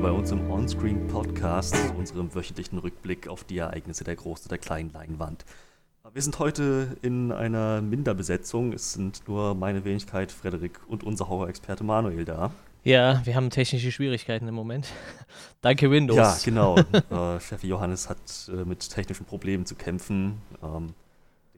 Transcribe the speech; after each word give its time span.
wieder 0.00 0.12
bei 0.12 0.18
uns 0.18 0.30
im 0.30 0.50
Onscreen 0.50 1.06
Podcast, 1.08 1.76
unserem 1.98 2.34
wöchentlichen 2.34 2.78
Rückblick 2.78 3.28
auf 3.28 3.44
die 3.44 3.58
Ereignisse 3.58 4.02
der 4.02 4.16
großen 4.16 4.46
oder 4.46 4.56
kleinen 4.56 4.90
Leinwand. 4.92 5.44
Wir 6.12 6.22
sind 6.22 6.38
heute 6.38 6.96
in 7.02 7.32
einer 7.32 7.82
Minderbesetzung. 7.82 8.72
Es 8.72 8.94
sind 8.94 9.28
nur 9.28 9.54
meine 9.54 9.84
Wenigkeit, 9.84 10.32
Frederik 10.32 10.80
und 10.88 11.04
unser 11.04 11.28
Horror-Experte 11.28 11.84
Manuel 11.84 12.24
da. 12.24 12.50
Ja, 12.82 13.20
wir 13.24 13.34
haben 13.34 13.50
technische 13.50 13.92
Schwierigkeiten 13.92 14.48
im 14.48 14.54
Moment. 14.54 14.88
Danke 15.60 15.90
Windows. 15.90 16.16
Ja, 16.16 16.36
genau. 16.44 16.78
äh, 16.78 17.40
Chef 17.40 17.62
Johannes 17.62 18.08
hat 18.08 18.18
äh, 18.48 18.64
mit 18.64 18.88
technischen 18.88 19.26
Problemen 19.26 19.66
zu 19.66 19.74
kämpfen, 19.74 20.40
ähm, 20.62 20.94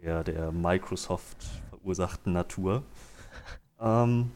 der, 0.02 0.24
der 0.24 0.50
Microsoft 0.50 1.36
verursachten 1.70 2.32
Natur. 2.32 2.82
Ähm, 3.80 4.30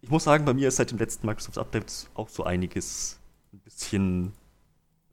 ich 0.00 0.08
muss 0.08 0.24
sagen, 0.24 0.46
bei 0.46 0.54
mir 0.54 0.68
ist 0.68 0.76
seit 0.76 0.90
dem 0.90 0.96
letzten 0.96 1.26
Microsoft-Update 1.26 2.08
auch 2.14 2.30
so 2.30 2.44
einiges 2.44 3.17
ein 3.52 3.58
bisschen 3.60 4.32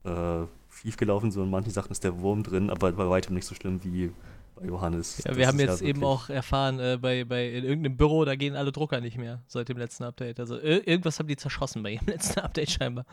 äh, 0.03 0.43
schiefgelaufen. 0.69 1.31
So 1.31 1.43
in 1.43 1.49
manchen 1.49 1.71
Sachen 1.71 1.91
ist 1.91 2.03
der 2.03 2.19
Wurm 2.19 2.43
drin, 2.43 2.69
aber 2.69 2.91
bei 2.91 3.09
weitem 3.09 3.35
nicht 3.35 3.45
so 3.45 3.55
schlimm 3.55 3.83
wie 3.83 4.11
bei 4.55 4.65
Johannes. 4.65 5.21
Ja, 5.23 5.35
wir 5.35 5.47
haben 5.47 5.59
jetzt 5.59 5.81
ja 5.81 5.87
eben 5.87 6.03
auch 6.03 6.29
erfahren, 6.29 6.79
äh, 6.79 6.97
bei, 7.01 7.25
bei 7.25 7.49
in 7.49 7.63
irgendeinem 7.63 7.97
Büro, 7.97 8.25
da 8.25 8.35
gehen 8.35 8.55
alle 8.55 8.71
Drucker 8.71 9.01
nicht 9.01 9.17
mehr 9.17 9.41
seit 9.47 9.69
dem 9.69 9.77
letzten 9.77 10.03
Update. 10.03 10.39
Also 10.39 10.57
irgendwas 10.59 11.19
haben 11.19 11.27
die 11.27 11.35
zerschossen 11.35 11.83
bei 11.83 11.91
ihrem 11.91 12.07
letzten 12.07 12.39
Update 12.39 12.71
scheinbar. 12.71 13.05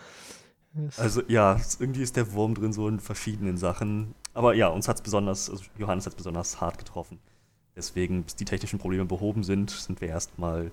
Das 0.75 0.99
also 0.99 1.23
ja, 1.29 1.61
irgendwie 1.79 2.03
ist 2.03 2.17
der 2.17 2.33
Wurm 2.33 2.55
drin 2.55 2.73
so 2.73 2.89
in 2.89 3.01
verschiedenen 3.01 3.57
Sachen. 3.57 4.15
Aber 4.33 4.55
ja, 4.55 4.69
uns 4.69 4.89
hat 4.89 4.97
es 4.97 5.03
besonders, 5.03 5.51
also 5.51 5.65
Johannes 5.79 6.07
hat 6.07 6.13
es 6.13 6.17
besonders 6.17 6.61
hart 6.61 6.79
getroffen. 6.79 7.19
Deswegen, 7.77 8.23
bis 8.25 8.37
die 8.37 8.45
technischen 8.45 8.79
Probleme 8.79 9.05
behoben 9.05 9.45
sind, 9.45 9.71
sind 9.71 10.01
wir 10.01 10.09
erstmal 10.09 10.71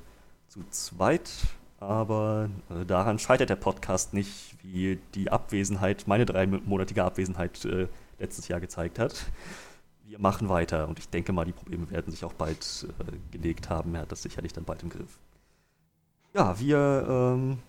zu 0.47 0.61
zweit. 0.69 1.29
Aber 1.79 2.49
äh, 2.69 2.85
daran 2.85 3.19
scheitert 3.19 3.49
der 3.49 3.55
Podcast 3.55 4.13
nicht, 4.13 4.55
wie 4.61 4.99
die 5.15 5.31
Abwesenheit, 5.31 6.07
meine 6.07 6.25
dreimonatige 6.25 7.03
Abwesenheit 7.03 7.63
äh, 7.63 7.87
letztes 8.19 8.49
Jahr 8.49 8.59
gezeigt 8.59 8.99
hat. 8.99 9.25
Wir 10.05 10.19
machen 10.19 10.49
weiter 10.49 10.89
und 10.89 10.99
ich 10.99 11.07
denke 11.07 11.31
mal, 11.31 11.45
die 11.45 11.53
Probleme 11.53 11.89
werden 11.89 12.11
sich 12.11 12.25
auch 12.25 12.33
bald 12.33 12.87
äh, 12.99 13.31
gelegt 13.31 13.69
haben. 13.69 13.95
Er 13.95 14.01
hat 14.01 14.11
das 14.11 14.23
sicherlich 14.23 14.51
dann 14.51 14.65
bald 14.65 14.83
im 14.83 14.89
Griff. 14.89 15.19
Ja, 16.33 16.59
wir 16.59 17.07
ähm, 17.07 17.59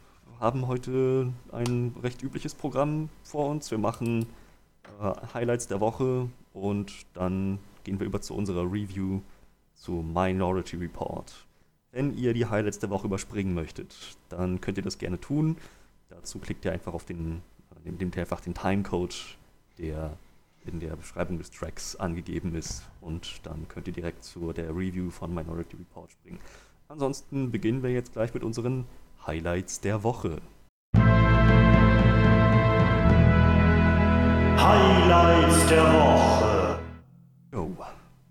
haben 0.40 0.66
heute 0.66 1.32
ein 1.52 1.94
recht 2.02 2.22
übliches 2.22 2.54
Programm 2.54 3.10
vor 3.22 3.48
uns. 3.48 3.70
Wir 3.70 3.78
machen 3.78 4.26
äh, 5.00 5.12
Highlights 5.34 5.68
der 5.68 5.80
Woche 5.80 6.28
und 6.52 6.92
dann 7.14 7.60
gehen 7.84 8.00
wir 8.00 8.06
über 8.06 8.20
zu 8.20 8.34
unserer 8.34 8.64
Review 8.64 9.20
zu 9.74 9.92
Minority 9.92 10.76
Report. 10.76 11.46
Wenn 11.92 12.16
ihr 12.16 12.34
die 12.34 12.46
Highlights 12.46 12.78
der 12.78 12.88
Woche 12.90 13.08
überspringen 13.08 13.52
möchtet, 13.52 14.16
dann 14.28 14.60
könnt 14.60 14.78
ihr 14.78 14.84
das 14.84 14.98
gerne 14.98 15.20
tun. 15.20 15.56
Dazu 16.08 16.38
klickt 16.38 16.64
ihr 16.64 16.70
einfach 16.70 16.94
auf 16.94 17.04
den, 17.04 17.42
nehmt 17.84 18.14
ihr 18.14 18.22
einfach 18.22 18.40
den 18.40 18.54
Timecode, 18.54 19.36
der 19.76 20.16
in 20.64 20.78
der 20.78 20.94
Beschreibung 20.94 21.38
des 21.38 21.50
Tracks 21.50 21.96
angegeben 21.96 22.54
ist 22.54 22.84
und 23.00 23.40
dann 23.44 23.66
könnt 23.66 23.88
ihr 23.88 23.92
direkt 23.92 24.22
zu 24.22 24.52
der 24.52 24.70
Review 24.70 25.10
von 25.10 25.34
Minority 25.34 25.76
Report 25.76 26.12
springen. 26.12 26.38
Ansonsten 26.86 27.50
beginnen 27.50 27.82
wir 27.82 27.90
jetzt 27.90 28.12
gleich 28.12 28.32
mit 28.34 28.44
unseren 28.44 28.84
Highlights 29.26 29.80
der 29.80 30.04
Woche. 30.04 30.40
Highlights 34.58 35.66
der 35.68 35.84
Woche. 35.92 36.78
Jo. 37.52 37.76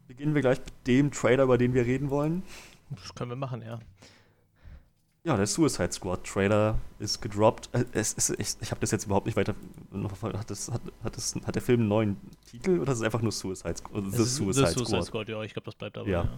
Beginnen 0.07 0.33
wir 0.33 0.41
gleich 0.41 0.59
mit 0.59 0.87
dem 0.87 1.11
Trailer, 1.11 1.43
über 1.43 1.57
den 1.57 1.73
wir 1.73 1.85
reden 1.85 2.09
wollen. 2.09 2.43
Das 2.89 3.13
können 3.13 3.31
wir 3.31 3.35
machen, 3.35 3.61
ja. 3.61 3.79
Ja, 5.23 5.35
der 5.35 5.47
Suicide 5.47 5.91
Squad 5.91 6.25
Trailer 6.25 6.77
ist 6.97 7.21
gedroppt. 7.21 7.69
Äh, 7.73 7.85
es, 7.91 8.13
es, 8.17 8.29
ich 8.31 8.55
ich 8.61 8.71
habe 8.71 8.79
das 8.79 8.91
jetzt 8.91 9.05
überhaupt 9.05 9.25
nicht 9.25 9.35
weiter. 9.35 9.53
Hat, 10.33 10.49
das, 10.49 10.71
hat, 10.71 10.81
hat, 11.03 11.17
das, 11.17 11.35
hat 11.45 11.55
der 11.55 11.61
Film 11.61 11.81
einen 11.81 11.89
neuen 11.89 12.17
Titel 12.49 12.79
oder 12.79 12.93
ist 12.93 12.99
es 12.99 13.03
einfach 13.03 13.21
nur 13.21 13.31
Suicide, 13.31 13.75
Squad? 13.77 14.03
The 14.05 14.23
Suicide, 14.23 14.53
The 14.53 14.53
Suicide 14.53 14.85
Squad? 14.85 15.05
Squad? 15.05 15.29
Ja, 15.29 15.43
ich 15.43 15.53
glaube, 15.53 15.65
das 15.65 15.75
bleibt 15.75 15.97
aber. 15.97 16.07
Ja. 16.07 16.23
ja. 16.23 16.29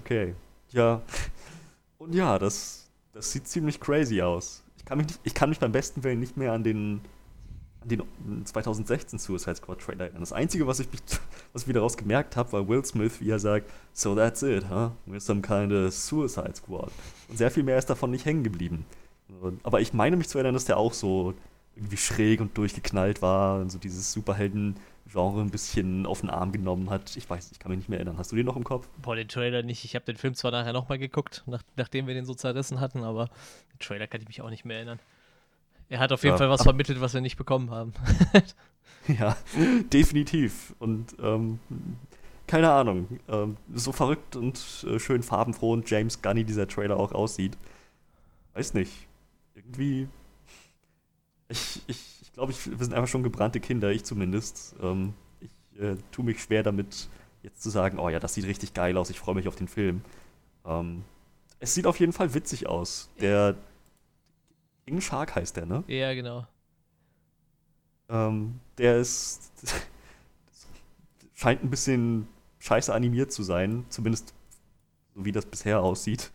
Okay. 0.00 0.34
Ja. 0.70 1.02
Und 1.98 2.14
ja, 2.14 2.38
das, 2.38 2.90
das 3.12 3.30
sieht 3.30 3.46
ziemlich 3.46 3.80
crazy 3.80 4.20
aus. 4.20 4.64
Ich 4.76 4.84
kann, 4.84 4.98
mich 4.98 5.06
nicht, 5.06 5.20
ich 5.22 5.34
kann 5.34 5.48
mich 5.48 5.60
beim 5.60 5.72
besten 5.72 6.02
Willen 6.02 6.20
nicht 6.20 6.36
mehr 6.36 6.52
an 6.52 6.64
den 6.64 7.00
den 7.84 8.02
2016 8.44 9.18
Suicide 9.18 9.56
Squad 9.56 9.80
Trailer. 9.80 10.08
Das 10.10 10.32
Einzige, 10.32 10.66
was 10.66 10.80
ich, 10.80 10.88
was 11.52 11.62
ich 11.62 11.68
wieder 11.68 11.80
daraus 11.80 11.96
gemerkt 11.96 12.36
habe, 12.36 12.52
war 12.52 12.68
Will 12.68 12.84
Smith, 12.84 13.20
wie 13.20 13.30
er 13.30 13.38
sagt, 13.38 13.70
so 13.92 14.14
that's 14.14 14.42
it, 14.42 14.64
huh? 14.68 14.90
We're 15.06 15.20
some 15.20 15.42
kind 15.42 15.72
of 15.72 15.92
Suicide 15.92 16.54
Squad. 16.56 16.90
Und 17.28 17.36
sehr 17.38 17.50
viel 17.50 17.62
mehr 17.62 17.78
ist 17.78 17.90
davon 17.90 18.10
nicht 18.10 18.24
hängen 18.24 18.44
geblieben. 18.44 18.84
Aber 19.62 19.80
ich 19.80 19.92
meine 19.92 20.16
mich 20.16 20.28
zu 20.28 20.38
erinnern, 20.38 20.54
dass 20.54 20.64
der 20.64 20.76
auch 20.76 20.92
so 20.92 21.34
irgendwie 21.76 21.96
schräg 21.96 22.40
und 22.40 22.56
durchgeknallt 22.56 23.20
war 23.20 23.60
und 23.60 23.70
so 23.70 23.78
dieses 23.78 24.12
Superhelden-Genre 24.12 25.40
ein 25.40 25.50
bisschen 25.50 26.06
auf 26.06 26.20
den 26.20 26.30
Arm 26.30 26.52
genommen 26.52 26.88
hat. 26.90 27.16
Ich 27.16 27.28
weiß, 27.28 27.50
ich 27.50 27.58
kann 27.58 27.70
mich 27.70 27.78
nicht 27.78 27.88
mehr 27.88 27.98
erinnern. 27.98 28.16
Hast 28.16 28.32
du 28.32 28.36
den 28.36 28.46
noch 28.46 28.56
im 28.56 28.64
Kopf? 28.64 28.88
Boah, 29.02 29.16
den 29.16 29.28
Trailer 29.28 29.62
nicht. 29.62 29.84
Ich 29.84 29.94
habe 29.94 30.04
den 30.04 30.16
Film 30.16 30.34
zwar 30.34 30.52
nachher 30.52 30.72
nochmal 30.72 30.98
geguckt, 30.98 31.42
nach, 31.46 31.62
nachdem 31.76 32.06
wir 32.06 32.14
den 32.14 32.26
so 32.26 32.34
zerrissen 32.34 32.80
hatten, 32.80 33.02
aber 33.02 33.26
den 33.72 33.78
Trailer 33.80 34.06
kann 34.06 34.20
ich 34.20 34.28
mich 34.28 34.40
auch 34.40 34.50
nicht 34.50 34.64
mehr 34.64 34.76
erinnern. 34.76 35.00
Er 35.88 35.98
hat 35.98 36.12
auf 36.12 36.22
jeden 36.22 36.34
ja, 36.34 36.38
Fall 36.38 36.50
was 36.50 36.62
vermittelt, 36.62 37.00
was 37.00 37.14
wir 37.14 37.20
nicht 37.20 37.36
bekommen 37.36 37.70
haben. 37.70 37.92
ja, 39.08 39.36
definitiv. 39.92 40.74
Und 40.78 41.14
ähm, 41.20 41.58
keine 42.46 42.72
Ahnung, 42.72 43.20
ähm, 43.28 43.56
so 43.72 43.92
verrückt 43.92 44.36
und 44.36 44.86
äh, 44.88 44.98
schön 44.98 45.22
farbenfroh 45.22 45.72
und 45.72 45.88
James 45.88 46.20
Gunny 46.20 46.44
dieser 46.44 46.68
Trailer 46.68 46.96
auch 46.96 47.12
aussieht. 47.12 47.56
Weiß 48.54 48.74
nicht. 48.74 48.92
Irgendwie. 49.54 50.08
Ich, 51.48 51.82
ich, 51.86 52.22
ich 52.22 52.32
glaube, 52.32 52.52
ich, 52.52 52.70
wir 52.70 52.84
sind 52.84 52.94
einfach 52.94 53.08
schon 53.08 53.22
gebrannte 53.22 53.60
Kinder, 53.60 53.90
ich 53.90 54.04
zumindest. 54.04 54.74
Ähm, 54.82 55.14
ich 55.40 55.80
äh, 55.80 55.96
tue 56.10 56.24
mich 56.24 56.42
schwer 56.42 56.62
damit, 56.62 57.08
jetzt 57.42 57.62
zu 57.62 57.70
sagen, 57.70 57.98
oh 57.98 58.08
ja, 58.08 58.20
das 58.20 58.34
sieht 58.34 58.46
richtig 58.46 58.74
geil 58.74 58.96
aus, 58.96 59.10
ich 59.10 59.18
freue 59.18 59.34
mich 59.34 59.48
auf 59.48 59.56
den 59.56 59.68
Film. 59.68 60.02
Ähm, 60.64 61.04
es 61.60 61.74
sieht 61.74 61.86
auf 61.86 62.00
jeden 62.00 62.12
Fall 62.12 62.34
witzig 62.34 62.66
aus. 62.66 63.10
Der, 63.20 63.56
King 64.86 65.00
Shark 65.00 65.34
heißt 65.34 65.56
der, 65.56 65.66
ne? 65.66 65.84
Ja, 65.86 66.12
genau. 66.14 66.46
Ähm, 68.08 68.60
der 68.78 68.98
ist. 68.98 69.52
scheint 71.34 71.62
ein 71.62 71.70
bisschen 71.70 72.28
scheiße 72.60 72.92
animiert 72.92 73.32
zu 73.32 73.42
sein, 73.42 73.84
zumindest 73.88 74.32
so 75.14 75.24
wie 75.24 75.32
das 75.32 75.44
bisher 75.44 75.80
aussieht. 75.82 76.30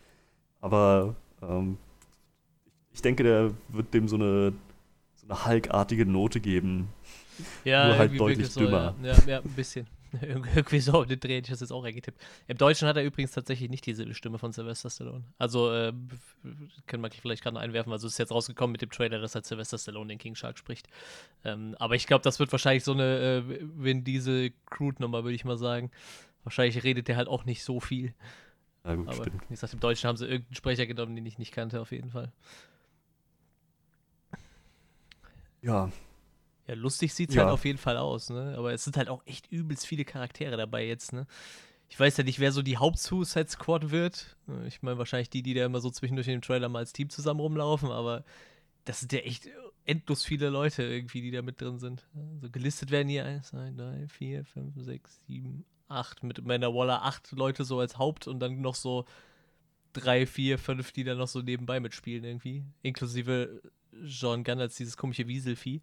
Aber 0.60 1.16
ähm, 1.42 1.78
ich 2.92 3.02
denke, 3.02 3.22
der 3.22 3.52
wird 3.68 3.92
dem 3.94 4.08
so 4.08 4.16
eine, 4.16 4.52
so 5.16 5.26
eine 5.28 5.46
Hulk-artige 5.46 6.06
Note 6.06 6.40
geben. 6.40 6.88
Ja, 7.64 7.88
Nur 7.88 7.98
halt 7.98 8.20
deutlich 8.20 8.52
dümmer. 8.54 8.94
So, 9.00 9.06
ja. 9.06 9.14
ja, 9.14 9.22
ja, 9.26 9.38
ein 9.40 9.48
bisschen. 9.50 9.86
Irgendwie 10.22 10.80
so, 10.80 11.04
den 11.04 11.20
Dreh 11.20 11.38
ich 11.38 11.48
das 11.48 11.60
jetzt 11.60 11.72
auch 11.72 11.84
eingetippt. 11.84 12.20
Im 12.48 12.56
Deutschen 12.56 12.88
hat 12.88 12.96
er 12.96 13.04
übrigens 13.04 13.32
tatsächlich 13.32 13.70
nicht 13.70 13.86
diese 13.86 14.12
Stimme 14.14 14.38
von 14.38 14.52
Sylvester 14.52 14.90
Stallone. 14.90 15.24
Also, 15.38 15.72
äh, 15.72 15.92
können 16.86 17.02
wir 17.02 17.10
vielleicht 17.10 17.42
gerade 17.42 17.58
einwerfen, 17.58 17.92
also 17.92 18.06
es 18.06 18.14
ist 18.14 18.18
jetzt 18.18 18.32
rausgekommen 18.32 18.72
mit 18.72 18.82
dem 18.82 18.90
Trailer, 18.90 19.20
dass 19.20 19.34
halt 19.34 19.46
Sylvester 19.46 19.78
Stallone 19.78 20.08
den 20.08 20.18
King 20.18 20.34
Shark 20.34 20.58
spricht. 20.58 20.88
Ähm, 21.44 21.76
aber 21.78 21.94
ich 21.94 22.06
glaube, 22.06 22.22
das 22.22 22.38
wird 22.38 22.50
wahrscheinlich 22.52 22.84
so 22.84 22.92
eine 22.92 23.44
äh, 23.48 23.60
Vin 23.76 24.04
Diesel 24.04 24.52
Crude-Nummer, 24.66 25.24
würde 25.24 25.34
ich 25.34 25.44
mal 25.44 25.58
sagen. 25.58 25.90
Wahrscheinlich 26.44 26.82
redet 26.82 27.08
der 27.08 27.16
halt 27.16 27.28
auch 27.28 27.44
nicht 27.44 27.62
so 27.62 27.80
viel. 27.80 28.14
Ja, 28.84 28.94
gut, 28.94 29.08
aber 29.08 29.16
stimmt. 29.16 29.42
wie 29.48 29.54
gesagt, 29.54 29.74
im 29.74 29.80
Deutschen 29.80 30.08
haben 30.08 30.16
sie 30.16 30.26
irgendeinen 30.26 30.54
Sprecher 30.54 30.86
genommen, 30.86 31.14
den 31.14 31.26
ich 31.26 31.38
nicht 31.38 31.52
kannte, 31.52 31.80
auf 31.80 31.92
jeden 31.92 32.10
Fall. 32.10 32.32
Ja, 35.62 35.90
ja, 36.66 36.74
lustig 36.74 37.14
sieht 37.14 37.30
es 37.30 37.36
ja. 37.36 37.42
halt 37.42 37.52
auf 37.52 37.64
jeden 37.64 37.78
Fall 37.78 37.96
aus, 37.96 38.30
ne? 38.30 38.54
Aber 38.56 38.72
es 38.72 38.84
sind 38.84 38.96
halt 38.96 39.08
auch 39.08 39.22
echt 39.26 39.50
übelst 39.50 39.86
viele 39.86 40.04
Charaktere 40.04 40.56
dabei 40.56 40.86
jetzt, 40.86 41.12
ne? 41.12 41.26
Ich 41.88 41.98
weiß 41.98 42.16
ja 42.18 42.24
nicht, 42.24 42.38
wer 42.38 42.52
so 42.52 42.62
die 42.62 42.78
Haupt-Suicide 42.78 43.48
Squad 43.48 43.90
wird. 43.90 44.36
Ich 44.66 44.80
meine, 44.80 44.98
wahrscheinlich 44.98 45.28
die, 45.28 45.42
die 45.42 45.54
da 45.54 45.64
immer 45.64 45.80
so 45.80 45.90
zwischendurch 45.90 46.28
in 46.28 46.34
dem 46.34 46.42
Trailer 46.42 46.68
mal 46.68 46.78
als 46.78 46.92
Team 46.92 47.10
zusammen 47.10 47.40
rumlaufen, 47.40 47.90
aber 47.90 48.24
das 48.84 49.00
sind 49.00 49.12
ja 49.12 49.18
echt 49.20 49.48
endlos 49.84 50.24
viele 50.24 50.50
Leute 50.50 50.84
irgendwie, 50.84 51.20
die 51.20 51.32
da 51.32 51.42
mit 51.42 51.60
drin 51.60 51.78
sind. 51.78 52.06
Also 52.34 52.48
gelistet 52.50 52.92
werden 52.92 53.08
hier 53.08 53.24
1, 53.24 53.48
2, 53.48 53.72
3, 53.76 54.08
4, 54.08 54.44
5, 54.44 54.74
6, 54.76 55.20
7, 55.26 55.64
8. 55.88 56.22
Mit 56.22 56.44
meiner 56.44 56.72
Waller 56.72 57.04
8 57.04 57.32
Leute 57.32 57.64
so 57.64 57.80
als 57.80 57.98
Haupt 57.98 58.28
und 58.28 58.38
dann 58.38 58.60
noch 58.60 58.76
so 58.76 59.04
3, 59.94 60.26
4, 60.26 60.58
5, 60.58 60.92
die 60.92 61.04
da 61.04 61.14
noch 61.14 61.28
so 61.28 61.40
nebenbei 61.40 61.80
mitspielen 61.80 62.24
irgendwie. 62.24 62.62
Inklusive 62.82 63.60
John 64.02 64.44
Gunn 64.44 64.60
als 64.60 64.76
dieses 64.76 64.96
komische 64.96 65.26
Wieselvieh. 65.26 65.80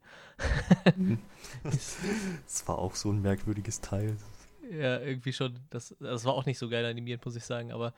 das 1.63 2.67
war 2.67 2.77
auch 2.77 2.95
so 2.95 3.11
ein 3.11 3.21
merkwürdiges 3.21 3.81
Teil. 3.81 4.17
Ja, 4.71 4.99
irgendwie 4.99 5.33
schon. 5.33 5.59
Das, 5.69 5.95
das 5.99 6.25
war 6.25 6.33
auch 6.33 6.45
nicht 6.45 6.57
so 6.57 6.69
geil 6.69 6.85
animiert, 6.85 7.23
muss 7.25 7.35
ich 7.35 7.43
sagen, 7.43 7.71
aber 7.71 7.93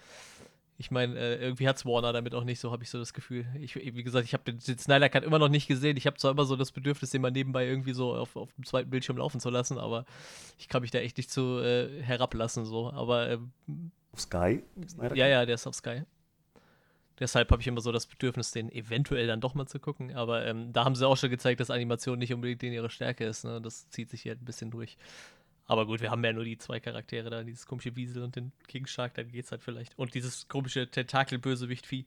ich 0.80 0.92
meine, 0.92 1.20
äh, 1.20 1.36
irgendwie 1.44 1.68
hat 1.68 1.76
es 1.76 1.86
Warner 1.86 2.14
damit 2.14 2.34
auch 2.34 2.46
nicht 2.46 2.60
so, 2.60 2.72
habe 2.72 2.84
ich 2.84 2.90
so 2.90 2.98
das 2.98 3.14
Gefühl. 3.14 3.46
Ich, 3.60 3.76
wie 3.76 4.04
gesagt, 4.04 4.24
ich 4.24 4.34
habe 4.34 4.46
den, 4.46 4.60
den 4.60 4.78
Snyder 4.78 5.10
Cut 5.10 5.26
immer 5.26 5.38
noch 5.38 5.50
nicht 5.50 5.68
gesehen. 5.68 5.98
Ich 5.98 6.08
habe 6.08 6.16
zwar 6.16 6.32
immer 6.32 6.46
so 6.46 6.56
das 6.56 6.72
Bedürfnis, 6.72 7.10
den 7.12 7.22
mal 7.22 7.32
nebenbei 7.32 7.68
irgendwie 7.68 7.92
so 7.92 8.16
auf, 8.16 8.38
auf 8.38 8.54
dem 8.54 8.66
zweiten 8.66 8.90
Bildschirm 8.90 9.18
laufen 9.18 9.42
zu 9.42 9.50
lassen, 9.50 9.78
aber 9.78 10.06
ich 10.58 10.70
kann 10.70 10.82
mich 10.82 10.92
da 10.92 11.00
echt 11.00 11.18
nicht 11.18 11.30
zu 11.32 11.60
äh, 11.60 12.02
herablassen, 12.02 12.64
so. 12.64 12.92
Aber. 12.92 13.30
Ähm, 13.30 13.52
auf 14.14 14.22
Sky? 14.22 14.64
ja, 15.16 15.28
ja, 15.28 15.46
der 15.46 15.56
ist 15.56 15.68
auf 15.68 15.76
Sky. 15.76 16.04
Deshalb 17.19 17.51
habe 17.51 17.62
ich 17.62 17.68
immer 17.68 17.81
so 17.81 17.92
das 17.92 18.06
Bedürfnis, 18.06 18.51
den 18.51 18.71
eventuell 18.71 19.27
dann 19.27 19.42
doch 19.42 19.54
mal 19.54 19.66
zu 19.66 19.80
gucken. 19.80 20.16
Aber 20.16 20.45
ähm, 20.45 20.71
da 20.71 20.86
haben 20.86 20.95
sie 20.95 21.07
auch 21.07 21.18
schon 21.18 21.30
gezeigt, 21.30 21.60
dass 21.60 21.69
Animation 21.69 22.19
nicht 22.19 22.33
unbedingt 22.33 22.63
in 22.63 22.74
ihre 22.74 22.89
Stärke 22.89 23.25
ist. 23.25 23.44
Ne? 23.44 23.62
Das 23.62 23.89
zieht 23.89 24.10
sich 24.10 24.21
hier 24.21 24.31
halt 24.31 24.42
ein 24.42 24.45
bisschen 24.45 24.71
durch. 24.71 24.98
Aber 25.66 25.86
gut, 25.86 26.01
wir 26.01 26.10
haben 26.10 26.24
ja 26.24 26.33
nur 26.33 26.45
die 26.45 26.57
zwei 26.57 26.80
Charaktere 26.80 27.30
da, 27.30 27.44
dieses 27.44 27.68
komische 27.68 27.95
Wiesel 27.95 28.24
und 28.24 28.36
den 28.36 28.51
King 28.68 28.88
Shark, 28.88 29.13
dann 29.13 29.31
geht's 29.31 29.51
halt 29.51 29.62
vielleicht. 29.62 29.98
Und 30.00 30.16
dieses 30.16 30.48
komische 30.48 30.89
Tentakel-Bösewicht-Vieh, 30.89 32.06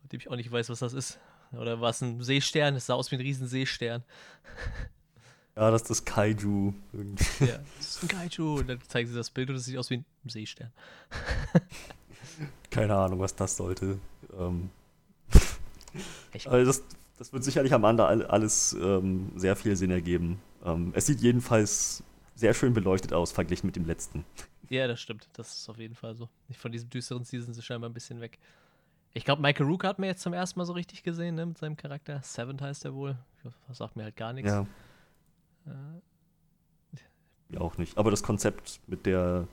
von 0.00 0.08
dem 0.10 0.20
ich 0.20 0.30
auch 0.30 0.36
nicht 0.36 0.52
weiß, 0.52 0.68
was 0.68 0.80
das 0.80 0.92
ist. 0.92 1.18
Oder 1.52 1.80
war 1.80 1.90
es 1.90 2.02
ein 2.02 2.22
Seestern? 2.22 2.76
Es 2.76 2.86
sah 2.86 2.94
aus 2.94 3.10
wie 3.10 3.16
ein 3.16 3.22
riesen 3.22 3.46
Seestern. 3.46 4.04
Ja, 5.56 5.70
das 5.70 5.82
ist 5.82 5.90
das 5.90 6.04
Kaiju. 6.04 6.72
Ja, 7.40 7.58
das 7.76 7.96
ist 7.96 8.02
ein 8.04 8.08
Kaiju. 8.08 8.60
Und 8.60 8.68
dann 8.68 8.80
zeigen 8.82 9.08
sie 9.10 9.16
das 9.16 9.30
Bild 9.30 9.50
und 9.50 9.56
es 9.56 9.64
sieht 9.64 9.76
aus 9.76 9.90
wie 9.90 9.96
ein 9.96 10.04
Seestern. 10.24 10.72
Keine 12.70 12.94
Ahnung, 12.96 13.20
was 13.20 13.34
das 13.34 13.56
sollte. 13.56 13.98
Ähm, 14.38 14.70
also 16.46 16.64
das, 16.64 16.84
das 17.18 17.32
wird 17.32 17.44
sicherlich 17.44 17.72
am 17.72 17.84
Ende 17.84 18.06
alles 18.06 18.72
ähm, 18.80 19.32
sehr 19.36 19.56
viel 19.56 19.76
Sinn 19.76 19.90
ergeben. 19.90 20.40
Ähm, 20.64 20.92
es 20.94 21.06
sieht 21.06 21.20
jedenfalls 21.20 22.02
sehr 22.34 22.54
schön 22.54 22.72
beleuchtet 22.72 23.12
aus, 23.12 23.32
verglichen 23.32 23.66
mit 23.66 23.76
dem 23.76 23.84
letzten. 23.84 24.24
Ja, 24.68 24.86
das 24.86 25.00
stimmt. 25.00 25.28
Das 25.32 25.54
ist 25.54 25.68
auf 25.68 25.78
jeden 25.78 25.94
Fall 25.96 26.14
so. 26.14 26.28
Von 26.56 26.72
diesem 26.72 26.88
düsteren 26.90 27.24
Season 27.24 27.46
sind 27.46 27.54
sie 27.54 27.62
scheinbar 27.62 27.90
ein 27.90 27.94
bisschen 27.94 28.20
weg. 28.20 28.38
Ich 29.12 29.24
glaube, 29.24 29.42
Michael 29.42 29.66
Rook 29.66 29.84
hat 29.84 29.98
mir 29.98 30.06
jetzt 30.06 30.22
zum 30.22 30.32
ersten 30.32 30.58
Mal 30.60 30.64
so 30.64 30.72
richtig 30.72 31.02
gesehen, 31.02 31.34
ne, 31.34 31.44
mit 31.44 31.58
seinem 31.58 31.76
Charakter. 31.76 32.20
Seventh 32.22 32.62
heißt 32.62 32.84
er 32.84 32.94
wohl. 32.94 33.18
Das 33.66 33.78
sagt 33.78 33.96
mir 33.96 34.04
halt 34.04 34.16
gar 34.16 34.32
nichts. 34.32 34.52
Ja. 34.52 34.66
Äh. 35.66 36.00
Auch 37.58 37.76
nicht. 37.78 37.98
Aber 37.98 38.12
das 38.12 38.22
Konzept 38.22 38.80
mit 38.86 39.06
der 39.06 39.48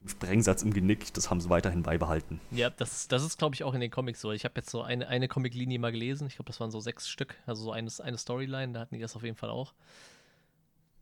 mit 0.00 0.08
dem 0.08 0.08
Sprengsatz 0.08 0.62
im 0.62 0.72
Genick, 0.72 1.12
das 1.14 1.30
haben 1.30 1.40
sie 1.40 1.50
weiterhin 1.50 1.82
beibehalten. 1.82 2.40
Ja, 2.50 2.70
das, 2.70 3.08
das 3.08 3.22
ist, 3.22 3.38
glaube 3.38 3.54
ich, 3.54 3.64
auch 3.64 3.74
in 3.74 3.80
den 3.80 3.90
Comics 3.90 4.20
so. 4.20 4.32
Ich 4.32 4.44
habe 4.44 4.54
jetzt 4.56 4.70
so 4.70 4.82
eine, 4.82 5.08
eine 5.08 5.28
Comic-Linie 5.28 5.78
mal 5.78 5.92
gelesen. 5.92 6.26
Ich 6.26 6.36
glaube, 6.36 6.46
das 6.46 6.60
waren 6.60 6.70
so 6.70 6.80
sechs 6.80 7.08
Stück. 7.08 7.36
Also 7.46 7.64
so 7.64 7.72
eine, 7.72 7.90
eine 8.02 8.18
Storyline, 8.18 8.72
da 8.72 8.80
hatten 8.80 8.94
die 8.94 9.00
das 9.00 9.14
auf 9.16 9.22
jeden 9.22 9.36
Fall 9.36 9.50
auch. 9.50 9.74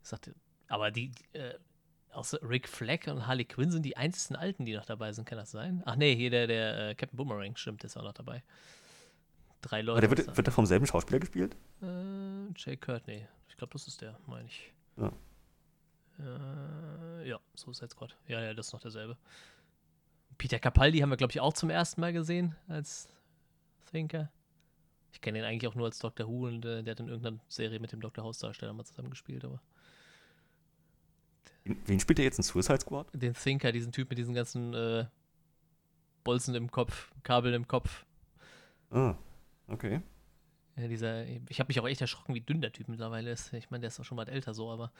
Ich 0.02 0.08
sagte, 0.08 0.34
aber 0.68 0.90
die, 0.90 1.12
äh, 1.32 1.54
außer 2.12 2.38
Rick 2.42 2.68
Fleck 2.68 3.06
und 3.06 3.26
Harley 3.26 3.44
Quinn 3.44 3.70
sind 3.70 3.84
die 3.84 3.96
einzigen 3.96 4.36
Alten, 4.36 4.64
die 4.64 4.74
noch 4.74 4.86
dabei 4.86 5.12
sind. 5.12 5.26
Kann 5.26 5.38
das 5.38 5.50
sein? 5.50 5.82
Ach 5.86 5.96
nee, 5.96 6.16
hier 6.16 6.30
der, 6.30 6.46
der 6.46 6.88
äh, 6.90 6.94
Captain 6.94 7.16
Boomerang, 7.16 7.56
stimmt, 7.56 7.84
ist 7.84 7.96
auch 7.96 8.02
noch 8.02 8.12
dabei. 8.12 8.42
Drei 9.62 9.82
Leute. 9.82 10.06
Aber 10.06 10.14
der 10.14 10.26
wird, 10.26 10.36
wird 10.36 10.46
der 10.46 10.54
vom 10.54 10.66
selben 10.66 10.86
Schauspieler 10.86 11.20
gespielt? 11.20 11.56
Äh, 11.82 12.52
Jay 12.56 12.76
Courtney. 12.76 13.26
Ich 13.48 13.56
glaube, 13.56 13.72
das 13.72 13.86
ist 13.86 14.00
der, 14.00 14.18
meine 14.26 14.46
ich. 14.46 14.72
Ja. 14.96 15.12
Äh, 16.18 17.28
ja, 17.28 17.38
Suicide 17.54 17.90
Squad. 17.90 18.16
Ja, 18.26 18.40
ja, 18.40 18.54
das 18.54 18.68
ist 18.68 18.72
noch 18.72 18.80
derselbe. 18.80 19.16
Peter 20.36 20.58
Capaldi 20.58 20.98
haben 20.98 21.10
wir, 21.10 21.16
glaube 21.16 21.32
ich, 21.32 21.40
auch 21.40 21.52
zum 21.52 21.70
ersten 21.70 22.00
Mal 22.00 22.12
gesehen 22.12 22.54
als 22.68 23.08
Thinker. 23.90 24.30
Ich 25.12 25.20
kenne 25.20 25.38
ihn 25.38 25.44
eigentlich 25.44 25.68
auch 25.68 25.74
nur 25.74 25.86
als 25.86 25.98
Doctor 25.98 26.28
Who 26.28 26.46
und 26.46 26.64
äh, 26.64 26.82
der 26.82 26.92
hat 26.92 27.00
in 27.00 27.08
irgendeiner 27.08 27.38
Serie 27.48 27.80
mit 27.80 27.92
dem 27.92 28.00
Dr. 28.00 28.24
House-Darsteller 28.24 28.72
mal 28.72 28.84
zusammengespielt, 28.84 29.44
aber. 29.44 29.60
Wen 31.64 32.00
spielt 32.00 32.18
er 32.18 32.24
jetzt 32.24 32.38
in 32.38 32.44
Suicide 32.44 32.80
Squad? 32.80 33.08
Den 33.12 33.34
Thinker, 33.34 33.72
diesen 33.72 33.92
Typ 33.92 34.08
mit 34.08 34.18
diesen 34.18 34.34
ganzen 34.34 34.72
äh, 34.74 35.06
Bolzen 36.24 36.54
im 36.54 36.70
Kopf, 36.70 37.10
Kabeln 37.22 37.54
im 37.54 37.66
Kopf. 37.66 38.06
Ah, 38.90 39.16
okay. 39.66 40.00
Ja, 40.76 40.86
dieser, 40.86 41.26
ich 41.26 41.58
habe 41.58 41.68
mich 41.68 41.80
auch 41.80 41.88
echt 41.88 42.00
erschrocken, 42.00 42.34
wie 42.34 42.40
dünn 42.40 42.60
der 42.60 42.72
Typ 42.72 42.88
mittlerweile 42.88 43.32
ist. 43.32 43.52
Ich 43.52 43.70
meine, 43.70 43.80
der 43.80 43.88
ist 43.88 43.98
auch 43.98 44.04
schon 44.04 44.16
mal 44.16 44.28
älter 44.28 44.54
so, 44.54 44.70
aber 44.70 44.92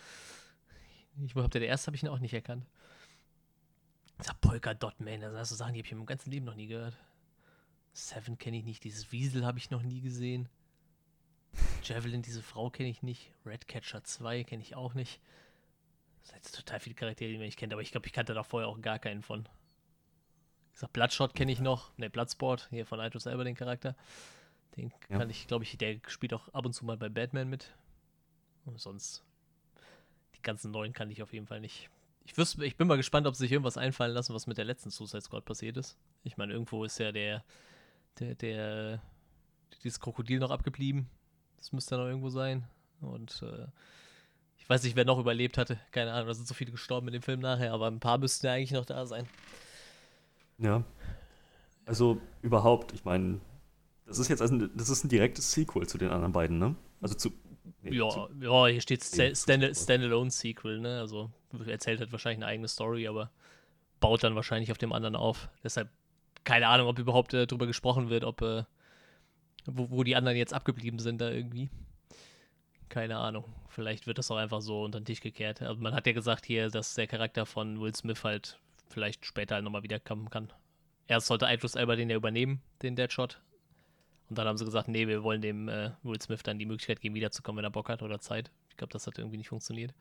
ich 1.25 1.33
glaube, 1.33 1.49
der 1.49 1.67
erste 1.67 1.89
habe 1.89 1.97
ich 1.97 2.03
ihn 2.03 2.09
auch 2.09 2.19
nicht 2.19 2.35
erkannt. 2.35 2.67
Dieser 4.21 4.35
Polka 4.35 4.75
Dot 4.75 5.01
Man, 5.01 5.21
das 5.21 5.33
sind 5.33 5.45
so 5.47 5.55
Sachen, 5.55 5.75
die 5.75 5.81
habe 5.81 5.87
ich 5.87 5.93
im 5.93 6.07
ganzen 6.07 6.31
Leben 6.31 6.45
noch 6.45 6.55
nie 6.55 6.67
gehört. 6.67 6.97
Seven 7.93 8.39
kenne 8.39 8.59
ich 8.59 8.65
nicht, 8.65 8.85
dieses 8.85 9.11
Wiesel 9.13 9.45
habe 9.45 9.59
ich 9.59 9.71
noch 9.71 9.83
nie 9.83 10.01
gesehen. 10.01 10.49
Javelin, 11.83 12.23
diese 12.23 12.43
Frau 12.43 12.71
kenne 12.71 12.89
ich 12.89 13.03
nicht. 13.03 13.33
Redcatcher 13.47 14.05
2 14.05 14.45
kenne 14.45 14.63
ich 14.63 14.77
auch 14.77 14.95
nicht. 14.95 15.21
Das 16.21 16.31
sind 16.31 16.37
jetzt 16.37 16.55
total 16.55 16.81
viele 16.81 16.95
Charaktere, 16.95 17.31
die 17.31 17.39
man 17.39 17.47
nicht 17.47 17.59
kennt, 17.59 17.73
aber 17.73 17.83
ich 17.83 17.91
glaube, 17.91 18.07
ich 18.07 18.13
kannte 18.13 18.35
da 18.35 18.43
vorher 18.43 18.69
auch 18.69 18.81
gar 18.81 18.99
keinen 18.99 19.23
von. 19.23 19.49
Ich 20.75 20.81
sag, 20.81 20.93
Bloodshot 20.93 21.35
kenne 21.35 21.51
ich 21.51 21.61
noch. 21.61 21.97
Ne, 21.97 22.11
Bloodsport, 22.11 22.69
hier 22.71 22.87
von 22.87 23.01
Aito 23.01 23.19
selber 23.19 23.45
den 23.45 23.55
Charakter. 23.55 23.97
Den 24.77 24.93
ja. 25.09 25.19
kann 25.19 25.31
ich, 25.31 25.47
glaube 25.47 25.65
ich, 25.65 25.77
der 25.79 25.99
spielt 26.07 26.35
auch 26.35 26.49
ab 26.51 26.67
und 26.67 26.73
zu 26.73 26.85
mal 26.85 26.97
bei 26.97 27.09
Batman 27.09 27.49
mit. 27.49 27.75
Und 28.65 28.79
sonst, 28.79 29.25
die 30.39 30.43
ganzen 30.43 30.71
neuen 30.71 30.93
kann 30.93 31.11
ich 31.11 31.23
auf 31.23 31.33
jeden 31.33 31.47
Fall 31.47 31.61
nicht. 31.61 31.91
Ich, 32.25 32.37
wüsste, 32.37 32.65
ich 32.65 32.77
bin 32.77 32.87
mal 32.87 32.97
gespannt, 32.97 33.27
ob 33.27 33.35
sie 33.35 33.45
sich 33.45 33.53
irgendwas 33.53 33.77
einfallen 33.77 34.13
lassen, 34.13 34.35
was 34.35 34.47
mit 34.47 34.59
der 34.59 34.65
letzten 34.65 34.91
Suicide 34.91 35.23
Squad 35.23 35.45
passiert 35.45 35.77
ist. 35.77 35.97
Ich 36.25 36.37
meine, 36.37 36.53
irgendwo 36.53 36.85
ist 36.85 36.99
ja 36.99 37.13
der, 37.13 37.45
der, 38.19 38.35
der, 38.35 39.03
dieses 39.83 40.01
Krokodil 40.01 40.39
noch 40.39 40.51
abgeblieben. 40.51 41.09
Das 41.57 41.73
müsste 41.73 41.95
ja 41.95 42.03
noch 42.03 42.09
irgendwo 42.09 42.31
sein. 42.31 42.65
Und 43.01 43.43
äh, 43.43 43.67
ich 44.59 44.69
weiß 44.69 44.83
nicht, 44.83 44.97
wer 44.97 45.05
noch 45.05 45.19
überlebt 45.19 45.57
hatte. 45.57 45.79
Keine 45.91 46.13
Ahnung, 46.13 46.29
da 46.29 46.35
sind 46.35 46.47
so 46.47 46.55
viele 46.55 46.73
gestorben 46.73 47.07
mit 47.07 47.15
dem 47.15 47.23
Film 47.23 47.41
nachher, 47.41 47.73
aber 47.73 47.87
ein 47.87 48.01
paar 48.01 48.19
müssten 48.19 48.47
ja 48.47 48.53
eigentlich 48.53 48.73
noch 48.73 48.85
da 48.85 49.07
sein. 49.07 49.27
Ja. 50.59 50.85
Also 51.87 52.21
überhaupt, 52.43 52.93
ich 52.93 53.05
meine, 53.05 53.41
das 54.07 54.19
ist 54.19 54.29
jetzt 54.29 54.43
also, 54.43 54.67
das 54.67 54.91
ist 54.91 55.05
ein 55.05 55.09
direktes 55.09 55.53
Sequel 55.53 55.87
zu 55.87 55.97
den 55.97 56.11
anderen 56.11 56.33
beiden, 56.33 56.59
ne? 56.59 56.75
Also 57.01 57.15
zu. 57.15 57.31
Ja, 57.83 58.29
ja, 58.41 58.67
hier 58.67 58.81
steht 58.81 59.03
Stand, 59.03 59.37
Stand, 59.37 59.77
Standalone 59.77 60.31
Sequel, 60.31 60.81
ne? 60.81 61.01
Also 61.01 61.31
erzählt 61.67 62.01
halt 62.01 62.13
wahrscheinlich 62.13 62.39
eine 62.39 62.47
eigene 62.47 62.69
Story, 62.69 63.09
aber 63.09 63.31
baut 64.01 64.23
dann 64.23 64.35
wahrscheinlich 64.35 64.71
auf 64.71 64.79
dem 64.79 64.93
anderen 64.93 65.17
auf. 65.17 65.49
Deshalb 65.63 65.91
keine 66.45 66.69
Ahnung, 66.69 66.89
ob 66.89 66.99
überhaupt 66.99 67.35
äh, 67.35 67.47
darüber 67.47 67.67
gesprochen 67.67 68.09
wird, 68.11 68.25
ob 68.25 68.43
äh, 68.43 68.65
wo, 69.67 69.91
wo 69.91 70.03
die 70.03 70.17
anderen 70.17 70.37
jetzt 70.37 70.55
abgeblieben 70.55 70.99
sind 70.99 71.21
da 71.21 71.31
irgendwie. 71.31 71.69
Keine 72.89 73.19
Ahnung. 73.19 73.45
Vielleicht 73.69 74.07
wird 74.07 74.19
das 74.19 74.31
auch 74.31 74.37
einfach 74.37 74.63
so 74.63 74.83
unter 74.83 74.99
den 74.99 75.05
Tisch 75.05 75.21
gekehrt. 75.21 75.61
Aber 75.61 75.79
man 75.79 75.95
hat 75.95 76.07
ja 76.07 76.13
gesagt 76.13 76.47
hier, 76.47 76.71
dass 76.71 76.95
der 76.95 77.07
Charakter 77.07 77.45
von 77.45 77.81
Will 77.81 77.95
Smith 77.95 78.25
halt 78.25 78.59
vielleicht 78.89 79.27
später 79.27 79.57
halt 79.57 79.65
nochmal 79.65 79.83
wiederkommen 79.83 80.31
kann. 80.31 80.51
Erst 81.07 81.27
sollte 81.27 81.47
Idris 81.47 81.75
Elba 81.75 81.97
den 81.97 82.09
ja 82.09 82.17
übernehmen, 82.17 82.63
den 82.83 82.97
Deadshot. 82.97 83.41
Und 84.29 84.37
dann 84.37 84.47
haben 84.47 84.59
sie 84.59 84.65
gesagt, 84.65 84.89
nee, 84.89 85.07
wir 85.07 85.23
wollen 85.23 85.41
dem 85.41 85.69
äh, 85.69 85.91
Will 86.03 86.21
Smith 86.21 86.43
dann 86.43 86.59
die 86.59 86.67
Möglichkeit 86.67 87.01
geben, 87.01 87.15
wiederzukommen, 87.15 87.59
wenn 87.59 87.65
er 87.65 87.71
Bock 87.71 87.89
hat 87.89 88.03
oder 88.03 88.21
Zeit. 88.21 88.51
Ich 88.69 88.77
glaube, 88.77 88.93
das 88.93 89.07
hat 89.07 89.19
irgendwie 89.19 89.39
nicht 89.39 89.49
funktioniert. 89.49 89.95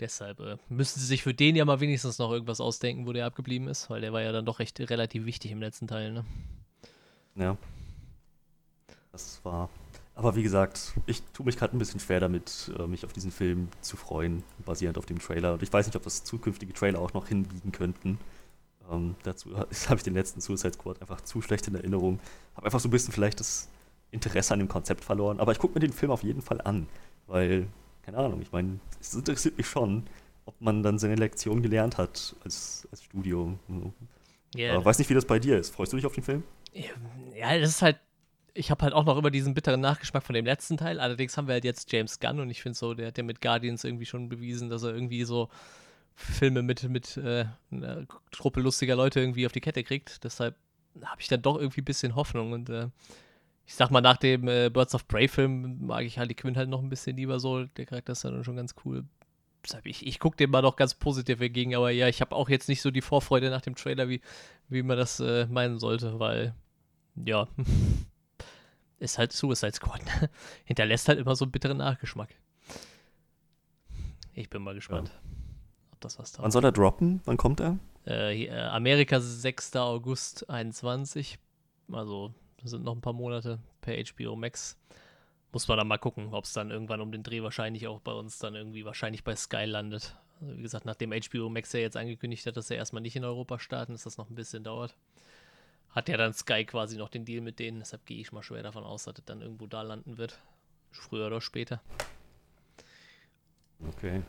Deshalb 0.00 0.40
äh, 0.40 0.56
müssen 0.68 0.98
sie 0.98 1.06
sich 1.06 1.22
für 1.22 1.34
den 1.34 1.54
ja 1.54 1.64
mal 1.64 1.80
wenigstens 1.80 2.18
noch 2.18 2.32
irgendwas 2.32 2.60
ausdenken, 2.60 3.06
wo 3.06 3.12
der 3.12 3.26
abgeblieben 3.26 3.68
ist, 3.68 3.90
weil 3.90 4.00
der 4.00 4.12
war 4.12 4.22
ja 4.22 4.32
dann 4.32 4.44
doch 4.44 4.58
recht 4.58 4.80
relativ 4.80 5.24
wichtig 5.24 5.52
im 5.52 5.60
letzten 5.60 5.86
Teil, 5.86 6.12
ne? 6.12 6.24
Ja. 7.36 7.56
Das 9.12 9.44
war. 9.44 9.70
Aber 10.16 10.34
wie 10.34 10.42
gesagt, 10.42 10.94
ich 11.06 11.22
tue 11.32 11.46
mich 11.46 11.56
gerade 11.56 11.76
ein 11.76 11.78
bisschen 11.78 12.00
schwer 12.00 12.20
damit, 12.20 12.72
äh, 12.78 12.86
mich 12.86 13.04
auf 13.04 13.12
diesen 13.12 13.30
Film 13.30 13.68
zu 13.80 13.96
freuen, 13.96 14.42
basierend 14.64 14.98
auf 14.98 15.06
dem 15.06 15.18
Trailer. 15.18 15.54
Und 15.54 15.62
ich 15.62 15.72
weiß 15.72 15.86
nicht, 15.86 15.96
ob 15.96 16.02
das 16.02 16.24
zukünftige 16.24 16.72
Trailer 16.72 17.00
auch 17.00 17.14
noch 17.14 17.28
hinbiegen 17.28 17.72
könnten. 17.72 18.18
Ähm, 18.90 19.14
dazu 19.22 19.56
habe 19.56 19.68
ich 19.72 20.02
den 20.02 20.14
letzten 20.14 20.40
Suicide 20.40 20.74
Squad 20.74 21.00
einfach 21.00 21.20
zu 21.20 21.40
schlecht 21.42 21.68
in 21.68 21.74
Erinnerung. 21.74 22.20
Habe 22.54 22.66
einfach 22.66 22.80
so 22.80 22.88
ein 22.88 22.90
bisschen 22.90 23.12
vielleicht 23.12 23.40
das 23.40 23.68
Interesse 24.10 24.52
an 24.54 24.60
dem 24.60 24.68
Konzept 24.68 25.04
verloren. 25.04 25.40
Aber 25.40 25.52
ich 25.52 25.58
gucke 25.58 25.74
mir 25.74 25.80
den 25.80 25.92
Film 25.92 26.12
auf 26.12 26.22
jeden 26.22 26.42
Fall 26.42 26.60
an, 26.62 26.86
weil, 27.26 27.66
keine 28.02 28.18
Ahnung, 28.18 28.40
ich 28.40 28.52
meine, 28.52 28.78
es 29.00 29.14
interessiert 29.14 29.56
mich 29.56 29.66
schon, 29.66 30.04
ob 30.46 30.60
man 30.60 30.82
dann 30.82 30.98
seine 30.98 31.16
Lektion 31.16 31.62
gelernt 31.62 31.98
hat 31.98 32.36
als, 32.44 32.86
als 32.90 33.02
Studio. 33.02 33.58
Yeah. 34.56 34.76
Aber 34.76 34.84
weiß 34.84 34.98
nicht, 34.98 35.10
wie 35.10 35.14
das 35.14 35.24
bei 35.24 35.38
dir 35.38 35.58
ist. 35.58 35.74
Freust 35.74 35.92
du 35.92 35.96
dich 35.96 36.06
auf 36.06 36.14
den 36.14 36.22
Film? 36.22 36.42
Ja, 37.36 37.58
das 37.58 37.70
ist 37.70 37.82
halt. 37.82 37.98
Ich 38.56 38.70
habe 38.70 38.82
halt 38.82 38.94
auch 38.94 39.04
noch 39.04 39.18
immer 39.18 39.32
diesen 39.32 39.52
bitteren 39.52 39.80
Nachgeschmack 39.80 40.22
von 40.22 40.34
dem 40.34 40.44
letzten 40.44 40.76
Teil. 40.76 41.00
Allerdings 41.00 41.36
haben 41.36 41.48
wir 41.48 41.54
halt 41.54 41.64
jetzt 41.64 41.90
James 41.90 42.20
Gunn 42.20 42.38
und 42.38 42.50
ich 42.50 42.62
finde 42.62 42.78
so, 42.78 42.94
der 42.94 43.08
hat 43.08 43.18
ja 43.18 43.24
mit 43.24 43.40
Guardians 43.40 43.82
irgendwie 43.82 44.06
schon 44.06 44.28
bewiesen, 44.28 44.70
dass 44.70 44.84
er 44.84 44.94
irgendwie 44.94 45.24
so 45.24 45.48
Filme 46.14 46.62
mit, 46.62 46.88
mit 46.88 47.16
äh, 47.16 47.46
einer 47.70 48.06
Truppe 48.30 48.60
lustiger 48.60 48.96
Leute 48.96 49.20
irgendwie 49.20 49.46
auf 49.46 49.52
die 49.52 49.60
Kette 49.60 49.82
kriegt. 49.82 50.22
Deshalb 50.24 50.56
habe 51.02 51.20
ich 51.20 51.28
dann 51.28 51.42
doch 51.42 51.58
irgendwie 51.58 51.80
ein 51.80 51.86
bisschen 51.86 52.14
Hoffnung. 52.14 52.52
Und 52.52 52.68
äh, 52.70 52.88
ich 53.66 53.74
sag 53.74 53.90
mal, 53.90 54.00
nach 54.00 54.16
dem 54.16 54.46
äh, 54.48 54.70
Birds 54.70 54.94
of 54.94 55.08
Prey-Film 55.08 55.86
mag 55.86 56.04
ich 56.04 56.18
Harley 56.18 56.34
Quinn 56.34 56.56
halt 56.56 56.68
noch 56.68 56.82
ein 56.82 56.88
bisschen 56.88 57.16
lieber 57.16 57.40
so. 57.40 57.64
Der 57.64 57.86
Charakter 57.86 58.12
ist 58.12 58.24
dann 58.24 58.44
schon 58.44 58.56
ganz 58.56 58.74
cool. 58.84 59.04
Deshalb, 59.64 59.86
ich, 59.86 60.06
ich 60.06 60.18
gucke 60.18 60.36
dem 60.36 60.50
mal 60.50 60.62
noch 60.62 60.76
ganz 60.76 60.94
positiv 60.94 61.40
entgegen, 61.40 61.74
aber 61.74 61.90
ja, 61.90 62.06
ich 62.06 62.20
habe 62.20 62.36
auch 62.36 62.50
jetzt 62.50 62.68
nicht 62.68 62.82
so 62.82 62.90
die 62.90 63.00
Vorfreude 63.00 63.48
nach 63.48 63.62
dem 63.62 63.74
Trailer, 63.74 64.10
wie, 64.10 64.20
wie 64.68 64.82
man 64.82 64.98
das 64.98 65.20
äh, 65.20 65.46
meinen 65.46 65.78
sollte, 65.78 66.20
weil, 66.20 66.54
ja, 67.16 67.48
ist 68.98 69.16
halt 69.16 69.32
Suicide 69.32 69.72
Squad. 69.72 70.02
Hinterlässt 70.64 71.08
halt 71.08 71.18
immer 71.18 71.34
so 71.34 71.46
einen 71.46 71.52
bitteren 71.52 71.78
Nachgeschmack. 71.78 72.28
Ich 74.34 74.50
bin 74.50 74.62
mal 74.62 74.74
gespannt. 74.74 75.08
Ja 75.08 75.33
das 76.04 76.18
was 76.18 76.32
da. 76.32 76.42
Wann 76.42 76.50
soll 76.50 76.64
er 76.64 76.72
droppen? 76.72 77.20
Wann 77.24 77.36
kommt 77.36 77.60
er? 77.60 77.78
Äh, 78.06 78.44
äh 78.44 78.50
Amerika 78.50 79.20
6. 79.20 79.76
August 79.76 80.48
21. 80.48 81.38
Also 81.92 82.32
sind 82.64 82.84
noch 82.84 82.94
ein 82.94 83.00
paar 83.00 83.12
Monate 83.12 83.58
per 83.80 83.94
HBO 83.94 84.36
Max. 84.36 84.78
Muss 85.52 85.68
man 85.68 85.78
dann 85.78 85.86
mal 85.86 85.98
gucken, 85.98 86.32
ob 86.32 86.44
es 86.44 86.52
dann 86.52 86.70
irgendwann 86.70 87.00
um 87.00 87.12
den 87.12 87.22
Dreh 87.22 87.42
wahrscheinlich 87.42 87.86
auch 87.86 88.00
bei 88.00 88.12
uns 88.12 88.38
dann 88.38 88.54
irgendwie 88.54 88.84
wahrscheinlich 88.84 89.22
bei 89.22 89.36
Sky 89.36 89.64
landet. 89.64 90.16
Also 90.40 90.56
wie 90.56 90.62
gesagt, 90.62 90.84
nachdem 90.84 91.12
HBO 91.12 91.48
Max 91.48 91.72
ja 91.72 91.80
jetzt 91.80 91.96
angekündigt 91.96 92.46
hat, 92.46 92.56
dass 92.56 92.70
er 92.70 92.76
erstmal 92.76 93.02
nicht 93.02 93.16
in 93.16 93.24
Europa 93.24 93.58
starten, 93.58 93.92
dass 93.92 94.02
das 94.04 94.18
noch 94.18 94.30
ein 94.30 94.34
bisschen 94.34 94.64
dauert. 94.64 94.96
hat 95.90 96.08
ja 96.08 96.16
dann 96.16 96.32
Sky 96.32 96.64
quasi 96.64 96.96
noch 96.96 97.08
den 97.08 97.24
Deal 97.24 97.40
mit 97.40 97.60
denen, 97.60 97.78
deshalb 97.78 98.04
gehe 98.04 98.20
ich 98.20 98.32
mal 98.32 98.42
schwer 98.42 98.64
davon 98.64 98.82
aus, 98.82 99.04
dass 99.04 99.18
es 99.18 99.24
dann 99.24 99.42
irgendwo 99.42 99.66
da 99.66 99.82
landen 99.82 100.18
wird. 100.18 100.40
Früher 100.90 101.28
oder 101.28 101.40
später. 101.40 101.80
Okay. 103.88 104.22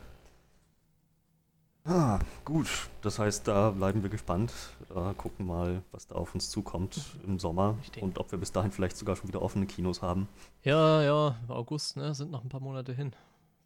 Ah, 1.88 2.18
gut. 2.44 2.68
Das 3.02 3.20
heißt, 3.20 3.46
da 3.46 3.70
bleiben 3.70 4.02
wir 4.02 4.10
gespannt. 4.10 4.52
Da 4.88 5.14
gucken 5.16 5.46
mal, 5.46 5.82
was 5.92 6.08
da 6.08 6.16
auf 6.16 6.34
uns 6.34 6.50
zukommt 6.50 7.00
im 7.24 7.38
Sommer 7.38 7.78
und 8.00 8.18
ob 8.18 8.32
wir 8.32 8.38
bis 8.38 8.50
dahin 8.50 8.72
vielleicht 8.72 8.96
sogar 8.96 9.14
schon 9.14 9.28
wieder 9.28 9.40
offene 9.40 9.66
Kinos 9.66 10.02
haben. 10.02 10.28
Ja, 10.64 11.02
ja, 11.02 11.36
August, 11.46 11.96
ne? 11.96 12.12
Sind 12.12 12.32
noch 12.32 12.42
ein 12.42 12.48
paar 12.48 12.60
Monate 12.60 12.92
hin. 12.92 13.14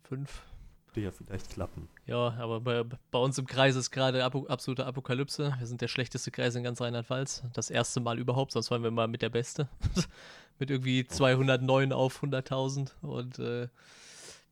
Fünf. 0.02 0.42
Würde 0.88 1.00
ja 1.00 1.10
vielleicht 1.12 1.50
klappen. 1.50 1.88
Ja, 2.04 2.34
aber 2.38 2.60
bei, 2.60 2.84
bei 3.10 3.18
uns 3.18 3.38
im 3.38 3.46
Kreis 3.46 3.74
ist 3.74 3.90
gerade 3.90 4.22
Apo 4.22 4.44
absolute 4.48 4.84
Apokalypse. 4.84 5.54
Wir 5.58 5.66
sind 5.66 5.80
der 5.80 5.88
schlechteste 5.88 6.30
Kreis 6.30 6.54
in 6.56 6.62
ganz 6.62 6.80
Rheinland-Pfalz. 6.82 7.44
Das 7.54 7.70
erste 7.70 8.00
Mal 8.00 8.18
überhaupt, 8.18 8.52
sonst 8.52 8.70
waren 8.70 8.82
wir 8.82 8.90
mal 8.90 9.08
mit 9.08 9.22
der 9.22 9.30
Beste. 9.30 9.68
mit 10.58 10.68
irgendwie 10.68 11.06
209 11.06 11.94
auf 11.94 12.22
100.000. 12.22 12.90
Und 13.00 13.38
äh, 13.38 13.68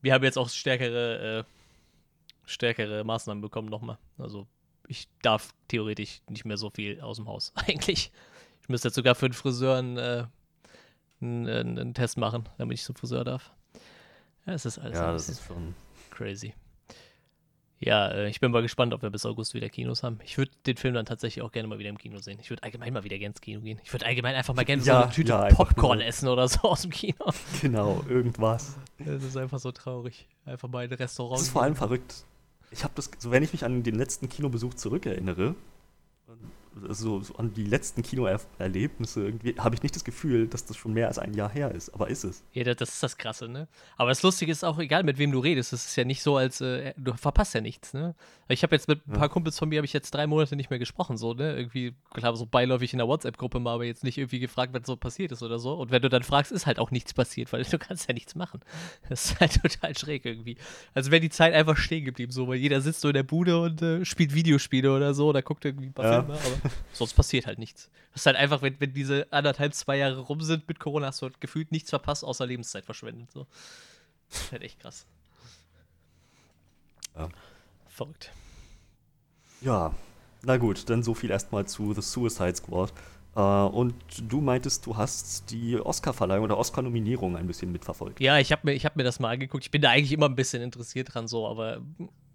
wir 0.01 0.15
haben 0.15 0.25
jetzt 0.25 0.39
auch 0.39 0.49
stärkere. 0.49 1.41
Äh, 1.41 1.58
stärkere 2.49 3.05
Maßnahmen 3.05 3.41
bekommen 3.41 3.69
nochmal. 3.69 3.99
Also 4.17 4.47
ich 4.89 5.09
darf 5.23 5.53
theoretisch 5.69 6.23
nicht 6.29 6.45
mehr 6.45 6.57
so 6.57 6.71
viel 6.71 7.01
aus 7.01 7.17
dem 7.17 7.29
Haus, 7.29 7.53
eigentlich. 7.55 8.11
Ich 8.63 8.69
müsste 8.69 8.89
jetzt 8.89 8.97
sogar 8.97 9.15
für 9.15 9.29
den 9.29 9.35
Friseur 9.35 9.77
einen, 9.77 9.97
äh, 9.97 10.27
einen, 11.21 11.79
einen, 11.79 11.95
Test 11.95 12.17
machen, 12.17 12.49
damit 12.59 12.79
ich 12.79 12.85
zum 12.85 12.97
Friseur 12.97 13.25
darf. 13.25 13.53
Ja, 14.47 14.55
es 14.55 14.67
ist 14.67 14.79
alles 14.79 14.99
ja, 14.99 15.13
das 15.13 15.29
ist 15.29 15.45
schon 15.47 15.75
crazy. 16.11 16.55
Ja, 17.81 18.09
äh, 18.09 18.29
ich 18.29 18.41
bin 18.41 18.51
mal 18.51 18.63
gespannt, 18.63 18.93
ob 18.93 19.03
wir 19.03 19.11
bis 19.11 19.25
August 19.25 19.55
wieder 19.55 19.69
Kinos 19.69 20.03
haben. 20.03 20.19
Ich 20.25 20.37
würde 20.37 20.51
den 20.67 20.77
Film 20.77 20.95
dann 20.95 21.07
tatsächlich 21.07 21.43
auch 21.43 21.53
gerne 21.53 21.69
mal 21.69 21.79
wieder 21.79 21.91
im 21.91 21.99
Kino 21.99 22.19
sehen. 22.19 22.39
Ich 22.41 22.51
würde 22.51 22.65
allgemein 22.65 22.93
mal 22.93 23.05
wieder 23.05 23.19
gerne 23.19 23.33
ins 23.33 23.41
Kino 23.41 23.61
gehen. 23.61 23.81
Ich 23.85 23.93
würde 23.93 24.05
allgemein 24.05 24.35
einfach 24.35 24.55
mal 24.55 24.65
gerne 24.65 24.83
ja, 24.83 24.95
so 24.95 25.03
eine 25.05 25.13
Tüte 25.13 25.33
ja, 25.33 25.47
Popcorn 25.49 26.01
essen 26.01 26.29
oder 26.29 26.49
so 26.49 26.61
aus 26.63 26.83
dem 26.83 26.91
Kino. 26.91 27.33
Genau, 27.61 28.05
irgendwas. 28.09 28.77
Das 28.99 29.23
ist 29.23 29.37
einfach 29.37 29.61
so 29.61 29.71
traurig. 29.71 30.27
Einfach 30.45 30.69
mal 30.69 30.85
in 30.85 30.91
ein 30.91 30.97
Restaurant. 30.97 31.39
Das 31.39 31.47
ist 31.47 31.53
vor 31.53 31.63
allem 31.63 31.77
verrückt 31.77 32.25
ich 32.71 32.85
habe 32.85 32.95
das, 32.97 33.11
so 33.19 33.31
wenn 33.31 33.43
ich 33.43 33.53
mich 33.53 33.65
an 33.65 33.83
den 33.83 33.95
letzten 33.95 34.29
Kinobesuch 34.29 34.75
zurückerinnere, 34.75 35.55
so, 36.89 37.21
so, 37.21 37.35
an 37.37 37.53
die 37.55 37.65
letzten 37.65 38.03
Kinoerlebnisse 38.03 39.25
irgendwie 39.25 39.55
habe 39.59 39.75
ich 39.75 39.83
nicht 39.83 39.95
das 39.95 40.05
Gefühl, 40.05 40.47
dass 40.47 40.65
das 40.65 40.77
schon 40.77 40.93
mehr 40.93 41.09
als 41.09 41.19
ein 41.19 41.35
Jahr 41.35 41.51
her 41.51 41.73
ist. 41.73 41.91
Aber 41.91 42.09
ist 42.09 42.25
es. 42.25 42.45
Ja, 42.53 42.65
das 42.65 42.89
ist 42.89 43.03
das 43.03 43.17
Krasse, 43.17 43.49
ne? 43.49 43.69
Aber 43.97 44.11
das 44.11 44.23
Lustige 44.23 44.53
ist 44.53 44.65
auch, 44.65 44.79
egal 44.79 45.03
mit 45.03 45.19
wem 45.19 45.33
du 45.33 45.39
redest, 45.39 45.73
es 45.73 45.87
ist 45.87 45.97
ja 45.97 46.05
nicht 46.05 46.23
so, 46.23 46.37
als 46.37 46.61
äh, 46.61 46.95
du 46.97 47.15
verpasst 47.15 47.55
ja 47.55 47.61
nichts, 47.61 47.95
ne? 47.95 48.15
Ich 48.49 48.63
habe 48.63 48.75
jetzt 48.75 48.89
mit 48.89 49.07
ein 49.07 49.13
paar 49.13 49.23
ja. 49.23 49.29
Kumpels 49.29 49.59
von 49.59 49.69
mir, 49.69 49.79
habe 49.79 49.87
ich 49.87 49.93
jetzt 49.93 50.13
drei 50.13 50.27
Monate 50.27 50.57
nicht 50.57 50.71
mehr 50.71 50.79
gesprochen, 50.79 51.17
so, 51.17 51.35
ne? 51.35 51.57
Irgendwie, 51.57 51.95
klar, 52.13 52.35
so 52.37 52.47
beiläufig 52.47 52.93
in 52.93 52.99
der 52.99 53.09
WhatsApp-Gruppe 53.09 53.61
mal, 53.61 53.75
aber 53.75 53.85
jetzt 53.85 54.05
nicht 54.05 54.19
irgendwie 54.19 54.41
gefragt, 54.41 54.73
was 54.73 54.87
so 54.87 54.97
passiert 54.97 55.33
ist 55.33 55.43
oder 55.43 55.59
so. 55.59 55.75
Und 55.75 55.91
wenn 55.91 56.03
du 56.03 56.09
dann 56.09 56.23
fragst, 56.23 56.53
ist 56.53 56.67
halt 56.67 56.79
auch 56.79 56.91
nichts 56.91 57.13
passiert, 57.13 57.53
weil 57.53 57.63
du 57.71 57.79
kannst 57.79 58.09
ja 58.09 58.15
nichts 58.15 58.35
machen. 58.35 58.61
Das 59.09 59.27
ist 59.27 59.41
halt 59.41 59.61
total 59.63 59.97
schräg 59.97 60.25
irgendwie. 60.25 60.57
Also 60.95 61.11
wäre 61.11 61.21
die 61.21 61.31
Zeit 61.31 61.55
einfach 61.55 61.77
stehen 61.77 62.05
geblieben, 62.05 62.33
so, 62.33 62.49
weil 62.49 62.57
jeder 62.57 62.81
sitzt 62.81 63.01
so 63.01 63.09
in 63.09 63.15
der 63.15 63.23
Bude 63.23 63.61
und 63.61 63.83
äh, 63.83 64.05
spielt 64.05 64.35
Videospiele 64.35 64.95
oder 64.95 65.15
so, 65.15 65.29
oder 65.29 65.43
guckt 65.43 65.65
irgendwie 65.65 65.87
ein 65.87 65.93
paar 65.93 66.05
ja. 66.05 66.23
Filme, 66.23 66.39
aber 66.39 66.58
Sonst 66.93 67.15
passiert 67.15 67.47
halt 67.47 67.59
nichts. 67.59 67.91
Das 68.13 68.23
ist 68.23 68.27
halt 68.27 68.37
einfach, 68.37 68.63
wenn, 68.63 68.81
wenn 68.81 68.93
diese 68.93 69.27
anderthalb, 69.33 69.75
zwei 69.75 69.99
Jahre 69.99 70.19
rum 70.19 70.41
sind 70.41 70.67
mit 70.69 70.81
Corona, 70.81 71.09
hast 71.09 71.23
du 71.23 71.27
halt 71.27 71.41
gefühlt 71.41 71.73
nichts 71.73 71.91
verpasst, 71.91 72.25
außer 72.25 72.47
Lebenszeit 72.47 72.85
verschwendet. 72.85 73.31
So. 73.33 73.47
Das 74.31 74.43
ist 74.43 74.53
halt 74.53 74.63
echt 74.63 74.81
krass. 74.81 75.07
Ja. 77.17 77.29
Verrückt. 77.89 78.33
Ja, 79.61 79.95
na 80.43 80.57
gut, 80.57 80.89
dann 80.89 81.03
so 81.03 81.15
viel 81.15 81.31
erstmal 81.31 81.67
zu 81.67 81.95
The 81.95 82.03
Suicide 82.03 82.57
Squad. 82.57 82.93
Uh, 83.37 83.69
und 83.69 83.95
du 84.29 84.41
meintest, 84.41 84.87
du 84.87 84.97
hast 84.97 85.51
die 85.51 85.79
Oscar-Verleihung 85.79 86.45
oder 86.45 86.59
Oscar-Nominierung 86.59 87.37
ein 87.37 87.47
bisschen 87.47 87.71
mitverfolgt. 87.71 88.19
Ja, 88.21 88.39
ich 88.39 88.51
habe 88.51 88.63
mir, 88.65 88.77
hab 88.79 88.97
mir 88.97 89.05
das 89.05 89.21
mal 89.21 89.33
angeguckt. 89.33 89.63
Ich 89.63 89.71
bin 89.71 89.81
da 89.81 89.91
eigentlich 89.91 90.11
immer 90.11 90.27
ein 90.27 90.35
bisschen 90.35 90.61
interessiert 90.61 91.15
dran, 91.15 91.29
so, 91.29 91.47
aber 91.47 91.81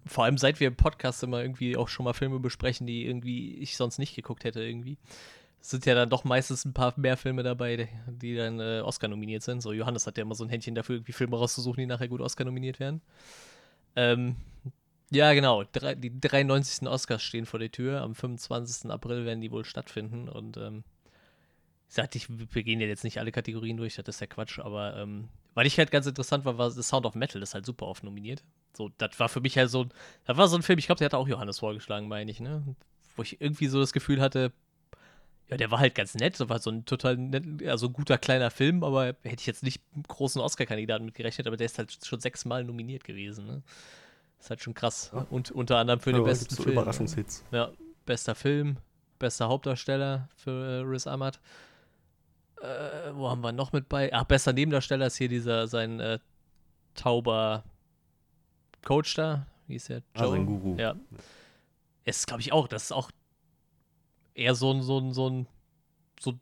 vor 0.06 0.24
allem 0.24 0.38
seit 0.38 0.60
wir 0.60 0.68
im 0.68 0.76
Podcast 0.76 1.22
immer 1.22 1.40
irgendwie 1.40 1.76
auch 1.76 1.88
schon 1.88 2.04
mal 2.04 2.12
Filme 2.12 2.40
besprechen, 2.40 2.86
die 2.86 3.06
irgendwie 3.06 3.56
ich 3.56 3.76
sonst 3.76 3.98
nicht 3.98 4.14
geguckt 4.14 4.44
hätte 4.44 4.62
irgendwie. 4.62 4.98
Es 5.60 5.70
sind 5.70 5.86
ja 5.86 5.94
dann 5.94 6.10
doch 6.10 6.24
meistens 6.24 6.64
ein 6.66 6.74
paar 6.74 6.92
mehr 6.96 7.16
Filme 7.16 7.42
dabei, 7.42 7.88
die 8.06 8.36
dann 8.36 8.60
äh, 8.60 8.82
Oscar 8.84 9.08
nominiert 9.08 9.42
sind. 9.42 9.62
So 9.62 9.72
Johannes 9.72 10.06
hat 10.06 10.18
ja 10.18 10.22
immer 10.22 10.34
so 10.34 10.44
ein 10.44 10.50
Händchen 10.50 10.74
dafür, 10.74 10.96
irgendwie 10.96 11.12
Filme 11.12 11.36
rauszusuchen, 11.36 11.78
die 11.80 11.86
nachher 11.86 12.08
gut 12.08 12.20
Oscar 12.20 12.44
nominiert 12.44 12.80
werden. 12.80 13.00
Ähm, 13.96 14.36
ja, 15.10 15.32
genau. 15.32 15.64
Drei, 15.72 15.94
die 15.94 16.20
93. 16.20 16.86
Oscars 16.88 17.22
stehen 17.22 17.46
vor 17.46 17.60
der 17.60 17.70
Tür. 17.70 18.02
Am 18.02 18.14
25. 18.14 18.90
April 18.90 19.24
werden 19.24 19.40
die 19.40 19.50
wohl 19.50 19.64
stattfinden. 19.64 20.28
Und 20.28 20.56
ähm, 20.58 20.84
ich 21.88 21.94
sagte, 21.94 22.18
ich, 22.18 22.26
wir 22.28 22.62
gehen 22.62 22.80
ja 22.80 22.86
jetzt 22.86 23.04
nicht 23.04 23.18
alle 23.18 23.32
Kategorien 23.32 23.76
durch, 23.76 23.94
das 23.94 24.16
ist 24.16 24.20
ja 24.20 24.26
Quatsch. 24.26 24.58
Aber 24.58 24.96
ähm, 24.96 25.28
weil 25.54 25.66
ich 25.66 25.78
halt 25.78 25.90
ganz 25.90 26.06
interessant 26.06 26.44
war, 26.44 26.58
war 26.58 26.70
The 26.70 26.82
Sound 26.82 27.06
of 27.06 27.14
Metal, 27.14 27.40
das 27.40 27.50
ist 27.50 27.54
halt 27.54 27.66
super 27.66 27.86
oft 27.86 28.04
nominiert. 28.04 28.42
So, 28.76 28.90
das 28.98 29.18
war 29.18 29.28
für 29.28 29.40
mich 29.40 29.56
halt 29.56 29.70
so, 29.70 29.86
das 30.24 30.36
war 30.36 30.48
so 30.48 30.56
ein 30.56 30.62
Film, 30.62 30.78
ich 30.78 30.86
glaube, 30.86 30.98
der 30.98 31.06
hatte 31.06 31.18
auch 31.18 31.28
Johannes 31.28 31.58
vorgeschlagen, 31.58 32.08
meine 32.08 32.30
ich, 32.30 32.40
ne? 32.40 32.62
Wo 33.16 33.22
ich 33.22 33.40
irgendwie 33.40 33.68
so 33.68 33.80
das 33.80 33.92
Gefühl 33.92 34.20
hatte, 34.20 34.52
ja, 35.48 35.56
der 35.56 35.70
war 35.70 35.78
halt 35.78 35.94
ganz 35.94 36.14
nett, 36.14 36.40
das 36.40 36.48
war 36.48 36.58
so 36.58 36.70
ein 36.70 36.84
total 36.84 37.16
nett, 37.16 37.44
also 37.66 37.90
guter 37.90 38.18
kleiner 38.18 38.50
Film, 38.50 38.82
aber 38.82 39.08
hätte 39.22 39.40
ich 39.40 39.46
jetzt 39.46 39.62
nicht 39.62 39.82
einen 39.94 40.02
großen 40.04 40.40
Oscar-Kandidaten 40.40 41.04
mitgerechnet, 41.04 41.46
aber 41.46 41.56
der 41.56 41.66
ist 41.66 41.78
halt 41.78 41.96
schon 42.04 42.20
sechsmal 42.20 42.64
nominiert 42.64 43.04
gewesen, 43.04 43.46
ne? 43.46 43.62
ist 44.44 44.50
halt 44.50 44.60
schon 44.60 44.74
krass. 44.74 45.10
Ja. 45.12 45.26
Und 45.30 45.50
unter 45.50 45.78
anderem 45.78 46.00
für 46.00 46.10
ja, 46.10 46.18
den 46.18 46.24
besten 46.24 46.54
so 46.54 46.62
Film. 46.62 46.74
Überraschungshits. 46.74 47.44
Ja, 47.50 47.70
bester 48.04 48.34
Film, 48.34 48.76
bester 49.18 49.48
Hauptdarsteller 49.48 50.28
für 50.36 50.50
äh, 50.50 50.80
Riz 50.80 51.06
Ahmad. 51.06 51.40
Äh, 52.60 53.14
wo 53.14 53.30
haben 53.30 53.40
wir 53.40 53.52
noch 53.52 53.72
mit 53.72 53.88
bei? 53.88 54.12
Ach, 54.12 54.24
bester 54.24 54.52
Nebendarsteller 54.52 55.06
ist 55.06 55.16
hier 55.16 55.28
dieser, 55.28 55.66
sein 55.66 55.98
äh, 56.00 56.18
tauber 56.94 57.64
Coach 58.84 59.14
da, 59.14 59.46
wie 59.66 59.76
ist 59.76 59.88
der? 59.88 60.02
Joe? 60.16 60.26
Ah, 60.26 60.30
sein 60.30 60.46
Guru. 60.46 60.76
Ja. 60.76 60.96
Ist, 62.04 62.26
glaube 62.26 62.42
ich, 62.42 62.52
auch, 62.52 62.68
das 62.68 62.84
ist 62.84 62.92
auch 62.92 63.10
eher 64.34 64.54
so 64.54 64.72
ein, 64.72 64.82
so 64.82 64.98
ein, 64.98 65.12
so 65.12 65.30
ein, 65.30 65.46
so, 66.20 66.34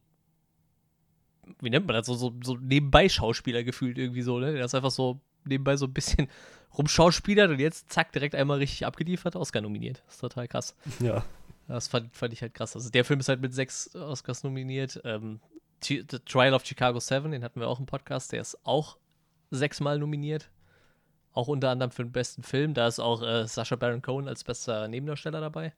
wie 1.61 1.71
nennt 1.71 1.87
man 1.87 1.95
das, 1.95 2.07
so, 2.07 2.15
so, 2.15 2.35
so 2.43 2.57
nebenbei 2.57 3.09
Schauspieler 3.09 3.63
gefühlt 3.63 3.99
irgendwie 3.99 4.23
so, 4.23 4.39
ne? 4.39 4.53
Der 4.53 4.65
ist 4.65 4.75
einfach 4.75 4.91
so 4.91 5.21
nebenbei 5.45 5.77
so 5.77 5.87
ein 5.87 5.93
bisschen 5.93 6.29
rumschauspielert 6.79 7.51
und 7.51 7.59
jetzt 7.59 7.93
zack, 7.93 8.13
direkt 8.13 8.35
einmal 8.35 8.59
richtig 8.59 8.87
abgeliefert, 8.87 9.37
Oscar 9.37 9.61
nominiert. 9.61 10.03
Das 10.07 10.15
ist 10.15 10.21
total 10.21 10.49
krass. 10.49 10.75
Ja. 11.01 11.25
Das 11.69 11.87
fand, 11.89 12.15
fand 12.15 12.33
ich 12.33 12.43
halt 12.43 12.55
krass. 12.55 12.75
Also 12.75 12.91
der 12.91 13.05
Film 13.05 13.21
ist 13.21 13.29
halt 13.29 13.41
mit 13.41 13.55
sechs 13.55 13.95
Oscars 13.95 14.43
nominiert. 14.43 15.01
Ähm, 15.05 15.41
The 15.83 16.03
Trial 16.05 16.55
of 16.55 16.67
Chicago 16.67 16.99
7, 16.99 17.31
den 17.31 17.45
hatten 17.45 17.61
wir 17.61 17.69
auch 17.69 17.79
im 17.79 17.87
Podcast, 17.87 18.33
der 18.33 18.41
ist 18.41 18.59
auch 18.65 18.99
sechsmal 19.51 19.99
nominiert. 19.99 20.51
Auch 21.33 21.49
unter 21.49 21.71
anderem 21.71 21.91
für 21.91 22.05
den 22.05 22.13
besten 22.13 22.43
Film. 22.43 22.75
Da 22.75 22.87
ist 22.87 22.99
auch 22.99 23.23
äh, 23.23 23.47
Sasha 23.47 23.77
Baron 23.77 24.03
Cohen 24.03 24.29
als 24.29 24.45
bester 24.45 24.87
Nebendarsteller 24.89 25.41
dabei. 25.41 25.73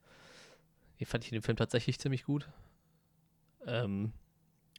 Den 1.00 1.06
fand 1.06 1.24
ich 1.24 1.32
in 1.32 1.38
dem 1.38 1.42
Film 1.42 1.56
tatsächlich 1.56 1.98
ziemlich 1.98 2.24
gut. 2.24 2.48
Ähm, 3.66 4.12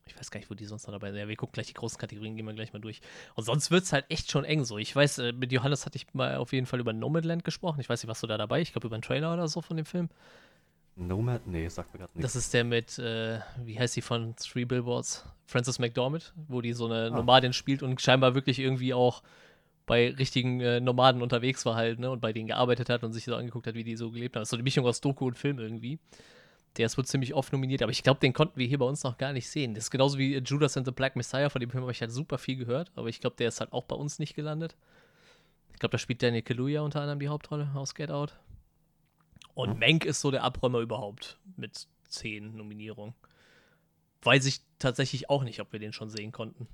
ich 0.07 0.17
weiß 0.17 0.29
gar 0.31 0.39
nicht, 0.39 0.49
wo 0.49 0.53
die 0.53 0.65
sonst 0.65 0.85
noch 0.85 0.93
dabei 0.93 1.11
sind. 1.11 1.19
Ja, 1.19 1.27
wir 1.27 1.35
gucken 1.35 1.53
gleich 1.53 1.67
die 1.67 1.73
großen 1.73 1.97
Kategorien, 1.97 2.35
gehen 2.35 2.45
wir 2.45 2.53
gleich 2.53 2.73
mal 2.73 2.79
durch. 2.79 3.01
Und 3.33 3.43
sonst 3.43 3.71
wird 3.71 3.83
es 3.83 3.93
halt 3.93 4.05
echt 4.09 4.29
schon 4.29 4.45
eng 4.45 4.63
so. 4.63 4.77
Ich 4.77 4.95
weiß, 4.95 5.17
äh, 5.19 5.31
mit 5.31 5.51
Johannes 5.51 5.85
hatte 5.85 5.95
ich 5.97 6.13
mal 6.13 6.37
auf 6.37 6.53
jeden 6.53 6.67
Fall 6.67 6.79
über 6.79 6.93
Nomadland 6.93 7.43
gesprochen. 7.43 7.79
Ich 7.79 7.89
weiß 7.89 8.03
nicht, 8.03 8.09
was 8.09 8.21
du 8.21 8.27
da 8.27 8.37
dabei? 8.37 8.61
Ich 8.61 8.71
glaube, 8.71 8.87
über 8.87 8.95
einen 8.95 9.01
Trailer 9.01 9.33
oder 9.33 9.47
so 9.47 9.61
von 9.61 9.77
dem 9.77 9.85
Film. 9.85 10.09
Nomad? 10.95 11.45
Nee, 11.47 11.67
sagt 11.67 11.93
mir 11.93 11.99
gerade 11.99 12.13
nichts. 12.13 12.33
Das 12.33 12.41
ist 12.41 12.53
der 12.53 12.63
mit, 12.63 12.99
äh, 12.99 13.39
wie 13.63 13.79
heißt 13.79 13.95
die 13.95 14.01
von 14.01 14.35
Three 14.35 14.65
Billboards? 14.65 15.25
Frances 15.45 15.79
McDormand, 15.79 16.33
wo 16.47 16.61
die 16.61 16.73
so 16.73 16.85
eine 16.85 17.07
ah. 17.07 17.09
Nomadin 17.09 17.53
spielt 17.53 17.83
und 17.83 18.01
scheinbar 18.01 18.35
wirklich 18.35 18.59
irgendwie 18.59 18.93
auch 18.93 19.23
bei 19.85 20.11
richtigen 20.11 20.61
äh, 20.61 20.79
Nomaden 20.79 21.21
unterwegs 21.21 21.65
war 21.65 21.75
halt, 21.75 21.99
ne, 21.99 22.09
und 22.09 22.21
bei 22.21 22.33
denen 22.33 22.47
gearbeitet 22.47 22.89
hat 22.89 23.03
und 23.03 23.13
sich 23.13 23.25
so 23.25 23.35
angeguckt 23.35 23.67
hat, 23.67 23.75
wie 23.75 23.83
die 23.83 23.95
so 23.95 24.11
gelebt 24.11 24.35
haben. 24.35 24.41
Das 24.41 24.47
ist 24.47 24.51
so 24.51 24.57
eine 24.57 24.63
Mischung 24.63 24.85
aus 24.85 25.01
Doku 25.01 25.27
und 25.27 25.37
Film 25.37 25.59
irgendwie. 25.59 25.99
Der 26.77 26.87
ist 26.87 26.97
wohl 26.97 27.05
ziemlich 27.05 27.33
oft 27.33 27.53
nominiert, 27.53 27.81
aber 27.81 27.91
ich 27.91 28.03
glaube, 28.03 28.19
den 28.19 28.33
konnten 28.33 28.59
wir 28.59 28.67
hier 28.67 28.79
bei 28.79 28.85
uns 28.85 29.03
noch 29.03 29.17
gar 29.17 29.31
nicht 29.31 29.49
sehen. 29.49 29.73
Das 29.75 29.85
ist 29.85 29.91
genauso 29.91 30.17
wie 30.17 30.37
Judas 30.37 30.75
and 30.75 30.85
the 30.85 30.91
Black 30.91 31.15
Messiah, 31.15 31.49
von 31.49 31.61
dem 31.61 31.69
Film 31.69 31.83
habe 31.83 31.91
ich 31.91 32.01
halt 32.01 32.11
super 32.11 32.37
viel 32.37 32.57
gehört, 32.57 32.91
aber 32.95 33.07
ich 33.07 33.21
glaube, 33.21 33.37
der 33.37 33.47
ist 33.47 33.61
halt 33.61 33.71
auch 33.71 33.83
bei 33.83 33.95
uns 33.95 34.19
nicht 34.19 34.35
gelandet. 34.35 34.75
Ich 35.71 35.79
glaube, 35.79 35.91
da 35.91 35.97
spielt 35.97 36.21
Daniel 36.21 36.41
Kaluuya 36.41 36.81
unter 36.81 37.01
anderem 37.01 37.19
die 37.19 37.29
Hauptrolle 37.29 37.69
aus 37.75 37.95
Get 37.95 38.11
Out. 38.11 38.33
Und. 39.53 39.79
Mank 39.79 40.03
ist 40.03 40.19
so 40.19 40.31
der 40.31 40.43
Abräumer 40.43 40.79
überhaupt 40.79 41.37
mit 41.55 41.87
zehn 42.09 42.55
Nominierungen. 42.57 43.15
Weiß 44.21 44.45
ich 44.45 44.61
tatsächlich 44.79 45.29
auch 45.29 45.43
nicht, 45.43 45.61
ob 45.61 45.71
wir 45.71 45.79
den 45.79 45.93
schon 45.93 46.09
sehen 46.09 46.31
konnten. 46.31 46.67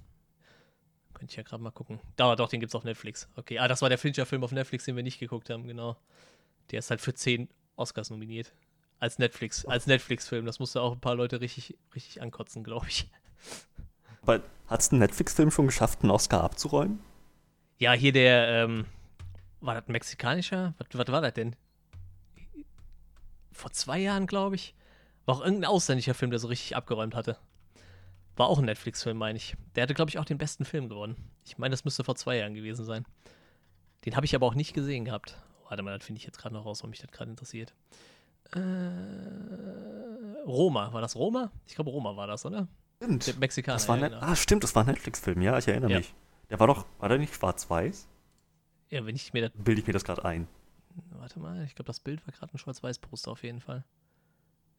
Könnte 1.21 1.33
ich 1.33 1.37
ja 1.37 1.43
gerade 1.43 1.61
mal 1.61 1.69
gucken. 1.69 1.99
Da, 2.15 2.35
doch, 2.35 2.49
den 2.49 2.59
gibt 2.59 2.71
es 2.71 2.75
auf 2.75 2.83
Netflix. 2.83 3.29
Okay, 3.35 3.59
ah, 3.59 3.67
das 3.67 3.83
war 3.83 3.89
der 3.89 3.99
Fincher-Film 3.99 4.43
auf 4.43 4.51
Netflix, 4.51 4.85
den 4.85 4.95
wir 4.95 5.03
nicht 5.03 5.19
geguckt 5.19 5.51
haben, 5.51 5.67
genau. 5.67 5.95
Der 6.71 6.79
ist 6.79 6.89
halt 6.89 6.99
für 6.99 7.13
zehn 7.13 7.47
Oscars 7.75 8.09
nominiert. 8.09 8.55
Als 8.97 9.19
Netflix, 9.19 9.63
als 9.65 9.85
Netflix-Film. 9.85 10.47
Das 10.47 10.57
musste 10.57 10.81
auch 10.81 10.93
ein 10.93 10.99
paar 10.99 11.13
Leute 11.13 11.39
richtig, 11.39 11.77
richtig 11.93 12.23
ankotzen, 12.23 12.63
glaube 12.63 12.87
ich. 12.87 13.07
Hat 14.25 14.41
es 14.79 14.91
ein 14.91 14.97
Netflix-Film 14.97 15.51
schon 15.51 15.67
geschafft, 15.67 16.01
einen 16.01 16.09
Oscar 16.09 16.43
abzuräumen? 16.43 17.01
Ja, 17.77 17.91
hier 17.91 18.13
der, 18.13 18.63
ähm, 18.63 18.87
war 19.59 19.75
das 19.75 19.87
ein 19.87 19.91
mexikanischer? 19.91 20.73
Was, 20.79 20.87
was 20.91 21.07
war 21.09 21.21
das 21.21 21.35
denn? 21.35 21.55
Vor 23.51 23.71
zwei 23.73 23.99
Jahren, 23.99 24.25
glaube 24.25 24.55
ich. 24.55 24.73
War 25.25 25.35
auch 25.35 25.41
irgendein 25.41 25.69
ausländischer 25.69 26.15
Film, 26.15 26.31
der 26.31 26.39
so 26.39 26.47
richtig 26.47 26.75
abgeräumt 26.75 27.13
hatte. 27.13 27.37
War 28.41 28.50
auch 28.50 28.57
ein 28.57 28.65
Netflix-Film, 28.65 29.17
meine 29.17 29.38
ich. 29.38 29.55
Der 29.75 29.83
hatte, 29.83 29.93
glaube 29.93 30.10
ich, 30.10 30.17
auch 30.17 30.25
den 30.25 30.39
besten 30.39 30.65
Film 30.65 30.89
gewonnen. 30.89 31.15
Ich 31.45 31.60
meine, 31.60 31.74
das 31.74 31.86
müsste 31.86 32.03
vor 32.03 32.15
zwei 32.15 32.38
Jahren 32.38 32.55
gewesen 32.55 32.83
sein. 32.86 33.05
Den 34.03 34.15
habe 34.15 34.25
ich 34.25 34.33
aber 34.33 34.48
auch 34.48 34.55
nicht 34.55 34.74
gesehen 34.74 35.05
gehabt. 35.05 35.38
Warte 35.69 35.83
mal, 35.83 35.95
das 35.95 36.03
finde 36.07 36.17
ich 36.17 36.25
jetzt 36.25 36.39
gerade 36.39 36.55
noch 36.55 36.65
raus, 36.65 36.81
weil 36.81 36.89
mich 36.89 37.00
das 37.01 37.12
gerade 37.12 37.29
interessiert. 37.29 37.75
Äh, 38.53 38.60
Roma, 40.48 40.91
war 40.91 41.01
das 41.01 41.15
Roma? 41.15 41.51
Ich 41.67 41.75
glaube, 41.75 41.91
Roma 41.91 42.15
war 42.15 42.25
das, 42.25 42.43
oder? 42.43 42.67
Stimmt. 42.98 43.27
Der 43.27 43.36
Mexikaner. 43.36 43.75
Das 43.75 43.88
war 43.88 43.98
ja, 43.98 44.01
ne 44.05 44.10
genau. 44.10 44.21
Ah, 44.24 44.36
stimmt, 44.36 44.63
das 44.63 44.74
war 44.74 44.83
ein 44.83 44.88
Netflix-Film, 44.88 45.39
ja, 45.43 45.60
ich 45.60 45.67
erinnere 45.67 45.91
Ja. 45.91 45.98
mich. 46.00 46.12
Der 46.50 46.60
war 46.60 46.65
doch, 46.65 46.88
war 46.98 47.10
der 47.10 47.19
nicht 47.19 47.36
schwarz-weiß? 47.36 48.07
ja, 48.89 49.05
wenn 49.05 49.15
ich 49.15 49.33
mir 49.33 49.50
das. 49.50 49.51
Bilde 49.63 49.81
ich 49.81 49.88
mir 49.88 49.93
das 49.93 50.03
gerade 50.03 50.25
ein. 50.25 50.48
Warte 51.12 51.39
mal, 51.39 51.63
ich 51.63 51.75
glaube, 51.75 51.88
das 51.88 52.00
Bild 52.00 52.25
war 52.25 52.33
gerade 52.33 52.55
ein 52.55 52.57
Schwarz-Weiß-Poster 52.57 53.29
auf 53.31 53.43
jeden 53.43 53.62
Fall. 53.62 53.86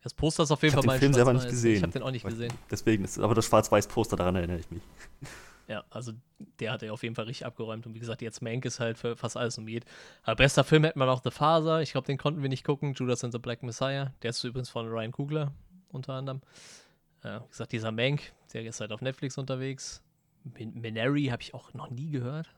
Das 0.03 0.15
Poster 0.15 0.43
ist 0.43 0.51
auf 0.51 0.63
jeden 0.63 0.73
Ich 0.73 0.77
hab 0.77 0.85
Fall 0.85 0.99
den 0.99 1.01
mein 1.01 1.01
Film 1.01 1.13
selber 1.15 1.33
nicht 1.33 1.49
gesehen. 1.49 1.77
Ich 1.77 1.83
habe 1.83 1.93
den 1.93 2.03
auch 2.03 2.11
nicht 2.11 2.27
gesehen. 2.27 2.53
Deswegen 2.71 3.05
ist 3.05 3.19
aber 3.19 3.35
das 3.35 3.47
Schwarz-Weiß-Poster, 3.47 4.17
daran 4.17 4.37
erinnere 4.37 4.59
ich 4.59 4.71
mich. 4.71 4.83
Ja, 5.69 5.85
also 5.91 6.13
der 6.61 6.73
hat 6.73 6.83
ja 6.83 6.93
auf 6.93 7.03
jeden 7.03 7.15
Fall 7.15 7.27
richtig 7.27 7.47
abgeräumt. 7.47 7.87
Und 7.87 7.95
wie 7.95 8.01
gesagt, 8.01 8.21
jetzt 8.21 8.43
Mank 8.43 8.65
ist 8.65 8.81
halt 8.81 8.99
für 8.99 9.17
fast 9.17 9.37
alles 9.37 9.57
nominiert. 9.57 9.85
Aber 10.23 10.37
bester 10.37 10.65
Film 10.65 10.85
hätten 10.85 10.99
wir 10.99 11.07
noch 11.07 11.23
The 11.23 11.31
Father. 11.31 11.81
Ich 11.81 11.93
glaube, 11.93 12.07
den 12.07 12.19
konnten 12.19 12.43
wir 12.43 12.49
nicht 12.49 12.65
gucken. 12.65 12.95
Judas 12.95 13.23
and 13.25 13.33
the 13.33 13.39
Black 13.39 13.63
Messiah. 13.63 14.13
Der 14.23 14.31
ist 14.31 14.43
übrigens 14.45 14.69
von 14.69 14.89
Ryan 14.89 15.13
Coogler 15.13 15.53
unter 15.91 16.15
anderem. 16.15 16.43
Ja, 17.23 17.43
wie 17.45 17.49
gesagt, 17.49 17.73
dieser 17.73 17.93
Mank, 17.93 18.33
der 18.53 18.65
ist 18.65 18.81
halt 18.81 18.93
auf 18.93 19.01
Netflix 19.01 19.39
unterwegs. 19.39 20.03
Min 20.45 20.75
Minari 20.81 21.27
habe 21.27 21.41
ich 21.41 21.55
auch 21.55 21.73
noch 21.75 21.89
nie 21.89 22.11
gehört. 22.11 22.51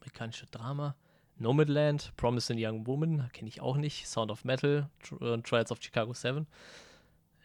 Amerikanische 0.00 0.46
Drama. 0.46 0.96
Nomadland, 1.36 2.12
Promising 2.16 2.58
Young 2.60 2.86
Woman, 2.86 3.30
kenne 3.32 3.48
ich 3.48 3.60
auch 3.60 3.76
nicht. 3.76 4.08
Sound 4.08 4.30
of 4.32 4.44
Metal, 4.44 4.90
äh, 5.20 5.38
Trials 5.38 5.70
of 5.70 5.80
Chicago 5.80 6.12
7. 6.12 6.46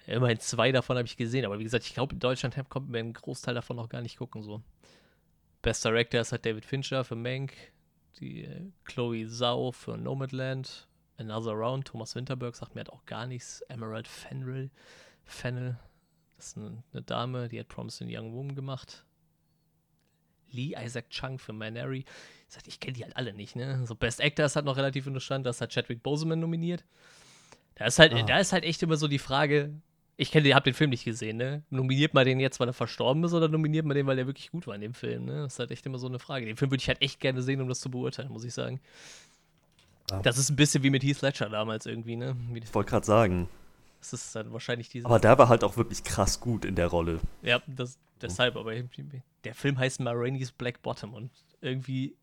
Immerhin 0.05 0.39
zwei 0.39 0.71
davon 0.71 0.97
habe 0.97 1.07
ich 1.07 1.15
gesehen, 1.15 1.45
aber 1.45 1.59
wie 1.59 1.63
gesagt, 1.63 1.85
ich 1.85 1.93
glaube, 1.93 2.13
in 2.13 2.19
Deutschland 2.19 2.55
kommt 2.69 2.89
mir 2.89 2.99
ein 2.99 3.13
Großteil 3.13 3.55
davon 3.55 3.77
noch 3.77 3.87
gar 3.89 4.01
nicht 4.01 4.17
gucken. 4.17 4.43
So. 4.43 4.61
Best 5.61 5.85
Director 5.85 6.19
ist 6.19 6.31
halt 6.33 6.45
David 6.45 6.65
Fincher 6.65 7.03
für 7.05 7.15
Mank, 7.15 7.53
die 8.19 8.43
äh, 8.43 8.71
Chloe 8.83 9.27
Zhao 9.27 9.71
für 9.71 9.97
Nomadland, 9.97 10.87
Another 11.17 11.53
Round, 11.53 11.87
Thomas 11.87 12.15
Winterberg 12.15 12.55
sagt 12.55 12.75
mir 12.75 12.79
halt 12.79 12.89
auch 12.89 13.05
gar 13.05 13.27
nichts, 13.27 13.61
Emerald 13.69 14.07
Fennel, 14.07 14.71
Fennel, 15.23 15.79
das 16.35 16.47
ist 16.47 16.57
eine, 16.57 16.83
eine 16.91 17.01
Dame, 17.01 17.47
die 17.47 17.59
hat 17.59 17.69
Promising 17.69 18.09
Young 18.11 18.33
Woman 18.33 18.55
gemacht. 18.55 19.05
Lee 20.51 20.75
Isaac 20.77 21.09
Chung 21.09 21.39
für 21.39 21.53
Minari. 21.53 22.05
Ich 22.49 22.67
ich 22.67 22.79
kenne 22.79 22.93
die 22.93 23.03
halt 23.03 23.15
alle 23.17 23.33
nicht, 23.33 23.55
ne? 23.55 23.85
So 23.87 23.95
Best 23.95 24.21
Actor 24.21 24.45
ist 24.45 24.55
halt 24.55 24.65
noch 24.65 24.77
relativ 24.77 25.07
interessant, 25.07 25.45
da 25.45 25.49
ist 25.51 25.61
halt 25.61 25.71
Chadwick 25.71 26.03
Boseman 26.03 26.39
nominiert. 26.39 26.83
Da 27.75 27.85
ist 27.85 27.97
halt, 27.97 28.13
Ah. 28.13 28.21
da 28.21 28.39
ist 28.39 28.53
halt 28.53 28.63
echt 28.63 28.83
immer 28.83 28.97
so 28.97 29.07
die 29.07 29.17
Frage, 29.17 29.73
ich 30.15 30.31
kenne 30.31 30.43
den, 30.43 30.55
hab 30.55 30.63
den 30.63 30.73
Film 30.73 30.91
nicht 30.91 31.05
gesehen, 31.05 31.37
ne? 31.37 31.63
Nominiert 31.69 32.13
man 32.13 32.25
den 32.25 32.39
jetzt, 32.39 32.59
weil 32.59 32.67
er 32.67 32.73
verstorben 32.73 33.23
ist, 33.23 33.33
oder 33.33 33.47
nominiert 33.47 33.85
man 33.85 33.95
den, 33.95 34.05
weil 34.05 34.19
er 34.19 34.27
wirklich 34.27 34.51
gut 34.51 34.67
war 34.67 34.75
in 34.75 34.81
dem 34.81 34.93
Film, 34.93 35.25
ne? 35.25 35.43
Das 35.43 35.53
ist 35.53 35.59
halt 35.59 35.71
echt 35.71 35.85
immer 35.85 35.97
so 35.97 36.07
eine 36.07 36.19
Frage. 36.19 36.45
Den 36.45 36.55
Film 36.55 36.71
würde 36.71 36.81
ich 36.81 36.87
halt 36.87 37.01
echt 37.01 37.19
gerne 37.19 37.41
sehen, 37.41 37.61
um 37.61 37.67
das 37.67 37.79
zu 37.79 37.89
beurteilen, 37.89 38.29
muss 38.29 38.43
ich 38.43 38.53
sagen. 38.53 38.79
Ja. 40.11 40.21
Das 40.21 40.37
ist 40.37 40.49
ein 40.49 40.55
bisschen 40.55 40.83
wie 40.83 40.89
mit 40.89 41.03
Heath 41.03 41.21
Ledger 41.21 41.49
damals 41.49 41.85
irgendwie, 41.85 42.15
ne? 42.15 42.35
Ich 42.53 42.73
wollte 42.73 42.91
gerade 42.91 43.05
sagen. 43.05 43.49
das 43.99 44.13
ist 44.13 44.35
dann 44.35 44.53
wahrscheinlich 44.53 44.89
diese. 44.89 45.05
Aber 45.05 45.19
der 45.19 45.37
war 45.37 45.49
halt 45.49 45.63
auch 45.63 45.77
wirklich 45.77 46.03
krass 46.03 46.39
gut 46.39 46.65
in 46.65 46.75
der 46.75 46.87
Rolle. 46.87 47.19
Ja, 47.41 47.61
das, 47.65 47.97
deshalb, 48.21 48.55
aber 48.55 48.73
der 49.43 49.55
Film 49.55 49.79
heißt 49.79 49.99
Ma 49.99 50.11
Rainey's 50.11 50.51
Black 50.51 50.81
Bottom 50.81 51.13
und 51.13 51.31
irgendwie 51.61 52.15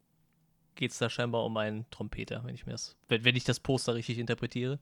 geht 0.76 0.92
es 0.92 0.98
da 0.98 1.10
scheinbar 1.10 1.44
um 1.44 1.56
einen 1.56 1.88
Trompeter, 1.90 2.42
wenn 2.44 2.54
ich 2.54 2.66
mir 2.66 2.72
das, 2.72 2.96
wenn, 3.08 3.24
wenn 3.24 3.36
ich 3.36 3.44
das 3.44 3.60
Poster 3.60 3.94
richtig 3.94 4.18
interpretiere. 4.18 4.78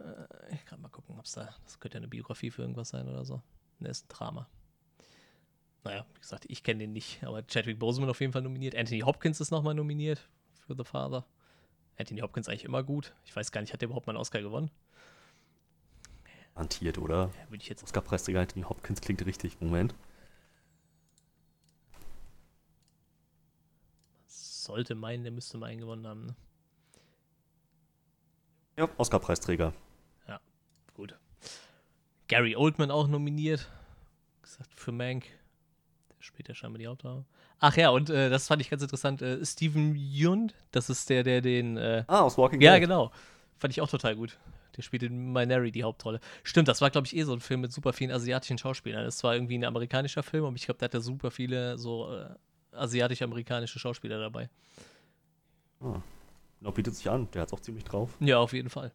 Äh, 0.00 0.54
ich 0.54 0.64
kann 0.64 0.80
mal 0.80 0.88
gucken, 0.88 1.18
ob 1.18 1.24
es 1.24 1.32
da, 1.32 1.54
das 1.64 1.80
könnte 1.80 1.96
ja 1.96 2.00
eine 2.00 2.08
Biografie 2.08 2.50
für 2.50 2.62
irgendwas 2.62 2.90
sein 2.90 3.08
oder 3.08 3.24
so. 3.24 3.42
Ne, 3.78 3.88
ist 3.88 4.04
ein 4.06 4.08
Drama. 4.08 4.48
Naja, 5.84 6.04
wie 6.14 6.20
gesagt, 6.20 6.46
ich 6.48 6.62
kenne 6.62 6.80
den 6.80 6.92
nicht, 6.92 7.22
aber 7.22 7.42
Chadwick 7.46 7.78
Boseman 7.78 8.10
auf 8.10 8.20
jeden 8.20 8.32
Fall 8.32 8.42
nominiert. 8.42 8.74
Anthony 8.74 9.00
Hopkins 9.00 9.40
ist 9.40 9.50
nochmal 9.50 9.74
nominiert 9.74 10.28
für 10.66 10.74
The 10.76 10.84
Father. 10.84 11.24
Anthony 11.98 12.20
Hopkins 12.20 12.48
eigentlich 12.48 12.64
immer 12.64 12.82
gut. 12.82 13.14
Ich 13.24 13.34
weiß 13.34 13.52
gar 13.52 13.60
nicht, 13.60 13.72
hat 13.72 13.80
der 13.80 13.86
überhaupt 13.86 14.06
mal 14.06 14.12
einen 14.12 14.20
Oscar 14.20 14.40
gewonnen? 14.40 14.70
Hantiert, 16.54 16.98
oder? 16.98 17.30
Ja, 17.38 17.50
Würde 17.50 17.62
ich 17.62 17.68
jetzt 17.68 17.82
Oscar-Preisträger 17.84 18.40
Anthony 18.40 18.64
Hopkins 18.64 19.00
klingt 19.00 19.24
richtig. 19.24 19.60
Moment. 19.60 19.94
sollte 24.66 24.94
meinen, 24.94 25.22
der 25.22 25.32
müsste 25.32 25.58
mal 25.58 25.66
einen 25.66 25.80
gewonnen 25.80 26.06
haben. 26.06 26.26
Ne? 26.26 26.36
Ja, 28.76 28.88
Oscar-Preisträger. 28.98 29.72
Gary 32.28 32.56
Oldman 32.56 32.90
auch 32.90 33.08
nominiert. 33.08 33.68
Gesagt, 34.42 34.70
für 34.74 34.92
Mank. 34.92 35.24
Der 36.10 36.22
spielt 36.22 36.48
ja 36.48 36.54
scheinbar 36.54 36.78
die 36.78 36.86
Hauptrolle. 36.86 37.24
Ach 37.58 37.76
ja, 37.76 37.90
und 37.90 38.10
äh, 38.10 38.28
das 38.30 38.46
fand 38.48 38.60
ich 38.60 38.68
ganz 38.70 38.82
interessant. 38.82 39.22
Äh, 39.22 39.44
Steven 39.44 39.94
Yeun, 39.96 40.52
das 40.72 40.90
ist 40.90 41.08
der, 41.10 41.22
der 41.22 41.40
den. 41.40 41.76
Äh, 41.76 42.04
Ah, 42.06 42.20
aus 42.20 42.36
Walking 42.36 42.60
ja, 42.60 42.72
Dead. 42.74 42.82
genau. 42.82 43.10
Fand 43.58 43.72
ich 43.72 43.80
auch 43.80 43.88
total 43.88 44.14
gut. 44.16 44.38
Der 44.76 44.82
spielt 44.82 45.02
in 45.04 45.32
Minari 45.32 45.72
die 45.72 45.84
Hauptrolle. 45.84 46.20
Stimmt, 46.42 46.68
das 46.68 46.82
war, 46.82 46.90
glaube 46.90 47.06
ich, 47.06 47.16
eh 47.16 47.22
so 47.22 47.32
ein 47.32 47.40
Film 47.40 47.62
mit 47.62 47.72
super 47.72 47.94
vielen 47.94 48.10
asiatischen 48.10 48.58
Schauspielern. 48.58 49.04
Das 49.04 49.24
war 49.24 49.34
irgendwie 49.34 49.56
ein 49.56 49.64
amerikanischer 49.64 50.22
Film, 50.22 50.44
aber 50.44 50.54
ich 50.56 50.66
glaube, 50.66 50.78
da 50.78 50.84
hatte 50.84 51.00
super 51.00 51.30
viele 51.30 51.78
so 51.78 52.14
äh, 52.14 52.28
asiatisch-amerikanische 52.72 53.78
Schauspieler 53.78 54.18
dabei. 54.20 54.50
Ah. 55.80 56.00
Genau, 56.58 56.72
bietet 56.72 56.94
sich 56.94 57.08
an. 57.08 57.30
Der 57.32 57.42
hat's 57.42 57.52
auch 57.54 57.60
ziemlich 57.60 57.84
drauf. 57.84 58.10
Ja, 58.20 58.38
auf 58.38 58.52
jeden 58.52 58.68
Fall. 58.68 58.92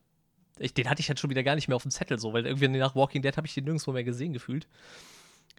Ich, 0.59 0.73
den 0.73 0.89
hatte 0.89 1.01
ich 1.01 1.09
halt 1.09 1.19
schon 1.19 1.29
wieder 1.29 1.43
gar 1.43 1.55
nicht 1.55 1.67
mehr 1.67 1.75
auf 1.75 1.83
dem 1.83 1.91
Zettel, 1.91 2.19
so, 2.19 2.33
weil 2.33 2.45
irgendwie 2.45 2.67
nach 2.67 2.95
Walking 2.95 3.21
Dead 3.21 3.35
habe 3.35 3.47
ich 3.47 3.53
den 3.53 3.63
nirgendwo 3.63 3.91
mehr 3.91 4.03
gesehen 4.03 4.33
gefühlt. 4.33 4.67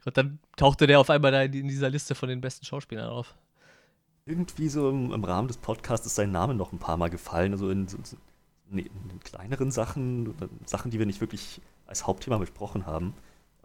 Und 0.04 0.16
dann 0.16 0.38
tauchte 0.56 0.86
der 0.86 1.00
auf 1.00 1.10
einmal 1.10 1.32
da 1.32 1.42
in, 1.42 1.52
in 1.52 1.68
dieser 1.68 1.90
Liste 1.90 2.14
von 2.14 2.28
den 2.28 2.40
besten 2.40 2.64
Schauspielern 2.64 3.08
auf. 3.08 3.34
Irgendwie 4.26 4.68
so 4.68 4.90
im, 4.90 5.12
im 5.12 5.24
Rahmen 5.24 5.48
des 5.48 5.56
Podcasts 5.56 6.06
ist 6.06 6.14
sein 6.14 6.30
Name 6.30 6.54
noch 6.54 6.72
ein 6.72 6.78
paar 6.78 6.96
Mal 6.96 7.10
gefallen. 7.10 7.52
Also 7.52 7.70
in, 7.70 7.86
nee, 8.70 8.90
in 9.10 9.20
kleineren 9.20 9.70
Sachen, 9.70 10.34
Sachen, 10.64 10.90
die 10.90 10.98
wir 10.98 11.06
nicht 11.06 11.20
wirklich 11.20 11.60
als 11.86 12.06
Hauptthema 12.06 12.38
besprochen 12.38 12.86
haben. 12.86 13.14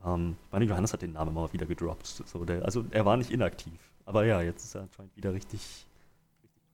Ähm, 0.06 0.38
meine, 0.52 0.66
Johannes 0.66 0.94
hat 0.94 1.02
den 1.02 1.14
Namen 1.14 1.32
immer 1.32 1.52
wieder 1.54 1.66
gedroppt. 1.66 2.24
So, 2.26 2.46
der, 2.46 2.64
also 2.66 2.86
er 2.92 3.06
war 3.06 3.18
nicht 3.18 3.32
inaktiv. 3.32 3.80
Aber 4.06 4.26
ja, 4.26 4.42
jetzt 4.42 4.64
ist 4.64 4.76
er 4.76 4.82
anscheinend 4.82 5.16
wieder 5.18 5.34
richtig, 5.34 5.87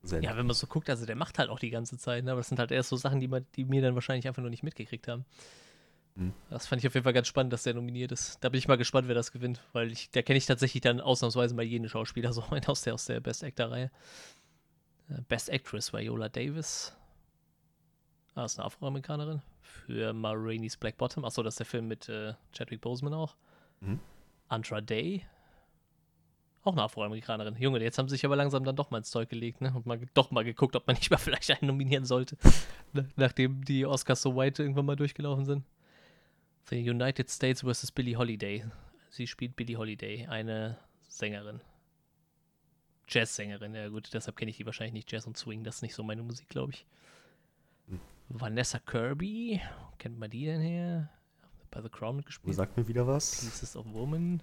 präsent. 0.04 0.24
Ja, 0.24 0.38
wenn 0.38 0.46
man 0.46 0.56
so 0.56 0.68
guckt, 0.68 0.90
also 0.90 1.06
der 1.06 1.16
macht 1.16 1.40
halt 1.40 1.50
auch 1.50 1.60
die 1.60 1.70
ganze 1.70 1.98
Zeit, 1.98 2.24
ne? 2.26 2.32
aber 2.32 2.42
das 2.42 2.50
sind 2.50 2.60
halt 2.60 2.72
erst 2.72 2.90
so 2.90 2.98
Sachen, 2.98 3.20
die, 3.20 3.28
man, 3.28 3.46
die 3.56 3.66
mir 3.66 3.82
dann 3.82 3.96
wahrscheinlich 3.96 4.28
einfach 4.28 4.42
nur 4.42 4.50
nicht 4.50 4.64
mitgekriegt 4.64 5.08
haben. 5.08 5.26
Hm. 6.16 6.34
Das 6.50 6.68
fand 6.68 6.82
ich 6.82 6.88
auf 6.88 6.94
jeden 6.94 7.04
Fall 7.04 7.14
ganz 7.14 7.28
spannend, 7.28 7.54
dass 7.54 7.64
der 7.64 7.74
nominiert 7.74 8.12
ist. 8.12 8.44
Da 8.44 8.50
bin 8.50 8.60
ich 8.60 8.68
mal 8.68 8.78
gespannt, 8.78 9.08
wer 9.08 9.16
das 9.16 9.32
gewinnt, 9.32 9.62
weil 9.72 9.92
ich, 9.92 10.12
da 10.12 10.22
kenne 10.22 10.38
ich 10.38 10.46
tatsächlich 10.46 10.82
dann 10.82 11.02
ausnahmsweise 11.02 11.56
mal 11.56 11.64
jeden 11.64 11.90
Schauspieler, 11.90 12.34
so 12.34 12.44
aus 12.68 12.82
der, 12.82 12.94
aus 12.94 13.06
der 13.06 13.20
Best 13.20 13.44
Actor-Reihe. 13.44 13.90
Äh, 15.10 15.22
Best 15.28 15.50
Actress 15.50 15.94
Viola 15.94 16.30
Davis. 16.30 16.96
Ah, 18.36 18.46
ist 18.46 18.60
eine 18.60 18.66
Afroamerikanerin. 18.66 19.42
Für 19.62 20.14
Ma 20.14 20.34
Rainey's 20.36 20.78
Black 20.78 20.98
Bottom. 20.98 21.24
Achso, 21.26 21.44
das 21.44 21.54
ist 21.54 21.60
der 21.60 21.66
Film 21.66 21.88
mit 21.88 22.10
äh, 22.10 22.34
Chadwick 22.52 22.82
Boseman 22.82 23.14
auch. 23.14 23.36
Mhm. 23.80 24.00
Andra 24.50 24.82
Day. 24.82 25.26
Auch 26.64 26.72
eine 26.72 26.84
Afroamerikanerin. 26.84 27.56
Junge, 27.58 27.82
jetzt 27.82 27.98
haben 27.98 28.08
sie 28.08 28.16
sich 28.16 28.26
aber 28.26 28.38
langsam 28.38 28.64
dann 28.64 28.76
doch 28.76 28.90
mal 28.90 29.00
ins 29.00 29.12
Zeug 29.12 29.30
gelegt, 29.30 29.60
ne? 29.60 29.74
Und 29.76 29.86
mal, 29.86 30.00
doch 30.14 30.32
mal 30.32 30.46
geguckt, 30.46 30.76
ob 30.76 30.88
man 30.88 30.96
nicht 30.98 31.12
mal 31.12 31.18
vielleicht 31.18 31.52
einen 31.52 31.68
nominieren 31.68 32.06
sollte. 32.06 32.38
Nachdem 33.16 33.64
die 33.66 33.86
Oscars 33.86 34.22
so 34.22 34.36
weit 34.36 34.60
irgendwann 34.60 34.86
mal 34.86 34.96
durchgelaufen 34.96 35.46
sind. 35.46 35.66
The 36.70 36.90
United 36.90 37.30
States 37.30 37.62
vs. 37.62 37.92
Billie 37.92 38.16
Holiday. 38.16 38.66
Sie 39.10 39.28
spielt 39.28 39.56
Billie 39.56 39.78
Holiday, 39.78 40.26
eine 40.28 40.78
Sängerin. 41.08 41.60
Jazzsängerin, 43.10 43.76
ja 43.76 43.90
gut, 43.90 44.14
deshalb 44.14 44.38
kenne 44.38 44.50
ich 44.50 44.58
die 44.58 44.66
wahrscheinlich 44.66 44.94
nicht. 44.94 45.12
Jazz 45.12 45.28
und 45.28 45.38
Swing, 45.38 45.64
das 45.64 45.76
ist 45.76 45.82
nicht 45.82 45.94
so 45.94 46.04
meine 46.04 46.24
Musik, 46.24 46.48
glaube 46.48 46.72
ich. 46.72 46.86
Hm. 47.90 48.00
Vanessa 48.30 48.80
Kirby, 48.80 49.62
kennt 50.00 50.18
man 50.18 50.30
die 50.30 50.46
denn 50.46 50.62
her? 50.62 51.10
Bei 51.70 51.82
The 51.82 51.90
Crown 51.90 52.16
mitgespielt. 52.16 52.56
Sagt 52.56 52.78
mir 52.78 52.88
wieder 52.88 53.06
was. 53.06 53.42
Pieces 53.42 53.76
of 53.76 53.86
Woman. 53.94 54.42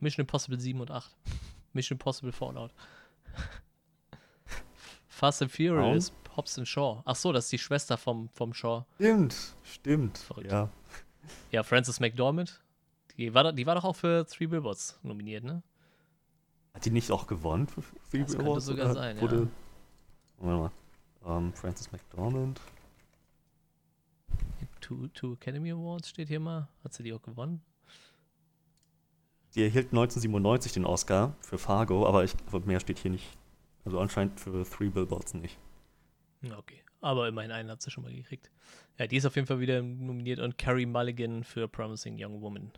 Mission 0.00 0.22
Impossible 0.22 0.58
7 0.60 0.80
und 0.80 0.90
8. 0.90 1.10
Mission 1.72 1.96
Impossible 1.96 2.32
Fallout. 2.32 2.72
Fast 5.08 5.40
and 5.42 5.50
Furious, 5.50 6.12
Hobbs 6.36 6.58
and 6.58 6.68
Shaw. 6.68 7.02
Ach 7.06 7.16
so, 7.16 7.32
das 7.32 7.44
ist 7.46 7.52
die 7.52 7.58
Schwester 7.58 7.96
vom, 7.96 8.28
vom 8.30 8.52
Shaw. 8.52 8.84
Stimmt, 8.96 9.54
stimmt. 9.62 10.18
Verrückt. 10.18 10.50
Ja. 10.52 10.70
Ja, 11.50 11.62
Frances 11.62 12.00
McDormand. 12.00 12.62
Die 13.16 13.32
war, 13.32 13.44
doch- 13.44 13.52
die 13.52 13.64
war 13.66 13.74
doch 13.74 13.84
auch 13.84 13.96
für 13.96 14.26
Three 14.26 14.46
Billboards 14.46 14.98
nominiert, 15.02 15.42
ne? 15.44 15.62
Hat 16.74 16.84
die 16.84 16.90
nicht 16.90 17.10
auch 17.10 17.26
gewonnen 17.26 17.66
für, 17.66 17.80
für 17.80 18.18
die 18.18 18.24
Das 18.24 18.36
könnte 18.36 18.60
sogar 18.60 18.92
sein, 18.92 19.18
wurde, 19.22 19.48
Warte 20.38 20.70
mal. 21.24 21.38
Ähm, 21.38 21.52
Frances 21.54 21.90
McDormand. 21.90 22.60
Two, 24.82 25.08
two 25.08 25.32
Academy 25.32 25.72
Awards 25.72 26.10
steht 26.10 26.28
hier 26.28 26.38
mal. 26.40 26.68
Hat 26.84 26.92
sie 26.92 27.02
die 27.02 27.14
auch 27.14 27.22
gewonnen? 27.22 27.62
Die 29.56 29.62
erhielt 29.62 29.86
1997 29.86 30.72
den 30.72 30.84
Oscar 30.84 31.34
für 31.40 31.56
Fargo, 31.56 32.06
aber 32.06 32.24
ich, 32.24 32.34
aber 32.46 32.60
mehr 32.60 32.78
steht 32.78 32.98
hier 32.98 33.10
nicht. 33.10 33.26
Also 33.86 33.98
anscheinend 33.98 34.38
für 34.38 34.64
Three 34.64 34.90
Billboards 34.90 35.32
nicht. 35.32 35.58
Okay, 36.58 36.82
aber 37.00 37.26
immerhin 37.26 37.50
einen 37.50 37.70
hat 37.70 37.80
sie 37.80 37.90
schon 37.90 38.04
mal 38.04 38.12
gekriegt. 38.12 38.50
Ja, 38.98 39.06
die 39.06 39.16
ist 39.16 39.24
auf 39.24 39.34
jeden 39.34 39.46
Fall 39.46 39.58
wieder 39.58 39.80
nominiert 39.80 40.40
und 40.40 40.58
Carrie 40.58 40.84
Mulligan 40.84 41.42
für 41.42 41.68
Promising 41.68 42.16
Young 42.18 42.42
Woman. 42.42 42.70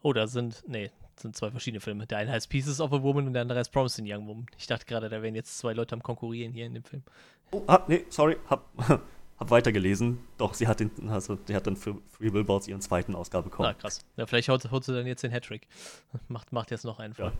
Oh, 0.00 0.14
da 0.14 0.26
sind, 0.26 0.64
nee, 0.66 0.90
sind 1.16 1.36
zwei 1.36 1.50
verschiedene 1.50 1.80
Filme. 1.80 2.06
Der 2.06 2.16
eine 2.16 2.32
heißt 2.32 2.48
Pieces 2.48 2.80
of 2.80 2.92
a 2.94 3.02
Woman 3.02 3.26
und 3.26 3.34
der 3.34 3.42
andere 3.42 3.58
heißt 3.58 3.72
Promising 3.72 4.06
Young 4.08 4.26
Woman. 4.26 4.46
Ich 4.56 4.66
dachte 4.66 4.86
gerade, 4.86 5.10
da 5.10 5.20
wären 5.20 5.34
jetzt 5.34 5.58
zwei 5.58 5.74
Leute 5.74 5.94
am 5.94 6.02
Konkurrieren 6.02 6.52
hier 6.54 6.64
in 6.64 6.72
dem 6.72 6.84
Film. 6.84 7.02
Oh, 7.50 7.62
ah, 7.66 7.84
nee, 7.88 8.06
sorry, 8.08 8.36
hab, 8.48 8.70
hab 9.44 9.50
weitergelesen. 9.50 10.18
Doch, 10.38 10.54
sie 10.54 10.66
hat, 10.66 10.80
den, 10.80 10.90
also, 11.08 11.38
sie 11.46 11.54
hat 11.54 11.66
dann 11.66 11.76
für 11.76 11.98
Free 12.10 12.30
Billboards 12.30 12.68
ihren 12.68 12.80
zweiten 12.80 13.14
Ausgabe 13.14 13.50
bekommen. 13.50 13.68
Ah, 13.68 13.74
krass. 13.74 14.04
Ja, 14.16 14.26
vielleicht 14.26 14.48
haut, 14.48 14.70
haut 14.70 14.84
sie 14.84 14.94
dann 14.94 15.06
jetzt 15.06 15.22
den 15.22 15.30
Hattrick. 15.30 15.68
Macht, 16.28 16.52
macht 16.52 16.70
jetzt 16.70 16.84
noch 16.84 16.98
einen 16.98 17.14
Ja. 17.18 17.32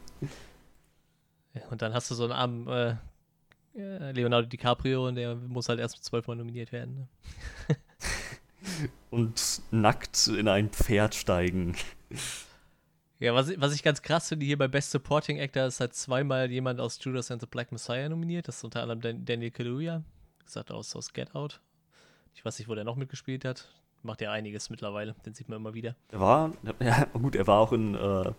ja. 1.54 1.66
und 1.70 1.82
dann 1.82 1.94
hast 1.94 2.10
du 2.10 2.14
so 2.14 2.24
einen 2.24 2.32
armen 2.32 2.68
äh, 2.68 4.12
Leonardo 4.12 4.46
DiCaprio 4.46 5.08
und 5.08 5.16
der 5.16 5.34
muss 5.34 5.68
halt 5.68 5.80
erst 5.80 6.04
zwölfmal 6.04 6.36
nominiert 6.36 6.70
werden. 6.72 6.94
Ne? 6.94 7.08
und 9.10 9.62
nackt 9.70 10.26
in 10.28 10.48
ein 10.48 10.70
Pferd 10.70 11.14
steigen. 11.14 11.74
Ja, 13.18 13.34
was, 13.34 13.52
was 13.58 13.74
ich 13.74 13.82
ganz 13.82 14.02
krass 14.02 14.28
finde 14.28 14.46
hier 14.46 14.58
bei 14.58 14.68
Best 14.68 14.90
Supporting 14.90 15.40
Actor 15.40 15.66
ist 15.66 15.80
halt 15.80 15.94
zweimal 15.94 16.50
jemand 16.50 16.80
aus 16.80 16.98
Judas 17.02 17.30
and 17.30 17.40
the 17.40 17.46
Black 17.46 17.72
Messiah 17.72 18.08
nominiert. 18.08 18.48
Das 18.48 18.58
ist 18.58 18.64
unter 18.64 18.82
anderem 18.82 19.24
Daniel 19.24 19.50
Kaluuya, 19.50 20.02
gesagt 20.44 20.70
aus, 20.70 20.94
aus 20.94 21.12
Get 21.12 21.34
Out. 21.34 21.60
Ich 22.34 22.44
weiß 22.44 22.58
nicht, 22.58 22.68
wo 22.68 22.74
der 22.74 22.84
noch 22.84 22.96
mitgespielt 22.96 23.44
hat. 23.44 23.68
Macht 24.02 24.20
ja 24.20 24.32
einiges 24.32 24.68
mittlerweile, 24.68 25.14
den 25.24 25.32
sieht 25.34 25.48
man 25.48 25.56
immer 25.56 25.72
wieder. 25.72 25.96
Er 26.10 26.20
war, 26.20 26.52
ja, 26.80 27.04
gut, 27.04 27.34
er 27.36 27.46
war 27.46 27.60
auch 27.60 27.72
in, 27.72 27.94
äh, 27.94 28.32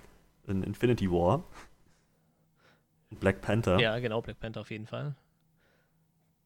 in 0.47 0.63
Infinity 0.63 1.09
War. 1.09 1.43
Black 3.09 3.41
Panther. 3.41 3.79
Ja, 3.79 3.97
genau, 3.99 4.21
Black 4.21 4.39
Panther 4.39 4.61
auf 4.61 4.71
jeden 4.71 4.87
Fall. 4.87 5.15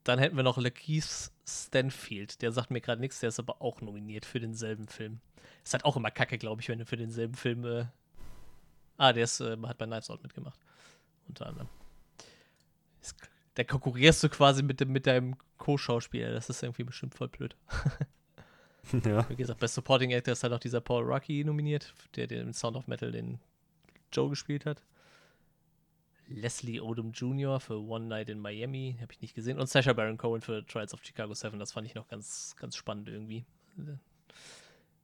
Dann 0.04 0.20
hätten 0.20 0.38
wir 0.38 0.44
noch 0.44 0.58
Lakeith 0.58 1.32
Stanfield. 1.46 2.42
Der 2.42 2.52
sagt 2.52 2.72
mir 2.72 2.80
gerade 2.80 3.02
nichts, 3.02 3.20
der 3.20 3.30
ist 3.30 3.40
aber 3.40 3.62
auch 3.62 3.82
nominiert 3.82 4.26
für 4.26 4.40
denselben 4.40 4.88
Film. 4.88 5.20
Ist 5.64 5.74
halt 5.74 5.84
auch 5.84 5.98
immer 5.98 6.12
kacke, 6.12 6.38
glaube 6.38 6.62
ich, 6.62 6.70
wenn 6.70 6.80
du 6.80 6.86
für 6.86 6.98
denselben 6.98 7.34
Film 7.34 7.66
äh, 7.66 7.86
Ah, 9.00 9.14
der 9.14 9.24
ist, 9.24 9.40
äh, 9.40 9.56
hat 9.66 9.78
bei 9.78 9.86
Knives 9.86 10.10
Out 10.10 10.22
mitgemacht. 10.22 10.60
Unter 11.30 11.48
anderem. 11.48 11.70
Da 13.60 13.65
konkurrierst 13.65 14.24
du 14.24 14.30
quasi 14.30 14.63
mit, 14.63 14.80
dem, 14.80 14.93
mit 14.93 15.06
deinem 15.06 15.36
Co-Schauspieler. 15.58 16.32
Das 16.32 16.50
ist 16.50 16.63
irgendwie 16.63 16.86
bestimmt 16.86 17.13
voll 17.13 17.28
blöd. 17.28 17.58
ja. 19.04 19.30
Wie 19.30 19.36
gesagt, 19.36 19.60
Best 19.60 19.74
Supporting 19.74 20.13
Actor 20.13 20.32
ist 20.32 20.43
halt 20.43 20.54
auch 20.54 20.62
dieser 20.62 20.80
Paul 20.80 21.04
Rocky 21.04 21.43
nominiert, 21.43 21.93
der 22.15 22.28
den 22.28 22.54
Sound 22.54 22.78
of 22.78 22.88
Metal 22.88 23.12
den 23.12 23.38
Joe 24.13 24.30
gespielt 24.30 24.65
hat. 24.65 24.82
Leslie 26.30 26.80
Odom 26.80 27.12
Jr. 27.12 27.60
für 27.60 27.82
One 27.82 28.06
Night 28.06 28.30
in 28.30 28.39
Miami, 28.39 28.98
habe 29.02 29.12
ich 29.12 29.19
nicht 29.19 29.36
gesehen. 29.36 29.60
Und 29.60 29.67
Sasha 29.67 29.91
Baron 29.91 30.17
Cohen 30.17 30.39
für 30.39 30.65
Trials 30.65 30.93
of 30.93 31.04
Chicago 31.04 31.34
7. 31.34 31.60
Das 31.60 31.74
fand 31.74 31.86
ich 31.86 31.95
noch 31.95 32.08
ganz, 32.08 32.56
ganz 32.58 32.78
spannend 32.78 33.10
irgendwie, 33.10 33.43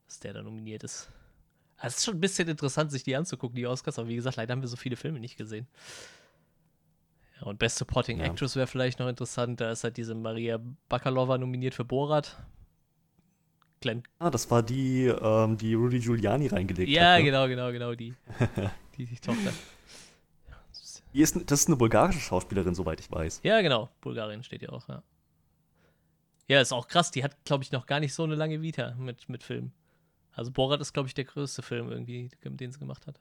dass 0.07 0.21
der 0.21 0.31
da 0.31 0.41
nominiert 0.41 0.85
ist. 0.85 1.09
Es 1.81 1.97
ist 1.97 2.05
schon 2.05 2.15
ein 2.15 2.21
bisschen 2.21 2.47
interessant, 2.47 2.89
sich 2.89 3.03
die 3.03 3.17
anzugucken, 3.17 3.57
die 3.57 3.67
Oscars, 3.67 3.99
aber 3.99 4.07
wie 4.07 4.15
gesagt, 4.15 4.37
leider 4.37 4.53
haben 4.53 4.61
wir 4.61 4.69
so 4.69 4.77
viele 4.77 4.95
Filme 4.95 5.19
nicht 5.19 5.35
gesehen. 5.35 5.67
Ja, 7.35 7.47
und 7.47 7.59
Best 7.59 7.77
Supporting 7.77 8.19
ja. 8.19 8.25
Actress 8.25 8.55
wäre 8.55 8.67
vielleicht 8.67 8.99
noch 8.99 9.07
interessant. 9.07 9.59
Da 9.61 9.71
ist 9.71 9.83
halt 9.83 9.97
diese 9.97 10.15
Maria 10.15 10.59
Bakalova 10.89 11.37
nominiert 11.37 11.73
für 11.73 11.85
Borat. 11.85 12.37
Glenn. 13.81 14.03
Ah, 14.19 14.29
das 14.29 14.49
war 14.49 14.63
die, 14.63 15.05
ähm, 15.05 15.57
die 15.57 15.73
Rudy 15.73 15.99
Giuliani 15.99 16.47
reingelegt 16.47 16.89
ja, 16.89 17.01
hat. 17.01 17.07
Ja, 17.07 17.17
ne? 17.17 17.23
genau, 17.23 17.47
genau, 17.47 17.71
genau, 17.71 17.93
die. 17.93 18.13
die, 18.97 19.05
die 19.05 19.19
Tochter. 19.19 19.51
Die 21.13 21.21
ist, 21.21 21.49
das 21.49 21.61
ist 21.61 21.67
eine 21.67 21.77
bulgarische 21.77 22.19
Schauspielerin, 22.19 22.75
soweit 22.75 22.99
ich 22.99 23.09
weiß. 23.09 23.41
Ja, 23.43 23.61
genau. 23.61 23.89
Bulgarien 24.01 24.43
steht 24.43 24.63
ja 24.63 24.69
auch, 24.69 24.87
ja. 24.89 25.03
Ja, 26.47 26.61
ist 26.61 26.73
auch 26.73 26.87
krass. 26.87 27.11
Die 27.11 27.23
hat, 27.23 27.43
glaube 27.45 27.63
ich, 27.63 27.71
noch 27.71 27.85
gar 27.85 27.99
nicht 27.99 28.13
so 28.13 28.23
eine 28.23 28.35
lange 28.35 28.61
Vita 28.61 28.95
mit, 28.95 29.29
mit 29.29 29.43
Filmen. 29.43 29.73
Also 30.33 30.51
Borat 30.51 30.81
ist, 30.81 30.93
glaube 30.93 31.07
ich, 31.07 31.13
der 31.13 31.23
größte 31.23 31.61
Film 31.61 31.89
irgendwie, 31.89 32.29
den 32.43 32.71
sie 32.71 32.79
gemacht 32.79 33.07
hat. 33.07 33.19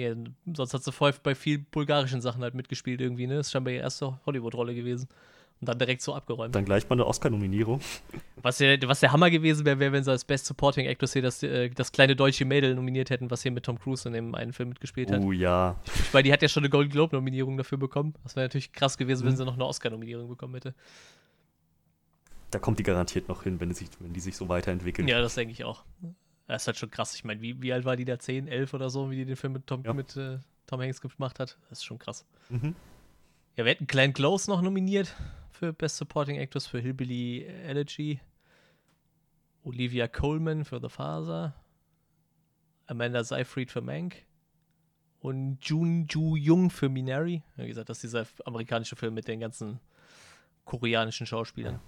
Ja, 0.00 0.14
sonst 0.54 0.74
hat 0.74 0.82
sie 0.82 0.92
vorher 0.92 1.18
bei 1.22 1.34
vielen 1.34 1.66
bulgarischen 1.70 2.20
Sachen 2.20 2.42
halt 2.42 2.54
mitgespielt 2.54 3.00
irgendwie, 3.00 3.26
ne? 3.26 3.36
Das 3.36 3.46
ist 3.46 3.52
scheinbar 3.52 3.72
ihre 3.72 3.82
erste 3.82 4.18
Hollywood-Rolle 4.26 4.74
gewesen. 4.74 5.08
Und 5.60 5.68
dann 5.68 5.78
direkt 5.78 6.00
so 6.00 6.14
abgeräumt. 6.14 6.54
Dann 6.54 6.64
gleich 6.64 6.88
mal 6.88 6.94
eine 6.94 7.06
Oscar-Nominierung. 7.06 7.80
Was, 8.40 8.60
ja, 8.60 8.76
was 8.88 9.00
der 9.00 9.12
Hammer 9.12 9.30
gewesen 9.30 9.66
wäre, 9.66 9.78
wäre, 9.78 9.92
wenn 9.92 10.02
sie 10.02 10.10
als 10.10 10.24
Best 10.24 10.46
Supporting 10.46 10.86
Actress 10.86 11.12
hier 11.12 11.20
das, 11.20 11.42
äh, 11.42 11.68
das 11.68 11.92
kleine 11.92 12.16
deutsche 12.16 12.46
Mädel 12.46 12.74
nominiert 12.74 13.10
hätten, 13.10 13.30
was 13.30 13.42
hier 13.42 13.52
mit 13.52 13.64
Tom 13.64 13.78
Cruise 13.78 14.08
in 14.08 14.14
dem 14.14 14.34
einen 14.34 14.54
Film 14.54 14.70
mitgespielt 14.70 15.12
hat. 15.12 15.20
Oh 15.20 15.32
ja. 15.32 15.76
Weil 16.12 16.22
die 16.22 16.32
hat 16.32 16.40
ja 16.40 16.48
schon 16.48 16.62
eine 16.62 16.70
Golden 16.70 16.90
Globe-Nominierung 16.90 17.58
dafür 17.58 17.76
bekommen. 17.76 18.14
Das 18.22 18.36
wäre 18.36 18.46
natürlich 18.46 18.72
krass 18.72 18.96
gewesen, 18.96 19.24
mhm. 19.24 19.28
wenn 19.28 19.36
sie 19.36 19.44
noch 19.44 19.54
eine 19.54 19.66
Oscar-Nominierung 19.66 20.28
bekommen 20.28 20.54
hätte 20.54 20.74
da 22.50 22.58
kommt 22.58 22.78
die 22.78 22.82
garantiert 22.82 23.28
noch 23.28 23.44
hin, 23.44 23.60
wenn, 23.60 23.72
sich, 23.72 23.88
wenn 24.00 24.12
die 24.12 24.20
sich 24.20 24.36
so 24.36 24.48
weiterentwickeln. 24.48 25.06
Ja, 25.08 25.20
das 25.20 25.34
denke 25.34 25.52
ich 25.52 25.64
auch. 25.64 25.84
Das 26.50 26.62
ist 26.62 26.66
halt 26.66 26.78
schon 26.78 26.90
krass. 26.90 27.14
Ich 27.14 27.22
meine, 27.22 27.40
wie, 27.40 27.62
wie 27.62 27.72
alt 27.72 27.84
war 27.84 27.94
die 27.94 28.04
da? 28.04 28.18
10, 28.18 28.48
11 28.48 28.74
oder 28.74 28.90
so, 28.90 29.08
wie 29.08 29.14
die 29.14 29.24
den 29.24 29.36
Film 29.36 29.52
mit 29.52 29.68
Tom, 29.68 29.84
ja. 29.84 29.92
mit, 29.92 30.16
äh, 30.16 30.38
Tom 30.66 30.80
Hanks 30.80 31.00
gemacht 31.00 31.38
hat? 31.38 31.56
Das 31.68 31.78
ist 31.78 31.84
schon 31.84 32.00
krass. 32.00 32.26
Mhm. 32.48 32.74
Ja, 33.54 33.64
wir 33.64 33.70
hätten 33.70 33.86
Glenn 33.86 34.12
Close 34.12 34.50
noch 34.50 34.60
nominiert 34.60 35.14
für 35.52 35.72
Best 35.72 35.98
Supporting 35.98 36.38
Actress 36.38 36.66
für 36.66 36.80
Hillbilly 36.80 37.44
Elegy. 37.44 38.18
Olivia 39.62 40.08
Coleman 40.08 40.64
für 40.64 40.80
The 40.80 40.88
Father. 40.88 41.54
Amanda 42.88 43.22
Seyfried 43.22 43.70
für 43.70 43.80
Mank. 43.80 44.24
Und 45.20 45.58
Jun 45.62 46.08
Ju 46.08 46.34
Jung 46.34 46.70
für 46.70 46.88
Minari. 46.88 47.44
Wie 47.54 47.68
gesagt, 47.68 47.90
das 47.90 47.98
ist 47.98 48.12
dieser 48.12 48.26
amerikanische 48.44 48.96
Film 48.96 49.14
mit 49.14 49.28
den 49.28 49.38
ganzen 49.38 49.78
koreanischen 50.64 51.26
Schauspielern. 51.26 51.78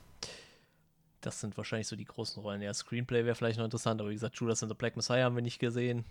Das 1.23 1.41
sind 1.41 1.57
wahrscheinlich 1.57 1.87
so 1.87 1.97
die 1.97 2.05
großen 2.05 2.43
Rollen. 2.43 2.61
Ja, 2.61 2.75
Screenplay 2.75 3.25
wäre 3.25 3.37
vielleicht 3.37 3.57
noch 3.57 3.65
interessant, 3.65 4.01
aber 4.01 4.11
wie 4.11 4.15
gesagt, 4.15 4.37
Judas 4.37 4.63
and 4.63 4.71
the 4.71 4.77
Black 4.77 4.97
Messiah 4.97 5.25
haben 5.25 5.37
wir 5.37 5.43
nicht 5.43 5.61
gesehen. 5.61 6.05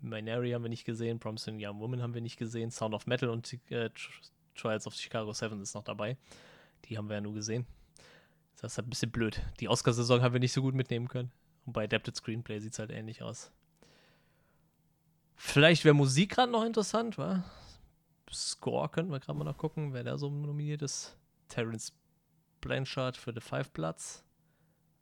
Minari 0.00 0.52
haben 0.52 0.62
wir 0.62 0.68
nicht 0.68 0.84
gesehen. 0.84 1.18
Promising 1.18 1.56
Young 1.58 1.80
Woman 1.80 2.02
haben 2.02 2.14
wir 2.14 2.20
nicht 2.20 2.36
gesehen. 2.36 2.70
Sound 2.70 2.94
of 2.94 3.06
Metal 3.06 3.30
und 3.30 3.50
äh, 3.70 3.90
Trials 4.54 4.86
of 4.86 4.94
Chicago 4.94 5.32
7 5.32 5.60
ist 5.62 5.74
noch 5.74 5.84
dabei. 5.84 6.16
Die 6.84 6.98
haben 6.98 7.08
wir 7.08 7.14
ja 7.14 7.20
nur 7.22 7.34
gesehen. 7.34 7.66
Das 8.60 8.72
ist 8.72 8.78
halt 8.78 8.86
ein 8.86 8.90
bisschen 8.90 9.10
blöd. 9.10 9.42
Die 9.58 9.68
Oscarsaison 9.68 10.20
haben 10.20 10.34
wir 10.34 10.40
nicht 10.40 10.52
so 10.52 10.62
gut 10.62 10.74
mitnehmen 10.74 11.08
können. 11.08 11.32
Und 11.64 11.72
bei 11.72 11.84
Adapted 11.84 12.14
Screenplay 12.16 12.60
sieht 12.60 12.74
es 12.74 12.78
halt 12.78 12.90
ähnlich 12.90 13.22
aus. 13.22 13.50
Vielleicht 15.34 15.84
wäre 15.84 15.94
Musik 15.94 16.32
gerade 16.32 16.52
noch 16.52 16.64
interessant, 16.64 17.16
wa? 17.16 17.44
Score 18.30 18.88
könnten 18.88 19.12
wir 19.12 19.20
gerade 19.20 19.38
mal 19.38 19.44
noch 19.44 19.56
gucken, 19.56 19.94
wer 19.94 20.04
da 20.04 20.18
so 20.18 20.28
nominiert 20.28 20.82
ist. 20.82 21.16
Terence 21.48 21.92
Blanchard 22.60 23.16
für 23.16 23.32
The 23.32 23.40
Five 23.40 23.70
Bloods. 23.70 24.24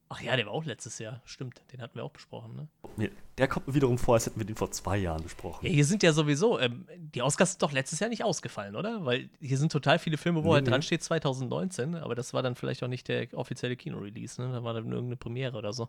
Ach 0.08 0.20
ja, 0.20 0.36
der 0.36 0.46
war 0.46 0.52
auch 0.52 0.64
letztes 0.64 1.00
Jahr. 1.00 1.20
Stimmt, 1.24 1.60
den 1.72 1.82
hatten 1.82 1.96
wir 1.96 2.04
auch 2.04 2.12
besprochen, 2.12 2.54
ne? 2.54 3.10
Der 3.38 3.48
kommt 3.48 3.66
mir 3.66 3.74
wiederum 3.74 3.98
vor, 3.98 4.14
als 4.14 4.26
hätten 4.26 4.38
wir 4.38 4.46
den 4.46 4.54
vor 4.54 4.70
zwei 4.70 4.96
Jahren 4.96 5.22
besprochen. 5.22 5.66
Ja, 5.66 5.72
hier 5.72 5.84
sind 5.84 6.04
ja 6.04 6.12
sowieso, 6.12 6.60
ähm, 6.60 6.86
die 6.96 7.22
Oscars 7.22 7.52
sind 7.52 7.62
doch 7.62 7.72
letztes 7.72 7.98
Jahr 7.98 8.08
nicht 8.08 8.22
ausgefallen, 8.22 8.76
oder? 8.76 9.04
Weil 9.04 9.28
hier 9.40 9.58
sind 9.58 9.72
total 9.72 9.98
viele 9.98 10.16
Filme, 10.16 10.44
wo 10.44 10.48
nee, 10.48 10.54
halt 10.54 10.68
dran 10.68 10.82
steht 10.82 11.02
2019, 11.02 11.96
aber 11.96 12.14
das 12.14 12.32
war 12.34 12.42
dann 12.42 12.54
vielleicht 12.54 12.84
auch 12.84 12.88
nicht 12.88 13.08
der 13.08 13.26
offizielle 13.34 13.76
Kinorelease, 13.76 14.40
ne? 14.40 14.52
Da 14.52 14.62
war 14.62 14.74
dann 14.74 14.84
irgendeine 14.84 15.16
Premiere 15.16 15.56
oder 15.56 15.72
so. 15.72 15.88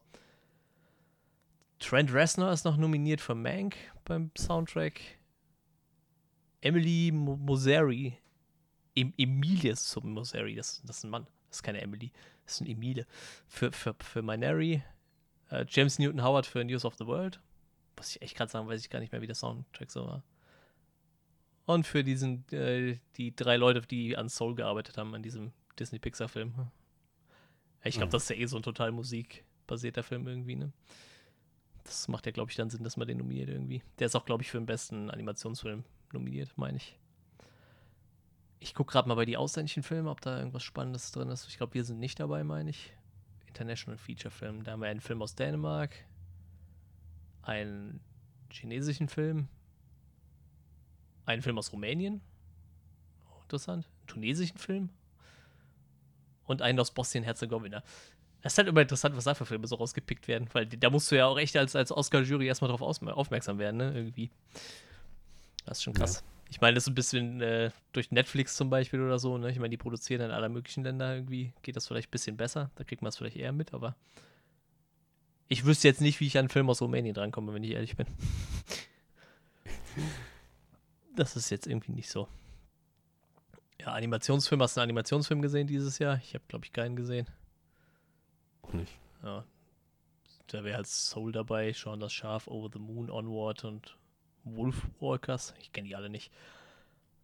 Trent 1.80 2.12
Reznor 2.12 2.52
ist 2.52 2.66
noch 2.66 2.78
nominiert 2.78 3.22
für 3.22 3.36
Mank 3.36 3.76
beim 4.04 4.32
Soundtrack. 4.36 5.00
Emily 6.62 7.12
Moseri. 7.12 8.18
Em 8.96 9.14
Emilie 9.16 9.76
Moseri, 10.02 10.56
das, 10.56 10.82
das 10.84 10.98
ist 10.98 11.04
ein 11.04 11.12
Mann. 11.12 11.28
Das 11.58 11.62
ist 11.62 11.64
keine 11.64 11.82
Emily, 11.82 12.12
das 12.46 12.54
ist 12.54 12.62
ein 12.62 12.68
Emile. 12.68 13.08
Für, 13.48 13.72
für, 13.72 13.96
für 14.00 14.22
Minari, 14.22 14.84
äh, 15.50 15.66
James 15.68 15.98
Newton 15.98 16.24
Howard 16.24 16.46
für 16.46 16.64
News 16.64 16.86
of 16.86 16.94
the 17.00 17.08
World. 17.08 17.40
Was 17.96 18.16
ich 18.16 18.22
echt 18.22 18.38
gerade 18.38 18.52
sagen, 18.52 18.68
weiß 18.68 18.80
ich 18.80 18.92
gar 18.92 19.00
nicht 19.00 19.12
mehr, 19.12 19.22
wie 19.22 19.28
der 19.28 19.36
Soundtrack 19.36 19.90
so 19.90 20.06
war. 20.06 20.24
Und 21.66 21.88
für 21.88 22.04
diesen, 22.04 22.48
äh, 22.52 23.00
die 23.16 23.36
drei 23.36 23.58
Leute, 23.58 23.82
die 23.82 24.16
an 24.16 24.30
Soul 24.30 24.54
gearbeitet 24.54 25.00
haben, 25.00 25.16
an 25.16 25.24
diesem 25.24 25.52
Disney-Pixar-Film. 25.80 26.54
Ich 27.84 27.96
glaube, 27.96 28.08
mhm. 28.08 28.12
das 28.12 28.24
ist 28.24 28.30
ja 28.30 28.36
eh 28.36 28.46
so 28.46 28.58
ein 28.58 28.64
total 28.64 28.92
musikbasierter 28.92 30.04
Film 30.04 30.28
irgendwie, 30.28 30.58
ne? 30.58 30.72
Das 31.86 32.08
macht 32.08 32.28
ja, 32.28 32.32
glaube 32.32 32.52
ich, 32.52 32.58
dann 32.58 32.70
Sinn, 32.70 32.84
dass 32.84 32.98
man 32.98 33.08
den 33.08 33.18
nominiert 33.18 33.50
irgendwie. 33.50 33.82
Der 33.98 34.06
ist 34.06 34.16
auch, 34.16 34.26
glaube 34.26 34.44
ich, 34.44 34.52
für 34.52 34.60
den 34.60 34.68
besten 34.68 35.10
Animationsfilm 35.10 35.86
nominiert, 36.14 36.56
meine 36.56 36.78
ich. 36.78 37.00
Ich 38.60 38.74
gucke 38.74 38.92
gerade 38.92 39.08
mal 39.08 39.16
bei 39.16 39.26
die 39.26 39.38
ausländischen 39.38 39.84
Filme, 39.84 40.10
ob 40.10 40.22
da 40.22 40.38
irgendwas 40.38 40.64
Spannendes 40.64 41.12
drin 41.12 41.30
ist. 41.30 41.48
Ich 41.48 41.58
glaube, 41.58 41.74
wir 41.76 41.84
sind 41.84 42.00
nicht 42.00 42.20
dabei, 42.20 42.44
meine 42.44 42.70
ich. 42.70 42.94
International 43.48 43.98
Feature 43.98 44.32
Film. 44.32 44.64
Da 44.64 44.72
haben 44.72 44.82
wir 44.82 44.88
einen 44.88 45.02
Film 45.02 45.22
aus 45.22 45.36
Dänemark, 45.36 45.96
einen 47.42 48.00
chinesischen 48.52 49.10
Film, 49.10 49.48
einen 51.26 51.42
Film 51.42 51.58
aus 51.58 51.72
Rumänien. 51.74 52.22
Oh, 53.30 53.42
interessant. 53.42 53.86
Einen 53.86 54.08
tunesischen 54.08 54.58
Film 54.58 54.90
und 56.46 56.62
einen 56.62 56.80
aus 56.80 56.92
Bosnien-Herzegowina. 56.92 57.84
Es 58.42 58.54
ist 58.54 58.58
halt 58.60 58.68
immer 58.68 58.82
interessant, 58.82 59.16
was 59.16 59.26
da 59.26 59.34
für 59.34 59.46
Filme 59.46 59.68
so 59.68 59.76
rausgepickt 59.76 60.28
werden, 60.28 60.48
weil 60.54 60.68
da 60.68 60.90
musst 60.90 61.12
du 61.12 61.16
ja 61.16 61.26
auch 61.26 61.38
echt 61.38 61.58
als, 61.58 61.76
als 61.76 61.92
Oscar-Jury 61.92 62.48
erstmal 62.48 62.70
drauf 62.70 62.82
aufmerksam 62.82 63.60
werden, 63.60 63.78
ne? 63.78 63.94
Irgendwie. 63.94 64.32
Das 65.66 65.80
ist 65.80 65.84
schon 65.84 65.94
krass. 65.94 66.24
Ja. 66.26 66.37
Ich 66.50 66.62
meine, 66.62 66.76
das 66.76 66.86
ist 66.86 66.90
ein 66.90 66.96
bisschen 66.96 67.42
äh, 67.42 67.72
durch 67.92 68.12
Netflix 68.12 68.56
zum 68.56 68.70
Beispiel 68.70 69.02
oder 69.02 69.20
so, 69.20 69.38
ne? 69.38 69.52
Ich 69.52 69.60
meine, 69.60 69.70
die 69.70 69.78
produzieren 69.78 70.22
in 70.22 70.32
aller 70.32 70.50
möglichen 70.50 70.84
Länder 70.84 71.16
irgendwie, 71.16 71.54
geht 71.62 71.76
das 71.76 71.88
vielleicht 71.88 72.10
ein 72.10 72.12
bisschen 72.12 72.38
besser. 72.38 72.72
Da 72.76 72.84
kriegt 72.84 73.02
man 73.02 73.10
es 73.10 73.18
vielleicht 73.18 73.36
eher 73.36 73.52
mit, 73.52 73.74
aber 73.74 73.96
ich 75.50 75.66
wüsste 75.66 75.88
jetzt 75.88 76.02
nicht, 76.02 76.20
wie 76.20 76.28
ich 76.28 76.38
an 76.38 76.42
einen 76.42 76.50
Film 76.50 76.70
aus 76.70 76.82
Rumänien 76.82 77.14
drankomme, 77.14 77.54
wenn 77.54 77.64
ich 77.64 77.72
ehrlich 77.72 77.96
bin. 77.96 78.08
das 81.16 81.36
ist 81.36 81.50
jetzt 81.50 81.68
irgendwie 81.68 81.94
nicht 81.94 82.10
so. 82.10 82.28
Ja, 83.80 83.94
Animationsfilm, 83.94 84.62
hast 84.62 84.76
du 84.76 84.82
einen 84.82 84.90
Animationsfilm 84.90 85.42
gesehen 85.42 85.68
dieses 85.68 86.00
Jahr? 86.00 86.18
Ich 86.18 86.34
habe, 86.34 86.44
glaube 86.48 86.66
ich, 86.66 86.74
keinen 86.74 86.96
gesehen. 86.96 87.28
Auch 88.62 88.74
nicht. 88.74 88.92
Ja. 89.24 89.46
Da 90.48 90.64
wäre 90.64 90.78
halt 90.78 90.88
Soul 90.88 91.32
dabei, 91.32 91.74
Sean 91.74 92.00
das 92.00 92.14
Schaf, 92.14 92.48
Over 92.48 92.70
the 92.74 92.80
Moon, 92.80 93.10
Onward 93.10 93.64
und 93.64 93.98
Wolfwalkers. 94.56 95.54
Ich 95.60 95.72
kenne 95.72 95.88
die 95.88 95.96
alle 95.96 96.10
nicht. 96.10 96.32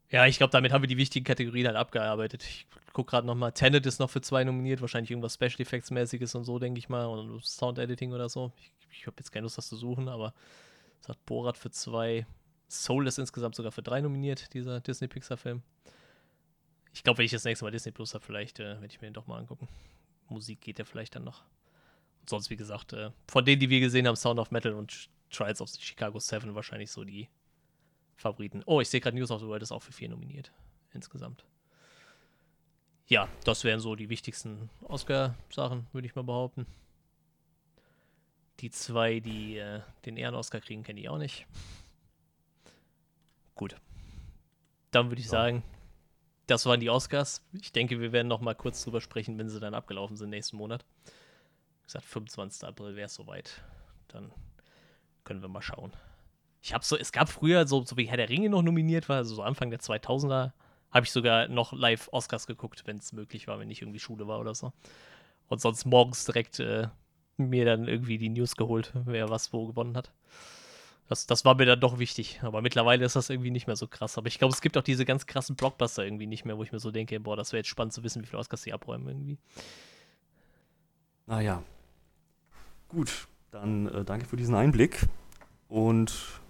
Ja, 0.09 0.25
ich 0.27 0.37
glaube, 0.37 0.51
damit 0.51 0.71
haben 0.71 0.83
wir 0.83 0.87
die 0.87 0.97
wichtigen 0.97 1.25
Kategorien 1.25 1.65
halt 1.67 1.75
abgearbeitet. 1.75 2.43
Ich 2.43 2.67
gucke 2.93 3.09
gerade 3.11 3.25
nochmal. 3.25 3.51
Tenet 3.51 3.85
ist 3.85 3.99
noch 3.99 4.09
für 4.09 4.21
zwei 4.21 4.43
nominiert. 4.43 4.81
Wahrscheinlich 4.81 5.09
irgendwas 5.09 5.33
Special 5.33 5.59
Effects 5.59 5.89
mäßiges 5.89 6.35
und 6.35 6.43
so, 6.43 6.59
denke 6.59 6.77
ich 6.77 6.89
mal. 6.89 7.05
Und 7.05 7.43
Sound 7.43 7.79
Editing 7.79 8.13
oder 8.13 8.29
so. 8.29 8.51
Ich, 8.57 8.71
ich 8.91 9.07
habe 9.07 9.15
jetzt 9.19 9.31
keine 9.31 9.43
Lust, 9.43 9.57
das 9.57 9.67
zu 9.69 9.75
suchen, 9.75 10.07
aber 10.09 10.33
es 11.01 11.09
hat 11.09 11.25
Borat 11.25 11.57
für 11.57 11.71
zwei. 11.71 12.25
Soul 12.69 13.07
ist 13.07 13.17
insgesamt 13.19 13.55
sogar 13.55 13.71
für 13.71 13.81
drei 13.81 14.01
nominiert, 14.01 14.53
dieser 14.53 14.79
Disney-Pixar-Film. 14.79 15.61
Ich 16.93 17.03
glaube, 17.03 17.17
wenn 17.17 17.25
ich 17.25 17.31
das 17.31 17.43
nächste 17.43 17.65
Mal 17.65 17.71
Disney 17.71 17.91
Plus 17.91 18.13
habe, 18.13 18.23
vielleicht 18.23 18.59
äh, 18.59 18.75
werde 18.75 18.85
ich 18.85 19.01
mir 19.01 19.07
den 19.07 19.13
doch 19.13 19.27
mal 19.27 19.39
angucken. 19.39 19.67
Musik 20.29 20.61
geht 20.61 20.79
ja 20.79 20.85
vielleicht 20.85 21.15
dann 21.15 21.23
noch. 21.23 21.43
Und 22.21 22.29
sonst, 22.29 22.49
wie 22.49 22.55
gesagt, 22.55 22.93
äh, 22.93 23.09
von 23.27 23.43
denen, 23.43 23.59
die 23.59 23.69
wir 23.69 23.79
gesehen 23.79 24.07
haben, 24.07 24.15
Sound 24.15 24.39
of 24.39 24.51
Metal 24.51 24.73
und 24.73 25.09
Trials 25.33 25.61
of 25.61 25.69
the 25.69 25.81
Chicago 25.81 26.19
7 26.19 26.55
wahrscheinlich 26.55 26.91
so 26.91 27.03
die 27.03 27.29
Favoriten. 28.15 28.63
Oh, 28.65 28.79
ich 28.81 28.89
sehe 28.89 29.01
gerade 29.01 29.17
News 29.17 29.31
of 29.31 29.41
the 29.41 29.47
World 29.47 29.63
ist 29.63 29.71
auch 29.71 29.81
für 29.81 29.91
vier 29.91 30.09
nominiert. 30.09 30.51
Insgesamt. 30.93 31.43
Ja, 33.07 33.27
das 33.43 33.63
wären 33.63 33.79
so 33.79 33.95
die 33.95 34.09
wichtigsten 34.09 34.69
Oscar-Sachen, 34.83 35.87
würde 35.91 36.07
ich 36.07 36.15
mal 36.15 36.23
behaupten. 36.23 36.65
Die 38.59 38.69
zwei, 38.69 39.19
die 39.19 39.57
äh, 39.57 39.81
den 40.05 40.15
Ehren-Oscar 40.15 40.61
kriegen, 40.61 40.83
kenne 40.83 41.01
ich 41.01 41.09
auch 41.09 41.17
nicht. 41.17 41.45
Gut. 43.55 43.75
Dann 44.91 45.09
würde 45.09 45.19
ich 45.19 45.25
ja. 45.25 45.31
sagen, 45.31 45.63
das 46.47 46.65
waren 46.65 46.79
die 46.79 46.89
Oscars. 46.89 47.41
Ich 47.53 47.71
denke, 47.71 47.99
wir 47.99 48.11
werden 48.11 48.27
noch 48.27 48.41
mal 48.41 48.55
kurz 48.55 48.83
drüber 48.83 49.01
sprechen, 49.01 49.37
wenn 49.37 49.49
sie 49.49 49.59
dann 49.59 49.73
abgelaufen 49.73 50.15
sind 50.15 50.29
nächsten 50.29 50.57
Monat. 50.57 50.85
Wie 51.81 51.85
gesagt, 51.85 52.05
25. 52.05 52.67
April 52.67 52.95
wäre 52.95 53.07
es 53.07 53.15
soweit. 53.15 53.61
Dann 54.07 54.31
können 55.23 55.41
wir 55.41 55.49
mal 55.49 55.61
schauen. 55.61 55.93
Ich 56.61 56.73
habe 56.73 56.83
so, 56.85 56.97
es 56.97 57.11
gab 57.11 57.29
früher, 57.29 57.67
so, 57.67 57.83
so 57.83 57.97
wie 57.97 58.05
Herr 58.05 58.17
der 58.17 58.29
Ringe 58.29 58.49
noch 58.49 58.61
nominiert 58.61 59.09
war, 59.09 59.17
also 59.17 59.35
so 59.35 59.43
Anfang 59.43 59.69
der 59.69 59.79
2000er, 59.79 60.51
habe 60.91 61.05
ich 61.05 61.11
sogar 61.11 61.47
noch 61.47 61.73
live 61.73 62.07
Oscars 62.11 62.47
geguckt, 62.47 62.83
wenn 62.85 62.97
es 62.97 63.11
möglich 63.11 63.47
war, 63.47 63.59
wenn 63.59 63.69
ich 63.69 63.81
irgendwie 63.81 63.99
Schule 63.99 64.27
war 64.27 64.39
oder 64.39 64.55
so. 64.55 64.71
Und 65.49 65.59
sonst 65.59 65.85
morgens 65.85 66.25
direkt 66.25 66.59
äh, 66.59 66.87
mir 67.37 67.65
dann 67.65 67.87
irgendwie 67.87 68.17
die 68.17 68.29
News 68.29 68.55
geholt, 68.55 68.93
wer 69.05 69.29
was 69.29 69.51
wo 69.51 69.67
gewonnen 69.67 69.97
hat. 69.97 70.11
Das, 71.09 71.27
das 71.27 71.43
war 71.45 71.55
mir 71.55 71.65
dann 71.65 71.79
doch 71.79 71.99
wichtig. 71.99 72.39
Aber 72.43 72.61
mittlerweile 72.61 73.03
ist 73.05 73.15
das 73.15 73.29
irgendwie 73.29 73.51
nicht 73.51 73.67
mehr 73.67 73.75
so 73.75 73.87
krass. 73.87 74.17
Aber 74.17 74.27
ich 74.27 74.39
glaube, 74.39 74.53
es 74.53 74.61
gibt 74.61 74.77
auch 74.77 74.83
diese 74.83 75.05
ganz 75.05 75.25
krassen 75.25 75.55
Blockbuster 75.55 76.05
irgendwie 76.05 76.27
nicht 76.27 76.45
mehr, 76.45 76.57
wo 76.57 76.63
ich 76.63 76.71
mir 76.71 76.79
so 76.79 76.91
denke, 76.91 77.19
boah, 77.19 77.35
das 77.35 77.51
wäre 77.51 77.59
jetzt 77.59 77.67
spannend 77.67 77.93
zu 77.93 78.03
wissen, 78.03 78.21
wie 78.21 78.25
viele 78.25 78.39
Oscars 78.39 78.61
sie 78.61 78.73
abräumen 78.73 79.07
irgendwie. 79.07 79.37
Naja. 81.25 81.63
Gut, 82.87 83.27
dann 83.53 83.87
äh, 83.87 84.03
danke 84.03 84.25
für 84.25 84.35
diesen 84.35 84.55
Einblick. 84.55 85.07
Und 85.67 86.41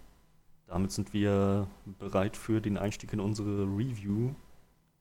damit 0.67 0.91
sind 0.91 1.13
wir 1.13 1.67
bereit 1.99 2.37
für 2.37 2.61
den 2.61 2.77
Einstieg 2.77 3.13
in 3.13 3.19
unsere 3.19 3.63
Review 3.63 4.33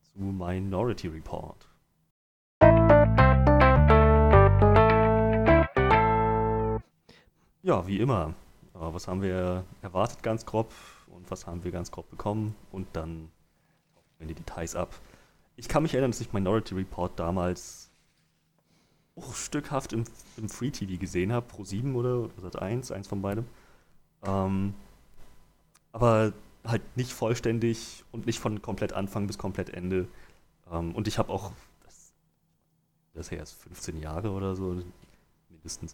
zu 0.03 0.19
Minority 0.19 1.09
Report. 1.09 1.69
Ja, 7.63 7.87
wie 7.87 7.99
immer. 7.99 8.35
Was 8.75 9.07
haben 9.07 9.23
wir 9.23 9.65
erwartet 9.81 10.23
ganz 10.23 10.45
grob 10.45 10.73
und 11.07 11.31
was 11.31 11.47
haben 11.47 11.63
wir 11.63 11.71
ganz 11.71 11.93
grob 11.93 12.11
bekommen 12.11 12.57
und 12.73 12.89
dann 12.95 13.31
in 14.19 14.27
die 14.27 14.35
Details 14.35 14.75
ab. 14.75 14.93
Ich 15.55 15.69
kann 15.69 15.85
mich 15.85 15.95
erinnern, 15.95 16.11
dass 16.11 16.21
ich 16.21 16.33
Minority 16.33 16.75
Report 16.75 17.19
damals 17.19 17.92
bruchstückhaft 19.15 19.93
im, 19.93 20.05
im 20.37 20.49
Free 20.49 20.71
TV 20.71 20.99
gesehen 20.99 21.33
habe, 21.33 21.47
Pro 21.47 21.65
7 21.65 21.95
oder 21.95 22.31
Sat 22.41 22.61
1, 22.61 22.93
eins 22.93 23.09
von 23.09 23.23
beidem. 23.23 23.47
Ähm, 24.25 24.75
aber 25.93 26.33
halt 26.65 26.83
nicht 26.97 27.13
vollständig 27.13 28.05
und 28.13 28.27
nicht 28.27 28.39
von 28.39 28.63
komplett 28.63 28.93
Anfang 28.93 29.27
bis 29.27 29.39
komplett 29.39 29.71
Ende. 29.71 30.09
Ähm, 30.71 30.95
und 30.95 31.09
ich 31.09 31.19
habe 31.19 31.33
auch, 31.33 31.53
das, 31.85 32.13
das 33.15 33.27
ist 33.27 33.33
ja 33.33 33.39
erst 33.39 33.63
15 33.63 34.01
Jahre 34.01 34.31
oder 34.31 34.57
so, 34.57 34.83
mindestens. 35.51 35.93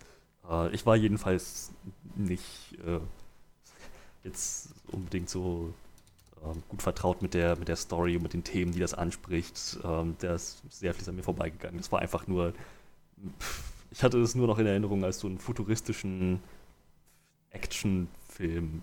Äh, 0.49 0.71
ich 0.75 0.87
war 0.87 0.97
jedenfalls 0.97 1.73
nicht 2.15 2.79
äh, 2.87 3.01
jetzt 4.25 4.75
unbedingt 4.93 5.29
so 5.29 5.73
ähm, 6.45 6.63
gut 6.69 6.83
vertraut 6.83 7.23
mit 7.23 7.35
der, 7.35 7.57
mit 7.57 7.69
der 7.69 7.77
Story 7.77 8.17
und 8.17 8.23
mit 8.23 8.33
den 8.33 8.45
Themen, 8.45 8.73
die 8.73 8.81
das 8.81 8.95
anspricht. 8.95 9.79
Ähm, 9.85 10.17
der 10.21 10.35
ist 10.35 10.63
sehr 10.71 10.95
viel 10.95 11.09
an 11.09 11.17
mir 11.17 11.23
vorbeigegangen. 11.23 11.81
Es 11.81 11.91
war 11.91 12.01
einfach 12.01 12.27
nur, 12.27 12.53
ich 13.91 14.03
hatte 14.03 14.19
es 14.21 14.35
nur 14.35 14.47
noch 14.47 14.59
in 14.59 14.67
Erinnerung 14.67 15.05
als 15.05 15.21
so 15.21 15.27
einen 15.27 15.39
futuristischen 15.39 16.41
Actionfilm. 17.51 18.83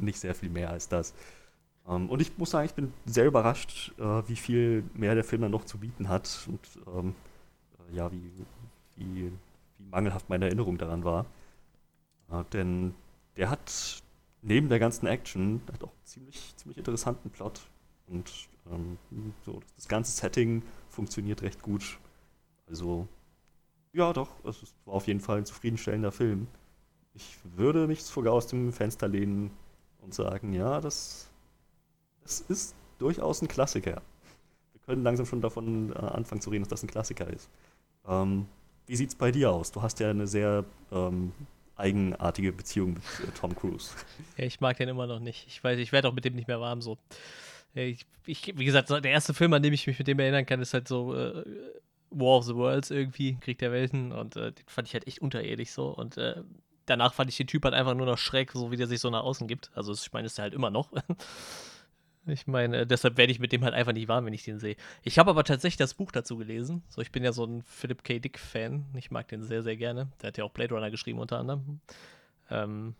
Nicht 0.00 0.20
sehr 0.20 0.34
viel 0.34 0.50
mehr 0.50 0.70
als 0.70 0.88
das. 0.88 1.14
Ähm, 1.88 2.08
und 2.10 2.20
ich 2.20 2.36
muss 2.38 2.50
sagen, 2.50 2.66
ich 2.66 2.74
bin 2.74 2.92
sehr 3.06 3.26
überrascht, 3.26 3.92
äh, 3.98 4.28
wie 4.28 4.36
viel 4.36 4.84
mehr 4.94 5.14
der 5.14 5.24
Film 5.24 5.42
dann 5.42 5.50
noch 5.50 5.64
zu 5.64 5.78
bieten 5.78 6.08
hat. 6.08 6.46
Und 6.48 6.60
ähm, 6.94 7.14
äh, 7.90 7.96
ja, 7.96 8.12
wie, 8.12 8.30
wie, 8.96 9.04
wie, 9.14 9.32
mangelhaft 9.90 10.28
meine 10.28 10.46
Erinnerung 10.46 10.76
daran 10.76 11.04
war. 11.04 11.24
Äh, 12.30 12.44
denn 12.52 12.94
der 13.36 13.50
hat 13.50 14.02
neben 14.42 14.68
der 14.68 14.78
ganzen 14.78 15.06
Action 15.06 15.62
hat 15.72 15.82
auch 15.82 15.92
ziemlich, 16.04 16.54
ziemlich 16.56 16.78
interessanten 16.78 17.30
Plot. 17.30 17.62
Und 18.06 18.48
ähm, 18.70 18.98
so, 19.44 19.60
das 19.76 19.88
ganze 19.88 20.12
Setting 20.12 20.62
funktioniert 20.90 21.42
recht 21.42 21.62
gut. 21.62 21.98
Also, 22.68 23.08
ja, 23.98 24.12
doch, 24.12 24.30
es 24.44 24.74
war 24.86 24.94
auf 24.94 25.06
jeden 25.06 25.20
Fall 25.20 25.38
ein 25.38 25.46
zufriedenstellender 25.46 26.12
Film 26.12 26.48
ich 27.18 27.38
würde 27.56 27.86
mich 27.86 28.02
sogar 28.02 28.32
aus 28.32 28.46
dem 28.46 28.72
Fenster 28.72 29.08
lehnen 29.08 29.50
und 30.02 30.14
sagen, 30.14 30.52
ja, 30.52 30.80
das, 30.80 31.28
das 32.22 32.40
ist 32.40 32.74
durchaus 32.98 33.42
ein 33.42 33.48
Klassiker. 33.48 34.02
Wir 34.72 34.80
können 34.86 35.02
langsam 35.02 35.26
schon 35.26 35.40
davon 35.40 35.92
äh, 35.92 35.98
anfangen 35.98 36.40
zu 36.40 36.50
reden, 36.50 36.62
dass 36.62 36.70
das 36.70 36.82
ein 36.82 36.88
Klassiker 36.88 37.26
ist. 37.28 37.50
Ähm, 38.06 38.46
wie 38.86 38.96
sieht 38.96 39.10
es 39.10 39.14
bei 39.16 39.32
dir 39.32 39.50
aus? 39.50 39.72
Du 39.72 39.82
hast 39.82 39.98
ja 40.00 40.10
eine 40.10 40.26
sehr 40.26 40.64
ähm, 40.92 41.32
eigenartige 41.76 42.52
Beziehung 42.52 42.94
mit 42.94 43.28
äh, 43.28 43.32
Tom 43.32 43.54
Cruise. 43.54 43.90
Ja, 44.36 44.44
ich 44.44 44.60
mag 44.60 44.76
den 44.76 44.88
immer 44.88 45.08
noch 45.08 45.18
nicht. 45.18 45.46
Ich 45.48 45.62
weiß, 45.62 45.78
ich 45.80 45.90
werde 45.90 46.08
auch 46.08 46.14
mit 46.14 46.24
dem 46.24 46.36
nicht 46.36 46.46
mehr 46.46 46.60
warm 46.60 46.80
so. 46.80 46.96
Ich, 47.74 48.06
ich, 48.24 48.56
wie 48.56 48.64
gesagt, 48.64 48.88
der 48.90 49.04
erste 49.04 49.34
Film, 49.34 49.52
an 49.52 49.62
dem 49.62 49.72
ich 49.72 49.86
mich 49.86 49.98
mit 49.98 50.06
dem 50.06 50.18
erinnern 50.20 50.46
kann, 50.46 50.60
ist 50.60 50.74
halt 50.74 50.86
so 50.86 51.14
äh, 51.14 51.44
War 52.10 52.38
of 52.38 52.44
the 52.44 52.54
Worlds 52.54 52.90
irgendwie, 52.90 53.36
Krieg 53.40 53.58
der 53.58 53.72
Welten. 53.72 54.12
Und 54.12 54.36
äh, 54.36 54.52
den 54.52 54.64
fand 54.66 54.88
ich 54.88 54.94
halt 54.94 55.06
echt 55.06 55.20
unterirdisch 55.20 55.70
so. 55.70 55.88
Und 55.88 56.16
äh, 56.16 56.42
danach 56.86 57.14
fand 57.14 57.30
ich 57.30 57.36
den 57.36 57.46
Typ 57.46 57.64
halt 57.64 57.74
einfach 57.74 57.94
nur 57.94 58.06
noch 58.06 58.18
schräg, 58.18 58.52
so 58.52 58.70
wie 58.70 58.76
der 58.76 58.86
sich 58.86 59.00
so 59.00 59.10
nach 59.10 59.22
außen 59.22 59.46
gibt. 59.46 59.70
Also 59.74 59.92
ich 59.92 60.12
meine, 60.12 60.26
ist 60.26 60.38
er 60.38 60.44
halt 60.44 60.54
immer 60.54 60.70
noch. 60.70 60.90
Ich 62.28 62.46
meine, 62.46 62.86
deshalb 62.86 63.16
werde 63.16 63.32
ich 63.32 63.38
mit 63.38 63.52
dem 63.52 63.64
halt 63.64 63.72
einfach 63.72 63.92
nicht 63.92 64.08
warm, 64.08 64.26
wenn 64.26 64.34
ich 64.34 64.44
den 64.44 64.58
sehe. 64.58 64.76
Ich 65.02 65.18
habe 65.18 65.30
aber 65.30 65.44
tatsächlich 65.44 65.78
das 65.78 65.94
Buch 65.94 66.12
dazu 66.12 66.36
gelesen. 66.36 66.82
So, 66.88 67.00
ich 67.00 67.10
bin 67.10 67.24
ja 67.24 67.32
so 67.32 67.44
ein 67.44 67.62
Philip 67.62 68.04
K. 68.04 68.18
Dick-Fan. 68.18 68.84
Ich 68.96 69.10
mag 69.10 69.28
den 69.28 69.42
sehr, 69.42 69.62
sehr 69.62 69.76
gerne. 69.76 70.08
Der 70.20 70.28
hat 70.28 70.36
ja 70.36 70.44
auch 70.44 70.50
Blade 70.50 70.74
Runner 70.74 70.90
geschrieben 70.90 71.18
unter 71.18 71.38
anderem. 71.38 71.80
Ähm, 72.50 72.94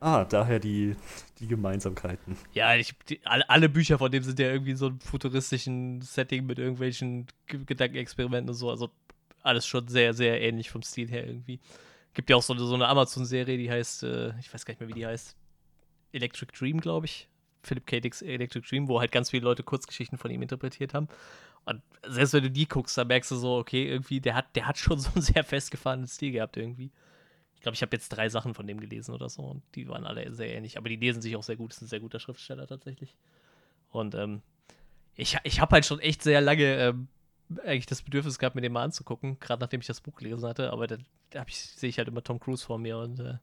ah, 0.00 0.24
daher 0.24 0.58
die, 0.58 0.96
die 1.38 1.46
Gemeinsamkeiten. 1.46 2.36
Ja, 2.52 2.74
ich, 2.74 2.94
die, 3.08 3.20
alle, 3.24 3.48
alle, 3.48 3.68
Bücher 3.68 3.98
von 3.98 4.10
dem 4.10 4.22
sind 4.22 4.38
ja 4.38 4.46
irgendwie 4.46 4.74
so 4.74 4.86
ein 4.86 5.00
futuristischen 5.00 6.00
Setting 6.02 6.46
mit 6.46 6.58
irgendwelchen 6.58 7.26
Gedankenexperimenten 7.46 8.50
und 8.50 8.54
so. 8.54 8.70
Also 8.70 8.90
alles 9.42 9.66
schon 9.66 9.88
sehr, 9.88 10.14
sehr 10.14 10.40
ähnlich 10.40 10.70
vom 10.70 10.82
Stil 10.82 11.08
her 11.08 11.26
irgendwie. 11.26 11.60
Gibt 12.14 12.30
ja 12.30 12.36
auch 12.36 12.42
so, 12.42 12.54
so 12.54 12.74
eine 12.74 12.88
Amazon-Serie, 12.88 13.56
die 13.56 13.70
heißt, 13.70 14.02
äh, 14.02 14.38
ich 14.38 14.52
weiß 14.52 14.64
gar 14.64 14.72
nicht 14.72 14.80
mehr, 14.80 14.88
wie 14.88 15.00
die 15.00 15.06
heißt. 15.06 15.36
Electric 16.12 16.52
Dream, 16.56 16.80
glaube 16.80 17.06
ich. 17.06 17.28
Philip 17.62 17.86
K. 17.86 18.00
Dick's 18.00 18.22
Electric 18.22 18.68
Dream, 18.68 18.88
wo 18.88 19.00
halt 19.00 19.12
ganz 19.12 19.30
viele 19.30 19.44
Leute 19.44 19.62
Kurzgeschichten 19.62 20.18
von 20.18 20.30
ihm 20.30 20.42
interpretiert 20.42 20.94
haben. 20.94 21.08
Und 21.64 21.80
selbst 22.06 22.34
wenn 22.34 22.42
du 22.42 22.50
die 22.50 22.66
guckst, 22.66 22.98
dann 22.98 23.06
merkst 23.06 23.30
du 23.30 23.36
so, 23.36 23.56
okay, 23.56 23.88
irgendwie, 23.88 24.20
der 24.20 24.34
hat, 24.34 24.54
der 24.56 24.66
hat 24.66 24.78
schon 24.78 24.98
so 24.98 25.10
einen 25.14 25.22
sehr 25.22 25.44
festgefahrenen 25.44 26.06
Stil 26.06 26.32
gehabt 26.32 26.56
irgendwie. 26.56 26.90
Ich 27.62 27.64
glaube, 27.64 27.76
ich 27.76 27.82
habe 27.82 27.94
jetzt 27.94 28.08
drei 28.08 28.28
Sachen 28.28 28.54
von 28.54 28.66
dem 28.66 28.80
gelesen 28.80 29.14
oder 29.14 29.28
so 29.28 29.42
und 29.42 29.62
die 29.76 29.86
waren 29.86 30.04
alle 30.04 30.34
sehr 30.34 30.52
ähnlich. 30.52 30.78
Aber 30.78 30.88
die 30.88 30.96
lesen 30.96 31.22
sich 31.22 31.36
auch 31.36 31.44
sehr 31.44 31.54
gut. 31.54 31.72
Ist 31.72 31.80
ein 31.80 31.86
sehr 31.86 32.00
guter 32.00 32.18
Schriftsteller 32.18 32.66
tatsächlich. 32.66 33.14
Und 33.92 34.16
ähm, 34.16 34.42
ich, 35.14 35.38
ich 35.44 35.60
habe 35.60 35.74
halt 35.74 35.86
schon 35.86 36.00
echt 36.00 36.24
sehr 36.24 36.40
lange 36.40 36.76
ähm, 36.76 37.06
eigentlich 37.64 37.86
das 37.86 38.02
Bedürfnis 38.02 38.40
gehabt, 38.40 38.56
mir 38.56 38.62
den 38.62 38.72
mal 38.72 38.82
anzugucken, 38.82 39.38
gerade 39.38 39.60
nachdem 39.60 39.80
ich 39.80 39.86
das 39.86 40.00
Buch 40.00 40.16
gelesen 40.16 40.44
hatte, 40.44 40.72
aber 40.72 40.88
da, 40.88 40.96
da 41.30 41.44
sehe 41.48 41.88
ich 41.88 41.98
halt 41.98 42.08
immer 42.08 42.24
Tom 42.24 42.40
Cruise 42.40 42.66
vor 42.66 42.78
mir 42.78 42.98
und 42.98 43.20
äh, 43.20 43.34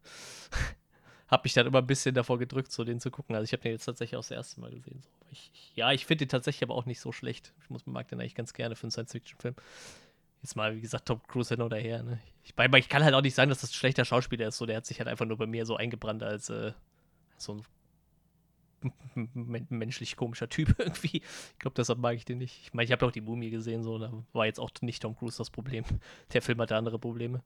habe 1.30 1.44
mich 1.46 1.54
dann 1.54 1.66
immer 1.66 1.78
ein 1.78 1.88
bisschen 1.88 2.14
davor 2.14 2.40
gedrückt, 2.40 2.74
so 2.74 2.84
den 2.84 3.00
zu 3.00 3.12
gucken. 3.12 3.38
Also 3.38 3.46
ich 3.46 3.54
habe 3.54 3.64
den 3.64 3.72
jetzt 3.72 3.86
tatsächlich 3.86 4.18
auch 4.18 4.24
das 4.24 4.32
erste 4.32 4.60
Mal 4.60 4.72
gesehen. 4.72 5.02
So. 5.02 5.10
Ich, 5.32 5.72
ja, 5.76 5.94
ich 5.94 6.06
finde 6.06 6.26
den 6.26 6.30
tatsächlich 6.30 6.64
aber 6.64 6.76
auch 6.76 6.86
nicht 6.86 7.00
so 7.00 7.14
schlecht. 7.14 7.54
Ich 7.64 7.70
muss, 7.70 7.86
mag 7.86 8.10
den 8.10 8.20
eigentlich 8.20 8.36
ganz 8.36 8.52
gerne 8.52 8.76
für 8.76 8.84
einen 8.84 8.92
Science-Fiction-Film. 8.92 9.56
Jetzt 10.42 10.56
mal, 10.56 10.76
wie 10.76 10.82
gesagt, 10.82 11.08
Tom 11.08 11.22
Cruise 11.28 11.54
hin 11.54 11.62
oder 11.62 11.78
her. 11.78 12.04
Ne? 12.04 12.20
Ich, 12.44 12.54
ich 12.58 12.90
kann 12.90 13.04
halt 13.04 13.14
auch 13.14 13.22
nicht 13.22 13.36
sagen, 13.36 13.50
dass 13.50 13.62
das 13.62 13.72
ein 13.72 13.74
schlechter 13.74 14.06
Schauspieler 14.06 14.48
ist. 14.48 14.58
So, 14.58 14.66
der 14.66 14.78
hat 14.78 14.86
sich 14.86 15.00
halt 15.00 15.10
einfach 15.10 15.26
nur 15.26 15.38
bei 15.38 15.48
mir 15.48 15.66
so 15.66 15.76
eingebrannt 15.76 16.24
als 16.24 16.50
äh, 16.50 16.72
so 17.38 17.56
ein 17.56 17.66
menschlich 19.70 20.16
komischer 20.16 20.50
Typ 20.50 20.76
irgendwie. 20.80 21.18
Ich 21.18 21.60
glaube, 21.60 21.76
deshalb 21.76 22.00
mag 22.00 22.16
ich 22.16 22.26
den 22.26 22.38
nicht. 22.38 22.62
Ich 22.64 22.74
meine, 22.74 22.86
ich 22.86 22.92
habe 22.92 23.06
auch 23.06 23.12
die 23.12 23.22
Mumie 23.22 23.50
gesehen, 23.50 23.84
so, 23.84 23.98
da 23.98 24.12
war 24.34 24.46
jetzt 24.46 24.60
auch 24.60 24.72
nicht 24.82 25.02
Tom 25.02 25.16
Cruise 25.16 25.38
das 25.38 25.50
Problem. 25.50 25.84
Der 26.34 26.42
Film 26.42 26.60
hatte 26.62 26.76
andere 26.76 27.00
Probleme. 27.00 27.44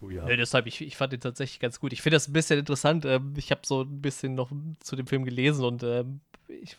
Oh 0.00 0.10
ja. 0.10 0.28
ja 0.28 0.36
deshalb, 0.36 0.66
ich, 0.66 0.80
ich 0.80 0.96
fand 0.96 1.12
den 1.12 1.20
tatsächlich 1.20 1.60
ganz 1.60 1.78
gut. 1.78 1.92
Ich 1.92 2.02
finde 2.02 2.16
das 2.16 2.28
ein 2.28 2.32
bisschen 2.32 2.58
interessant. 2.58 3.04
Ähm, 3.04 3.34
ich 3.36 3.52
habe 3.52 3.60
so 3.64 3.82
ein 3.82 4.02
bisschen 4.02 4.34
noch 4.34 4.50
zu 4.80 4.96
dem 4.96 5.06
Film 5.06 5.24
gelesen 5.24 5.64
und 5.64 5.82
ähm, 5.84 6.20
ich 6.62 6.76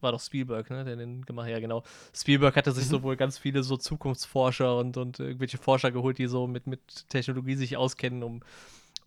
war 0.00 0.12
doch 0.12 0.20
Spielberg, 0.20 0.70
ne, 0.70 0.84
der 0.84 0.96
den 0.96 1.24
gemacht 1.24 1.46
hat. 1.46 1.52
Ja, 1.52 1.60
genau. 1.60 1.82
Spielberg 2.14 2.56
hatte 2.56 2.72
sich 2.72 2.86
mhm. 2.86 2.90
so 2.90 3.02
wohl 3.02 3.16
ganz 3.16 3.38
viele 3.38 3.62
so 3.62 3.76
Zukunftsforscher 3.76 4.76
und, 4.78 4.96
und 4.96 5.20
irgendwelche 5.20 5.58
Forscher 5.58 5.90
geholt, 5.90 6.18
die 6.18 6.26
so 6.26 6.46
mit, 6.46 6.66
mit 6.66 7.08
Technologie 7.08 7.56
sich 7.56 7.76
auskennen, 7.76 8.22
um, 8.22 8.42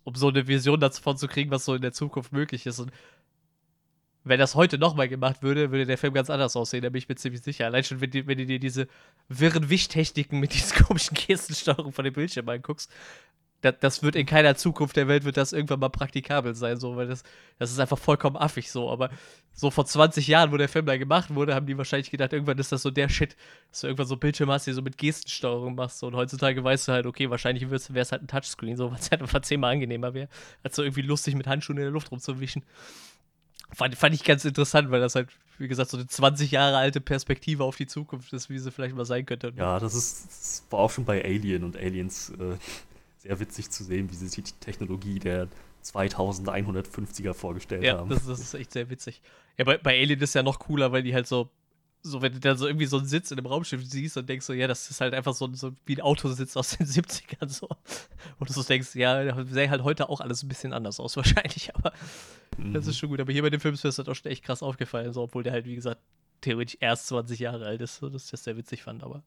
um 0.04 0.14
so 0.14 0.28
eine 0.28 0.46
Vision 0.46 0.80
davon 0.80 1.16
zu 1.16 1.28
kriegen, 1.28 1.50
was 1.50 1.64
so 1.64 1.74
in 1.74 1.82
der 1.82 1.92
Zukunft 1.92 2.32
möglich 2.32 2.66
ist. 2.66 2.78
Und 2.78 2.92
wenn 4.24 4.38
das 4.38 4.54
heute 4.54 4.78
nochmal 4.78 5.08
gemacht 5.08 5.42
würde, 5.42 5.70
würde 5.70 5.86
der 5.86 5.98
Film 5.98 6.12
ganz 6.12 6.30
anders 6.30 6.56
aussehen, 6.56 6.82
da 6.82 6.90
bin 6.90 6.98
ich 6.98 7.08
mir 7.08 7.16
ziemlich 7.16 7.42
sicher. 7.42 7.66
Allein 7.66 7.84
schon, 7.84 8.00
wenn, 8.00 8.10
die, 8.10 8.26
wenn 8.26 8.38
du 8.38 8.46
dir 8.46 8.58
diese 8.58 8.86
wirren 9.28 9.70
Wischtechniken 9.70 10.38
mit 10.38 10.52
diesen 10.54 10.76
komischen 10.84 11.16
Gestensteuerungen 11.16 11.92
von 11.92 12.04
dem 12.04 12.14
Bildschirm 12.14 12.48
anguckst, 12.48 12.92
das, 13.60 13.74
das, 13.80 14.02
wird 14.02 14.16
in 14.16 14.26
keiner 14.26 14.54
Zukunft 14.54 14.96
der 14.96 15.08
Welt 15.08 15.24
wird 15.24 15.36
das 15.36 15.52
irgendwann 15.52 15.80
mal 15.80 15.90
praktikabel 15.90 16.54
sein, 16.54 16.78
so, 16.78 16.96
weil 16.96 17.06
das, 17.06 17.22
das 17.58 17.70
ist 17.70 17.78
einfach 17.78 17.98
vollkommen 17.98 18.36
affig 18.36 18.70
so. 18.70 18.90
Aber 18.90 19.10
so 19.52 19.70
vor 19.70 19.84
20 19.84 20.26
Jahren, 20.26 20.52
wo 20.52 20.56
der 20.56 20.68
Film 20.68 20.86
da 20.86 20.96
gemacht 20.96 21.34
wurde, 21.34 21.54
haben 21.54 21.66
die 21.66 21.76
wahrscheinlich 21.76 22.10
gedacht, 22.10 22.32
irgendwann 22.32 22.58
ist 22.58 22.72
das 22.72 22.82
so 22.82 22.90
der 22.90 23.08
Shit, 23.08 23.36
dass 23.70 23.80
du 23.80 23.88
irgendwann 23.88 24.06
so 24.06 24.16
Bildschirm 24.16 24.50
hast, 24.50 24.66
die 24.66 24.72
so 24.72 24.82
mit 24.82 24.96
Gestensteuerung 24.96 25.74
machst. 25.74 25.98
So. 25.98 26.06
Und 26.06 26.16
heutzutage 26.16 26.62
weißt 26.64 26.88
du 26.88 26.92
halt, 26.92 27.06
okay, 27.06 27.28
wahrscheinlich 27.28 27.68
wäre 27.70 28.00
es 28.00 28.12
halt 28.12 28.22
ein 28.22 28.28
Touchscreen, 28.28 28.76
so, 28.76 28.92
es 28.98 29.10
halt 29.10 29.22
einfach 29.22 29.42
zehnmal 29.42 29.74
angenehmer 29.74 30.14
wäre, 30.14 30.28
als 30.62 30.76
so 30.76 30.82
irgendwie 30.82 31.02
lustig 31.02 31.34
mit 31.34 31.46
Handschuhen 31.46 31.78
in 31.78 31.84
der 31.84 31.92
Luft 31.92 32.10
rumzuwischen. 32.10 32.64
Fand, 33.72 33.94
fand 33.94 34.14
ich 34.14 34.24
ganz 34.24 34.44
interessant, 34.44 34.90
weil 34.90 35.00
das 35.00 35.14
halt, 35.14 35.28
wie 35.58 35.68
gesagt, 35.68 35.90
so 35.90 35.96
eine 35.96 36.06
20 36.06 36.50
Jahre 36.50 36.76
alte 36.76 37.00
Perspektive 37.00 37.62
auf 37.62 37.76
die 37.76 37.86
Zukunft 37.86 38.32
ist, 38.32 38.50
wie 38.50 38.58
sie 38.58 38.72
vielleicht 38.72 38.96
mal 38.96 39.04
sein 39.04 39.26
könnte. 39.26 39.52
Ja, 39.56 39.78
das 39.78 39.94
ist 39.94 40.26
das 40.26 40.64
war 40.70 40.80
auch 40.80 40.90
schon 40.90 41.04
bei 41.04 41.24
Alien 41.24 41.62
und 41.62 41.76
Aliens 41.76 42.30
äh, 42.30 42.56
sehr 43.20 43.38
witzig 43.38 43.70
zu 43.70 43.84
sehen, 43.84 44.10
wie 44.10 44.14
sie 44.14 44.28
sich 44.28 44.44
die 44.44 44.52
Technologie 44.60 45.18
der 45.18 45.48
2150er 45.84 47.34
vorgestellt 47.34 47.84
ja, 47.84 47.98
haben. 47.98 48.10
Ja, 48.10 48.16
das, 48.16 48.26
das, 48.26 48.40
ist 48.40 48.54
echt 48.54 48.72
sehr 48.72 48.90
witzig. 48.90 49.22
Ja, 49.58 49.64
bei, 49.64 49.78
bei 49.78 50.00
Alien 50.00 50.20
ist 50.20 50.34
ja 50.34 50.42
noch 50.42 50.58
cooler, 50.58 50.92
weil 50.92 51.02
die 51.02 51.14
halt 51.14 51.26
so 51.26 51.50
so, 52.02 52.22
wenn 52.22 52.32
du 52.32 52.40
dann 52.40 52.56
so 52.56 52.66
irgendwie 52.66 52.86
so 52.86 52.96
einen 52.96 53.06
Sitz 53.06 53.30
in 53.30 53.38
einem 53.38 53.46
Raumschiff 53.46 53.84
siehst 53.84 54.16
und 54.16 54.28
denkst 54.28 54.46
so, 54.46 54.52
ja, 54.52 54.66
das 54.66 54.90
ist 54.90 55.00
halt 55.00 55.12
einfach 55.12 55.34
so, 55.34 55.52
so 55.54 55.72
wie 55.84 55.96
ein 55.96 56.00
Autositz 56.00 56.56
aus 56.56 56.76
den 56.76 56.86
70ern 56.86 57.48
so. 57.48 57.68
Und 58.38 58.48
du 58.48 58.52
so 58.52 58.62
denkst, 58.62 58.94
ja, 58.94 59.44
sähe 59.44 59.68
halt 59.68 59.82
heute 59.82 60.08
auch 60.08 60.20
alles 60.20 60.42
ein 60.42 60.48
bisschen 60.48 60.72
anders 60.72 60.98
aus 60.98 61.16
wahrscheinlich, 61.18 61.74
aber 61.74 61.92
mhm. 62.56 62.72
das 62.72 62.86
ist 62.86 62.98
schon 62.98 63.10
gut. 63.10 63.20
Aber 63.20 63.32
hier 63.32 63.42
bei 63.42 63.50
dem 63.50 63.60
Film 63.60 63.74
ist 63.74 63.84
mir 63.84 63.88
das 63.88 63.98
halt 63.98 64.08
auch 64.08 64.14
schon 64.14 64.30
echt 64.30 64.44
krass 64.44 64.62
aufgefallen, 64.62 65.12
so, 65.12 65.22
obwohl 65.22 65.42
der 65.42 65.52
halt, 65.52 65.66
wie 65.66 65.74
gesagt, 65.74 66.00
theoretisch 66.40 66.78
erst 66.80 67.08
20 67.08 67.38
Jahre 67.38 67.66
alt 67.66 67.82
ist, 67.82 67.96
so, 67.96 68.08
dass 68.08 68.24
ich 68.24 68.30
das 68.30 68.44
sehr 68.44 68.56
witzig 68.56 68.82
fand, 68.82 69.02
aber 69.02 69.22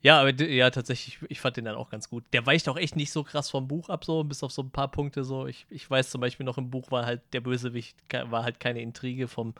ja, 0.00 0.20
aber 0.20 0.30
ja, 0.30 0.70
tatsächlich, 0.70 1.18
ich 1.28 1.40
fand 1.40 1.56
den 1.56 1.64
dann 1.64 1.74
auch 1.74 1.90
ganz 1.90 2.08
gut. 2.08 2.24
Der 2.32 2.46
weicht 2.46 2.68
auch 2.68 2.76
echt 2.76 2.94
nicht 2.94 3.10
so 3.10 3.24
krass 3.24 3.50
vom 3.50 3.66
Buch 3.66 3.88
ab, 3.88 4.04
so, 4.04 4.22
bis 4.22 4.42
auf 4.42 4.52
so 4.52 4.62
ein 4.62 4.70
paar 4.70 4.90
Punkte 4.90 5.24
so. 5.24 5.46
Ich, 5.46 5.66
ich 5.70 5.90
weiß 5.90 6.10
zum 6.10 6.20
Beispiel 6.20 6.46
noch, 6.46 6.58
im 6.58 6.70
Buch 6.70 6.90
war 6.90 7.04
halt 7.04 7.22
der 7.32 7.40
Bösewicht, 7.40 7.96
war 8.30 8.44
halt 8.44 8.60
keine 8.60 8.80
Intrige 8.80 9.26
vom, 9.26 9.54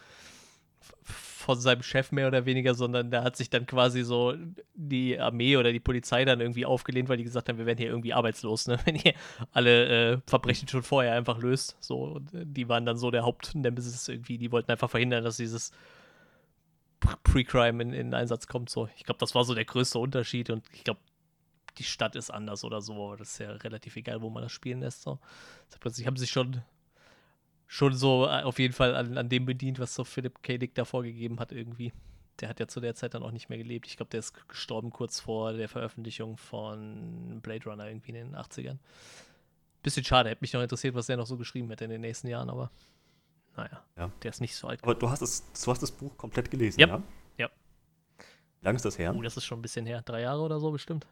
von 1.48 1.58
seinem 1.58 1.82
Chef 1.82 2.12
mehr 2.12 2.28
oder 2.28 2.46
weniger, 2.46 2.74
sondern 2.74 3.10
da 3.10 3.24
hat 3.24 3.36
sich 3.36 3.50
dann 3.50 3.66
quasi 3.66 4.02
so 4.04 4.34
die 4.74 5.18
Armee 5.18 5.56
oder 5.56 5.72
die 5.72 5.80
Polizei 5.80 6.24
dann 6.24 6.40
irgendwie 6.40 6.66
aufgelehnt, 6.66 7.08
weil 7.08 7.16
die 7.16 7.24
gesagt 7.24 7.48
haben, 7.48 7.58
wir 7.58 7.66
werden 7.66 7.78
hier 7.78 7.88
irgendwie 7.88 8.12
arbeitslos, 8.12 8.68
ne? 8.68 8.78
wenn 8.84 8.94
ihr 8.96 9.14
alle 9.52 10.12
äh, 10.12 10.18
Verbrechen 10.26 10.68
schon 10.68 10.84
vorher 10.84 11.14
einfach 11.14 11.38
löst. 11.38 11.76
So, 11.80 12.20
äh, 12.32 12.44
die 12.44 12.68
waren 12.68 12.86
dann 12.86 12.96
so 12.96 13.10
der 13.10 13.22
Hauptnemesis 13.22 14.06
irgendwie, 14.08 14.38
die 14.38 14.52
wollten 14.52 14.70
einfach 14.70 14.90
verhindern, 14.90 15.24
dass 15.24 15.38
dieses 15.38 15.72
Pre-Crime 17.00 17.82
in, 17.82 17.92
in 17.92 18.14
Einsatz 18.14 18.46
kommt. 18.46 18.70
So. 18.70 18.88
Ich 18.96 19.04
glaube, 19.04 19.18
das 19.18 19.34
war 19.34 19.44
so 19.44 19.54
der 19.54 19.64
größte 19.64 19.98
Unterschied 19.98 20.50
und 20.50 20.64
ich 20.72 20.84
glaube, 20.84 21.00
die 21.78 21.84
Stadt 21.84 22.16
ist 22.16 22.30
anders 22.30 22.64
oder 22.64 22.80
so, 22.80 23.06
aber 23.06 23.16
das 23.16 23.32
ist 23.32 23.38
ja 23.38 23.52
relativ 23.52 23.96
egal, 23.96 24.20
wo 24.20 24.30
man 24.30 24.42
das 24.42 24.52
spielen 24.52 24.80
lässt. 24.80 25.02
So. 25.02 25.12
Also 25.66 25.78
plötzlich 25.80 26.06
haben 26.06 26.16
sie 26.16 26.22
sich 26.22 26.30
schon 26.30 26.62
schon 27.68 27.94
so 27.94 28.24
äh, 28.26 28.42
auf 28.42 28.58
jeden 28.58 28.74
Fall 28.74 28.96
an, 28.96 29.16
an 29.16 29.28
dem 29.28 29.44
bedient, 29.44 29.78
was 29.78 29.94
so 29.94 30.02
Philip 30.02 30.42
K. 30.42 30.58
Dick 30.58 30.74
da 30.74 30.84
vorgegeben 30.84 31.38
hat 31.38 31.52
irgendwie. 31.52 31.92
Der 32.40 32.48
hat 32.48 32.60
ja 32.60 32.66
zu 32.66 32.80
der 32.80 32.94
Zeit 32.94 33.14
dann 33.14 33.22
auch 33.22 33.30
nicht 33.30 33.48
mehr 33.48 33.58
gelebt. 33.58 33.86
Ich 33.86 33.96
glaube, 33.96 34.10
der 34.10 34.20
ist 34.20 34.48
gestorben 34.48 34.90
kurz 34.90 35.20
vor 35.20 35.52
der 35.52 35.68
Veröffentlichung 35.68 36.36
von 36.36 37.40
Blade 37.42 37.64
Runner 37.68 37.86
irgendwie 37.86 38.10
in 38.10 38.14
den 38.14 38.36
80ern. 38.36 38.78
Bisschen 39.82 40.04
schade, 40.04 40.30
hätte 40.30 40.40
mich 40.40 40.52
noch 40.52 40.62
interessiert, 40.62 40.94
was 40.94 41.06
der 41.06 41.16
noch 41.16 41.26
so 41.26 41.36
geschrieben 41.36 41.68
hätte 41.68 41.84
in 41.84 41.90
den 41.90 42.00
nächsten 42.00 42.28
Jahren, 42.28 42.48
aber 42.48 42.70
naja, 43.56 43.82
ja. 43.96 44.10
der 44.22 44.30
ist 44.30 44.40
nicht 44.40 44.54
so 44.54 44.68
alt. 44.68 44.82
Aber 44.82 44.94
du 44.94 45.10
hast, 45.10 45.22
es, 45.22 45.44
du 45.64 45.70
hast 45.70 45.82
das 45.82 45.90
Buch 45.90 46.16
komplett 46.16 46.50
gelesen, 46.50 46.80
yep. 46.80 46.88
ja? 46.88 47.02
Ja. 47.36 47.50
Wie 48.60 48.64
lange 48.64 48.76
ist 48.76 48.84
das 48.84 48.98
her? 48.98 49.14
Oh, 49.16 49.22
das 49.22 49.36
ist 49.36 49.44
schon 49.44 49.58
ein 49.58 49.62
bisschen 49.62 49.86
her. 49.86 50.02
Drei 50.02 50.22
Jahre 50.22 50.42
oder 50.42 50.60
so 50.60 50.70
bestimmt. 50.70 51.06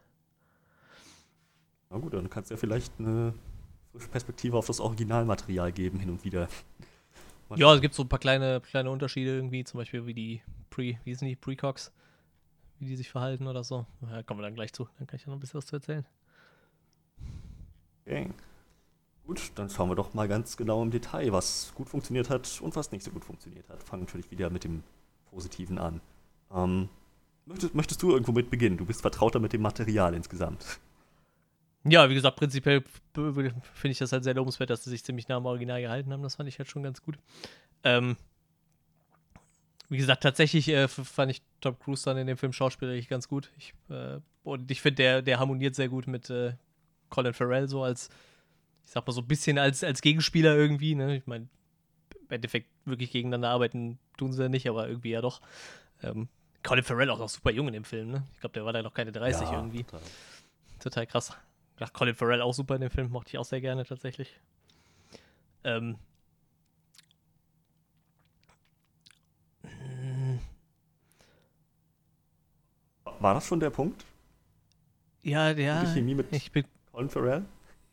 Na 1.91 1.99
gut, 1.99 2.15
dann 2.15 2.29
kannst 2.31 2.51
du 2.51 2.55
ja 2.55 2.59
vielleicht 2.59 2.93
eine 2.99 3.35
Perspektive 4.11 4.57
auf 4.57 4.67
das 4.67 4.81
Originalmaterial 4.81 5.73
geben, 5.73 5.99
hin 5.99 6.11
und 6.11 6.25
wieder. 6.25 6.49
Mal 7.49 7.59
ja, 7.59 7.73
es 7.75 7.81
gibt 7.81 7.95
so 7.95 8.03
ein 8.03 8.09
paar 8.09 8.19
kleine, 8.19 8.61
kleine 8.61 8.91
Unterschiede 8.91 9.31
irgendwie, 9.31 9.65
zum 9.65 9.79
Beispiel 9.79 10.07
wie 10.07 10.15
die 10.15 10.43
Pre, 10.71 10.99
wie 11.05 11.15
sind 11.15 11.29
die 11.29 11.37
Precox, 11.37 11.93
wie 12.79 12.87
die 12.87 12.97
sich 12.97 13.11
verhalten 13.11 13.47
oder 13.47 13.63
so. 13.63 13.87
Ja, 14.11 14.23
kommen 14.23 14.41
wir 14.41 14.45
dann 14.45 14.55
gleich 14.55 14.73
zu, 14.73 14.89
dann 14.99 15.07
kann 15.07 15.17
ich 15.17 15.23
ja 15.23 15.29
noch 15.29 15.37
ein 15.37 15.41
bisschen 15.41 15.59
was 15.59 15.67
zu 15.67 15.77
erzählen. 15.77 16.05
Okay. 18.05 18.31
Gut, 19.27 19.51
dann 19.57 19.69
schauen 19.69 19.91
wir 19.91 19.97
doch 19.97 20.15
mal 20.15 20.29
ganz 20.29 20.57
genau 20.57 20.83
im 20.83 20.93
Detail, 20.93 21.33
was 21.33 21.73
gut 21.75 21.89
funktioniert 21.89 22.31
hat 22.31 22.61
und 22.61 22.77
was 22.77 22.93
nicht 22.93 23.05
so 23.05 23.11
gut 23.11 23.25
funktioniert 23.25 23.69
hat. 23.69 23.83
Fangen 23.83 24.05
natürlich 24.05 24.31
wieder 24.31 24.51
mit 24.51 24.63
dem 24.63 24.85
Positiven 25.31 25.79
an. 25.79 26.01
Ähm, 26.55 26.89
möchtest, 27.45 27.75
möchtest 27.75 28.03
du 28.03 28.13
irgendwo 28.13 28.31
mit 28.31 28.51
beginnen? 28.51 28.77
Du 28.77 28.87
bist 28.87 29.01
vertrauter 29.01 29.41
mit 29.41 29.53
dem 29.53 29.63
Material 29.63 30.15
insgesamt. 30.15 30.65
Ja, 31.83 32.09
wie 32.09 32.15
gesagt, 32.15 32.37
prinzipiell 32.37 32.85
finde 33.13 33.93
ich 33.93 33.99
das 33.99 34.13
halt 34.13 34.23
sehr 34.23 34.35
lobenswert, 34.35 34.71
dass 34.71 34.85
sie 34.85 34.91
sich 34.91 35.05
ziemlich 35.05 35.27
nah 35.27 35.37
am 35.37 35.47
Original 35.47 35.81
gehalten 35.81 36.13
haben. 36.13 36.23
Das 36.23 36.37
fand 36.37 36.49
ich 36.49 36.59
halt 36.59 36.69
schon 36.69 36.85
ganz 36.85 37.03
gut. 37.03 37.19
Ähm, 37.83 38.17
wie 39.89 39.97
gesagt, 39.99 40.23
tatsächlich 40.23 40.69
äh, 40.69 40.87
fand 40.87 41.33
ich 41.33 41.43
Tom 41.61 41.79
Cruise 41.79 42.05
dann 42.05 42.17
in 42.17 42.29
dem 42.29 42.37
Film 42.37 42.53
schauspielerisch 42.53 43.09
ganz 43.09 43.29
gut. 43.29 43.51
Ich, 43.57 43.75
äh, 43.89 44.19
und 44.45 44.71
ich 44.71 44.81
finde, 44.81 44.97
der, 44.97 45.23
der 45.23 45.39
harmoniert 45.41 45.75
sehr 45.75 45.89
gut 45.89 46.07
mit 46.07 46.31
äh, 46.31 46.55
Colin 47.09 47.35
Farrell, 47.35 47.69
so 47.69 47.83
als, 47.83 48.09
ich 48.87 48.93
sag 48.93 49.07
mal, 49.07 49.13
so 49.13 49.21
ein 49.21 49.27
bisschen 49.27 49.59
als, 49.59 49.83
als 49.83 50.01
Gegenspieler 50.01 50.57
irgendwie. 50.57 50.95
Ne? 50.95 51.17
Ich 51.17 51.27
meine, 51.27 51.49
im 52.15 52.31
Endeffekt 52.31 52.69
wirklich 52.85 53.11
gegeneinander 53.11 53.51
arbeiten 53.51 53.99
tun 54.17 54.33
sie 54.33 54.43
ja 54.43 54.49
nicht, 54.49 54.69
aber 54.69 54.89
irgendwie 54.89 55.11
ja 55.11 55.21
doch. 55.21 55.41
Ähm, 56.03 56.29
Colin 56.63 56.85
Farrell 56.85 57.11
auch 57.11 57.19
noch 57.19 57.29
super 57.29 57.51
jung 57.51 57.67
in 57.67 57.75
dem 57.75 57.85
Film, 57.85 58.11
ne? 58.11 58.25
Ich 58.35 58.41
glaube, 58.41 58.55
der 58.55 58.65
war 58.65 58.73
da 58.73 58.83
noch 58.83 58.95
keine 58.95 59.13
30 59.13 59.49
ja, 59.49 59.57
irgendwie. 59.57 59.85
Total. 59.85 60.01
total 60.81 61.07
krass. 61.07 61.37
Ach, 61.79 61.93
Colin 61.93 62.15
Farrell 62.15 62.41
auch 62.41 62.55
super 62.55 62.77
in 62.77 62.81
dem 62.81 62.91
Film, 62.91 63.11
mochte 63.11 63.31
ich 63.31 63.39
auch 63.39 63.45
sehr 63.45 63.61
gerne 63.61 63.85
tatsächlich. 63.85 64.39
Ähm. 65.65 65.97
War 73.19 73.35
das 73.35 73.47
schon 73.47 73.61
der 73.61 73.71
Punkt? 73.71 74.05
Ja, 75.23 75.51
ja. 75.51 75.83
Die 75.83 75.93
Chemie 75.93 76.15
mit 76.15 76.33
ich 76.33 76.53
bin, 76.53 76.65
Colin 76.93 77.11
Farrell? 77.11 77.45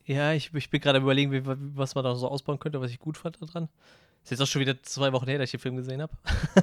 Ja, 0.06 0.32
ich, 0.32 0.52
ich 0.52 0.70
bin 0.70 0.80
gerade 0.80 0.98
überlegen, 0.98 1.32
wie, 1.32 1.42
was 1.44 1.94
man 1.94 2.04
da 2.04 2.14
so 2.14 2.28
ausbauen 2.28 2.58
könnte, 2.58 2.80
was 2.80 2.90
ich 2.90 2.98
gut 2.98 3.16
fand 3.16 3.40
daran. 3.40 3.68
Ist 4.22 4.30
jetzt 4.30 4.40
auch 4.40 4.46
schon 4.46 4.60
wieder 4.60 4.82
zwei 4.82 5.12
Wochen 5.12 5.26
her, 5.26 5.38
dass 5.38 5.48
ich 5.48 5.52
den 5.52 5.60
Film 5.60 5.76
gesehen 5.76 6.02
habe. 6.02 6.12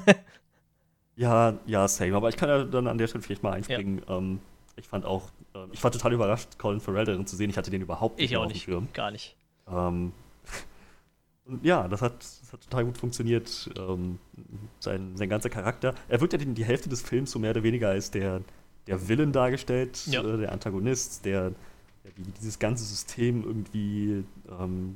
ja, 1.15 1.53
ja, 1.65 1.87
same. 1.87 2.15
Aber 2.15 2.29
ich 2.29 2.37
kann 2.37 2.49
ja 2.49 2.63
dann 2.63 2.87
an 2.87 2.97
der 2.97 3.07
Stelle 3.07 3.23
vielleicht 3.23 3.43
mal 3.43 3.53
einspringen. 3.53 4.01
Ja. 4.07 4.17
Ähm, 4.17 4.39
ich 4.75 4.87
fand 4.87 5.05
auch, 5.05 5.29
äh, 5.53 5.65
ich 5.71 5.83
war 5.83 5.91
total 5.91 6.13
überrascht, 6.13 6.57
Colin 6.57 6.79
Farrell 6.79 7.05
darin 7.05 7.25
zu 7.25 7.35
sehen. 7.35 7.49
Ich 7.49 7.57
hatte 7.57 7.71
den 7.71 7.81
überhaupt 7.81 8.17
nicht 8.17 8.31
ich 8.31 8.37
auch 8.37 8.47
nicht, 8.47 8.63
Schirm. 8.63 8.87
Gar 8.93 9.11
nicht. 9.11 9.35
Ähm, 9.67 10.11
und 11.45 11.63
ja, 11.63 11.87
das 11.87 12.01
hat, 12.01 12.19
das 12.19 12.53
hat 12.53 12.61
total 12.61 12.85
gut 12.85 12.97
funktioniert. 12.97 13.69
Ähm, 13.77 14.19
sein, 14.79 15.15
sein 15.17 15.29
ganzer 15.29 15.49
Charakter. 15.49 15.95
Er 16.09 16.21
wird 16.21 16.33
ja 16.33 16.39
die, 16.39 16.45
die 16.45 16.65
Hälfte 16.65 16.89
des 16.89 17.01
Films 17.01 17.31
so 17.31 17.39
mehr 17.39 17.51
oder 17.51 17.63
weniger 17.63 17.89
als 17.89 18.11
der, 18.11 18.41
der 18.87 19.07
Villain 19.07 19.31
dargestellt, 19.31 20.05
ja. 20.07 20.23
äh, 20.23 20.37
der 20.37 20.51
Antagonist, 20.51 21.25
der, 21.25 21.53
der 22.03 22.11
dieses 22.39 22.59
ganze 22.59 22.83
System 22.83 23.43
irgendwie 23.43 24.23
ähm, 24.49 24.95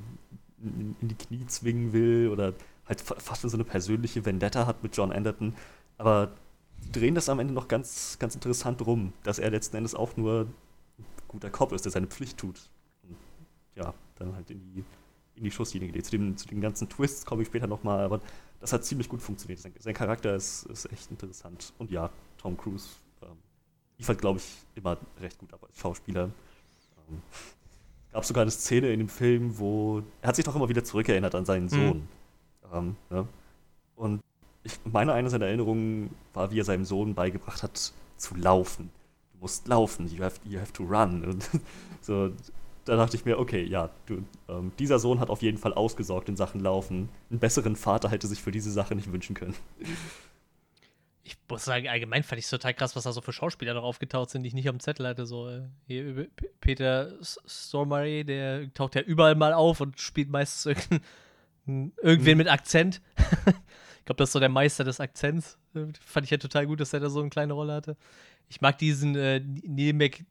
in, 0.61 0.95
in, 1.01 1.07
die 1.07 1.15
Knie 1.15 1.45
zwingen 1.47 1.93
will 1.93 2.29
oder 2.31 2.53
halt 2.87 3.01
fast 3.01 3.41
so 3.41 3.55
eine 3.55 3.63
persönliche 3.63 4.25
Vendetta 4.25 4.65
hat 4.65 4.83
mit 4.83 4.95
John 4.95 5.11
Anderton. 5.11 5.55
Aber 5.97 6.31
drehen 6.91 7.15
das 7.15 7.29
am 7.29 7.39
Ende 7.39 7.53
noch 7.53 7.67
ganz, 7.67 8.17
ganz 8.19 8.35
interessant 8.35 8.85
rum, 8.85 9.13
dass 9.23 9.39
er 9.39 9.49
letzten 9.49 9.77
Endes 9.77 9.95
auch 9.95 10.17
nur 10.17 10.47
ein 10.97 11.05
guter 11.27 11.49
Kopf 11.49 11.71
ist, 11.71 11.85
der 11.85 11.91
seine 11.91 12.07
Pflicht 12.07 12.37
tut. 12.37 12.69
Und 13.03 13.17
ja, 13.75 13.93
dann 14.15 14.35
halt 14.35 14.49
in 14.51 14.59
die 14.59 14.83
in 15.35 15.43
die 15.43 15.51
Schusslinie 15.51 15.87
gelegt. 15.89 16.05
Zu, 16.07 16.11
dem, 16.11 16.37
zu 16.37 16.47
den 16.47 16.61
ganzen 16.61 16.89
Twists 16.89 17.25
komme 17.25 17.41
ich 17.41 17.47
später 17.47 17.67
nochmal, 17.67 18.03
aber 18.03 18.21
das 18.59 18.73
hat 18.73 18.85
ziemlich 18.85 19.09
gut 19.09 19.21
funktioniert. 19.21 19.59
Sein, 19.59 19.73
sein 19.77 19.93
Charakter 19.93 20.35
ist, 20.35 20.63
ist, 20.65 20.91
echt 20.91 21.11
interessant. 21.11 21.73
Und 21.77 21.91
ja, 21.91 22.09
Tom 22.37 22.57
Cruise 22.57 22.87
ähm, 23.21 23.37
liefert, 23.97 24.19
glaube 24.19 24.39
ich, 24.39 24.45
immer 24.75 24.97
recht 25.19 25.37
gut 25.37 25.53
ab 25.53 25.63
als 25.63 25.77
Schauspieler. 25.77 26.29
Ähm, 27.09 27.21
es 28.07 28.13
gab 28.13 28.25
sogar 28.25 28.41
eine 28.43 28.51
Szene 28.51 28.91
in 28.91 28.99
dem 28.99 29.09
Film, 29.09 29.57
wo 29.59 30.01
er 30.21 30.29
hat 30.29 30.35
sich 30.35 30.45
doch 30.45 30.55
immer 30.55 30.69
wieder 30.69 30.83
zurückerinnert 30.83 31.35
an 31.35 31.45
seinen 31.45 31.65
mhm. 31.65 31.69
Sohn. 31.69 31.97
Mhm. 31.97 32.07
Ähm, 32.73 32.95
ne? 33.09 33.27
Und 33.95 34.21
ich, 34.63 34.79
meine 34.83 35.13
eine 35.13 35.29
seiner 35.29 35.45
Erinnerungen 35.45 36.09
war, 36.33 36.51
wie 36.51 36.59
er 36.59 36.65
seinem 36.65 36.85
Sohn 36.85 37.13
beigebracht 37.13 37.63
hat, 37.63 37.93
zu 38.17 38.35
laufen. 38.35 38.89
Du 39.33 39.39
musst 39.41 39.67
laufen, 39.67 40.07
you 40.07 40.23
have, 40.23 40.39
you 40.43 40.59
have 40.59 40.73
to 40.73 40.83
run. 40.83 41.23
Und 41.25 41.49
so, 42.01 42.31
da 42.85 42.95
dachte 42.95 43.15
ich 43.15 43.25
mir, 43.25 43.39
okay, 43.39 43.63
ja, 43.63 43.89
du, 44.05 44.23
ähm, 44.47 44.71
dieser 44.79 44.99
Sohn 44.99 45.19
hat 45.19 45.29
auf 45.29 45.41
jeden 45.41 45.57
Fall 45.57 45.73
ausgesorgt 45.73 46.29
in 46.29 46.35
Sachen 46.35 46.61
Laufen. 46.61 47.09
Einen 47.29 47.39
besseren 47.39 47.75
Vater 47.75 48.09
hätte 48.09 48.27
sich 48.27 48.41
für 48.41 48.51
diese 48.51 48.71
Sache 48.71 48.95
nicht 48.95 49.11
wünschen 49.11 49.35
können. 49.35 49.55
Ich 51.27 51.37
muss 51.49 51.65
sagen, 51.65 51.87
allgemein 51.87 52.21
fand 52.21 52.37
ich 52.37 52.45
es 52.45 52.51
total 52.51 52.75
krass, 52.75 52.95
was 52.95 53.03
da 53.03 53.11
so 53.11 53.19
für 53.19 53.33
Schauspieler 53.33 53.73
noch 53.73 53.83
aufgetaucht 53.83 54.29
sind, 54.29 54.43
die 54.43 54.49
ich 54.49 54.53
nicht 54.53 54.69
am 54.69 54.79
Zettel 54.79 55.07
hatte. 55.07 55.25
So, 55.25 55.49
äh, 55.49 55.63
hier, 55.87 56.27
Peter 56.61 57.13
Stormare, 57.19 58.23
der 58.23 58.71
taucht 58.75 58.93
ja 58.93 59.01
überall 59.01 59.33
mal 59.33 59.51
auf 59.51 59.81
und 59.81 59.99
spielt 59.99 60.29
meistens 60.29 60.67
irgendeinen, 60.67 61.93
irgendwen 61.99 62.33
mhm. 62.33 62.37
mit 62.37 62.47
Akzent. 62.47 63.01
ich 63.17 64.05
glaube, 64.05 64.17
das 64.17 64.29
ist 64.29 64.33
so 64.33 64.39
der 64.39 64.49
Meister 64.49 64.83
des 64.83 64.99
Akzents. 64.99 65.57
Fand 65.99 66.25
ich 66.25 66.29
ja 66.29 66.37
total 66.37 66.67
gut, 66.67 66.79
dass 66.79 66.93
er 66.93 66.99
da 66.99 67.09
so 67.09 67.21
eine 67.21 67.31
kleine 67.31 67.53
Rolle 67.53 67.73
hatte. 67.73 67.97
Ich 68.47 68.61
mag 68.61 68.77
diesen 68.77 69.15
äh, 69.15 69.39
Neil 69.39 69.93
Mc 69.93 70.23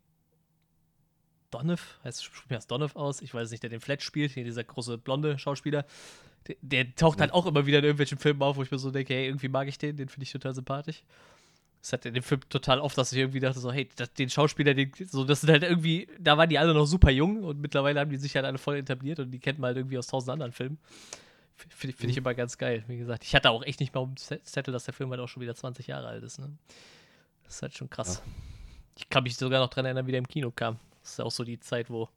Donoff, 1.51 1.99
heißt 2.05 2.25
spricht 2.25 2.51
das 2.53 2.69
Donoff 2.69 2.95
aus, 2.95 3.21
ich 3.21 3.35
weiß 3.35 3.51
nicht, 3.51 3.65
der 3.65 3.71
den 3.71 3.81
Fletch 3.81 4.05
spielt, 4.05 4.33
hier 4.33 4.45
dieser 4.45 4.65
große 4.65 4.97
blonde 4.99 5.39
Schauspieler. 5.41 5.87
Der, 6.47 6.57
der 6.61 6.95
taucht 6.95 7.21
halt 7.21 7.33
auch 7.33 7.47
immer 7.47 7.67
wieder 7.67 7.79
in 7.79 7.85
irgendwelchen 7.85 8.19
Filmen 8.19 8.43
auf, 8.43 8.57
wo 8.57 8.63
ich 8.63 8.71
mir 8.71 8.79
so 8.79 8.91
denke, 8.91 9.15
hey, 9.15 9.27
irgendwie 9.27 9.49
mag 9.49 9.69
ich 9.69 9.79
den, 9.79 9.97
den 9.97 10.09
finde 10.09 10.25
ich 10.25 10.33
total 10.33 10.55
sympathisch. 10.55 11.03
Das 11.81 11.93
hat 11.93 12.07
in 12.07 12.15
dem 12.15 12.23
Film 12.23 12.41
total 12.49 12.81
oft, 12.81 12.97
dass 12.97 13.13
ich 13.13 13.19
irgendwie 13.19 13.41
dachte, 13.41 13.61
so, 13.61 13.71
hey, 13.71 13.89
das, 13.97 14.13
den 14.15 14.31
Schauspieler, 14.31 14.73
den, 14.73 14.91
so, 15.07 15.25
das 15.25 15.43
sind 15.43 15.51
halt 15.51 15.63
irgendwie, 15.63 16.09
da 16.19 16.39
waren 16.39 16.49
die 16.49 16.59
alle 16.59 16.73
noch 16.73 16.87
super 16.87 17.11
jung 17.11 17.45
und 17.45 17.61
mittlerweile 17.61 18.01
haben 18.01 18.11
die 18.11 18.17
sich 18.17 18.35
halt 18.37 18.47
alle 18.47 18.57
voll 18.59 18.77
etabliert 18.77 19.21
und 19.21 19.31
die 19.31 19.39
kennt 19.39 19.59
man 19.59 19.69
halt 19.69 19.77
irgendwie 19.79 19.99
aus 19.99 20.07
tausend 20.07 20.31
anderen 20.31 20.53
Filmen. 20.53 20.79
Finde 21.57 21.97
find 21.97 22.11
ich 22.11 22.17
mhm. 22.17 22.23
immer 22.23 22.35
ganz 22.35 22.59
geil. 22.59 22.85
Wie 22.89 22.97
gesagt, 22.97 23.25
ich 23.25 23.35
hatte 23.35 23.51
auch 23.51 23.63
echt 23.63 23.81
nicht 23.81 23.95
mal 23.95 24.01
um 24.01 24.17
Zettel, 24.17 24.73
dass 24.73 24.85
der 24.85 24.95
Film 24.95 25.11
halt 25.11 25.21
auch 25.21 25.29
schon 25.29 25.43
wieder 25.43 25.55
20 25.55 25.87
Jahre 25.87 26.09
alt 26.09 26.23
ist. 26.25 26.39
Ne? 26.39 26.51
Das 27.45 27.57
ist 27.57 27.63
halt 27.63 27.75
schon 27.75 27.91
krass. 27.91 28.23
Ja. 28.25 28.33
Ich 28.97 29.09
kann 29.09 29.23
mich 29.23 29.37
sogar 29.37 29.61
noch 29.61 29.71
dran 29.71 29.85
erinnern, 29.85 30.07
wie 30.07 30.13
der 30.13 30.19
im 30.19 30.29
Kino 30.29 30.51
kam. 30.51 30.79
Das 31.03 31.13
ist 31.13 31.21
auch 31.21 31.31
so 31.31 31.45
die 31.45 31.61
Zeit, 31.61 31.91
wo 31.91 32.09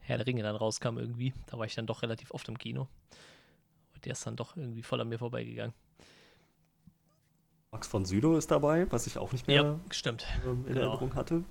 Herr 0.00 0.18
der 0.18 0.26
Ringe 0.26 0.42
dann 0.42 0.56
rauskam 0.56 0.98
irgendwie. 0.98 1.32
Da 1.46 1.58
war 1.58 1.66
ich 1.66 1.74
dann 1.74 1.86
doch 1.86 2.02
relativ 2.02 2.30
oft 2.32 2.48
im 2.48 2.58
Kino. 2.58 2.88
Der 4.04 4.12
ist 4.12 4.26
dann 4.26 4.36
doch 4.36 4.56
irgendwie 4.56 4.82
voll 4.82 5.00
an 5.00 5.08
mir 5.08 5.18
vorbeigegangen. 5.18 5.74
Max 7.70 7.86
von 7.86 8.04
Südow 8.04 8.36
ist 8.36 8.50
dabei, 8.50 8.90
was 8.90 9.06
ich 9.06 9.16
auch 9.16 9.32
nicht 9.32 9.46
mehr 9.46 9.62
ja, 9.62 9.80
stimmt. 9.90 10.26
Ähm, 10.44 10.64
in 10.66 10.74
genau. 10.74 10.80
Erinnerung 10.80 11.14
hatte. 11.14 11.42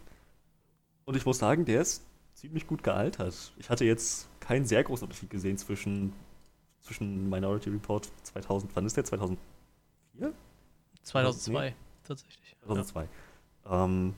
Und 1.05 1.17
ich 1.17 1.25
muss 1.25 1.39
sagen, 1.39 1.65
der 1.65 1.81
ist 1.81 2.05
ziemlich 2.35 2.67
gut 2.67 2.83
gealtert. 2.83 3.53
Ich 3.57 3.69
hatte 3.69 3.85
jetzt 3.85 4.29
keinen 4.39 4.65
sehr 4.65 4.83
großen 4.83 5.05
Unterschied 5.05 5.29
gesehen 5.29 5.57
zwischen, 5.57 6.13
zwischen 6.81 7.29
Minority 7.29 7.69
Report 7.69 8.09
2000, 8.23 8.75
wann 8.75 8.85
ist 8.85 8.97
der? 8.97 9.03
2004? 9.03 9.39
2002, 11.03 11.69
nee. 11.69 11.75
tatsächlich. 12.03 12.55
2002. 12.59 13.07
Ja. 13.65 13.85
Ähm, 13.85 14.13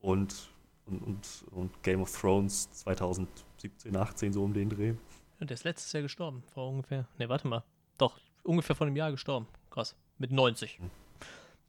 und 0.00 0.50
und, 0.90 1.02
und, 1.02 1.44
und 1.52 1.82
Game 1.82 2.02
of 2.02 2.20
Thrones 2.20 2.70
2017, 2.72 3.96
18 3.96 4.32
so 4.32 4.44
um 4.44 4.52
den 4.52 4.68
Dreh. 4.68 4.94
Und 5.40 5.48
der 5.50 5.54
ist 5.54 5.64
letztes 5.64 5.92
Jahr 5.92 6.02
gestorben, 6.02 6.42
vor 6.52 6.68
ungefähr. 6.68 7.08
Ne, 7.18 7.28
warte 7.28 7.48
mal. 7.48 7.64
Doch, 7.98 8.20
ungefähr 8.42 8.76
vor 8.76 8.86
einem 8.86 8.96
Jahr 8.96 9.10
gestorben. 9.10 9.48
Krass. 9.70 9.96
Mit 10.18 10.32
90. 10.32 10.78
Hm. 10.78 10.90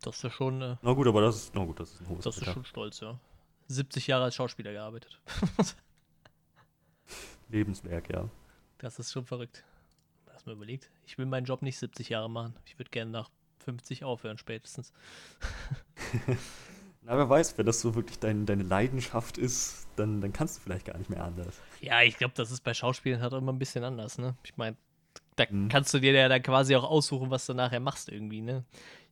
Das 0.02 0.18
ist 0.18 0.24
ja 0.24 0.30
schon. 0.30 0.62
Äh, 0.62 0.76
na 0.82 0.94
gut, 0.94 1.08
aber 1.08 1.22
das 1.22 1.38
ist, 1.38 1.56
na 1.56 1.64
gut, 1.64 1.80
das 1.80 1.94
ist 1.94 2.02
ein 2.02 2.10
hohes 2.10 2.24
Das 2.24 2.38
Alter. 2.38 2.48
ist 2.48 2.54
schon 2.54 2.66
stolz, 2.66 3.00
ja. 3.00 3.18
70 3.68 4.08
Jahre 4.08 4.26
als 4.26 4.36
Schauspieler 4.36 4.74
gearbeitet. 4.74 5.22
Lebenswerk, 7.50 8.12
ja. 8.12 8.28
Das 8.78 9.00
ist 9.00 9.12
schon 9.12 9.26
verrückt. 9.26 9.64
Hast 10.34 10.48
mir 10.48 10.54
überlegt, 10.54 10.90
ich 11.06 11.18
will 11.18 11.26
meinen 11.26 11.46
Job 11.46 11.62
nicht 11.62 11.78
70 11.78 12.10
Jahre 12.10 12.30
machen. 12.30 12.56
Ich 12.66 12.78
würde 12.78 12.90
gerne 12.90 13.12
nach 13.12 13.30
50 13.60 14.04
aufhören, 14.04 14.38
spätestens. 14.38 14.92
Na, 17.12 17.18
wer 17.18 17.30
weiß, 17.30 17.58
wenn 17.58 17.66
das 17.66 17.82
so 17.82 17.94
wirklich 17.94 18.20
dein, 18.20 18.46
deine 18.46 18.64
Leidenschaft 18.64 19.38
ist, 19.38 19.86
dann, 19.98 20.22
dann 20.22 20.32
kannst 20.32 20.56
du 20.56 20.62
vielleicht 20.62 20.86
gar 20.86 20.98
nicht 20.98 21.10
mehr 21.10 21.22
anders. 21.22 21.60
Ja, 21.82 22.02
ich 22.04 22.18
glaube, 22.18 22.34
das 22.38 22.52
ist 22.52 22.64
bei 22.64 22.74
Schauspielern 22.74 23.22
halt 23.22 23.34
immer 23.34 23.52
ein 23.52 23.60
bisschen 23.60 23.84
anders, 23.84 24.18
ne? 24.18 24.38
Ich 24.46 24.56
meine, 24.56 24.78
da 25.36 25.44
mhm. 25.50 25.68
kannst 25.68 25.94
du 25.94 26.00
dir 26.00 26.14
ja 26.14 26.30
dann 26.30 26.42
quasi 26.42 26.74
auch 26.74 26.90
aussuchen, 26.90 27.30
was 27.30 27.46
du 27.46 27.54
nachher 27.54 27.82
machst 27.82 28.08
irgendwie, 28.08 28.40
ne? 28.40 28.64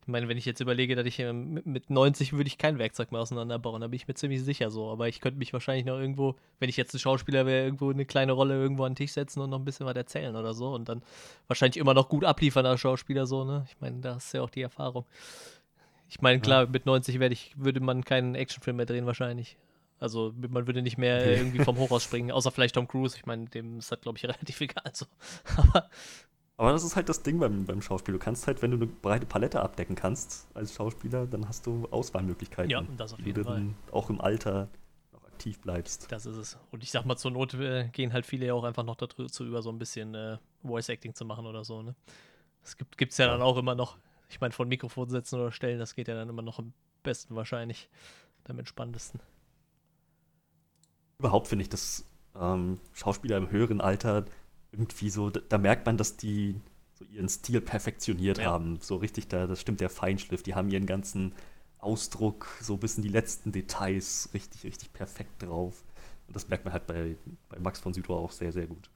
Ich 0.02 0.08
meine, 0.08 0.30
wenn 0.30 0.38
ich 0.38 0.46
jetzt 0.46 0.62
überlege, 0.62 0.96
dass 0.96 1.06
ich 1.06 1.20
mit 1.20 1.90
90 1.90 2.32
würde 2.32 2.48
ich 2.48 2.58
kein 2.58 2.80
Werkzeug 2.80 3.12
mehr 3.12 3.20
auseinanderbauen, 3.20 3.82
da 3.82 3.88
bin 3.88 3.98
ich 3.98 4.08
mir 4.08 4.14
ziemlich 4.14 4.42
sicher 4.44 4.72
so. 4.72 4.90
Aber 4.90 5.10
ich 5.10 5.20
könnte 5.20 5.38
mich 5.38 5.52
wahrscheinlich 5.52 5.86
noch 5.86 6.00
irgendwo, 6.00 6.36
wenn 6.60 6.70
ich 6.70 6.78
jetzt 6.78 6.94
ein 6.94 7.00
Schauspieler 7.00 7.46
wäre, 7.46 7.66
irgendwo 7.66 7.92
eine 7.92 8.06
kleine 8.06 8.32
Rolle 8.32 8.56
irgendwo 8.56 8.86
an 8.86 8.94
den 8.94 8.96
Tisch 8.96 9.12
setzen 9.12 9.42
und 9.42 9.50
noch 9.50 9.60
ein 9.60 9.66
bisschen 9.66 9.86
was 9.86 9.96
erzählen 9.98 10.38
oder 10.38 10.54
so 10.54 10.74
und 10.74 10.88
dann 10.88 11.04
wahrscheinlich 11.48 11.78
immer 11.78 11.94
noch 11.94 12.08
gut 12.08 12.24
abliefern 12.24 12.66
als 12.66 12.80
Schauspieler 12.80 13.28
so, 13.28 13.44
ne? 13.44 13.66
Ich 13.68 13.76
meine, 13.82 14.00
da 14.00 14.16
ist 14.16 14.34
ja 14.34 14.42
auch 14.42 14.50
die 14.50 14.62
Erfahrung. 14.62 15.06
Ich 16.10 16.22
meine, 16.22 16.40
klar, 16.40 16.64
ja. 16.64 16.70
mit 16.70 16.86
90 16.86 17.22
ich, 17.22 17.54
würde 17.56 17.80
man 17.80 18.04
keinen 18.04 18.36
Actionfilm 18.36 18.78
mehr 18.78 18.88
drehen 18.88 19.06
wahrscheinlich. 19.06 19.58
Also 20.00 20.34
man 20.38 20.66
würde 20.66 20.82
nicht 20.82 20.98
mehr 20.98 21.38
irgendwie 21.38 21.64
vom 21.64 21.78
Hochhaus 21.78 22.04
springen, 22.04 22.32
außer 22.32 22.52
vielleicht 22.52 22.76
Tom 22.76 22.88
Cruise. 22.88 23.16
Ich 23.16 23.26
meine, 23.26 23.46
dem 23.46 23.80
ist 23.80 23.92
das, 23.92 24.02
glaube 24.02 24.18
ich, 24.18 24.24
relativ 24.26 24.60
egal. 24.62 24.92
So. 24.94 25.06
Aber, 25.58 25.90
Aber 26.58 26.72
das 26.72 26.84
ist 26.84 26.96
halt 26.96 27.10
das 27.10 27.22
Ding 27.22 27.40
beim, 27.40 27.66
beim 27.66 27.82
Schauspiel. 27.82 28.14
Du 28.14 28.20
kannst 28.20 28.48
halt, 28.48 28.62
wenn 28.62 28.72
du 28.72 28.78
eine 28.78 28.88
breite 28.88 29.26
Palette 29.26 29.62
abdecken 29.62 29.96
kannst 29.96 30.48
als 30.56 30.74
Schauspieler, 30.74 31.28
dann 31.28 31.48
hast 31.48 31.68
du 31.68 31.88
Auswahlmöglichkeiten. 31.92 32.72
Ja, 32.72 32.84
das 32.98 33.14
auf 33.14 33.20
jeden 33.20 33.44
Fall. 33.44 33.68
auch 33.92 34.10
im 34.10 34.20
Alter 34.20 34.70
noch 35.12 35.26
aktiv 35.26 35.60
bleibst. 35.60 36.12
Das 36.12 36.26
ist 36.26 36.38
es. 36.38 36.58
Und 36.72 36.82
ich 36.82 36.92
sag 36.92 37.06
mal, 37.06 37.18
zur 37.18 37.32
Not 37.32 37.54
äh, 37.54 37.90
gehen 37.90 38.14
halt 38.14 38.26
viele 38.26 38.48
ja 38.48 38.54
auch 38.56 38.64
einfach 38.64 38.84
noch 38.84 38.96
dazu 38.96 39.46
über, 39.46 39.62
so 39.62 39.70
ein 39.70 39.78
bisschen 39.78 40.16
äh, 40.16 40.38
Voice 40.64 40.90
Acting 40.90 41.14
zu 41.14 41.26
machen 41.26 41.46
oder 41.46 41.64
so. 41.64 41.84
Ne? 41.84 41.94
Das 42.64 42.78
gibt 42.78 43.12
es 43.12 43.18
ja, 43.18 43.26
ja 43.26 43.32
dann 43.34 43.42
auch 43.42 43.58
immer 43.58 43.76
noch 43.76 43.98
ich 44.30 44.40
meine, 44.40 44.54
von 44.54 44.68
Mikrofon 44.68 45.10
setzen 45.10 45.40
oder 45.40 45.52
stellen, 45.52 45.80
das 45.80 45.96
geht 45.96 46.08
ja 46.08 46.16
dann 46.16 46.30
immer 46.30 46.42
noch 46.42 46.60
am 46.60 46.74
besten 47.04 47.36
wahrscheinlich, 47.36 47.90
am 48.48 48.60
entspanntesten. 48.60 49.20
Überhaupt 51.20 51.48
finde 51.48 51.64
ich, 51.64 51.70
dass 51.70 52.06
ähm, 52.36 52.80
Schauspieler 52.94 53.38
im 53.38 53.52
höheren 53.52 53.82
Alter 53.82 54.26
irgendwie 54.72 55.10
so, 55.10 55.30
da, 55.30 55.40
da, 55.48 55.58
merkt 55.58 55.86
man, 55.86 55.98
dass 55.98 56.18
die 56.18 56.60
so 56.94 57.06
ihren 57.06 57.30
Stil 57.30 57.62
perfektioniert 57.62 58.38
ja. 58.38 58.46
haben. 58.46 58.80
So 58.82 58.98
richtig, 58.98 59.28
da 59.28 59.48
das 59.48 59.62
stimmt 59.62 59.82
der 59.82 59.90
Feinschliff. 59.90 60.44
Die 60.44 60.56
haben 60.56 60.70
ihren 60.70 60.86
ganzen 60.86 61.34
Ausdruck 61.80 62.48
so 62.62 62.78
bis 62.78 62.98
in 62.98 63.04
die 63.04 63.10
letzten 63.10 63.52
Details 63.52 64.30
richtig, 64.34 64.64
richtig 64.64 64.94
perfekt 64.94 65.44
drauf. 65.44 65.84
Und 66.28 66.36
das 66.36 66.48
merkt 66.48 66.66
man 66.66 66.74
halt 66.74 66.88
bei, 66.88 67.16
bei 67.50 67.60
Max 67.60 67.80
von 67.80 67.94
Südow 67.94 68.18
auch 68.18 68.32
sehr, 68.32 68.52
sehr 68.52 68.68
gut. 68.68 68.90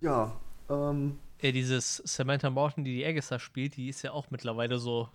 Ja, 0.00 0.38
ähm, 0.68 1.18
äh, 1.40 1.52
dieses 1.52 1.96
Samantha 1.96 2.50
Morton, 2.50 2.84
die 2.84 2.96
die 2.96 3.06
Agatha 3.06 3.38
spielt, 3.38 3.76
die 3.76 3.88
ist 3.88 4.02
ja 4.02 4.12
auch 4.12 4.30
mittlerweile 4.30 4.78
so 4.78 5.08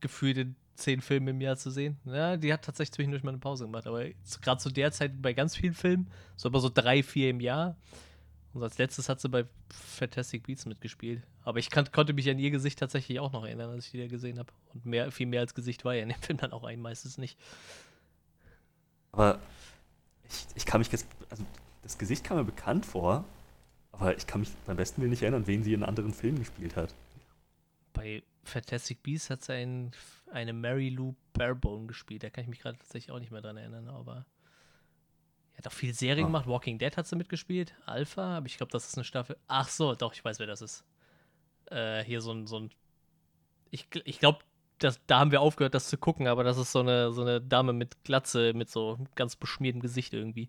gefühlt 0.00 0.36
in 0.38 0.56
zehn 0.74 1.00
Filmen 1.00 1.28
im 1.28 1.40
Jahr 1.40 1.56
zu 1.56 1.70
sehen. 1.70 1.98
Ja, 2.04 2.36
die 2.36 2.52
hat 2.52 2.64
tatsächlich 2.64 2.92
zwischendurch 2.92 3.22
mal 3.22 3.30
eine 3.30 3.38
Pause 3.38 3.64
gemacht, 3.64 3.86
aber 3.86 4.04
gerade 4.40 4.60
zu 4.60 4.70
der 4.70 4.92
Zeit 4.92 5.20
bei 5.20 5.32
ganz 5.32 5.56
vielen 5.56 5.74
Filmen, 5.74 6.10
so 6.36 6.48
aber 6.48 6.60
so 6.60 6.70
drei, 6.72 7.02
vier 7.02 7.30
im 7.30 7.40
Jahr. 7.40 7.76
Und 8.54 8.62
als 8.62 8.78
letztes 8.78 9.08
hat 9.08 9.20
sie 9.20 9.28
bei 9.28 9.46
Fantastic 9.70 10.46
Beats 10.46 10.66
mitgespielt. 10.66 11.22
Aber 11.42 11.58
ich 11.58 11.70
kann, 11.70 11.90
konnte 11.90 12.12
mich 12.12 12.28
an 12.28 12.38
ihr 12.38 12.50
Gesicht 12.50 12.78
tatsächlich 12.78 13.18
auch 13.18 13.32
noch 13.32 13.44
erinnern, 13.44 13.70
als 13.70 13.86
ich 13.86 13.92
die 13.92 13.98
da 13.98 14.06
gesehen 14.06 14.38
habe. 14.38 14.52
Und 14.74 14.84
mehr, 14.84 15.10
viel 15.10 15.26
mehr 15.26 15.40
als 15.40 15.54
Gesicht 15.54 15.84
war 15.84 15.94
ja 15.94 16.02
in 16.02 16.10
dem 16.10 16.18
Film 16.20 16.38
dann 16.38 16.52
auch 16.52 16.64
ein, 16.64 16.80
meistens 16.80 17.16
nicht. 17.16 17.38
Aber 19.12 19.40
ich, 20.28 20.46
ich 20.54 20.66
kann 20.66 20.80
mich 20.80 20.92
jetzt, 20.92 21.06
also 21.30 21.44
das 21.82 21.96
Gesicht 21.96 22.24
kam 22.24 22.36
mir 22.36 22.44
bekannt 22.44 22.84
vor, 22.84 23.24
aber 23.92 24.16
ich 24.16 24.26
kann 24.26 24.40
mich 24.40 24.50
beim 24.66 24.76
besten 24.76 25.00
Willen 25.00 25.10
nicht 25.10 25.22
erinnern, 25.22 25.46
wen 25.46 25.62
sie 25.62 25.74
in 25.74 25.84
anderen 25.84 26.12
Filmen 26.12 26.38
gespielt 26.38 26.76
hat. 26.76 26.94
Bei 27.92 28.22
Fantastic 28.44 29.02
Beasts 29.02 29.30
hat 29.30 29.42
sie 29.42 29.52
ein, 29.52 29.92
eine 30.30 30.52
Mary 30.52 30.88
Lou 30.88 31.14
Barebone 31.34 31.86
gespielt. 31.86 32.22
Da 32.22 32.30
kann 32.30 32.42
ich 32.42 32.50
mich 32.50 32.60
gerade 32.60 32.78
tatsächlich 32.78 33.12
auch 33.12 33.20
nicht 33.20 33.30
mehr 33.30 33.42
dran 33.42 33.56
erinnern, 33.56 33.88
aber. 33.88 34.26
Er 35.52 35.58
hat 35.58 35.66
auch 35.68 35.72
viel 35.72 35.92
Serien 35.92 36.24
ah. 36.24 36.28
gemacht. 36.28 36.46
Walking 36.46 36.78
Dead 36.78 36.96
hat 36.96 37.06
sie 37.06 37.16
mitgespielt. 37.16 37.74
Alpha, 37.84 38.38
aber 38.38 38.46
ich 38.46 38.56
glaube, 38.56 38.72
das 38.72 38.88
ist 38.88 38.96
eine 38.96 39.04
Staffel. 39.04 39.36
Ach 39.48 39.68
so, 39.68 39.94
doch, 39.94 40.14
ich 40.14 40.24
weiß, 40.24 40.38
wer 40.38 40.46
das 40.46 40.62
ist. 40.62 40.84
Äh, 41.66 42.02
hier 42.04 42.20
so 42.20 42.32
ein. 42.32 42.46
So 42.46 42.58
ein 42.58 42.70
ich 43.70 43.86
ich 44.04 44.18
glaube, 44.18 44.40
da 45.06 45.20
haben 45.20 45.30
wir 45.30 45.40
aufgehört, 45.40 45.74
das 45.74 45.88
zu 45.88 45.96
gucken, 45.96 46.26
aber 46.26 46.42
das 46.42 46.58
ist 46.58 46.72
so 46.72 46.80
eine, 46.80 47.12
so 47.12 47.22
eine 47.22 47.40
Dame 47.40 47.72
mit 47.72 48.02
Glatze, 48.04 48.52
mit 48.54 48.70
so 48.70 48.98
ganz 49.14 49.36
beschmiertem 49.36 49.80
Gesicht 49.80 50.12
irgendwie. 50.12 50.48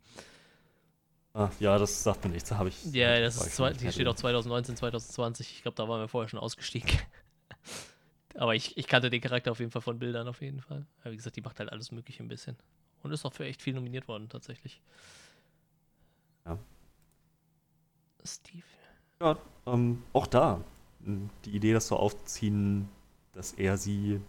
Ah, 1.33 1.49
ja, 1.59 1.79
das 1.79 2.03
sagt 2.03 2.23
mir 2.23 2.31
nichts. 2.31 2.49
Da 2.49 2.57
habe 2.57 2.69
ich. 2.69 2.85
Ja, 2.93 3.19
das 3.19 3.37
ist 3.37 3.55
zwei, 3.55 3.73
hier 3.73 3.91
steht 3.91 4.07
auch 4.07 4.15
2019, 4.15 4.77
2020. 4.77 5.51
Ich 5.51 5.61
glaube, 5.63 5.75
da 5.75 5.87
waren 5.89 5.99
wir 5.99 6.07
vorher 6.07 6.29
schon 6.29 6.39
ausgestiegen. 6.39 6.89
Aber 8.35 8.55
ich, 8.55 8.77
ich 8.77 8.87
kannte 8.87 9.09
den 9.09 9.21
Charakter 9.21 9.51
auf 9.51 9.59
jeden 9.59 9.71
Fall 9.71 9.81
von 9.81 9.97
Bildern 9.97 10.27
auf 10.27 10.41
jeden 10.41 10.61
Fall. 10.61 10.85
Aber 11.01 11.11
wie 11.11 11.17
gesagt, 11.17 11.35
die 11.35 11.41
macht 11.41 11.59
halt 11.59 11.71
alles 11.71 11.91
Mögliche 11.91 12.23
ein 12.23 12.27
bisschen. 12.27 12.55
Und 13.01 13.11
ist 13.11 13.25
auch 13.25 13.33
für 13.33 13.45
echt 13.45 13.61
viel 13.61 13.73
nominiert 13.73 14.07
worden, 14.07 14.29
tatsächlich. 14.29 14.81
Ja. 16.45 16.57
Steve. 18.23 18.63
Ja, 19.19 19.37
ähm, 19.65 20.03
auch 20.13 20.27
da. 20.27 20.61
Die 20.99 21.51
Idee, 21.51 21.73
das 21.73 21.87
so 21.87 21.97
aufzuziehen, 21.97 22.87
dass 23.33 23.53
er 23.53 23.77
sie, 23.77 24.21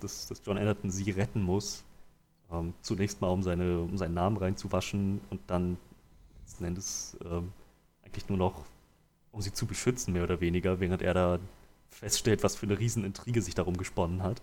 dass, 0.00 0.28
dass 0.28 0.42
John 0.44 0.58
Anderton 0.58 0.90
sie 0.90 1.10
retten 1.10 1.42
muss. 1.42 1.84
Ähm, 2.52 2.74
zunächst 2.82 3.20
mal, 3.20 3.28
um, 3.28 3.42
seine, 3.42 3.80
um 3.80 3.96
seinen 3.96 4.14
Namen 4.14 4.36
reinzuwaschen 4.36 5.20
und 5.30 5.40
dann 5.48 5.76
letzten 6.50 6.64
Endes 6.64 7.16
ähm, 7.24 7.52
eigentlich 8.02 8.28
nur 8.28 8.36
noch, 8.36 8.64
um 9.30 9.40
sie 9.40 9.52
zu 9.52 9.66
beschützen, 9.66 10.12
mehr 10.12 10.24
oder 10.24 10.40
weniger, 10.40 10.80
während 10.80 11.00
er 11.00 11.14
da 11.14 11.38
feststellt, 11.88 12.42
was 12.42 12.56
für 12.56 12.66
eine 12.66 12.78
Riesenintrige 12.78 13.40
sich 13.40 13.54
darum 13.54 13.76
gesponnen 13.76 14.24
hat. 14.24 14.42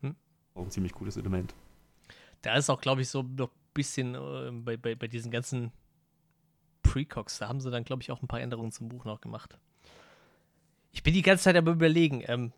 Hm. 0.00 0.16
Auch 0.54 0.62
ein 0.62 0.70
ziemlich 0.72 0.92
cooles 0.92 1.16
Element. 1.16 1.54
Da 2.42 2.56
ist 2.56 2.70
auch, 2.70 2.80
glaube 2.80 3.02
ich, 3.02 3.08
so 3.08 3.22
noch 3.22 3.50
ein 3.50 3.72
bisschen 3.72 4.14
äh, 4.16 4.50
bei, 4.52 4.76
bei, 4.76 4.96
bei 4.96 5.06
diesen 5.06 5.30
ganzen 5.30 5.70
Precox, 6.82 7.38
da 7.38 7.48
haben 7.48 7.60
sie 7.60 7.70
dann, 7.70 7.84
glaube 7.84 8.02
ich, 8.02 8.10
auch 8.10 8.20
ein 8.20 8.28
paar 8.28 8.40
Änderungen 8.40 8.72
zum 8.72 8.88
Buch 8.88 9.04
noch 9.04 9.20
gemacht. 9.20 9.56
Ich 10.90 11.04
bin 11.04 11.14
die 11.14 11.22
ganze 11.22 11.44
Zeit 11.44 11.56
aber 11.56 11.72
überlegen. 11.72 12.24
Ähm, 12.26 12.52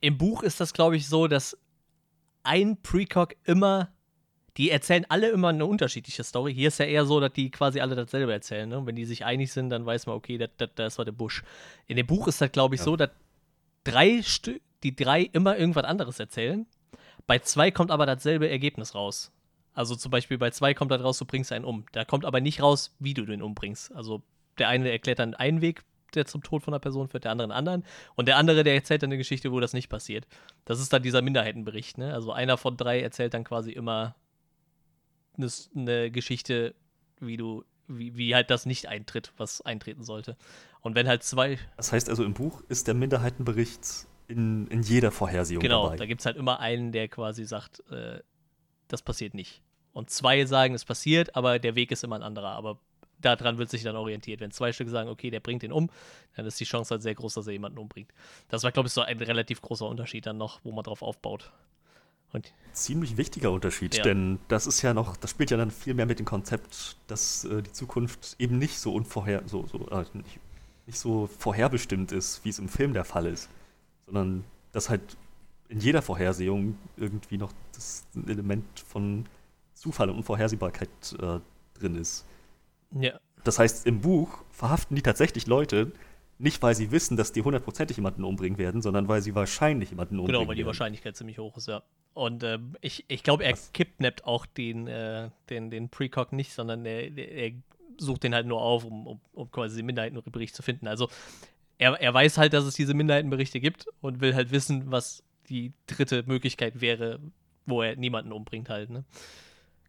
Im 0.00 0.16
Buch 0.16 0.42
ist 0.42 0.60
das, 0.60 0.72
glaube 0.72 0.96
ich, 0.96 1.08
so, 1.08 1.26
dass 1.26 1.58
ein 2.42 2.80
Precock 2.80 3.34
immer, 3.44 3.92
die 4.56 4.70
erzählen 4.70 5.04
alle 5.08 5.28
immer 5.28 5.48
eine 5.48 5.66
unterschiedliche 5.66 6.24
Story. 6.24 6.54
Hier 6.54 6.68
ist 6.68 6.78
ja 6.78 6.86
eher 6.86 7.04
so, 7.04 7.20
dass 7.20 7.32
die 7.32 7.50
quasi 7.50 7.80
alle 7.80 7.94
dasselbe 7.94 8.32
erzählen. 8.32 8.68
Ne? 8.68 8.78
Und 8.78 8.86
wenn 8.86 8.96
die 8.96 9.04
sich 9.04 9.24
einig 9.24 9.52
sind, 9.52 9.70
dann 9.70 9.84
weiß 9.84 10.06
man, 10.06 10.16
okay, 10.16 10.38
das, 10.38 10.50
das, 10.56 10.70
das 10.74 10.98
war 10.98 11.04
der 11.04 11.12
Busch. 11.12 11.42
In 11.86 11.96
dem 11.96 12.06
Buch 12.06 12.26
ist 12.26 12.40
das, 12.40 12.52
glaube 12.52 12.74
ich, 12.74 12.80
ja. 12.80 12.86
so, 12.86 12.96
dass 12.96 13.10
drei 13.84 14.22
Stück, 14.22 14.62
die 14.82 14.96
drei 14.96 15.22
immer 15.22 15.58
irgendwas 15.58 15.84
anderes 15.84 16.18
erzählen. 16.18 16.66
Bei 17.26 17.38
zwei 17.38 17.70
kommt 17.70 17.90
aber 17.90 18.06
dasselbe 18.06 18.48
Ergebnis 18.48 18.94
raus. 18.94 19.32
Also 19.74 19.94
zum 19.94 20.10
Beispiel 20.10 20.38
bei 20.38 20.50
zwei 20.50 20.72
kommt 20.72 20.90
dann 20.90 21.02
raus, 21.02 21.18
du 21.18 21.26
bringst 21.26 21.52
einen 21.52 21.66
um. 21.66 21.84
Da 21.92 22.04
kommt 22.04 22.24
aber 22.24 22.40
nicht 22.40 22.62
raus, 22.62 22.94
wie 22.98 23.12
du 23.12 23.26
den 23.26 23.42
umbringst. 23.42 23.94
Also 23.94 24.22
der 24.58 24.68
eine 24.68 24.90
erklärt 24.90 25.18
dann 25.18 25.34
einen 25.34 25.60
Weg, 25.60 25.82
der 26.14 26.24
zum 26.24 26.42
Tod 26.42 26.62
von 26.62 26.72
einer 26.72 26.80
Person 26.80 27.08
führt, 27.08 27.24
der 27.24 27.32
andere 27.32 27.46
einen 27.46 27.58
anderen. 27.58 27.84
Und 28.14 28.26
der 28.26 28.38
andere, 28.38 28.64
der 28.64 28.74
erzählt 28.74 29.02
dann 29.02 29.08
eine 29.08 29.18
Geschichte, 29.18 29.52
wo 29.52 29.60
das 29.60 29.74
nicht 29.74 29.90
passiert. 29.90 30.26
Das 30.64 30.80
ist 30.80 30.94
dann 30.94 31.02
dieser 31.02 31.20
Minderheitenbericht. 31.20 31.98
Ne? 31.98 32.14
Also 32.14 32.32
einer 32.32 32.56
von 32.56 32.78
drei 32.78 33.02
erzählt 33.02 33.34
dann 33.34 33.44
quasi 33.44 33.70
immer 33.72 34.14
eine, 35.38 35.50
eine 35.74 36.10
Geschichte, 36.10 36.74
wie 37.20 37.36
du, 37.36 37.64
wie, 37.88 38.16
wie 38.16 38.34
halt 38.34 38.50
das 38.50 38.66
nicht 38.66 38.88
eintritt, 38.88 39.32
was 39.36 39.60
eintreten 39.60 40.04
sollte. 40.04 40.36
Und 40.80 40.94
wenn 40.94 41.08
halt 41.08 41.22
zwei. 41.22 41.58
Das 41.76 41.92
heißt 41.92 42.08
also, 42.08 42.24
im 42.24 42.34
Buch 42.34 42.62
ist 42.68 42.86
der 42.86 42.94
Minderheitenbericht 42.94 44.06
in, 44.28 44.66
in 44.68 44.82
jeder 44.82 45.10
Vorhersehung 45.10 45.60
genau, 45.60 45.84
dabei. 45.84 45.96
Da 45.96 46.06
gibt 46.06 46.20
es 46.20 46.26
halt 46.26 46.36
immer 46.36 46.60
einen, 46.60 46.92
der 46.92 47.08
quasi 47.08 47.44
sagt, 47.44 47.82
äh, 47.90 48.20
das 48.88 49.02
passiert 49.02 49.34
nicht. 49.34 49.62
Und 49.92 50.10
zwei 50.10 50.44
sagen, 50.44 50.74
es 50.74 50.84
passiert, 50.84 51.36
aber 51.36 51.58
der 51.58 51.74
Weg 51.74 51.90
ist 51.90 52.04
immer 52.04 52.16
ein 52.16 52.22
anderer. 52.22 52.50
Aber 52.50 52.78
daran 53.20 53.58
wird 53.58 53.70
sich 53.70 53.82
dann 53.82 53.96
orientiert. 53.96 54.40
Wenn 54.40 54.50
zwei 54.50 54.72
Stück 54.72 54.88
sagen, 54.88 55.08
okay, 55.08 55.30
der 55.30 55.40
bringt 55.40 55.62
ihn 55.62 55.72
um, 55.72 55.90
dann 56.36 56.46
ist 56.46 56.60
die 56.60 56.64
Chance 56.64 56.90
halt 56.90 57.02
sehr 57.02 57.14
groß, 57.14 57.34
dass 57.34 57.46
er 57.46 57.52
jemanden 57.52 57.78
umbringt. 57.78 58.12
Das 58.48 58.62
war, 58.62 58.72
glaube 58.72 58.88
ich, 58.88 58.92
so 58.92 59.00
ein 59.00 59.18
relativ 59.18 59.62
großer 59.62 59.86
Unterschied 59.86 60.26
dann 60.26 60.36
noch, 60.36 60.60
wo 60.64 60.72
man 60.72 60.84
drauf 60.84 61.02
aufbaut. 61.02 61.52
Und 62.32 62.52
Ziemlich 62.72 63.16
wichtiger 63.16 63.52
Unterschied, 63.52 63.96
ja. 63.96 64.02
denn 64.02 64.38
das 64.48 64.66
ist 64.66 64.82
ja 64.82 64.92
noch, 64.92 65.16
das 65.16 65.30
spielt 65.30 65.50
ja 65.50 65.56
dann 65.56 65.70
viel 65.70 65.94
mehr 65.94 66.04
mit 66.04 66.18
dem 66.18 66.26
Konzept, 66.26 66.98
dass 67.06 67.44
äh, 67.44 67.62
die 67.62 67.72
Zukunft 67.72 68.36
eben 68.38 68.58
nicht 68.58 68.78
so 68.78 68.92
unvorher, 68.92 69.42
so, 69.46 69.66
so 69.66 69.88
äh, 69.88 70.04
nicht, 70.12 70.38
nicht 70.86 70.98
so 70.98 71.26
vorherbestimmt 71.38 72.12
ist, 72.12 72.44
wie 72.44 72.50
es 72.50 72.58
im 72.58 72.68
Film 72.68 72.92
der 72.92 73.06
Fall 73.06 73.26
ist 73.26 73.48
sondern 74.06 74.44
dass 74.72 74.88
halt 74.88 75.16
in 75.68 75.80
jeder 75.80 76.00
Vorhersehung 76.00 76.78
irgendwie 76.96 77.38
noch 77.38 77.52
das 77.72 78.06
Element 78.26 78.64
von 78.80 79.26
Zufall 79.74 80.08
und 80.10 80.16
Unvorhersehbarkeit 80.16 80.88
äh, 81.20 81.40
drin 81.78 81.96
ist. 81.96 82.24
Ja. 82.92 83.18
Das 83.44 83.58
heißt, 83.58 83.86
im 83.86 84.00
Buch 84.00 84.44
verhaften 84.50 84.94
die 84.94 85.02
tatsächlich 85.02 85.46
Leute, 85.46 85.92
nicht 86.38 86.62
weil 86.62 86.74
sie 86.74 86.90
wissen, 86.92 87.16
dass 87.16 87.32
die 87.32 87.42
hundertprozentig 87.42 87.96
jemanden 87.96 88.24
umbringen 88.24 88.58
werden, 88.58 88.80
sondern 88.80 89.08
weil 89.08 89.22
sie 89.22 89.34
wahrscheinlich 89.34 89.90
jemanden 89.90 90.18
umbringen 90.18 90.32
werden. 90.32 90.40
Genau, 90.42 90.48
weil 90.48 90.56
die 90.56 90.66
Wahrscheinlichkeit 90.66 91.16
ziemlich 91.16 91.38
hoch 91.38 91.56
ist, 91.56 91.68
ja. 91.68 91.82
Und 92.16 92.42
äh, 92.44 92.58
ich, 92.80 93.04
ich 93.08 93.22
glaube, 93.22 93.44
er 93.44 93.52
Was? 93.52 93.74
kidnappt 93.74 94.24
auch 94.24 94.46
den, 94.46 94.86
äh, 94.86 95.28
den, 95.50 95.68
den 95.68 95.90
Precock 95.90 96.32
nicht, 96.32 96.54
sondern 96.54 96.86
er, 96.86 97.14
er 97.14 97.52
sucht 97.98 98.22
den 98.22 98.34
halt 98.34 98.46
nur 98.46 98.62
auf, 98.62 98.86
um, 98.86 99.06
um, 99.06 99.20
um 99.34 99.50
quasi 99.50 99.76
den 99.76 99.84
Minderheitenbericht 99.84 100.56
zu 100.56 100.62
finden. 100.62 100.88
Also 100.88 101.10
er, 101.76 102.00
er 102.00 102.14
weiß 102.14 102.38
halt, 102.38 102.54
dass 102.54 102.64
es 102.64 102.74
diese 102.74 102.94
Minderheitenberichte 102.94 103.60
gibt 103.60 103.86
und 104.00 104.22
will 104.22 104.34
halt 104.34 104.50
wissen, 104.50 104.90
was 104.90 105.24
die 105.50 105.74
dritte 105.86 106.22
Möglichkeit 106.22 106.80
wäre, 106.80 107.20
wo 107.66 107.82
er 107.82 107.96
niemanden 107.96 108.32
umbringt 108.32 108.70
halt, 108.70 108.88
ne? 108.88 109.04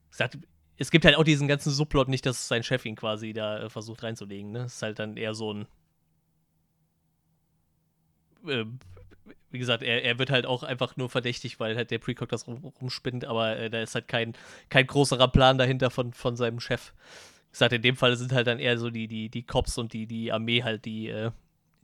Sagt, 0.09 0.37
es 0.75 0.91
gibt 0.91 1.05
halt 1.05 1.15
auch 1.15 1.23
diesen 1.23 1.47
ganzen 1.47 1.71
Subplot 1.71 2.09
nicht, 2.09 2.25
dass 2.25 2.49
sein 2.49 2.61
Chef 2.61 2.83
ihn 2.85 2.97
quasi 2.97 3.31
da 3.31 3.61
äh, 3.61 3.69
versucht 3.69 4.03
reinzulegen, 4.03 4.51
ne? 4.51 4.63
Es 4.63 4.75
ist 4.75 4.81
halt 4.81 4.99
dann 4.99 5.15
eher 5.15 5.33
so 5.33 5.53
ein 5.53 5.67
äh, 8.49 8.65
wie 9.57 9.59
gesagt, 9.59 9.81
er, 9.81 10.03
er 10.03 10.19
wird 10.19 10.29
halt 10.29 10.45
auch 10.45 10.61
einfach 10.61 10.97
nur 10.97 11.09
verdächtig, 11.09 11.59
weil 11.59 11.75
halt 11.75 11.89
der 11.89 11.97
Precock 11.97 12.29
das 12.29 12.45
rum, 12.45 12.63
rumspinnt, 12.79 13.25
aber 13.25 13.57
äh, 13.57 13.69
da 13.71 13.81
ist 13.81 13.95
halt 13.95 14.07
kein, 14.07 14.33
kein 14.69 14.85
größerer 14.85 15.29
Plan 15.29 15.57
dahinter 15.57 15.89
von, 15.89 16.13
von 16.13 16.35
seinem 16.35 16.59
Chef. 16.59 16.93
Wie 17.47 17.53
gesagt, 17.53 17.73
in 17.73 17.81
dem 17.81 17.95
Fall 17.95 18.15
sind 18.15 18.33
halt 18.33 18.45
dann 18.45 18.59
eher 18.59 18.77
so 18.77 18.91
die, 18.91 19.07
die, 19.07 19.29
die 19.29 19.41
Cops 19.43 19.79
und 19.79 19.93
die, 19.93 20.05
die 20.05 20.31
Armee 20.31 20.61
halt, 20.61 20.85
die 20.85 21.09
äh, 21.09 21.31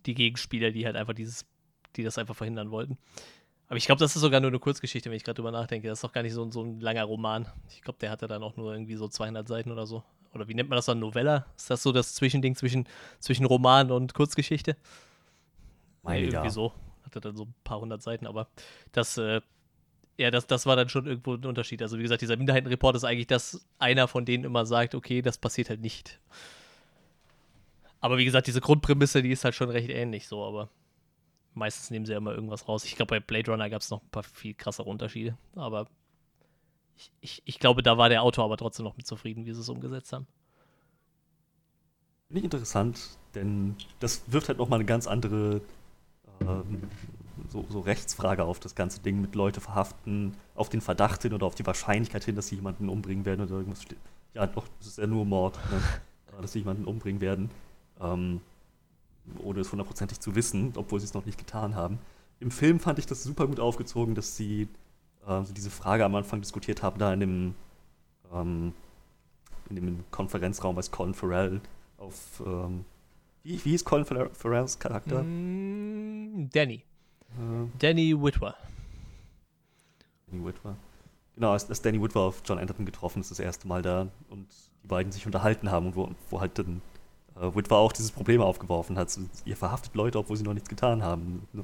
die 0.05 0.13
Gegenspieler, 0.13 0.71
die 0.71 0.85
halt 0.85 0.95
einfach 0.95 1.13
dieses, 1.13 1.45
die 1.95 2.03
das 2.03 2.17
einfach 2.17 2.35
verhindern 2.35 2.71
wollten. 2.71 2.97
Aber 3.67 3.77
ich 3.77 3.85
glaube, 3.85 3.99
das 3.99 4.15
ist 4.15 4.21
sogar 4.21 4.39
nur 4.39 4.51
eine 4.51 4.59
Kurzgeschichte, 4.59 5.09
wenn 5.09 5.17
ich 5.17 5.23
gerade 5.23 5.37
drüber 5.37 5.51
nachdenke. 5.51 5.87
Das 5.87 5.97
ist 5.97 6.03
doch 6.03 6.11
gar 6.11 6.21
nicht 6.21 6.33
so, 6.33 6.49
so 6.51 6.63
ein 6.63 6.79
langer 6.79 7.05
Roman. 7.05 7.47
Ich 7.69 7.81
glaube, 7.81 7.97
der 7.99 8.11
hatte 8.11 8.27
dann 8.27 8.43
auch 8.43 8.55
nur 8.55 8.71
irgendwie 8.71 8.95
so 8.95 9.07
200 9.07 9.47
Seiten 9.47 9.71
oder 9.71 9.87
so. 9.87 10.03
Oder 10.33 10.47
wie 10.47 10.53
nennt 10.53 10.69
man 10.69 10.75
das 10.75 10.85
dann? 10.85 10.99
Novella? 10.99 11.45
Ist 11.55 11.69
das 11.69 11.81
so 11.81 11.91
das 11.91 12.13
Zwischending 12.13 12.55
zwischen, 12.55 12.87
zwischen 13.19 13.45
Roman 13.45 13.91
und 13.91 14.13
Kurzgeschichte? 14.13 14.75
Meine, 16.03 16.25
ja, 16.25 16.25
irgendwie 16.25 16.47
ja. 16.47 16.51
Hatte 17.15 17.29
dann 17.29 17.37
so 17.37 17.45
ein 17.45 17.55
paar 17.63 17.79
hundert 17.79 18.01
Seiten, 18.01 18.27
aber 18.27 18.47
das, 18.91 19.17
äh, 19.17 19.41
ja, 20.17 20.31
das, 20.31 20.47
das 20.47 20.65
war 20.65 20.75
dann 20.75 20.89
schon 20.89 21.07
irgendwo 21.07 21.33
ein 21.33 21.45
Unterschied. 21.45 21.81
Also, 21.81 21.97
wie 21.97 22.03
gesagt, 22.03 22.21
dieser 22.21 22.37
Minderheitenreport 22.37 22.95
ist 22.95 23.03
eigentlich, 23.03 23.27
dass 23.27 23.65
einer 23.79 24.07
von 24.07 24.25
denen 24.25 24.43
immer 24.43 24.65
sagt, 24.65 24.95
okay, 24.95 25.21
das 25.21 25.37
passiert 25.37 25.69
halt 25.69 25.81
nicht. 25.81 26.19
Aber 27.99 28.17
wie 28.17 28.25
gesagt, 28.25 28.47
diese 28.47 28.61
Grundprämisse, 28.61 29.21
die 29.21 29.31
ist 29.31 29.45
halt 29.45 29.55
schon 29.55 29.69
recht 29.69 29.89
ähnlich 29.89 30.27
so, 30.27 30.43
aber 30.43 30.69
meistens 31.53 31.89
nehmen 31.89 32.05
sie 32.05 32.11
ja 32.11 32.17
immer 32.17 32.33
irgendwas 32.33 32.67
raus. 32.67 32.83
Ich 32.83 32.95
glaube, 32.95 33.15
bei 33.15 33.19
Blade 33.19 33.51
Runner 33.51 33.69
gab 33.69 33.81
es 33.81 33.89
noch 33.89 34.01
ein 34.03 34.09
paar 34.09 34.23
viel 34.23 34.53
krassere 34.53 34.89
Unterschiede, 34.89 35.37
aber 35.55 35.87
ich, 36.97 37.11
ich, 37.21 37.41
ich 37.45 37.59
glaube, 37.59 37.81
da 37.81 37.97
war 37.97 38.09
der 38.09 38.23
Autor 38.23 38.45
aber 38.45 38.57
trotzdem 38.57 38.83
noch 38.83 38.97
mit 38.97 39.07
zufrieden, 39.07 39.45
wie 39.45 39.53
sie 39.53 39.61
es 39.61 39.69
umgesetzt 39.69 40.13
haben. 40.13 40.27
Finde 42.27 42.39
ich 42.39 42.43
interessant, 42.43 42.99
denn 43.35 43.75
das 43.99 44.23
wirft 44.31 44.49
halt 44.49 44.57
nochmal 44.57 44.79
eine 44.79 44.85
ganz 44.85 45.07
andere 45.07 45.61
so, 47.49 47.65
so, 47.69 47.79
Rechtsfrage 47.81 48.43
auf 48.43 48.59
das 48.59 48.75
ganze 48.75 49.01
Ding 49.01 49.21
mit 49.21 49.35
Leute 49.35 49.61
verhaften, 49.61 50.35
auf 50.55 50.69
den 50.69 50.81
Verdacht 50.81 51.21
hin 51.21 51.33
oder 51.33 51.45
auf 51.45 51.55
die 51.55 51.65
Wahrscheinlichkeit 51.65 52.23
hin, 52.23 52.35
dass 52.35 52.47
sie 52.47 52.55
jemanden 52.55 52.89
umbringen 52.89 53.25
werden 53.25 53.41
oder 53.41 53.55
irgendwas. 53.55 53.81
Ja, 54.33 54.47
doch, 54.47 54.67
das 54.79 54.87
ist 54.87 54.97
ja 54.97 55.07
nur 55.07 55.25
Mord, 55.25 55.57
ne? 55.71 55.81
dass 56.41 56.53
sie 56.53 56.59
jemanden 56.59 56.85
umbringen 56.85 57.21
werden 57.21 57.49
ähm, 58.03 58.41
ohne 59.41 59.61
es 59.61 59.71
hundertprozentig 59.71 60.19
zu 60.19 60.35
wissen, 60.35 60.73
obwohl 60.75 60.99
sie 60.99 61.05
es 61.05 61.13
noch 61.13 61.25
nicht 61.25 61.37
getan 61.37 61.75
haben. 61.75 61.99
Im 62.39 62.51
Film 62.51 62.79
fand 62.79 62.99
ich 62.99 63.05
das 63.05 63.23
super 63.23 63.47
gut 63.47 63.59
aufgezogen, 63.59 64.15
dass 64.15 64.35
sie 64.35 64.67
äh, 65.25 65.41
diese 65.55 65.69
Frage 65.69 66.03
am 66.03 66.15
Anfang 66.15 66.41
diskutiert 66.41 66.83
haben, 66.83 66.99
da 66.99 67.13
in 67.13 67.19
dem, 67.21 67.55
ähm, 68.33 68.73
in 69.69 69.75
dem 69.75 70.03
Konferenzraum 70.11 70.75
als 70.77 70.91
Colin 70.91 71.13
Farrell 71.13 71.61
auf. 71.97 72.43
Ähm, 72.45 72.83
wie, 73.43 73.63
wie 73.65 73.71
hieß 73.71 73.85
Colin 73.85 74.05
Farrells 74.05 74.79
Charakter? 74.79 75.23
Mm, 75.23 75.92
Danny. 76.33 76.83
Äh, 77.37 77.77
Danny 77.77 78.15
Whitwer. 78.19 78.55
Danny 80.27 80.43
Whitwer. 80.43 80.75
Genau, 81.35 81.51
als, 81.51 81.69
als 81.69 81.81
Danny 81.81 82.01
Whitwer 82.01 82.21
auf 82.21 82.41
John 82.45 82.57
Anderton 82.57 82.85
getroffen 82.85 83.19
ist, 83.19 83.29
das 83.29 83.39
erste 83.39 83.67
Mal 83.67 83.83
da 83.83 84.07
und 84.29 84.47
die 84.83 84.87
beiden 84.87 85.11
sich 85.11 85.25
unterhalten 85.25 85.69
haben 85.69 85.87
und 85.87 85.95
wo, 85.95 86.09
wo 86.29 86.41
halt 86.41 86.57
dann 86.57 86.81
äh, 87.35 87.55
Witwer 87.55 87.77
auch 87.77 87.91
dieses 87.91 88.11
Problem 88.11 88.41
aufgeworfen 88.41 88.97
hat. 88.97 89.11
So, 89.11 89.21
ihr 89.45 89.55
verhaftet 89.55 89.93
Leute, 89.93 90.17
obwohl 90.17 90.35
sie 90.35 90.43
noch 90.43 90.53
nichts 90.53 90.69
getan 90.69 91.03
haben. 91.03 91.47
Ne? 91.53 91.63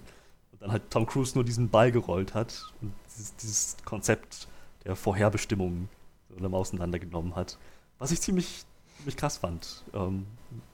Und 0.51 0.61
dann 0.61 0.71
halt 0.71 0.83
Tom 0.91 1.07
Cruise 1.07 1.33
nur 1.35 1.43
diesen 1.43 1.69
Ball 1.69 1.91
gerollt 1.91 2.35
hat 2.35 2.71
und 2.81 2.93
dieses, 3.07 3.35
dieses 3.37 3.77
Konzept 3.85 4.47
der 4.85 4.95
Vorherbestimmung 4.95 5.89
so 6.29 6.35
dann 6.35 6.53
auseinandergenommen 6.53 7.35
hat. 7.35 7.57
Was 7.97 8.11
ich 8.11 8.21
ziemlich, 8.21 8.65
ziemlich 8.97 9.17
krass 9.17 9.37
fand. 9.37 9.83
Ähm, 9.93 10.27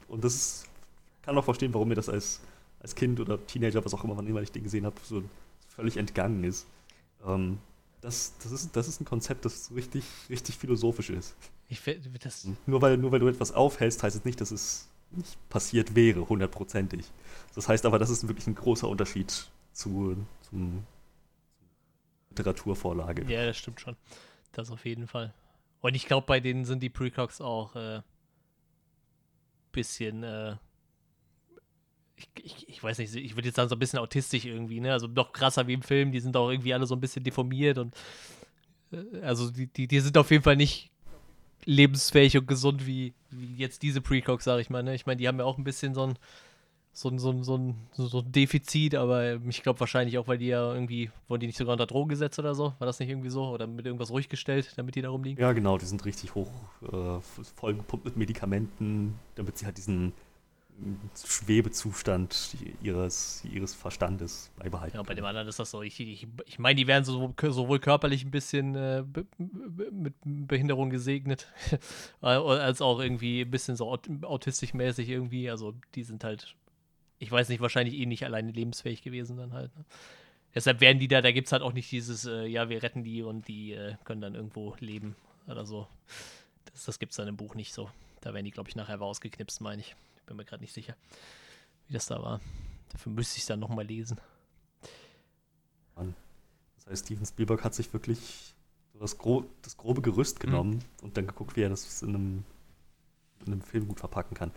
und 0.08 0.22
das 0.22 0.34
ist, 0.34 0.68
kann 1.22 1.36
auch 1.38 1.44
verstehen, 1.44 1.72
warum 1.72 1.88
mir 1.88 1.94
das 1.94 2.10
als, 2.10 2.40
als 2.86 2.94
Kind 2.94 3.18
oder 3.18 3.44
Teenager, 3.44 3.84
was 3.84 3.92
auch 3.94 4.04
immer, 4.04 4.16
wann 4.16 4.28
immer 4.28 4.40
ich 4.42 4.52
den 4.52 4.62
gesehen 4.62 4.86
habe, 4.86 4.94
so 5.02 5.24
völlig 5.66 5.96
entgangen 5.96 6.44
ist. 6.44 6.68
Ähm, 7.26 7.58
das, 8.00 8.34
das, 8.40 8.52
ist, 8.52 8.76
das 8.76 8.86
ist 8.86 9.00
ein 9.00 9.04
Konzept, 9.04 9.44
das 9.44 9.72
richtig, 9.74 10.04
richtig 10.30 10.56
philosophisch 10.56 11.10
ist. 11.10 11.34
Ich 11.68 11.82
das. 12.20 12.46
Nur 12.64 12.80
weil, 12.82 12.96
nur 12.96 13.10
weil 13.10 13.18
du 13.18 13.26
etwas 13.26 13.50
aufhältst, 13.50 14.04
heißt 14.04 14.14
es 14.14 14.24
nicht, 14.24 14.40
dass 14.40 14.52
es 14.52 14.88
nicht 15.10 15.36
passiert 15.48 15.96
wäre, 15.96 16.28
hundertprozentig. 16.28 17.10
Das 17.56 17.68
heißt 17.68 17.86
aber, 17.86 17.98
das 17.98 18.08
ist 18.08 18.28
wirklich 18.28 18.46
ein 18.46 18.54
großer 18.54 18.88
Unterschied 18.88 19.50
zu, 19.72 20.16
zum 20.42 20.84
Literaturvorlage. 22.30 23.24
Ja, 23.24 23.46
das 23.46 23.56
stimmt 23.56 23.80
schon. 23.80 23.96
Das 24.52 24.70
auf 24.70 24.84
jeden 24.84 25.08
Fall. 25.08 25.34
Und 25.80 25.96
ich 25.96 26.06
glaube, 26.06 26.28
bei 26.28 26.38
denen 26.38 26.64
sind 26.64 26.84
die 26.84 26.90
Precogs 26.90 27.40
auch 27.40 27.74
äh, 27.74 28.02
bisschen, 29.72 30.22
äh, 30.22 30.56
ich, 32.16 32.28
ich, 32.42 32.68
ich, 32.68 32.82
weiß 32.82 32.98
nicht, 32.98 33.14
ich 33.14 33.36
würde 33.36 33.48
jetzt 33.48 33.56
sagen, 33.56 33.68
so 33.68 33.76
ein 33.76 33.78
bisschen 33.78 33.98
autistisch 33.98 34.44
irgendwie, 34.44 34.80
ne? 34.80 34.92
Also 34.92 35.06
noch 35.06 35.32
krasser 35.32 35.66
wie 35.66 35.74
im 35.74 35.82
Film, 35.82 36.12
die 36.12 36.20
sind 36.20 36.36
auch 36.36 36.50
irgendwie 36.50 36.74
alle 36.74 36.86
so 36.86 36.94
ein 36.94 37.00
bisschen 37.00 37.24
deformiert 37.24 37.78
und 37.78 37.94
äh, 38.92 39.20
also 39.20 39.50
die, 39.50 39.66
die, 39.66 39.86
die 39.86 40.00
sind 40.00 40.16
auf 40.18 40.30
jeden 40.30 40.42
Fall 40.42 40.56
nicht 40.56 40.90
lebensfähig 41.64 42.36
und 42.38 42.46
gesund 42.46 42.86
wie, 42.86 43.12
wie 43.30 43.56
jetzt 43.56 43.82
diese 43.82 44.00
Precogs, 44.00 44.44
sag 44.44 44.60
ich 44.60 44.70
mal, 44.70 44.82
ne? 44.82 44.94
Ich 44.94 45.06
meine, 45.06 45.18
die 45.18 45.28
haben 45.28 45.38
ja 45.38 45.44
auch 45.44 45.58
ein 45.58 45.64
bisschen 45.64 45.94
so 45.94 46.06
ein 46.06 46.18
so 46.96 47.10
ein, 47.10 47.18
so 47.18 47.30
ein, 47.30 47.44
so 47.44 47.58
ein, 47.58 47.74
so 47.92 48.20
ein 48.20 48.32
Defizit, 48.32 48.94
aber 48.94 49.34
ich 49.46 49.62
glaube 49.62 49.80
wahrscheinlich 49.80 50.16
auch, 50.16 50.28
weil 50.28 50.38
die 50.38 50.46
ja 50.46 50.72
irgendwie, 50.72 51.10
wurden 51.28 51.40
die 51.40 51.46
nicht 51.46 51.58
sogar 51.58 51.72
unter 51.72 51.84
Drogen 51.84 52.08
gesetzt 52.08 52.38
oder 52.38 52.54
so? 52.54 52.72
War 52.78 52.86
das 52.86 52.98
nicht 52.98 53.10
irgendwie 53.10 53.28
so? 53.28 53.50
Oder 53.50 53.66
mit 53.66 53.84
irgendwas 53.84 54.10
ruhig 54.10 54.30
gestellt, 54.30 54.72
damit 54.76 54.94
die 54.94 55.02
da 55.02 55.10
rumliegen? 55.10 55.38
Ja, 55.38 55.52
genau, 55.52 55.76
die 55.76 55.84
sind 55.84 56.06
richtig 56.06 56.34
hoch 56.34 56.50
äh, 56.90 57.20
vollgepumpt 57.56 58.06
mit 58.06 58.16
Medikamenten, 58.16 59.18
damit 59.34 59.58
sie 59.58 59.66
halt 59.66 59.76
diesen 59.76 60.14
Schwebezustand 61.26 62.56
ihres, 62.82 63.44
ihres 63.44 63.74
Verstandes 63.74 64.50
beibehalten. 64.56 64.96
Ja, 64.96 65.02
bei 65.02 65.14
dem 65.14 65.24
anderen 65.24 65.48
ist 65.48 65.58
das 65.58 65.70
so. 65.70 65.82
Ich, 65.82 65.98
ich, 66.00 66.26
ich 66.44 66.58
meine, 66.58 66.76
die 66.76 66.86
werden 66.86 67.04
so, 67.04 67.34
sowohl 67.40 67.78
körperlich 67.78 68.24
ein 68.24 68.30
bisschen 68.30 68.74
äh, 68.74 69.04
be, 69.06 69.26
mit 69.90 70.14
Behinderung 70.24 70.90
gesegnet, 70.90 71.48
als 72.20 72.80
auch 72.80 73.00
irgendwie 73.00 73.42
ein 73.42 73.50
bisschen 73.50 73.76
so 73.76 73.90
autistisch 74.22 74.74
mäßig 74.74 75.08
irgendwie. 75.08 75.50
Also 75.50 75.74
die 75.94 76.02
sind 76.02 76.24
halt 76.24 76.56
ich 77.18 77.30
weiß 77.30 77.48
nicht, 77.48 77.60
wahrscheinlich 77.60 77.94
eh 77.94 78.06
nicht 78.06 78.24
alleine 78.24 78.52
lebensfähig 78.52 79.02
gewesen 79.02 79.36
dann 79.36 79.52
halt. 79.52 79.74
Ne? 79.76 79.84
Deshalb 80.54 80.80
werden 80.80 80.98
die 80.98 81.08
da, 81.08 81.20
da 81.20 81.32
gibt 81.32 81.46
es 81.46 81.52
halt 81.52 81.62
auch 81.62 81.72
nicht 81.72 81.90
dieses, 81.90 82.24
äh, 82.24 82.46
ja, 82.46 82.68
wir 82.68 82.82
retten 82.82 83.04
die 83.04 83.22
und 83.22 83.46
die 83.48 83.72
äh, 83.72 83.96
können 84.04 84.20
dann 84.20 84.34
irgendwo 84.34 84.74
leben 84.80 85.16
oder 85.46 85.66
so. 85.66 85.86
Das, 86.72 86.84
das 86.84 86.98
gibt 86.98 87.12
es 87.12 87.16
dann 87.16 87.28
im 87.28 87.36
Buch 87.36 87.54
nicht 87.54 87.72
so. 87.72 87.90
Da 88.20 88.32
werden 88.34 88.44
die, 88.44 88.50
glaube 88.50 88.68
ich, 88.68 88.76
nachher 88.76 89.00
ausgeknipst, 89.00 89.60
meine 89.60 89.80
ich. 89.80 89.94
Ich 90.26 90.28
bin 90.28 90.36
mir 90.36 90.44
gerade 90.44 90.62
nicht 90.62 90.74
sicher, 90.74 90.96
wie 91.86 91.92
das 91.92 92.06
da 92.06 92.20
war. 92.20 92.40
Dafür 92.88 93.12
müsste 93.12 93.36
ich 93.36 93.42
es 93.42 93.46
dann 93.46 93.60
nochmal 93.60 93.86
lesen. 93.86 94.18
Mann. 95.94 96.16
Das 96.76 96.86
heißt, 96.86 97.06
Steven 97.06 97.24
Spielberg 97.24 97.62
hat 97.62 97.74
sich 97.74 97.92
wirklich 97.92 98.54
das, 98.94 99.18
gro 99.18 99.44
das 99.62 99.76
grobe 99.76 100.02
Gerüst 100.02 100.38
mhm. 100.38 100.40
genommen 100.40 100.70
mhm. 100.70 101.04
und 101.04 101.16
dann 101.16 101.26
geguckt, 101.26 101.56
wie 101.56 101.62
er 101.62 101.68
das 101.68 102.02
in 102.02 102.08
einem, 102.08 102.44
in 103.46 103.52
einem 103.52 103.62
Film 103.62 103.86
gut 103.86 104.00
verpacken 104.00 104.36
kann 104.36 104.50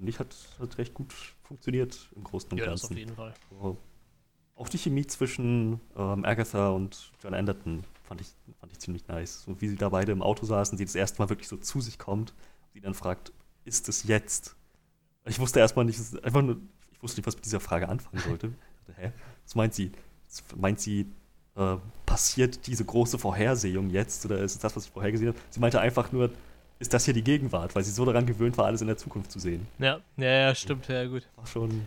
finde 0.00 0.10
ich, 0.10 0.18
hat, 0.18 0.34
hat 0.58 0.78
recht 0.78 0.94
gut 0.94 1.12
funktioniert 1.42 2.08
im 2.16 2.24
Großen 2.24 2.50
und 2.50 2.58
ja, 2.58 2.66
Ganzen. 2.66 2.84
Ja, 2.84 2.88
das 2.88 2.90
auf 2.90 2.98
jeden 2.98 3.14
Fall. 3.14 3.34
So. 3.50 3.76
Auch 4.56 4.68
die 4.70 4.78
Chemie 4.78 5.06
zwischen 5.06 5.78
ähm, 5.94 6.24
Agatha 6.24 6.70
und 6.70 7.12
John 7.22 7.34
Anderton 7.34 7.84
fand 8.02 8.22
ich, 8.22 8.28
fand 8.58 8.72
ich 8.72 8.78
ziemlich 8.78 9.06
nice. 9.08 9.46
Und 9.46 9.60
wie 9.60 9.68
sie 9.68 9.76
da 9.76 9.90
beide 9.90 10.12
im 10.12 10.22
Auto 10.22 10.46
saßen, 10.46 10.78
sie 10.78 10.86
das 10.86 10.94
erste 10.94 11.20
Mal 11.20 11.28
wirklich 11.28 11.48
so 11.48 11.58
zu 11.58 11.82
sich 11.82 11.98
kommt, 11.98 12.32
sie 12.72 12.80
dann 12.80 12.94
fragt, 12.94 13.32
ist 13.64 13.90
es 13.90 14.04
jetzt? 14.04 14.56
Ich 15.26 15.38
wusste 15.38 15.60
erstmal 15.60 15.84
nicht, 15.84 15.98
einfach 16.24 16.42
nur, 16.42 16.56
ich 16.92 17.02
wusste 17.02 17.20
nicht, 17.20 17.26
was 17.26 17.36
mit 17.36 17.44
dieser 17.44 17.60
Frage 17.60 17.88
anfangen 17.88 18.22
sollte. 18.22 18.52
hä? 18.96 19.12
Was 19.44 19.54
meint 19.54 19.74
sie? 19.74 19.92
Meint 20.56 20.80
sie, 20.80 21.06
äh, 21.56 21.76
passiert 22.06 22.66
diese 22.66 22.84
große 22.84 23.18
Vorhersehung 23.18 23.90
jetzt 23.90 24.24
oder 24.24 24.38
ist 24.38 24.54
es 24.54 24.58
das, 24.58 24.76
was 24.76 24.86
ich 24.86 24.90
vorhergesehen 24.90 25.32
habe? 25.32 25.40
Sie 25.50 25.60
meinte 25.60 25.80
einfach 25.80 26.12
nur, 26.12 26.30
ist 26.78 26.94
das 26.94 27.04
hier 27.04 27.14
die 27.14 27.22
Gegenwart, 27.22 27.74
weil 27.74 27.84
sie 27.84 27.90
so 27.90 28.04
daran 28.04 28.26
gewöhnt 28.26 28.56
war, 28.56 28.66
alles 28.66 28.80
in 28.80 28.86
der 28.86 28.96
Zukunft 28.96 29.30
zu 29.30 29.38
sehen. 29.38 29.66
Ja, 29.78 30.00
ja, 30.16 30.26
ja 30.26 30.54
stimmt, 30.54 30.88
ja, 30.88 31.04
gut. 31.06 31.28
War 31.36 31.46
schon 31.46 31.70
ein 31.70 31.86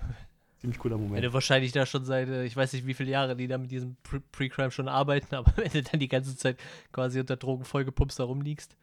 ziemlich 0.58 0.78
cooler 0.78 0.96
Moment. 0.96 1.14
Wenn 1.14 1.22
du 1.22 1.32
wahrscheinlich 1.32 1.72
da 1.72 1.86
schon 1.86 2.04
seit, 2.04 2.28
äh, 2.28 2.44
ich 2.44 2.54
weiß 2.54 2.72
nicht, 2.74 2.86
wie 2.86 2.94
viele 2.94 3.10
Jahre 3.10 3.34
die 3.36 3.46
da 3.46 3.56
mit 3.56 3.70
diesem 3.70 3.96
Pre-Crime 4.32 4.70
schon 4.70 4.88
arbeiten, 4.88 5.34
aber 5.36 5.52
wenn 5.56 5.72
du 5.72 5.82
dann 5.82 5.98
die 5.98 6.08
ganze 6.08 6.36
Zeit 6.36 6.58
quasi 6.92 7.20
unter 7.20 7.36
Drogen 7.36 7.64
vollgepumpt 7.64 8.18
da 8.18 8.24
rumliegst. 8.24 8.76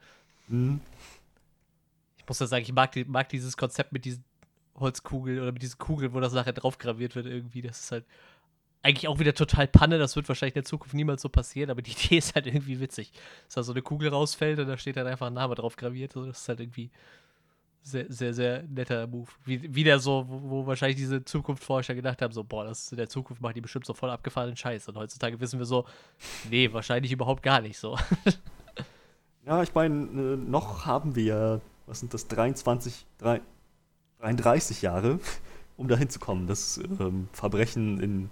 Mhm. 0.48 0.82
Ich 2.22 2.28
muss 2.28 2.40
ja 2.40 2.48
sagen, 2.48 2.64
ich 2.64 2.74
mag, 2.74 2.96
mag 3.08 3.30
dieses 3.30 3.58
Konzept 3.58 3.92
mit 3.92 4.06
diesen 4.06 4.24
Holzkugeln 4.80 5.40
oder 5.40 5.52
mit 5.52 5.62
diesen 5.62 5.78
Kugeln, 5.78 6.14
wo 6.14 6.20
das 6.20 6.34
nachher 6.34 6.54
drauf 6.54 6.78
graviert 6.78 7.16
wird 7.16 7.26
irgendwie. 7.26 7.62
Das 7.62 7.80
ist 7.80 7.92
halt 7.92 8.06
eigentlich 8.84 9.08
auch 9.08 9.20
wieder 9.20 9.34
total 9.34 9.68
Panne. 9.68 10.00
Das 10.00 10.16
wird 10.16 10.28
wahrscheinlich 10.28 10.56
in 10.56 10.62
der 10.62 10.70
Zukunft 10.70 10.94
niemals 10.94 11.22
so 11.22 11.30
passieren, 11.30 11.70
aber 11.70 11.82
die 11.82 11.92
Idee 12.06 12.18
ist 12.18 12.36
halt 12.36 12.48
irgendwie 12.48 12.80
witzig. 12.80 13.12
Dass 13.46 13.56
da 13.56 13.64
so 13.64 13.74
eine 13.74 13.82
Kugel 13.82 14.10
rausfällt 14.10 14.60
und 14.60 14.68
da 14.68 14.78
steht 14.78 14.98
dann 14.98 15.08
einfach 15.08 15.28
ein 15.28 15.34
Name 15.34 15.56
drauf 15.56 15.76
graviert. 15.76 16.16
Also 16.16 16.30
das 16.30 16.42
ist 16.42 16.50
halt 16.50 16.60
irgendwie 16.60 16.92
sehr, 17.84 18.06
sehr, 18.10 18.34
sehr 18.34 18.64
netter 18.64 19.08
Move. 19.08 19.30
Wie, 19.44 19.74
wieder 19.74 20.00
so, 20.00 20.26
wo, 20.28 20.50
wo 20.50 20.68
wahrscheinlich 20.68 20.98
diese 20.98 21.24
Zukunftsforscher 21.24 21.96
gedacht 21.96 22.22
haben: 22.22 22.32
so, 22.32 22.44
boah, 22.44 22.64
das 22.64 22.92
in 22.92 22.98
der 22.98 23.10
Zukunft 23.10 23.42
macht 23.42 23.56
die 23.56 23.62
bestimmt 23.62 23.86
so 23.86 23.94
voll 23.94 24.10
abgefahrenen 24.10 24.56
Scheiß. 24.56 24.88
Und 24.90 24.98
heutzutage 24.98 25.40
wissen 25.40 25.60
wir 25.60 25.66
so, 25.66 25.86
nee, 26.50 26.72
wahrscheinlich 26.72 27.12
überhaupt 27.12 27.44
gar 27.44 27.62
nicht 27.62 27.78
so. 27.78 27.98
ja, 29.46 29.64
ich 29.64 29.74
meine, 29.74 29.96
äh, 29.96 30.38
noch 30.38 30.86
haben 30.86 31.16
wir, 31.16 31.62
was 31.86 32.00
sind 32.00 32.14
das, 32.14 32.28
23, 32.28 33.06
3, 33.18 33.42
33 34.20 34.82
Jahre, 34.82 35.20
um 35.78 35.88
dahin 35.88 36.10
zu 36.10 36.20
kommen, 36.20 36.48
dass 36.48 36.78
ähm, 36.78 37.28
Verbrechen 37.34 38.00
in 38.00 38.30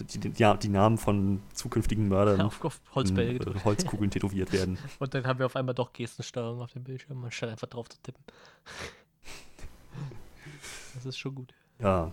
die, 0.00 0.18
die, 0.18 0.58
die, 0.58 0.68
Namen 0.68 0.98
von 0.98 1.40
zukünftigen 1.54 2.08
Mördern 2.08 2.42
auf, 2.42 2.62
auf 2.64 2.80
Holzbälle 2.94 3.32
in, 3.32 3.56
äh, 3.56 3.64
Holzkugeln 3.64 4.10
tätowiert 4.10 4.52
werden. 4.52 4.78
Und 4.98 5.14
dann 5.14 5.26
haben 5.26 5.38
wir 5.38 5.46
auf 5.46 5.56
einmal 5.56 5.74
doch 5.74 5.92
Gestensteuerung 5.92 6.60
auf 6.60 6.72
dem 6.72 6.84
Bildschirm, 6.84 7.24
anstatt 7.24 7.50
einfach 7.50 7.68
drauf 7.68 7.88
zu 7.88 7.98
tippen. 8.02 8.22
das 10.94 11.06
ist 11.06 11.18
schon 11.18 11.34
gut. 11.34 11.54
Ja. 11.78 12.12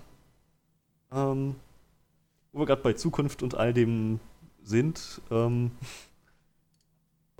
Ähm, 1.11 1.55
wo 2.51 2.59
wir 2.59 2.65
gerade 2.65 2.81
bei 2.81 2.93
Zukunft 2.93 3.43
und 3.43 3.55
all 3.55 3.73
dem 3.73 4.19
sind, 4.63 5.21
ähm, 5.31 5.71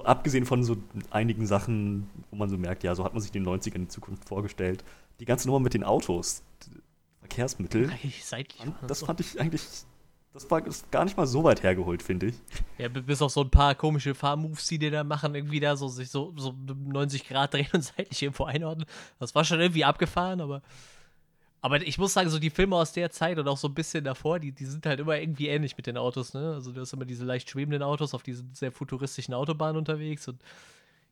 abgesehen 0.10 0.46
von 0.46 0.64
so 0.64 0.78
einigen 1.12 1.46
Sachen, 1.46 2.10
wo 2.32 2.38
man 2.38 2.50
so 2.50 2.58
merkt, 2.58 2.84
ja, 2.84 2.96
so 2.96 3.04
hat 3.04 3.14
man 3.14 3.22
sich 3.22 3.32
die 3.32 3.40
90er 3.40 3.76
in 3.76 3.90
Zukunft 3.90 4.28
vorgestellt, 4.28 4.84
die 5.20 5.26
ganze 5.26 5.48
Nummer 5.48 5.60
mit 5.60 5.74
den 5.74 5.84
Autos, 5.84 6.44
Verkehrsmittel, 7.20 7.92
das 8.88 9.04
fand 9.04 9.20
ich 9.20 9.40
eigentlich 9.40 9.64
das 10.32 10.50
war 10.52 10.62
gar 10.92 11.06
nicht 11.06 11.18
mal 11.18 11.26
so 11.26 11.44
weit 11.44 11.64
hergeholt, 11.64 12.04
finde 12.04 12.28
ich. 12.28 12.36
Ja, 12.78 12.88
bis 12.88 13.22
auf 13.22 13.32
so 13.32 13.42
ein 13.42 13.50
paar 13.50 13.74
komische 13.74 14.14
Fahrmoves, 14.14 14.68
die 14.68 14.78
die 14.78 14.92
da 14.92 15.04
machen, 15.04 15.34
irgendwie 15.34 15.60
da 15.60 15.76
so 15.76 15.88
sich 15.88 16.12
so, 16.12 16.34
so 16.38 16.54
90 16.86 17.28
Grad 17.28 17.54
drehen 17.54 17.68
und 17.74 17.84
seitlich 17.84 18.22
irgendwo 18.22 18.44
einordnen. 18.44 18.86
Das 19.20 19.34
war 19.34 19.44
schon 19.44 19.60
irgendwie 19.60 19.86
abgefahren, 19.86 20.40
aber. 20.40 20.62
Aber 21.62 21.82
ich 21.82 21.98
muss 21.98 22.14
sagen, 22.14 22.30
so 22.30 22.40
die 22.40 22.50
Filme 22.50 22.76
aus 22.76 22.94
der 22.94 23.12
Zeit 23.12 23.38
und 23.38 23.48
auch 23.48 23.58
so 23.58 23.68
ein 23.68 23.74
bisschen 23.74 24.04
davor, 24.04 24.40
die, 24.40 24.54
die 24.54 24.66
sind 24.66 24.86
halt 24.86 25.00
immer 25.00 25.18
irgendwie 25.18 25.50
ähnlich 25.50 25.76
mit 25.76 25.88
den 25.88 25.98
Autos, 25.98 26.34
ne? 26.34 26.54
Also 26.54 26.72
du 26.72 26.80
hast 26.80 26.94
immer 26.94 27.06
diese 27.06 27.26
leicht 27.26 27.50
schwebenden 27.50 27.84
Autos 27.84 28.14
auf 28.14 28.24
diesen 28.24 28.54
sehr 28.54 28.72
futuristischen 28.72 29.34
Autobahnen 29.34 29.78
unterwegs 29.78 30.28
und 30.30 30.42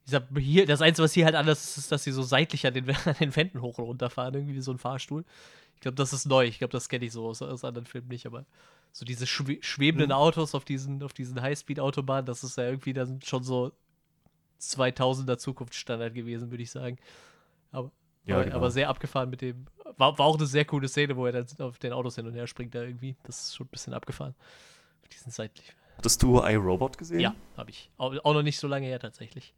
dieser, 0.06 0.26
hier, 0.38 0.66
das 0.66 0.82
Einzige, 0.82 1.04
was 1.04 1.14
hier 1.14 1.26
halt 1.26 1.36
anders 1.36 1.64
ist, 1.66 1.78
ist, 1.78 1.92
dass 1.92 2.04
sie 2.06 2.14
so 2.14 2.24
seitlich 2.24 2.66
an 2.66 2.74
den, 2.74 2.90
an 3.06 3.16
den 3.20 3.36
Wänden 3.36 3.62
hoch 3.62 3.78
und 3.78 3.86
runter 3.86 4.10
fahren, 4.10 4.34
irgendwie 4.36 4.56
wie 4.56 4.62
so 4.62 4.72
ein 4.72 4.78
Fahrstuhl. 4.78 5.26
Ich 5.76 5.82
glaube, 5.82 5.96
das 5.96 6.14
ist 6.14 6.26
neu. 6.26 6.46
Ich 6.46 6.60
glaube, 6.60 6.72
das 6.72 6.88
kenne 6.88 7.06
ich 7.06 7.12
so 7.12 7.28
aus, 7.28 7.42
aus 7.42 7.66
anderen 7.66 7.86
Filmen 7.86 8.08
nicht, 8.08 8.26
aber 8.26 8.46
so 8.94 9.06
diese 9.06 9.28
schwe 9.28 9.58
schwebenden 9.62 10.10
mhm. 10.10 10.16
Autos 10.16 10.56
auf 10.56 10.66
diesen, 10.66 11.04
auf 11.04 11.14
diesen 11.14 11.42
Highspeed-Autobahnen, 11.42 12.26
das 12.26 12.44
ist 12.44 12.58
ja 12.58 12.64
irgendwie 12.64 12.94
dann 12.94 13.22
schon 13.22 13.44
so 13.44 13.74
2000er 14.62 15.38
Zukunftsstandard 15.38 16.14
gewesen, 16.14 16.50
würde 16.52 16.64
ich 16.64 16.72
sagen. 16.72 16.98
Aber, 17.72 17.92
ja, 18.28 18.44
genau. 18.44 18.56
aber 18.56 18.72
sehr 18.72 18.90
abgefahren 18.90 19.30
mit 19.30 19.42
dem. 19.42 19.66
War, 19.98 20.18
war 20.18 20.26
auch 20.26 20.38
eine 20.38 20.46
sehr 20.46 20.66
coole 20.66 20.88
Szene, 20.88 21.16
wo 21.16 21.26
er 21.26 21.32
dann 21.32 21.46
auf 21.60 21.80
den 21.80 21.94
Autos 21.94 22.16
hin 22.16 22.28
und 22.28 22.34
her 22.34 22.48
springt, 22.48 22.76
da 22.76 22.84
irgendwie. 22.84 23.16
Das 23.24 23.44
ist 23.44 23.56
schon 23.56 23.68
ein 23.68 23.70
bisschen 23.70 23.94
abgefahren. 23.94 24.36
Diesen 25.12 25.32
seitlich. 25.32 25.74
Hattest 25.96 26.22
du 26.22 26.40
iRobot 26.42 26.98
gesehen? 26.98 27.22
Ja, 27.22 27.34
habe 27.56 27.70
ich. 27.72 27.90
Auch, 27.98 28.14
auch, 28.24 28.34
noch 28.34 28.44
nicht 28.44 28.60
so 28.60 28.68
lange 28.68 28.86
her 28.86 29.00
tatsächlich. 29.00 29.54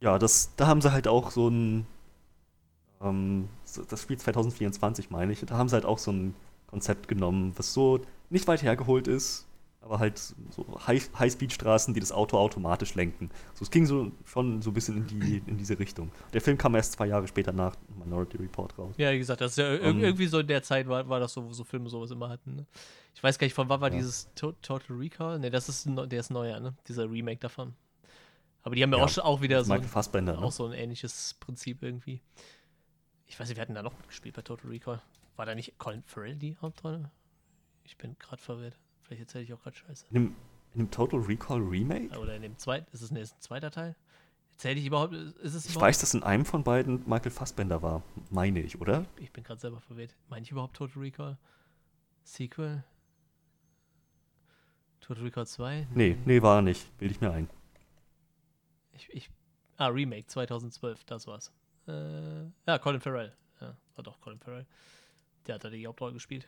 Ja, 0.00 0.18
das, 0.18 0.54
da 0.56 0.68
haben 0.68 0.80
sie 0.80 0.92
halt 0.92 1.08
auch 1.08 1.30
so 1.30 1.48
ein. 1.48 1.86
Ähm, 3.02 3.48
das 3.88 4.02
Spiel 4.02 4.16
2024, 4.16 5.10
meine 5.10 5.32
ich. 5.32 5.40
Da 5.40 5.56
haben 5.56 5.68
sie 5.68 5.74
halt 5.74 5.84
auch 5.84 5.98
so 5.98 6.12
ein 6.12 6.34
Konzept 6.68 7.08
genommen, 7.08 7.52
was 7.56 7.74
so 7.74 8.00
nicht 8.30 8.46
weit 8.46 8.62
hergeholt 8.62 9.08
ist, 9.08 9.46
aber 9.80 9.98
halt 9.98 10.18
so 10.18 10.34
Highspeed-Straßen, 10.86 11.94
die 11.94 12.00
das 12.00 12.12
Auto 12.12 12.36
automatisch 12.36 12.94
lenken. 12.94 13.30
So, 13.54 13.64
es 13.64 13.70
ging 13.70 13.86
so 13.86 14.12
schon 14.26 14.60
so 14.60 14.70
ein 14.70 14.74
bisschen 14.74 14.98
in, 14.98 15.06
die, 15.06 15.42
in 15.46 15.56
diese 15.56 15.78
Richtung. 15.78 16.12
Der 16.34 16.40
Film 16.40 16.58
kam 16.58 16.74
erst 16.74 16.92
zwei 16.92 17.06
Jahre 17.06 17.26
später 17.26 17.52
nach 17.52 17.76
Minority 17.98 18.36
Report 18.36 18.78
raus. 18.78 18.94
Ja, 18.98 19.10
wie 19.12 19.18
gesagt, 19.18 19.40
das 19.40 19.52
ist 19.52 19.58
ja 19.58 19.72
um, 19.72 20.00
irgendwie 20.00 20.26
so 20.26 20.40
in 20.40 20.46
der 20.46 20.62
Zeit 20.62 20.86
war, 20.86 21.08
war 21.08 21.18
das 21.18 21.32
so, 21.32 21.44
wo 21.44 21.52
so 21.52 21.64
Filme 21.64 21.88
sowas 21.88 22.10
immer 22.10 22.28
hatten. 22.28 22.56
Ne? 22.56 22.66
Ich 23.14 23.22
weiß 23.22 23.38
gar 23.38 23.46
nicht, 23.46 23.54
von 23.54 23.68
wann 23.68 23.80
war 23.80 23.90
ja. 23.90 23.96
dieses 23.96 24.28
to 24.34 24.52
Total 24.60 24.96
Recall? 24.96 25.38
Ne, 25.38 25.50
das 25.50 25.68
ist 25.68 25.88
der 25.88 26.20
ist 26.20 26.30
neuer, 26.30 26.60
ne? 26.60 26.74
Dieser 26.86 27.10
Remake 27.10 27.40
davon. 27.40 27.74
Aber 28.62 28.74
die 28.74 28.82
haben 28.82 28.92
ja, 28.92 28.98
ja 28.98 29.04
auch, 29.04 29.18
auch 29.18 29.40
wieder 29.40 29.64
so 29.64 29.72
ein, 29.72 30.24
ne? 30.24 30.38
auch 30.38 30.52
so 30.52 30.66
ein 30.66 30.72
ähnliches 30.72 31.34
Prinzip 31.40 31.82
irgendwie. 31.82 32.20
Ich 33.26 33.40
weiß 33.40 33.48
nicht, 33.48 33.56
wir 33.56 33.62
hatten 33.62 33.74
da 33.74 33.82
noch 33.82 33.96
mitgespielt 33.96 34.36
bei 34.36 34.42
Total 34.42 34.68
Recall. 34.70 35.00
War 35.36 35.46
da 35.46 35.54
nicht 35.54 35.78
Colin 35.78 36.02
Farrell 36.04 36.36
die 36.36 36.58
Hauptrolle? 36.60 37.10
Ich 37.84 37.96
bin 37.96 38.16
gerade 38.18 38.42
verwirrt. 38.42 38.76
Vielleicht 39.10 39.22
erzähle 39.22 39.42
ich 39.42 39.52
auch 39.52 39.60
gerade 39.60 39.76
Scheiße. 39.76 40.06
In 40.10 40.14
dem, 40.14 40.36
in 40.72 40.78
dem, 40.78 40.90
Total 40.92 41.18
Recall 41.18 41.58
Remake? 41.58 42.16
Oder 42.16 42.36
in 42.36 42.42
dem 42.42 42.56
zweiten, 42.58 42.86
ist 42.92 43.02
es 43.02 43.10
ein, 43.10 43.16
ist 43.16 43.34
ein 43.34 43.40
zweiter 43.40 43.72
Teil? 43.72 43.96
Erzähle 44.52 44.78
ich 44.78 44.86
überhaupt, 44.86 45.12
ist 45.14 45.54
es 45.54 45.66
Ich 45.66 45.74
weiß, 45.74 45.98
dass 45.98 46.14
in 46.14 46.22
einem 46.22 46.44
von 46.44 46.62
beiden 46.62 47.02
Michael 47.08 47.32
Fassbender 47.32 47.82
war, 47.82 48.04
meine 48.30 48.60
ich, 48.60 48.80
oder? 48.80 49.04
Ich 49.16 49.32
bin 49.32 49.42
gerade 49.42 49.60
selber 49.60 49.80
verwirrt. 49.80 50.14
Meine 50.28 50.44
ich 50.44 50.52
überhaupt 50.52 50.76
Total 50.76 51.02
Recall? 51.02 51.38
Sequel? 52.22 52.84
Total 55.00 55.24
Recall 55.24 55.46
2? 55.48 55.88
Nee, 55.92 56.16
nee, 56.24 56.40
war 56.40 56.58
er 56.58 56.62
nicht. 56.62 56.96
Bilde 56.96 57.12
ich 57.12 57.20
mir 57.20 57.32
ein. 57.32 57.50
Ich, 58.92 59.12
ich, 59.12 59.28
ah, 59.76 59.88
Remake 59.88 60.28
2012, 60.28 61.02
das 61.02 61.26
war's. 61.26 61.52
Äh, 61.88 62.44
ja, 62.68 62.78
Colin 62.78 63.00
Farrell. 63.00 63.34
Ja, 63.60 63.76
war 63.96 64.04
doch 64.04 64.20
Colin 64.20 64.38
Farrell. 64.38 64.66
Der 65.48 65.56
hat 65.56 65.64
da 65.64 65.70
die 65.70 65.84
Hauptrolle 65.84 66.12
gespielt. 66.12 66.46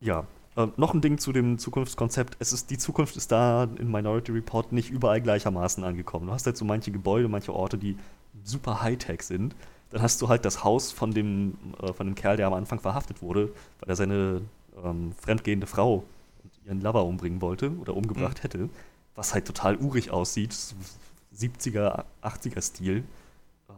Ja, 0.00 0.26
äh, 0.56 0.66
noch 0.76 0.94
ein 0.94 1.00
Ding 1.00 1.18
zu 1.18 1.32
dem 1.32 1.58
Zukunftskonzept. 1.58 2.36
Es 2.38 2.52
ist, 2.52 2.70
die 2.70 2.78
Zukunft 2.78 3.16
ist 3.16 3.30
da 3.30 3.64
in 3.64 3.90
Minority 3.90 4.32
Report 4.32 4.72
nicht 4.72 4.90
überall 4.90 5.20
gleichermaßen 5.20 5.84
angekommen. 5.84 6.26
Du 6.26 6.32
hast 6.32 6.46
halt 6.46 6.56
so 6.56 6.64
manche 6.64 6.90
Gebäude, 6.90 7.28
manche 7.28 7.54
Orte, 7.54 7.78
die 7.78 7.96
super 8.44 8.82
Hightech 8.82 9.22
sind. 9.22 9.54
Dann 9.90 10.02
hast 10.02 10.22
du 10.22 10.28
halt 10.28 10.44
das 10.44 10.64
Haus 10.64 10.92
von 10.92 11.12
dem, 11.12 11.54
äh, 11.82 11.92
von 11.92 12.06
dem 12.06 12.14
Kerl, 12.14 12.36
der 12.36 12.46
am 12.46 12.54
Anfang 12.54 12.80
verhaftet 12.80 13.22
wurde, 13.22 13.52
weil 13.80 13.88
er 13.90 13.96
seine 13.96 14.42
ähm, 14.82 15.12
fremdgehende 15.12 15.66
Frau 15.66 16.04
und 16.42 16.66
ihren 16.66 16.80
Lover 16.80 17.04
umbringen 17.04 17.40
wollte 17.40 17.70
oder 17.78 17.96
umgebracht 17.96 18.38
mhm. 18.38 18.42
hätte, 18.42 18.68
was 19.14 19.34
halt 19.34 19.46
total 19.46 19.76
urig 19.76 20.10
aussieht, 20.10 20.56
70er, 21.36 22.04
80er 22.22 22.62
Stil. 22.62 23.04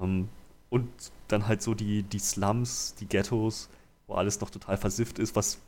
Ähm, 0.00 0.28
und 0.70 0.88
dann 1.28 1.48
halt 1.48 1.62
so 1.62 1.74
die, 1.74 2.02
die 2.02 2.18
Slums, 2.18 2.94
die 2.94 3.06
Ghettos, 3.06 3.68
wo 4.06 4.14
alles 4.14 4.40
noch 4.40 4.50
total 4.50 4.76
versifft 4.76 5.18
ist, 5.18 5.36
was 5.36 5.58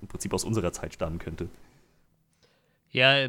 im 0.00 0.08
Prinzip 0.08 0.32
aus 0.32 0.44
unserer 0.44 0.72
Zeit 0.72 0.94
stammen 0.94 1.18
könnte. 1.18 1.48
Ja, 2.90 3.28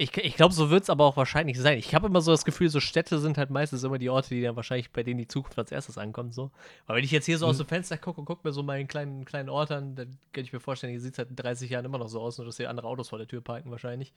ich, 0.00 0.16
ich 0.16 0.34
glaube, 0.34 0.54
so 0.54 0.70
wird 0.70 0.84
es 0.84 0.90
aber 0.90 1.04
auch 1.04 1.18
wahrscheinlich 1.18 1.58
sein. 1.58 1.76
Ich 1.76 1.94
habe 1.94 2.06
immer 2.06 2.22
so 2.22 2.30
das 2.30 2.46
Gefühl, 2.46 2.70
so 2.70 2.80
Städte 2.80 3.18
sind 3.18 3.36
halt 3.36 3.50
meistens 3.50 3.84
immer 3.84 3.98
die 3.98 4.08
Orte, 4.08 4.30
die 4.30 4.40
dann 4.40 4.56
wahrscheinlich 4.56 4.90
bei 4.92 5.02
denen 5.02 5.18
die 5.18 5.28
Zukunft 5.28 5.58
als 5.58 5.72
erstes 5.72 5.98
ankommt. 5.98 6.32
So. 6.32 6.50
Aber 6.86 6.96
wenn 6.96 7.04
ich 7.04 7.10
jetzt 7.10 7.26
hier 7.26 7.36
so 7.36 7.44
mhm. 7.44 7.50
aus 7.50 7.58
dem 7.58 7.66
Fenster 7.66 7.98
gucke 7.98 8.18
und 8.18 8.24
gucke 8.24 8.48
mir 8.48 8.54
so 8.54 8.62
meinen 8.62 8.88
kleinen, 8.88 9.26
kleinen 9.26 9.50
Ort 9.50 9.70
an, 9.70 9.96
dann 9.96 10.18
könnte 10.32 10.46
ich 10.46 10.54
mir 10.54 10.60
vorstellen, 10.60 10.92
hier 10.92 11.02
sieht 11.02 11.12
es 11.12 11.18
halt 11.18 11.28
in 11.28 11.36
30 11.36 11.68
Jahren 11.68 11.84
immer 11.84 11.98
noch 11.98 12.08
so 12.08 12.18
aus, 12.18 12.38
nur 12.38 12.46
dass 12.46 12.56
hier 12.56 12.70
andere 12.70 12.86
Autos 12.86 13.10
vor 13.10 13.18
der 13.18 13.28
Tür 13.28 13.42
parken 13.42 13.70
wahrscheinlich. 13.70 14.14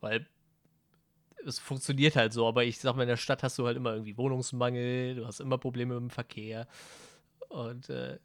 Weil 0.00 0.26
es 1.46 1.60
funktioniert 1.60 2.16
halt 2.16 2.32
so, 2.32 2.48
aber 2.48 2.64
ich 2.64 2.80
sag 2.80 2.96
mal, 2.96 3.02
in 3.02 3.08
der 3.08 3.16
Stadt 3.16 3.44
hast 3.44 3.56
du 3.58 3.66
halt 3.66 3.76
immer 3.76 3.92
irgendwie 3.92 4.16
Wohnungsmangel, 4.16 5.14
du 5.14 5.26
hast 5.26 5.38
immer 5.38 5.56
Probleme 5.56 5.94
mit 5.94 6.02
dem 6.02 6.10
Verkehr. 6.10 6.66
Und 7.48 7.90
äh, 7.90 8.18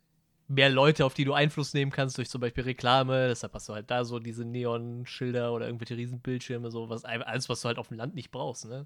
mehr 0.48 0.70
Leute, 0.70 1.06
auf 1.06 1.14
die 1.14 1.26
du 1.26 1.34
Einfluss 1.34 1.74
nehmen 1.74 1.92
kannst, 1.92 2.18
durch 2.18 2.30
zum 2.30 2.42
Beispiel 2.42 2.64
Reklame. 2.64 3.28
Deshalb 3.28 3.54
hast 3.54 3.68
du 3.70 3.74
halt 3.74 3.92
da 3.92 4.06
so 4.06 4.20
diese 4.20 4.46
Neon-Schilder 4.46 5.52
oder 5.52 5.66
irgendwelche 5.66 5.98
Riesenbildschirme, 5.98 6.72
so 6.72 6.90
was, 6.90 7.04
alles, 7.06 7.50
was 7.50 7.62
du 7.62 7.68
halt 7.68 7.78
auf 7.78 7.90
dem 7.90 7.98
Land 7.98 8.16
nicht 8.16 8.32
brauchst, 8.32 8.66
ne? 8.66 8.86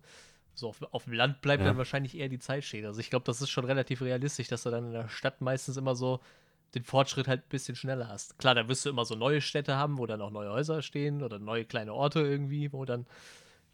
So 0.54 0.68
auf, 0.70 0.82
auf 0.92 1.06
dem 1.06 1.14
Land 1.14 1.42
bleibt 1.42 1.62
ja. 1.62 1.68
dann 1.68 1.78
wahrscheinlich 1.78 2.18
eher 2.18 2.28
die 2.28 2.40
Zeit 2.40 2.64
stehen. 2.64 2.86
Also 2.86 3.00
ich 3.00 3.10
glaube, 3.10 3.24
das 3.26 3.42
ist 3.42 3.50
schon 3.50 3.64
relativ 3.64 4.02
realistisch, 4.02 4.48
dass 4.48 4.64
du 4.64 4.70
dann 4.70 4.88
in 4.88 4.92
der 4.92 5.08
Stadt 5.08 5.40
meistens 5.40 5.78
immer 5.78 5.96
so 5.96 6.20
den 6.76 6.84
Fortschritt 6.84 7.28
halt 7.28 7.42
ein 7.42 7.50
bisschen 7.50 7.76
schneller 7.76 8.08
hast. 8.08 8.38
Klar, 8.38 8.56
da 8.56 8.68
wirst 8.68 8.86
du 8.86 8.90
immer 8.90 9.06
so 9.06 9.16
neue 9.16 9.42
Städte 9.42 9.76
haben, 9.76 9.98
wo 9.98 10.06
dann 10.06 10.22
auch 10.22 10.32
neue 10.32 10.52
Häuser 10.52 10.82
stehen 10.82 11.24
oder 11.24 11.40
neue 11.40 11.66
kleine 11.66 11.94
Orte 11.94 12.20
irgendwie, 12.22 12.72
wo 12.74 12.86
dann 12.86 13.06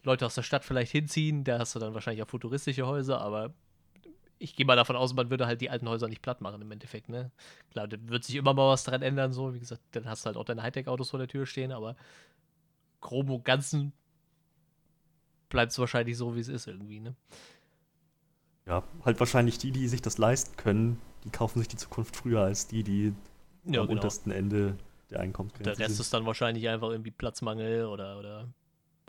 Leute 0.04 0.26
aus 0.26 0.36
der 0.36 0.44
Stadt 0.44 0.64
vielleicht 0.64 0.92
hinziehen. 0.92 1.44
Da 1.44 1.60
hast 1.60 1.76
du 1.76 1.80
dann 1.80 1.94
wahrscheinlich 1.94 2.24
auch 2.24 2.30
futuristische 2.30 2.86
Häuser, 2.86 3.22
aber 3.22 3.54
ich 4.40 4.56
gehe 4.56 4.66
mal 4.66 4.76
davon 4.76 4.96
aus, 4.96 5.14
man 5.14 5.30
würde 5.30 5.48
halt 5.48 5.62
die 5.62 5.70
alten 5.70 5.90
Häuser 5.90 6.08
nicht 6.08 6.22
platt 6.22 6.42
machen 6.42 6.62
im 6.62 6.72
Endeffekt, 6.72 7.10
ne? 7.10 7.32
Klar, 7.72 7.88
da 7.88 7.98
wird 8.06 8.24
sich 8.24 8.36
immer 8.36 8.54
mal 8.54 8.70
was 8.70 8.84
dran 8.84 9.02
ändern, 9.02 9.32
so. 9.32 9.54
Wie 9.54 9.60
gesagt, 9.60 9.82
dann 9.92 10.08
hast 10.08 10.24
du 10.24 10.28
halt 10.28 10.38
auch 10.38 10.46
deine 10.46 10.62
Hightech-Autos 10.64 11.10
vor 11.10 11.20
der 11.20 11.28
Tür 11.28 11.46
stehen, 11.46 11.72
aber 11.72 11.96
grob 13.02 13.30
und 13.30 13.46
ganzen 13.46 13.94
bleibt 15.50 15.72
es 15.72 15.80
wahrscheinlich 15.80 16.18
so, 16.18 16.36
wie 16.36 16.40
es 16.40 16.50
ist 16.50 16.68
irgendwie, 16.68 17.00
ne? 17.00 17.16
Ja, 18.66 18.84
halt 19.06 19.20
wahrscheinlich 19.20 19.58
die, 19.58 19.72
die 19.72 19.88
sich 19.88 20.02
das 20.02 20.18
leisten 20.18 20.58
können, 20.58 21.02
die 21.24 21.30
kaufen 21.30 21.60
sich 21.60 21.70
die 21.70 21.78
Zukunft 21.78 22.16
früher 22.16 22.42
als 22.42 22.68
die, 22.68 22.84
die 22.84 23.14
ja, 23.64 23.82
am 23.82 23.88
genau. 23.88 23.92
untersten 23.92 24.32
Ende 24.32 24.78
der 25.10 25.22
Einkommensgrenze 25.22 25.72
Der 25.72 25.80
Rest 25.80 25.96
sind. 25.96 26.02
ist 26.02 26.14
dann 26.14 26.26
wahrscheinlich 26.26 26.68
einfach 26.68 26.90
irgendwie 26.90 27.12
Platzmangel 27.12 27.86
oder, 27.86 28.20
oder 28.20 28.50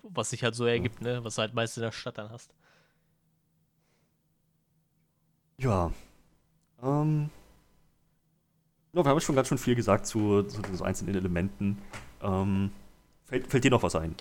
was 0.04 0.30
sich 0.30 0.44
halt 0.44 0.54
so 0.54 0.64
ergibt, 0.64 1.00
ja. 1.00 1.14
ne? 1.14 1.24
Was 1.24 1.34
du 1.34 1.42
halt 1.42 1.54
meist 1.54 1.76
in 1.76 1.82
der 1.82 1.92
Stadt 1.92 2.18
dann 2.18 2.30
hast. 2.30 2.54
Ja. 5.58 5.92
Ähm. 6.82 7.30
Ja, 8.92 9.04
wir 9.04 9.10
haben 9.10 9.20
schon 9.20 9.34
ganz 9.34 9.48
schön 9.48 9.58
viel 9.58 9.74
gesagt 9.74 10.06
zu, 10.06 10.44
zu 10.44 10.62
den 10.62 10.80
einzelnen 10.80 11.14
Elementen. 11.14 11.78
Ähm, 12.22 12.70
fällt, 13.24 13.46
fällt 13.48 13.64
dir 13.64 13.70
noch 13.70 13.82
was 13.82 13.96
ein? 13.96 14.14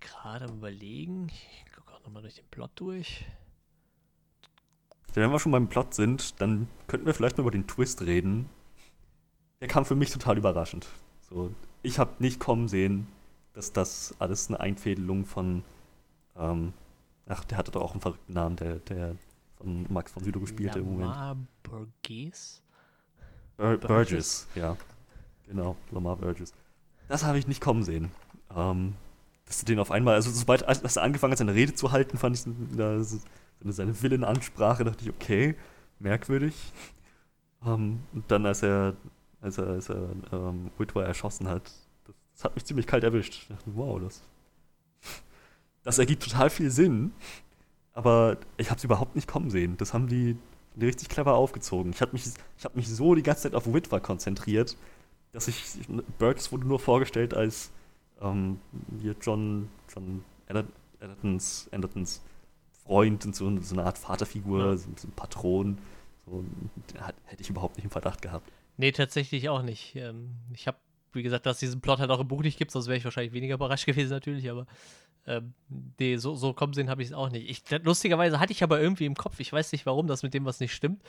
Gerade 0.00 0.46
überlegen. 0.46 1.28
Ich 1.28 1.64
gucke 1.74 1.92
auch 1.94 2.02
nochmal 2.02 2.22
durch 2.22 2.36
den 2.36 2.46
Plot 2.50 2.70
durch. 2.74 3.26
Wenn 5.12 5.30
wir 5.30 5.38
schon 5.38 5.52
beim 5.52 5.68
Plot 5.68 5.94
sind, 5.94 6.40
dann 6.40 6.68
könnten 6.86 7.06
wir 7.06 7.14
vielleicht 7.14 7.36
mal 7.36 7.42
über 7.42 7.50
den 7.50 7.66
Twist 7.66 8.02
reden. 8.02 8.48
Der 9.60 9.68
kam 9.68 9.84
für 9.84 9.94
mich 9.94 10.10
total 10.10 10.38
überraschend. 10.38 10.88
So, 11.28 11.52
ich 11.82 11.98
habe 11.98 12.14
nicht 12.18 12.40
kommen 12.40 12.68
sehen, 12.68 13.08
dass 13.52 13.72
das 13.72 14.14
alles 14.18 14.48
eine 14.48 14.60
Einfädelung 14.60 15.26
von. 15.26 15.64
Ähm, 16.36 16.72
ach, 17.26 17.44
der 17.44 17.58
hatte 17.58 17.72
doch 17.72 17.82
auch 17.82 17.92
einen 17.92 18.00
verrückten 18.00 18.32
Namen, 18.32 18.56
der, 18.56 18.76
der 18.76 19.16
von 19.60 19.86
Max 19.90 20.12
von 20.12 20.24
Südow 20.24 20.40
gespielt 20.40 20.74
im 20.76 20.96
Moment. 20.96 21.46
Burgess? 21.62 22.62
Bur 23.56 23.76
Burgess, 23.76 24.46
ja. 24.54 24.76
Genau, 25.46 25.76
Lamar 25.90 26.16
Burgess. 26.16 26.52
Das 27.08 27.24
habe 27.24 27.38
ich 27.38 27.46
nicht 27.46 27.60
kommen 27.60 27.82
sehen. 27.82 28.10
Ähm, 28.54 28.94
dass 29.44 29.60
du 29.60 29.66
den 29.66 29.78
auf 29.78 29.90
einmal, 29.90 30.14
also 30.14 30.30
sobald 30.30 30.64
als 30.64 30.96
er 30.96 31.02
angefangen 31.02 31.32
hat, 31.32 31.38
seine 31.38 31.54
Rede 31.54 31.74
zu 31.74 31.92
halten, 31.92 32.16
fand 32.16 32.36
ich 32.36 32.44
da, 32.76 33.02
seine 33.02 34.02
Willen-Ansprache, 34.02 34.84
dachte 34.84 35.04
ich, 35.04 35.10
okay, 35.10 35.56
merkwürdig. 35.98 36.54
Ähm, 37.66 38.00
und 38.12 38.30
dann, 38.30 38.46
als 38.46 38.62
er, 38.62 38.94
als 39.40 39.58
er, 39.58 39.66
als 39.66 39.88
er 39.90 40.10
ähm, 40.32 40.70
Whitwer 40.78 41.04
erschossen 41.04 41.48
hat, 41.48 41.64
das, 42.04 42.14
das, 42.32 42.44
hat 42.44 42.54
mich 42.54 42.64
ziemlich 42.64 42.86
kalt 42.86 43.04
erwischt. 43.04 43.34
Ich 43.34 43.48
dachte, 43.48 43.70
wow, 43.74 44.00
das, 44.00 44.22
das 45.82 45.98
ergibt 45.98 46.22
total 46.22 46.48
viel 46.48 46.70
Sinn 46.70 47.12
aber 48.00 48.38
ich 48.56 48.70
habe 48.70 48.78
es 48.78 48.84
überhaupt 48.84 49.14
nicht 49.14 49.28
kommen 49.28 49.50
sehen. 49.50 49.76
Das 49.76 49.92
haben 49.92 50.08
die, 50.08 50.38
richtig 50.80 51.10
clever 51.10 51.34
aufgezogen. 51.34 51.92
Ich 51.92 52.00
habe 52.00 52.12
mich, 52.12 52.24
hab 52.64 52.74
mich 52.74 52.88
so 52.88 53.14
die 53.14 53.22
ganze 53.22 53.42
Zeit 53.42 53.54
auf 53.54 53.70
Witwer 53.72 54.00
konzentriert, 54.00 54.76
dass 55.32 55.48
ich. 55.48 55.62
Burks 56.18 56.50
wurde 56.50 56.66
nur 56.66 56.78
vorgestellt 56.78 57.34
als 57.34 57.70
ähm, 58.22 58.58
hier 59.00 59.14
John, 59.20 59.68
John 59.94 60.24
Andertons, 60.48 61.68
Andertons 61.72 62.22
Freund 62.84 63.26
und 63.26 63.36
so, 63.36 63.60
so 63.60 63.74
eine 63.74 63.84
Art 63.84 63.98
Vaterfigur, 63.98 64.64
ja. 64.64 64.76
so, 64.76 64.88
so, 64.96 65.08
ein 65.08 65.12
Patron. 65.12 65.78
So, 66.24 66.42
hätte 67.26 67.42
ich 67.42 67.50
überhaupt 67.50 67.76
nicht 67.76 67.84
im 67.84 67.90
Verdacht 67.90 68.22
gehabt. 68.22 68.50
Nee, 68.78 68.92
tatsächlich 68.92 69.50
auch 69.50 69.62
nicht. 69.62 69.94
Ähm, 69.96 70.36
ich 70.54 70.66
habe, 70.66 70.78
wie 71.12 71.22
gesagt, 71.22 71.44
dass 71.44 71.56
es 71.56 71.60
diesen 71.60 71.82
Plot 71.82 71.98
halt 71.98 72.10
auch 72.10 72.20
im 72.20 72.28
Buch 72.28 72.42
nicht 72.42 72.58
gibt, 72.58 72.70
sonst 72.70 72.86
wäre 72.86 72.96
ich 72.96 73.04
wahrscheinlich 73.04 73.34
weniger 73.34 73.54
überrascht 73.54 73.86
gewesen 73.86 74.10
natürlich, 74.10 74.50
aber 74.50 74.66
ähm, 75.36 75.54
nee, 75.98 76.16
so, 76.16 76.34
so 76.34 76.52
kommen 76.52 76.72
sehen 76.72 76.90
habe 76.90 77.02
ich 77.02 77.08
es 77.08 77.14
auch 77.14 77.30
nicht. 77.30 77.48
Ich, 77.48 77.82
lustigerweise 77.82 78.40
hatte 78.40 78.52
ich 78.52 78.62
aber 78.62 78.80
irgendwie 78.80 79.06
im 79.06 79.14
Kopf, 79.14 79.40
ich 79.40 79.52
weiß 79.52 79.72
nicht 79.72 79.86
warum, 79.86 80.06
das 80.06 80.22
mit 80.22 80.34
dem 80.34 80.44
was 80.44 80.60
nicht 80.60 80.74
stimmt. 80.74 81.02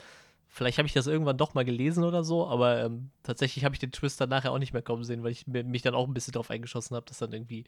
Vielleicht 0.47 0.77
habe 0.77 0.87
ich 0.87 0.93
das 0.93 1.07
irgendwann 1.07 1.37
doch 1.37 1.53
mal 1.53 1.63
gelesen 1.63 2.03
oder 2.03 2.23
so, 2.23 2.45
aber 2.47 2.83
ähm, 2.83 3.09
tatsächlich 3.23 3.63
habe 3.63 3.73
ich 3.73 3.79
den 3.79 3.91
Twist 3.91 4.19
dann 4.19 4.29
nachher 4.29 4.51
auch 4.51 4.59
nicht 4.59 4.73
mehr 4.73 4.81
kommen 4.81 5.03
sehen, 5.03 5.23
weil 5.23 5.31
ich 5.31 5.47
mich 5.47 5.81
dann 5.81 5.95
auch 5.95 6.07
ein 6.07 6.13
bisschen 6.13 6.33
drauf 6.33 6.51
eingeschossen 6.51 6.95
habe, 6.95 7.05
dass 7.05 7.19
dann 7.19 7.31
irgendwie 7.31 7.63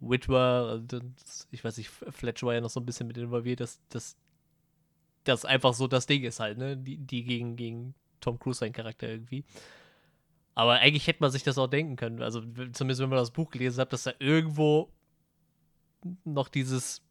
Whitwer, 0.00 0.82
ich 1.50 1.64
weiß 1.64 1.76
nicht, 1.76 1.90
Fletcher 1.90 2.46
war 2.46 2.54
ja 2.54 2.60
noch 2.60 2.70
so 2.70 2.80
ein 2.80 2.86
bisschen 2.86 3.06
mit 3.06 3.16
involviert, 3.16 3.60
dass 3.60 3.80
das 5.24 5.44
einfach 5.44 5.74
so 5.74 5.88
das 5.88 6.06
Ding 6.06 6.22
ist 6.22 6.40
halt, 6.40 6.58
ne? 6.58 6.76
Die, 6.76 6.98
die 6.98 7.24
gegen, 7.24 7.56
gegen 7.56 7.94
Tom 8.20 8.38
Cruise 8.38 8.60
sein 8.60 8.72
Charakter 8.72 9.08
irgendwie. 9.08 9.44
Aber 10.54 10.74
eigentlich 10.74 11.06
hätte 11.06 11.20
man 11.20 11.30
sich 11.30 11.42
das 11.42 11.58
auch 11.58 11.66
denken 11.66 11.96
können. 11.96 12.22
Also 12.22 12.40
zumindest 12.40 13.00
wenn 13.00 13.08
man 13.08 13.18
das 13.18 13.32
Buch 13.32 13.50
gelesen 13.50 13.80
hat, 13.80 13.92
dass 13.92 14.04
da 14.04 14.12
irgendwo 14.18 14.88
noch 16.24 16.48
dieses, 16.48 17.02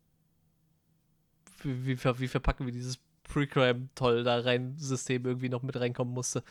wie, 1.62 1.86
wie, 1.86 2.20
wie 2.20 2.28
verpacken 2.28 2.66
wir 2.66 2.74
dieses 2.74 3.00
Pre-Crime 3.24 3.89
toll 3.96 4.24
da 4.24 4.39
rein 4.39 4.78
System 4.78 5.26
irgendwie 5.26 5.50
noch 5.50 5.64
mit 5.64 5.76
reinkommen 5.76 6.14
musste. 6.14 6.44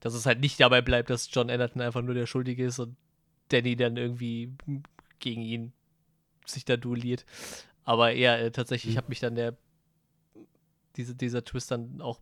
Dass 0.00 0.14
es 0.14 0.26
halt 0.26 0.40
nicht 0.40 0.60
dabei 0.60 0.82
bleibt, 0.82 1.10
dass 1.10 1.30
John 1.32 1.50
Anderton 1.50 1.80
einfach 1.80 2.02
nur 2.02 2.14
der 2.14 2.26
Schuldige 2.26 2.64
ist 2.64 2.78
und 2.78 2.96
Danny 3.48 3.76
dann 3.76 3.96
irgendwie 3.96 4.52
gegen 5.20 5.42
ihn 5.42 5.72
sich 6.44 6.64
da 6.64 6.76
duelliert. 6.76 7.24
Aber 7.84 8.12
eher 8.12 8.40
äh, 8.40 8.50
tatsächlich 8.50 8.94
mhm. 8.94 8.98
hat 8.98 9.08
mich 9.08 9.20
dann 9.20 9.34
der 9.34 9.56
diese, 10.96 11.14
dieser 11.14 11.44
Twist 11.44 11.70
dann 11.70 12.00
auch 12.00 12.20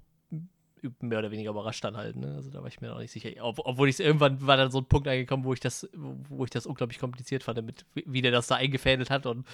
mehr 1.01 1.19
oder 1.19 1.31
weniger 1.31 1.51
überrascht 1.51 1.85
dann 1.85 1.97
halt. 1.97 2.17
Ne? 2.17 2.35
Also 2.35 2.51
da 2.51 2.61
war 2.61 2.69
ich 2.69 2.81
mir 2.81 2.89
noch 2.89 2.99
nicht 2.99 3.13
sicher. 3.13 3.31
Ob, 3.41 3.59
obwohl 3.61 3.89
ich 3.89 4.01
irgendwann 4.01 4.47
war 4.47 4.57
dann 4.57 4.71
so 4.71 4.79
ein 4.79 4.87
Punkt 4.87 5.09
angekommen, 5.09 5.45
wo 5.45 5.53
ich 5.53 5.61
das, 5.61 5.89
wo 5.93 6.45
ich 6.45 6.51
das 6.51 6.67
unglaublich 6.67 6.99
kompliziert 6.99 7.43
fand, 7.43 7.65
mit, 7.65 7.85
wie 7.95 8.23
der 8.23 8.33
das 8.33 8.47
da 8.47 8.57
eingefädelt 8.57 9.11
hat 9.11 9.27
und 9.27 9.47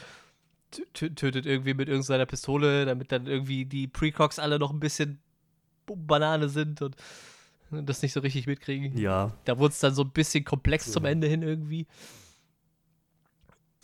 tötet 0.92 1.46
irgendwie 1.46 1.74
mit 1.74 1.88
irgendeiner 1.88 2.26
Pistole, 2.26 2.86
damit 2.86 3.10
dann 3.10 3.26
irgendwie 3.26 3.64
die 3.64 3.88
Precox 3.88 4.38
alle 4.38 4.58
noch 4.58 4.70
ein 4.70 4.80
bisschen 4.80 5.18
Banane 5.86 6.48
sind 6.48 6.80
und 6.82 6.96
das 7.70 8.02
nicht 8.02 8.12
so 8.12 8.20
richtig 8.20 8.46
mitkriegen. 8.46 8.96
Ja. 8.96 9.32
Da 9.44 9.58
wurde 9.58 9.72
es 9.72 9.80
dann 9.80 9.94
so 9.94 10.02
ein 10.02 10.10
bisschen 10.10 10.44
komplex 10.44 10.86
ja. 10.86 10.92
zum 10.92 11.04
Ende 11.04 11.26
hin 11.26 11.42
irgendwie. 11.42 11.86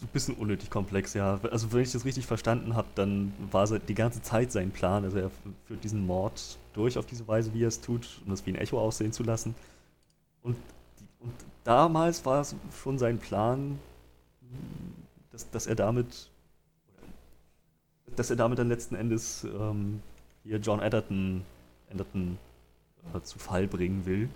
Ein 0.03 0.09
bisschen 0.13 0.35
unnötig 0.35 0.69
komplex, 0.69 1.15
ja. 1.15 1.41
Also 1.51 1.73
wenn 1.73 1.81
ich 1.81 1.93
das 1.93 2.05
richtig 2.05 2.27
verstanden 2.27 2.75
habe, 2.75 2.89
dann 2.95 3.33
war 3.51 3.67
die 3.67 3.95
ganze 3.95 4.21
Zeit 4.21 4.53
sein 4.53 4.71
Plan, 4.71 5.05
also 5.05 5.19
er 5.19 5.31
führt 5.67 5.83
diesen 5.85 6.07
Mord 6.07 6.59
durch 6.75 6.99
auf 6.99 7.07
diese 7.07 7.27
Weise, 7.27 7.55
wie 7.55 7.65
er 7.65 7.69
es 7.69 7.81
tut, 7.81 8.21
um 8.25 8.31
das 8.31 8.45
wie 8.45 8.51
ein 8.51 8.57
Echo 8.57 8.79
aussehen 8.79 9.13
zu 9.13 9.23
lassen. 9.23 9.55
Und, 10.43 10.57
und 11.21 11.33
damals 11.65 12.27
war 12.27 12.43
es 12.43 12.55
schon 12.83 12.99
sein 12.99 13.19
Plan, 13.19 13.79
dass, 15.33 15.51
dass 15.51 15.67
er 15.67 15.77
damit 15.77 16.29
dass 18.17 18.31
er 18.31 18.37
damit 18.37 18.59
dann 18.59 18.69
letzten 18.69 18.95
Endes 18.95 19.45
ähm, 19.45 20.01
hier 20.43 20.59
John 20.59 20.81
Edgerton, 20.81 21.43
Edgerton 21.91 22.39
äh, 23.15 23.21
zu 23.21 23.39
Fall 23.39 23.67
bringen 23.67 24.05
will. 24.07 24.29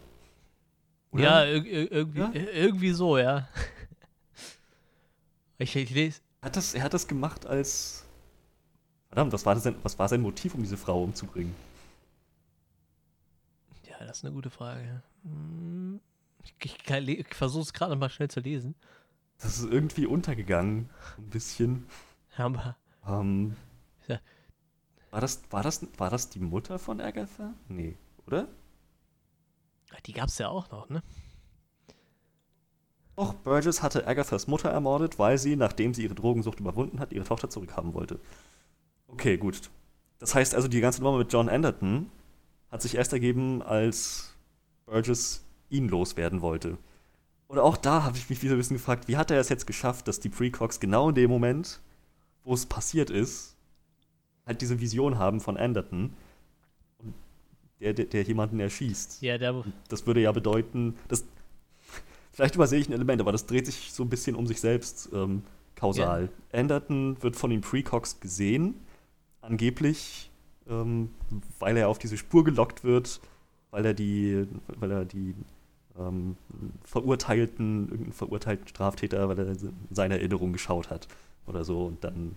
Oder? 1.13 1.23
Ja, 1.23 1.45
irgendwie, 1.45 2.19
ja? 2.19 2.31
irgendwie 2.33 2.93
so, 2.93 3.19
ja. 3.19 3.49
Ich, 5.61 5.77
ich 5.77 5.91
lese. 5.91 6.21
Hat 6.43 6.57
das, 6.57 6.75
er 6.75 6.83
hat 6.83 6.95
das 6.95 7.07
gemacht 7.07 7.47
als. 7.47 8.05
Verdammt, 9.09 9.33
was 9.33 9.45
war, 9.45 9.55
das 9.55 9.65
denn, 9.65 9.77
was 9.83 9.99
war 9.99 10.09
sein 10.09 10.21
Motiv, 10.21 10.55
um 10.55 10.63
diese 10.63 10.77
Frau 10.77 11.03
umzubringen? 11.03 11.55
Ja, 13.89 13.99
das 14.07 14.19
ist 14.19 14.25
eine 14.25 14.33
gute 14.33 14.51
Frage. 14.51 15.03
Hm, 15.25 16.01
ich, 16.45 16.55
ich, 16.63 16.91
ich 16.91 17.35
versuche 17.35 17.63
es 17.63 17.73
gerade 17.73 17.97
mal 17.97 18.09
schnell 18.09 18.31
zu 18.31 18.41
lesen. 18.41 18.75
Das 19.39 19.59
ist 19.59 19.71
irgendwie 19.71 20.07
untergegangen, 20.07 20.89
ein 21.19 21.31
bisschen. 21.31 21.87
Aber. 22.37 22.77
Ähm, 23.07 23.57
ja. 24.07 24.21
war, 25.11 25.21
das, 25.21 25.43
war, 25.51 25.63
das, 25.63 25.87
war 25.99 26.11
das 26.11 26.31
die 26.31 26.39
Mutter 26.39 26.79
von 26.79 27.01
Agatha? 27.01 27.53
Nee, 27.69 27.97
oder? 28.27 28.49
Die 30.07 30.13
gab's 30.13 30.39
ja 30.39 30.49
auch 30.49 30.71
noch, 30.71 30.89
ne? 30.89 31.03
Doch, 33.17 33.35
Burgess 33.35 33.83
hatte 33.83 34.07
Agathas 34.07 34.47
Mutter 34.47 34.71
ermordet, 34.71 35.19
weil 35.19 35.37
sie, 35.37 35.57
nachdem 35.57 35.95
sie 35.95 36.05
ihre 36.05 36.15
Drogensucht 36.15 36.61
überwunden 36.61 37.01
hat, 37.01 37.13
ihre 37.13 37.25
Tochter 37.25 37.51
zurückhaben 37.51 37.95
wollte. 37.95 38.19
Okay, 39.09 39.37
gut. 39.37 39.71
Das 40.19 40.35
heißt 40.35 40.55
also, 40.55 40.69
die 40.69 40.81
ganze 40.81 41.03
Nummer 41.03 41.19
mit 41.19 41.33
John 41.33 41.49
Anderton 41.49 42.11
hat 42.71 42.83
sich 42.83 42.95
erst 42.95 43.13
ergeben, 43.13 43.63
als 43.63 44.35
Burgess 44.87 45.45
ihn 45.69 45.89
loswerden 45.89 46.41
wollte. 46.41 46.79
Und 47.47 47.59
auch 47.59 47.77
da 47.77 48.05
habe 48.05 48.17
ich 48.17 48.31
mich 48.31 48.43
wieder 48.43 48.55
ein 48.55 48.59
bisschen 48.59 48.77
gefragt, 48.77 49.09
wie 49.09 49.17
hat 49.17 49.31
er 49.31 49.41
es 49.41 49.49
jetzt 49.49 49.67
geschafft, 49.67 50.07
dass 50.07 50.21
die 50.21 50.29
Precox 50.29 50.79
genau 50.79 51.09
in 51.09 51.17
dem 51.17 51.31
Moment, 51.31 51.81
wo 52.45 52.55
es 52.55 52.65
passiert 52.65 53.11
ist, 53.11 53.57
halt 54.47 54.61
diese 54.61 54.81
Vision 54.81 55.19
haben 55.19 55.41
von 55.41 55.57
Anderton 55.57 56.13
und 56.99 57.15
der, 57.81 57.93
der, 57.93 58.07
der 58.07 58.23
jemanden 58.23 58.61
erschießt. 58.61 59.23
Ja, 59.23 59.37
der. 59.39 59.65
Das 59.89 60.07
würde 60.07 60.21
ja 60.21 60.33
bedeuten, 60.33 60.97
dass. 61.09 61.25
Vielleicht 62.41 62.55
übersehe 62.55 62.80
ich 62.80 62.88
ein 62.88 62.95
Element, 62.95 63.20
aber 63.20 63.32
das 63.32 63.45
dreht 63.45 63.66
sich 63.66 63.93
so 63.93 64.03
ein 64.03 64.09
bisschen 64.09 64.34
um 64.34 64.47
sich 64.47 64.62
selbst 64.62 65.11
ähm, 65.12 65.43
kausal. 65.76 66.30
Ja. 66.55 66.59
Anderton 66.59 67.22
wird 67.22 67.36
von 67.36 67.51
den 67.51 67.61
Precox 67.61 68.18
gesehen, 68.18 68.76
angeblich, 69.43 70.30
ähm, 70.66 71.11
weil 71.59 71.76
er 71.76 71.88
auf 71.88 71.99
diese 71.99 72.16
Spur 72.16 72.43
gelockt 72.43 72.82
wird, 72.82 73.20
weil 73.72 73.84
er 73.84 73.93
die, 73.93 74.47
weil 74.78 74.91
er 74.91 75.05
die 75.05 75.34
ähm, 75.99 76.38
verurteilten, 76.84 77.82
irgendeinen 77.91 78.14
verurteilten 78.14 78.68
Straftäter, 78.68 79.28
weil 79.28 79.38
er 79.38 79.55
seine 79.91 80.14
Erinnerung 80.14 80.55
geschaut 80.55 80.88
hat 80.88 81.09
oder 81.47 81.62
so 81.62 81.84
und 81.84 82.03
dann 82.03 82.36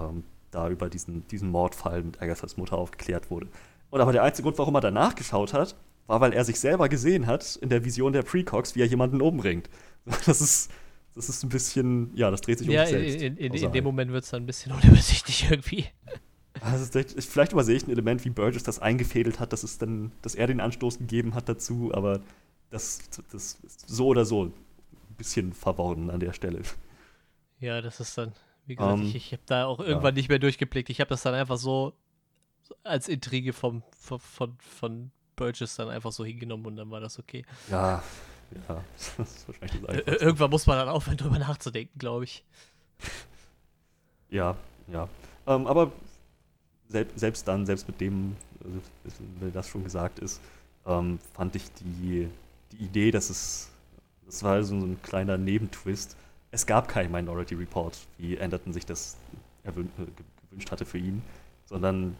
ähm, 0.00 0.24
da 0.50 0.70
über 0.70 0.88
diesen, 0.88 1.28
diesen 1.28 1.50
Mordfall 1.50 2.02
mit 2.02 2.22
Agathas 2.22 2.56
Mutter 2.56 2.78
aufgeklärt 2.78 3.30
wurde. 3.30 3.48
Und 3.90 4.00
aber 4.00 4.12
der 4.12 4.22
einzige 4.22 4.44
Grund, 4.44 4.56
warum 4.56 4.76
er 4.76 4.80
danach 4.80 5.14
geschaut 5.14 5.52
hat, 5.52 5.76
war, 6.06 6.20
weil 6.20 6.32
er 6.32 6.44
sich 6.44 6.58
selber 6.58 6.88
gesehen 6.88 7.26
hat 7.26 7.56
in 7.56 7.68
der 7.68 7.84
Vision 7.84 8.12
der 8.12 8.22
Precox, 8.22 8.74
wie 8.74 8.80
er 8.80 8.86
jemanden 8.86 9.20
umbringt. 9.20 9.68
Das 10.26 10.40
ist, 10.40 10.68
das 11.14 11.28
ist 11.28 11.44
ein 11.44 11.48
bisschen, 11.48 12.10
ja, 12.16 12.30
das 12.30 12.40
dreht 12.40 12.58
sich 12.58 12.66
ja, 12.66 12.82
um 12.82 12.88
sich 12.88 12.96
selbst. 12.96 13.22
In, 13.22 13.36
in, 13.36 13.54
in 13.54 13.72
dem 13.72 13.84
Moment 13.84 14.10
wird 14.10 14.24
es 14.24 14.30
dann 14.30 14.42
ein 14.42 14.46
bisschen 14.46 14.72
unübersichtlich 14.82 15.48
irgendwie. 15.48 15.86
Also 16.60 17.00
vielleicht 17.18 17.52
übersehe 17.52 17.76
ich 17.76 17.86
ein 17.86 17.90
Element, 17.90 18.24
wie 18.24 18.30
Burgess 18.30 18.62
das 18.62 18.78
eingefädelt 18.78 19.40
hat, 19.40 19.52
dass, 19.52 19.62
es 19.62 19.78
dann, 19.78 20.12
dass 20.22 20.34
er 20.34 20.46
den 20.46 20.60
Anstoß 20.60 20.98
gegeben 20.98 21.34
hat 21.34 21.48
dazu, 21.48 21.92
aber 21.94 22.20
das, 22.70 23.00
das 23.30 23.58
ist 23.62 23.88
so 23.88 24.08
oder 24.08 24.24
so 24.24 24.44
ein 24.46 24.52
bisschen 25.16 25.52
verworren 25.52 26.10
an 26.10 26.20
der 26.20 26.32
Stelle. 26.32 26.62
Ja, 27.58 27.80
das 27.80 28.00
ist 28.00 28.16
dann, 28.18 28.32
wie 28.66 28.76
gesagt, 28.76 28.94
um, 28.94 29.02
ich, 29.02 29.10
ähm, 29.10 29.16
ich 29.16 29.32
habe 29.32 29.42
da 29.46 29.66
auch 29.66 29.80
irgendwann 29.80 30.14
ja. 30.14 30.18
nicht 30.18 30.28
mehr 30.28 30.38
durchgeblickt. 30.38 30.90
Ich 30.90 31.00
habe 31.00 31.08
das 31.08 31.22
dann 31.22 31.34
einfach 31.34 31.58
so 31.58 31.94
als 32.82 33.08
Intrige 33.08 33.52
vom, 33.52 33.82
von, 33.96 34.18
von, 34.18 34.56
von 34.58 35.10
Burgess 35.36 35.76
dann 35.76 35.88
einfach 35.88 36.12
so 36.12 36.24
hingenommen 36.24 36.66
und 36.66 36.76
dann 36.76 36.90
war 36.90 37.00
das 37.00 37.18
okay. 37.18 37.44
Ja, 37.70 38.02
ja, 38.68 38.84
das 39.16 39.36
ist 39.36 39.48
wahrscheinlich 39.48 40.04
das. 40.04 40.20
Irgendwann 40.22 40.50
muss 40.50 40.66
man 40.66 40.78
dann 40.78 40.88
aufhören, 40.88 41.16
drüber 41.16 41.38
nachzudenken, 41.38 41.98
glaube 41.98 42.24
ich. 42.24 42.44
Ja, 44.30 44.56
ja. 44.88 45.08
Ähm, 45.46 45.66
aber 45.66 45.92
selbst, 46.88 47.18
selbst 47.18 47.48
dann, 47.48 47.66
selbst 47.66 47.88
mit 47.88 48.00
dem, 48.00 48.36
also, 48.64 48.78
wenn 49.40 49.52
das 49.52 49.68
schon 49.68 49.84
gesagt 49.84 50.18
ist, 50.18 50.40
ähm, 50.86 51.18
fand 51.34 51.56
ich 51.56 51.72
die, 51.74 52.28
die 52.72 52.84
Idee, 52.84 53.10
dass 53.10 53.30
es, 53.30 53.70
das 54.26 54.42
war 54.42 54.62
so 54.62 54.74
ein 54.74 55.00
kleiner 55.02 55.38
Nebentwist, 55.38 56.16
es 56.50 56.66
gab 56.66 56.88
keinen 56.88 57.10
Minority 57.10 57.54
Report, 57.54 57.98
wie 58.18 58.38
Anderton 58.40 58.72
sich 58.72 58.86
das 58.86 59.16
äh, 59.64 59.72
gewünscht 60.50 60.70
hatte 60.70 60.84
für 60.84 60.98
ihn, 60.98 61.22
sondern 61.66 62.16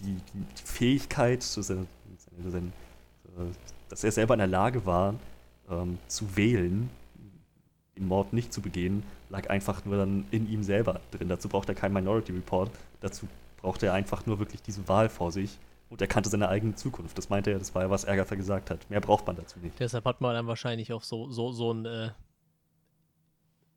die, 0.00 0.14
die, 0.14 0.40
die 0.56 0.62
Fähigkeit, 0.64 1.40
dass 3.88 4.04
er 4.04 4.12
selber 4.12 4.34
in 4.34 4.38
der 4.38 4.46
Lage 4.46 4.86
war, 4.86 5.14
ähm, 5.70 5.98
zu 6.08 6.36
wählen, 6.36 6.90
den 7.96 8.06
Mord 8.06 8.32
nicht 8.32 8.52
zu 8.52 8.60
begehen, 8.60 9.02
lag 9.28 9.50
einfach 9.50 9.84
nur 9.84 9.96
dann 9.96 10.26
in 10.30 10.48
ihm 10.48 10.62
selber 10.62 11.00
drin. 11.10 11.28
Dazu 11.28 11.48
braucht 11.48 11.68
er 11.68 11.74
keinen 11.74 11.92
Minority 11.92 12.32
Report, 12.32 12.70
dazu 13.00 13.26
braucht 13.60 13.82
er 13.82 13.92
einfach 13.92 14.26
nur 14.26 14.38
wirklich 14.38 14.62
diese 14.62 14.86
Wahl 14.88 15.08
vor 15.08 15.32
sich 15.32 15.58
und 15.90 16.00
er 16.00 16.06
kannte 16.06 16.28
seine 16.28 16.48
eigene 16.48 16.74
Zukunft. 16.74 17.18
Das 17.18 17.28
meinte 17.28 17.50
er, 17.50 17.58
das 17.58 17.74
war 17.74 17.82
ja, 17.82 17.90
was 17.90 18.06
Agatha 18.06 18.34
gesagt 18.34 18.70
hat. 18.70 18.88
Mehr 18.90 19.00
braucht 19.00 19.26
man 19.26 19.36
dazu 19.36 19.58
nicht. 19.58 19.78
Deshalb 19.78 20.04
hat 20.04 20.20
man 20.20 20.34
dann 20.34 20.46
wahrscheinlich 20.46 20.92
auch 20.92 21.02
so, 21.02 21.30
so, 21.30 21.52
so 21.52 21.72
ein 21.72 21.86
äh, 21.86 22.10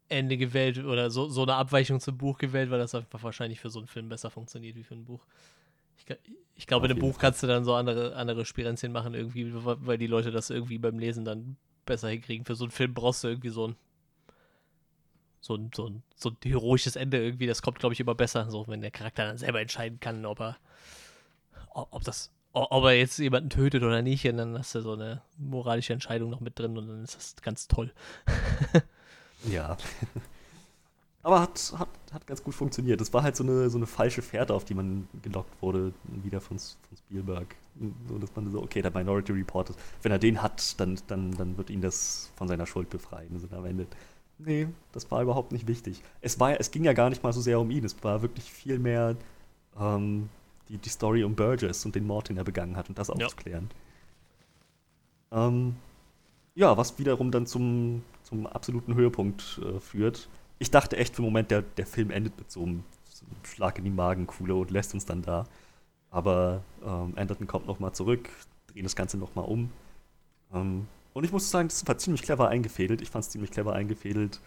Ende 0.09 0.37
gewählt 0.37 0.77
oder 0.79 1.09
so, 1.09 1.29
so 1.29 1.43
eine 1.43 1.55
Abweichung 1.55 1.99
zum 1.99 2.17
Buch 2.17 2.37
gewählt, 2.37 2.69
weil 2.69 2.79
das 2.79 2.93
einfach 2.93 3.23
wahrscheinlich 3.23 3.59
für 3.59 3.69
so 3.69 3.79
einen 3.79 3.87
Film 3.87 4.09
besser 4.09 4.29
funktioniert 4.29 4.75
wie 4.75 4.83
für 4.83 4.95
ein 4.95 5.05
Buch. 5.05 5.25
Ich, 6.09 6.17
ich 6.55 6.67
glaube, 6.67 6.85
in 6.85 6.91
einem 6.91 6.99
Buch 6.99 7.13
Fall. 7.13 7.21
kannst 7.21 7.43
du 7.43 7.47
dann 7.47 7.63
so 7.63 7.73
andere, 7.73 8.15
andere 8.15 8.45
Spirenzien 8.45 8.91
machen, 8.91 9.13
irgendwie, 9.13 9.51
weil 9.53 9.97
die 9.97 10.07
Leute 10.07 10.31
das 10.31 10.49
irgendwie 10.49 10.77
beim 10.77 10.99
Lesen 10.99 11.25
dann 11.25 11.57
besser 11.85 12.09
hinkriegen. 12.09 12.45
Für 12.45 12.55
so 12.55 12.65
einen 12.65 12.71
Film 12.71 12.93
brauchst 12.93 13.23
du 13.23 13.27
irgendwie 13.27 13.49
so 13.49 13.67
ein, 13.67 13.75
so 15.39 15.55
ein, 15.55 15.71
so 15.73 15.87
ein, 15.87 16.03
so 16.15 16.29
ein 16.29 16.37
heroisches 16.43 16.95
Ende 16.95 17.21
irgendwie. 17.23 17.47
Das 17.47 17.61
kommt, 17.61 17.79
glaube 17.79 17.93
ich, 17.93 17.99
immer 17.99 18.15
besser, 18.15 18.49
so 18.49 18.67
wenn 18.67 18.81
der 18.81 18.91
Charakter 18.91 19.25
dann 19.25 19.37
selber 19.37 19.61
entscheiden 19.61 19.99
kann, 19.99 20.25
ob 20.25 20.39
er, 20.39 20.57
ob 21.69 22.03
das, 22.03 22.31
ob 22.53 22.83
er 22.83 22.93
jetzt 22.93 23.17
jemanden 23.17 23.49
tötet 23.49 23.83
oder 23.83 24.01
nicht. 24.01 24.27
Und 24.27 24.37
dann 24.37 24.57
hast 24.57 24.75
du 24.75 24.81
so 24.81 24.93
eine 24.93 25.21
moralische 25.37 25.93
Entscheidung 25.93 26.29
noch 26.29 26.41
mit 26.41 26.59
drin 26.59 26.77
und 26.77 26.87
dann 26.87 27.03
ist 27.03 27.15
das 27.15 27.35
ganz 27.41 27.67
toll. 27.67 27.91
Ja. 29.49 29.77
Aber 31.23 31.39
hat, 31.39 31.73
hat, 31.77 31.89
hat 32.11 32.25
ganz 32.25 32.43
gut 32.43 32.55
funktioniert. 32.55 32.99
Das 32.99 33.13
war 33.13 33.21
halt 33.21 33.35
so 33.35 33.43
eine, 33.43 33.69
so 33.69 33.77
eine 33.77 33.85
falsche 33.85 34.21
Fährte, 34.21 34.53
auf 34.53 34.65
die 34.65 34.73
man 34.73 35.07
gelockt 35.21 35.61
wurde, 35.61 35.93
wieder 36.23 36.41
von, 36.41 36.57
von 36.57 36.97
Spielberg. 36.97 37.55
So, 38.07 38.17
dass 38.17 38.35
man 38.35 38.51
so, 38.51 38.61
okay, 38.61 38.81
der 38.81 38.91
Minority 38.91 39.31
Report, 39.31 39.71
wenn 40.01 40.11
er 40.11 40.19
den 40.19 40.41
hat, 40.41 40.79
dann, 40.79 40.99
dann, 41.07 41.31
dann 41.31 41.57
wird 41.57 41.69
ihn 41.69 41.81
das 41.81 42.31
von 42.35 42.47
seiner 42.47 42.65
Schuld 42.65 42.89
befreien. 42.89 43.29
Also 43.33 43.47
am 43.55 43.65
Ende, 43.65 43.85
nee, 44.39 44.67
das 44.91 45.09
war 45.11 45.21
überhaupt 45.21 45.51
nicht 45.51 45.67
wichtig. 45.67 46.01
Es, 46.21 46.39
war, 46.39 46.59
es 46.59 46.71
ging 46.71 46.83
ja 46.83 46.93
gar 46.93 47.09
nicht 47.09 47.23
mal 47.23 47.33
so 47.33 47.41
sehr 47.41 47.59
um 47.59 47.69
ihn, 47.69 47.85
es 47.85 48.03
war 48.03 48.21
wirklich 48.23 48.51
viel 48.51 48.79
mehr 48.79 49.15
ähm, 49.79 50.29
die, 50.69 50.77
die 50.77 50.89
Story 50.89 51.23
um 51.23 51.35
Burgess 51.35 51.85
und 51.85 51.95
den 51.95 52.07
Mord, 52.07 52.29
den 52.29 52.37
er 52.37 52.43
begangen 52.43 52.75
hat 52.75 52.89
und 52.89 52.97
das 52.97 53.09
aufzuklären. 53.09 53.69
Ja, 55.31 55.47
ähm, 55.47 55.75
ja 56.55 56.77
was 56.77 56.97
wiederum 56.97 57.31
dann 57.31 57.45
zum, 57.45 58.03
zum 58.23 58.47
absoluten 58.47 58.95
Höhepunkt 58.95 59.61
äh, 59.63 59.79
führt. 59.79 60.29
Ich 60.61 60.69
dachte 60.69 60.95
echt 60.95 61.15
für 61.15 61.23
einen 61.23 61.31
Moment, 61.31 61.49
der, 61.49 61.63
der 61.63 61.87
Film 61.87 62.11
endet 62.11 62.37
mit 62.37 62.51
so 62.51 62.61
einem, 62.61 62.83
so 63.09 63.25
einem 63.25 63.43
Schlag 63.43 63.79
in 63.79 63.83
die 63.83 63.89
Magenkuhle 63.89 64.53
und 64.53 64.69
lässt 64.69 64.93
uns 64.93 65.07
dann 65.07 65.23
da. 65.23 65.47
Aber 66.11 66.63
ähm, 66.85 67.13
Anderton 67.15 67.47
kommt 67.47 67.65
nochmal 67.65 67.93
zurück, 67.93 68.29
drehen 68.67 68.83
das 68.83 68.95
Ganze 68.95 69.17
nochmal 69.17 69.45
um. 69.45 69.71
Ähm, 70.53 70.85
und 71.13 71.23
ich 71.23 71.31
muss 71.31 71.49
sagen, 71.49 71.67
das 71.67 71.87
war 71.87 71.97
ziemlich 71.97 72.21
clever 72.21 72.47
eingefädelt. 72.47 73.01
Ich 73.01 73.09
fand 73.09 73.25
es 73.25 73.31
ziemlich 73.31 73.49
clever 73.49 73.73
eingefädelt, 73.73 74.39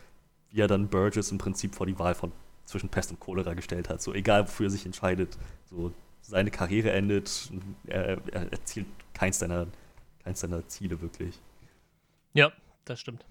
wie 0.50 0.60
er 0.60 0.68
dann 0.68 0.86
Burgess 0.86 1.32
im 1.32 1.38
Prinzip 1.38 1.74
vor 1.74 1.86
die 1.86 1.98
Wahl 1.98 2.14
von 2.14 2.30
zwischen 2.64 2.90
Pest 2.90 3.10
und 3.10 3.18
Cholera 3.18 3.54
gestellt 3.54 3.88
hat. 3.88 4.00
So 4.00 4.14
egal, 4.14 4.44
wofür 4.44 4.68
er 4.68 4.70
sich 4.70 4.86
entscheidet. 4.86 5.36
So 5.68 5.92
seine 6.20 6.52
Karriere 6.52 6.92
endet, 6.92 7.50
er, 7.88 8.18
er 8.32 8.52
erzielt 8.52 8.86
keins 9.14 9.40
seiner, 9.40 9.66
keins 10.22 10.38
seiner 10.38 10.64
Ziele 10.68 11.00
wirklich. 11.00 11.40
Ja, 12.34 12.52
das 12.84 13.00
stimmt. 13.00 13.24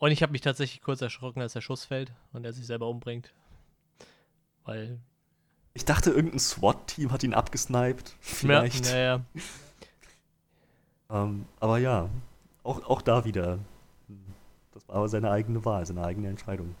Und 0.00 0.12
ich 0.12 0.22
habe 0.22 0.32
mich 0.32 0.40
tatsächlich 0.40 0.80
kurz 0.80 1.02
erschrocken, 1.02 1.42
als 1.42 1.52
der 1.52 1.60
Schuss 1.60 1.84
fällt 1.84 2.10
und 2.32 2.44
er 2.44 2.54
sich 2.54 2.66
selber 2.66 2.88
umbringt. 2.88 3.34
Weil. 4.64 4.98
Ich 5.74 5.84
dachte, 5.84 6.10
irgendein 6.10 6.40
SWAT-Team 6.40 7.12
hat 7.12 7.22
ihn 7.22 7.34
abgesniped. 7.34 8.16
Vielleicht. 8.18 8.86
Ja, 8.86 8.96
ja, 8.96 9.20
ja. 11.10 11.22
ähm, 11.22 11.44
aber 11.60 11.78
ja, 11.78 12.08
auch, 12.64 12.82
auch 12.88 13.02
da 13.02 13.26
wieder. 13.26 13.58
Das 14.72 14.88
war 14.88 14.96
aber 14.96 15.08
seine 15.10 15.30
eigene 15.30 15.64
Wahl, 15.66 15.84
seine 15.84 16.02
eigene 16.02 16.28
Entscheidung. 16.28 16.74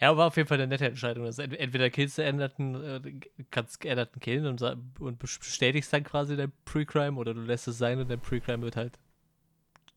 Ja, 0.00 0.16
war 0.16 0.28
auf 0.28 0.36
jeden 0.36 0.48
Fall 0.48 0.58
eine 0.58 0.66
nette 0.66 0.86
Entscheidung. 0.86 1.26
Also 1.26 1.42
entweder 1.42 1.90
killst 1.90 2.16
du 2.16 2.24
Änderten, 2.24 2.74
äh, 2.82 3.20
kannst 3.50 3.84
Änderten 3.84 4.20
killen 4.20 4.46
und, 4.46 4.62
und 4.98 5.18
bestätigst 5.18 5.92
dann 5.92 6.04
quasi 6.04 6.36
dein 6.36 6.52
Pre-Crime 6.64 7.18
oder 7.18 7.34
du 7.34 7.42
lässt 7.42 7.68
es 7.68 7.76
sein 7.76 8.00
und 8.00 8.08
dein 8.08 8.20
Pre-Crime 8.20 8.62
wird 8.62 8.76
halt 8.76 8.98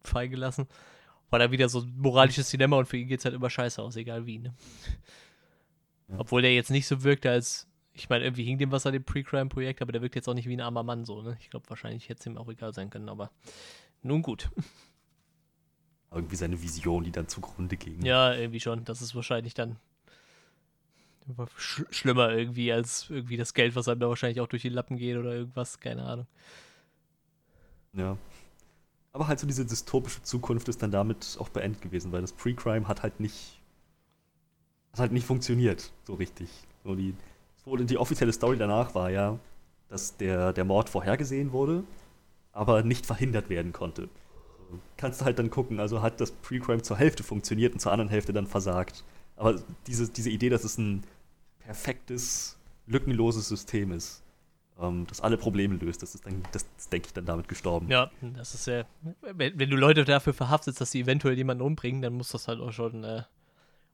freigelassen. 0.03 0.67
War 1.29 1.39
da 1.39 1.51
wieder 1.51 1.69
so 1.69 1.81
ein 1.81 1.97
moralisches 1.97 2.49
Dilemma 2.49 2.77
und 2.77 2.85
für 2.85 2.97
ihn 2.97 3.07
geht 3.07 3.19
es 3.19 3.25
halt 3.25 3.35
immer 3.35 3.49
scheiße 3.49 3.81
aus, 3.81 3.95
egal 3.95 4.25
wie. 4.25 4.39
Ne? 4.39 4.53
Ja. 6.07 6.19
Obwohl 6.19 6.41
der 6.41 6.53
jetzt 6.53 6.71
nicht 6.71 6.87
so 6.87 7.03
wirkte, 7.03 7.29
als. 7.29 7.67
Ich 7.93 8.09
meine, 8.09 8.25
irgendwie 8.25 8.43
hing 8.43 8.59
dem 8.59 8.71
was 8.71 8.85
an 8.85 8.93
dem 8.93 9.03
Pre-Crime-Projekt, 9.03 9.81
aber 9.81 9.91
der 9.91 10.03
wirkt 10.03 10.15
jetzt 10.15 10.29
auch 10.29 10.35
nicht 10.35 10.47
wie 10.47 10.55
ein 10.55 10.61
armer 10.61 10.83
Mann 10.83 11.03
so, 11.03 11.23
ne? 11.23 11.35
Ich 11.41 11.49
glaube, 11.49 11.67
wahrscheinlich 11.67 12.09
hätte 12.09 12.19
es 12.19 12.25
ihm 12.27 12.37
auch 12.37 12.47
egal 12.47 12.71
sein 12.71 12.91
können, 12.91 13.09
aber 13.09 13.31
nun 14.03 14.21
gut. 14.21 14.51
Irgendwie 16.11 16.35
seine 16.35 16.61
Vision, 16.61 17.03
die 17.03 17.11
dann 17.11 17.27
zugrunde 17.27 17.75
ging. 17.75 18.05
Ja, 18.05 18.33
irgendwie 18.33 18.61
schon. 18.61 18.85
Das 18.85 19.01
ist 19.01 19.13
wahrscheinlich 19.13 19.55
dann 19.55 19.77
sch 21.57 21.83
schlimmer 21.89 22.31
irgendwie 22.31 22.71
als 22.71 23.09
irgendwie 23.09 23.37
das 23.37 23.53
Geld, 23.53 23.75
was 23.75 23.87
einem 23.87 23.99
da 23.99 24.09
wahrscheinlich 24.09 24.39
auch 24.41 24.47
durch 24.47 24.61
die 24.61 24.69
Lappen 24.69 24.97
geht 24.97 25.17
oder 25.17 25.33
irgendwas, 25.33 25.79
keine 25.79 26.03
Ahnung. 26.03 26.27
Ja. 27.93 28.17
Aber 29.17 29.27
halt 29.27 29.39
so 29.39 29.47
diese 29.47 29.65
dystopische 29.65 30.21
Zukunft 30.21 30.69
ist 30.69 30.83
dann 30.83 30.91
damit 30.91 31.37
auch 31.39 31.49
beendet 31.49 31.81
gewesen, 31.81 32.11
weil 32.11 32.21
das 32.21 32.33
Pre-Crime 32.33 32.87
hat 32.87 33.01
halt 33.01 33.19
nicht 33.19 33.59
hat 34.91 34.99
halt 34.99 35.11
nicht 35.11 35.25
funktioniert, 35.25 35.91
so 36.03 36.13
richtig. 36.13 36.49
So 36.83 36.93
die, 36.93 37.15
die 37.65 37.97
offizielle 37.97 38.31
Story 38.31 38.57
danach 38.57 38.93
war 38.93 39.09
ja, 39.09 39.39
dass 39.89 40.17
der, 40.17 40.53
der 40.53 40.65
Mord 40.65 40.89
vorhergesehen 40.89 41.51
wurde, 41.51 41.83
aber 42.51 42.83
nicht 42.83 43.07
verhindert 43.07 43.49
werden 43.49 43.73
konnte. 43.73 44.07
Kannst 44.97 45.21
du 45.21 45.25
halt 45.25 45.39
dann 45.39 45.49
gucken, 45.49 45.79
also 45.79 46.03
hat 46.03 46.21
das 46.21 46.29
Pre-Crime 46.29 46.83
zur 46.83 46.97
Hälfte 46.97 47.23
funktioniert 47.23 47.73
und 47.73 47.79
zur 47.79 47.91
anderen 47.91 48.11
Hälfte 48.11 48.33
dann 48.33 48.45
versagt. 48.45 49.03
Aber 49.35 49.59
diese, 49.87 50.09
diese 50.09 50.29
Idee, 50.29 50.49
dass 50.49 50.63
es 50.63 50.77
ein 50.77 51.03
perfektes, 51.57 52.55
lückenloses 52.85 53.47
System 53.47 53.93
ist, 53.93 54.21
ähm, 54.79 55.05
das 55.07 55.21
alle 55.21 55.37
Probleme 55.37 55.75
löst, 55.75 56.03
das 56.03 56.15
ist 56.15 56.25
dann, 56.25 56.43
das, 56.51 56.65
das 56.75 56.89
denke 56.89 57.07
ich, 57.07 57.13
dann 57.13 57.25
damit 57.25 57.47
gestorben. 57.47 57.89
Ja, 57.89 58.11
das 58.21 58.53
ist 58.53 58.67
ja, 58.67 58.85
wenn, 59.21 59.57
wenn, 59.57 59.69
du 59.69 59.75
Leute 59.75 60.05
dafür 60.05 60.33
verhaftest, 60.33 60.81
dass 60.81 60.91
sie 60.91 61.01
eventuell 61.01 61.37
jemanden 61.37 61.63
umbringen, 61.63 62.01
dann 62.01 62.13
muss 62.13 62.29
das 62.29 62.47
halt 62.47 62.59
auch 62.59 62.71
schon 62.71 63.03
äh, 63.03 63.23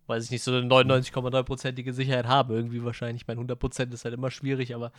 weiß 0.08 0.26
ich 0.26 0.32
nicht, 0.32 0.44
so 0.44 0.52
eine 0.52 0.68
99,9%ige 0.68 1.94
Sicherheit 1.94 2.28
haben. 2.28 2.54
Irgendwie 2.54 2.84
wahrscheinlich. 2.84 3.24
Ich 3.24 3.28
meine, 3.28 3.42
100% 3.42 3.94
ist 3.94 4.06
halt 4.06 4.14
immer 4.14 4.32
schwierig, 4.32 4.76
aber 4.76 4.92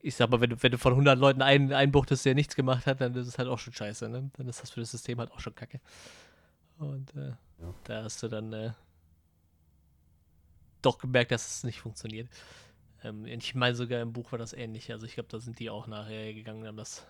ich 0.00 0.14
sag 0.14 0.30
mal, 0.30 0.40
wenn 0.40 0.50
du, 0.50 0.62
wenn 0.62 0.72
du 0.72 0.78
von 0.78 0.92
100 0.92 1.18
Leuten 1.18 1.42
einen 1.42 1.72
einbuchtest, 1.72 2.24
der 2.24 2.34
nichts 2.34 2.54
gemacht 2.54 2.86
hat, 2.86 3.00
dann 3.00 3.14
ist 3.14 3.26
es 3.26 3.38
halt 3.38 3.48
auch 3.48 3.58
schon 3.58 3.72
scheiße. 3.72 4.08
Ne? 4.08 4.30
Dann 4.36 4.48
ist 4.48 4.62
das 4.62 4.70
für 4.70 4.80
das 4.80 4.90
System 4.90 5.18
halt 5.18 5.32
auch 5.32 5.40
schon 5.40 5.54
kacke. 5.54 5.80
Und 6.78 7.14
äh, 7.16 7.30
ja. 7.60 7.74
da 7.84 8.04
hast 8.04 8.22
du 8.22 8.28
dann 8.28 8.52
äh, 8.52 8.72
doch 10.82 10.98
gemerkt, 10.98 11.32
dass 11.32 11.46
es 11.46 11.64
nicht 11.64 11.80
funktioniert. 11.80 12.28
Ähm, 13.06 13.26
ich 13.26 13.54
meine, 13.54 13.74
sogar 13.74 14.00
im 14.00 14.12
Buch 14.12 14.32
war 14.32 14.38
das 14.38 14.52
ähnlich. 14.52 14.90
Also 14.92 15.06
ich 15.06 15.14
glaube, 15.14 15.28
da 15.30 15.38
sind 15.38 15.58
die 15.58 15.70
auch 15.70 15.86
nachher 15.86 16.34
gegangen 16.34 16.62
und 16.62 16.68
haben 16.68 16.76
das 16.76 17.06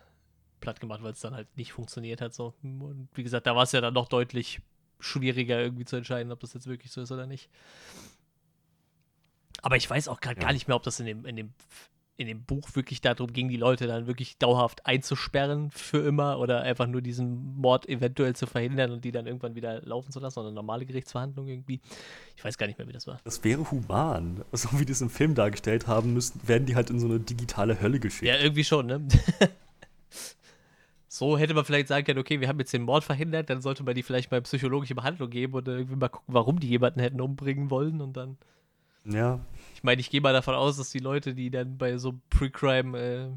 platt 0.61 0.80
gemacht, 0.80 1.03
weil 1.03 1.12
es 1.12 1.20
dann 1.20 1.34
halt 1.34 1.55
nicht 1.57 1.72
funktioniert 1.72 2.20
hat. 2.20 2.34
So. 2.34 2.55
Und 2.62 3.09
wie 3.14 3.22
gesagt, 3.22 3.47
da 3.47 3.57
war 3.57 3.62
es 3.62 3.72
ja 3.72 3.80
dann 3.80 3.94
noch 3.94 4.09
deutlich 4.09 4.61
schwieriger 4.99 5.61
irgendwie 5.61 5.84
zu 5.84 5.97
entscheiden, 5.97 6.32
ob 6.32 6.40
das 6.40 6.55
jetzt 6.55 6.66
wirklich 6.66 6.92
so 6.92 7.01
ist 7.03 7.12
oder 7.12 7.26
nicht. 7.26 7.51
Aber 9.62 9.76
ich 9.76 9.88
weiß 9.88 10.09
auch 10.09 10.20
gerade 10.20 10.40
ja. 10.40 10.47
gar 10.47 10.53
nicht 10.53 10.68
mehr, 10.68 10.76
ob 10.76 10.82
das 10.82 11.01
in 11.01 11.07
dem, 11.07 11.26
in 11.26 11.36
dem 11.36 11.53
in 12.18 12.26
dem 12.26 12.42
Buch 12.42 12.68
wirklich 12.74 13.00
darum 13.00 13.32
ging, 13.32 13.48
die 13.48 13.56
Leute 13.56 13.86
dann 13.86 14.06
wirklich 14.06 14.38
dauerhaft 14.38 14.86
einzusperren 14.86 15.70
für 15.70 15.98
immer 15.98 16.38
oder 16.38 16.62
einfach 16.62 16.86
nur 16.86 17.02
diesen 17.02 17.56
Mord 17.56 17.88
eventuell 17.88 18.34
zu 18.34 18.46
verhindern 18.46 18.90
und 18.90 19.04
die 19.04 19.12
dann 19.12 19.26
irgendwann 19.26 19.54
wieder 19.54 19.82
laufen 19.82 20.10
zu 20.12 20.20
lassen 20.20 20.38
oder 20.38 20.48
eine 20.48 20.54
normale 20.54 20.86
Gerichtsverhandlung 20.86 21.46
irgendwie. 21.46 21.80
Ich 22.36 22.44
weiß 22.44 22.56
gar 22.56 22.66
nicht 22.66 22.78
mehr, 22.78 22.88
wie 22.88 22.92
das 22.92 23.06
war. 23.06 23.18
Das 23.24 23.44
wäre 23.44 23.70
human. 23.70 24.42
So 24.52 24.78
wie 24.78 24.86
die 24.86 24.92
es 24.92 25.02
im 25.02 25.10
Film 25.10 25.34
dargestellt 25.34 25.86
haben, 25.86 26.14
müssen, 26.14 26.40
werden 26.48 26.66
die 26.66 26.76
halt 26.76 26.88
in 26.88 26.98
so 26.98 27.06
eine 27.06 27.20
digitale 27.20 27.80
Hölle 27.80 28.00
geschickt. 28.00 28.24
Ja, 28.24 28.38
irgendwie 28.38 28.64
schon, 28.64 28.86
ne? 28.86 29.06
So 31.08 31.38
hätte 31.38 31.54
man 31.54 31.64
vielleicht 31.64 31.88
sagen 31.88 32.04
können, 32.04 32.18
okay, 32.18 32.40
wir 32.40 32.48
haben 32.48 32.58
jetzt 32.58 32.74
den 32.74 32.82
Mord 32.82 33.02
verhindert, 33.02 33.48
dann 33.48 33.62
sollte 33.62 33.82
man 33.84 33.94
die 33.94 34.02
vielleicht 34.02 34.30
mal 34.30 34.42
psychologische 34.42 34.94
Behandlung 34.94 35.30
geben 35.30 35.54
und 35.54 35.66
irgendwie 35.66 35.96
mal 35.96 36.10
gucken, 36.10 36.34
warum 36.34 36.60
die 36.60 36.68
jemanden 36.68 37.00
hätten 37.00 37.22
umbringen 37.22 37.70
wollen 37.70 38.02
und 38.02 38.18
dann. 38.18 38.36
Ja. 39.04 39.40
Ich 39.76 39.82
meine, 39.82 40.00
ich 40.00 40.08
gehe 40.08 40.22
mal 40.22 40.32
davon 40.32 40.54
aus, 40.54 40.78
dass 40.78 40.88
die 40.88 41.00
Leute, 41.00 41.34
die 41.34 41.50
dann 41.50 41.76
bei 41.76 41.98
so 41.98 42.18
Pre-Crime, 42.30 42.98
äh, 42.98 43.28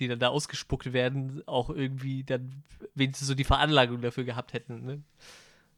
die 0.00 0.08
dann 0.08 0.18
da 0.18 0.26
ausgespuckt 0.26 0.92
werden, 0.92 1.46
auch 1.46 1.70
irgendwie 1.70 2.24
dann 2.24 2.64
wenigstens 2.96 3.28
so 3.28 3.36
die 3.36 3.44
Veranlagung 3.44 4.00
dafür 4.00 4.24
gehabt 4.24 4.54
hätten. 4.54 4.84
Ne? 4.84 5.02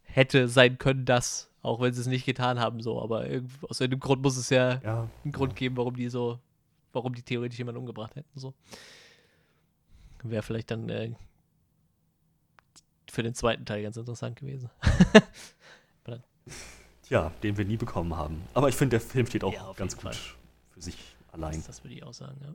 Hätte 0.04 0.48
sein 0.48 0.78
können, 0.78 1.04
das, 1.04 1.50
auch 1.60 1.82
wenn 1.82 1.92
sie 1.92 2.00
es 2.00 2.06
nicht 2.06 2.24
getan 2.24 2.60
haben, 2.60 2.80
so. 2.80 3.02
Aber 3.02 3.26
aus 3.68 3.78
irgendeinem 3.80 4.00
Grund 4.00 4.22
muss 4.22 4.38
es 4.38 4.48
ja, 4.48 4.80
ja 4.82 5.10
einen 5.22 5.32
Grund 5.32 5.52
ja. 5.52 5.58
geben, 5.58 5.76
warum 5.76 5.96
die 5.96 6.08
so, 6.08 6.38
warum 6.94 7.14
die 7.14 7.22
theoretisch 7.22 7.58
jemanden 7.58 7.80
umgebracht 7.80 8.16
hätten, 8.16 8.30
so. 8.34 8.54
Wäre 10.22 10.42
vielleicht 10.42 10.70
dann 10.70 10.88
äh, 10.88 11.12
für 13.10 13.22
den 13.22 13.34
zweiten 13.34 13.66
Teil 13.66 13.82
ganz 13.82 13.98
interessant 13.98 14.36
gewesen. 14.36 14.70
ja, 17.12 17.30
den 17.42 17.58
wir 17.58 17.66
nie 17.66 17.76
bekommen 17.76 18.16
haben. 18.16 18.42
Aber 18.54 18.70
ich 18.70 18.74
finde, 18.74 18.98
der 18.98 19.00
Film 19.00 19.26
steht 19.26 19.44
auch 19.44 19.52
ja, 19.52 19.70
ganz 19.76 19.94
gut 19.94 20.14
Fall. 20.14 20.16
für 20.70 20.80
sich 20.80 20.96
allein. 21.30 21.56
Das, 21.56 21.66
das 21.66 21.84
würde 21.84 21.94
ich 21.94 22.02
auch 22.02 22.14
sagen, 22.14 22.38
ja. 22.42 22.54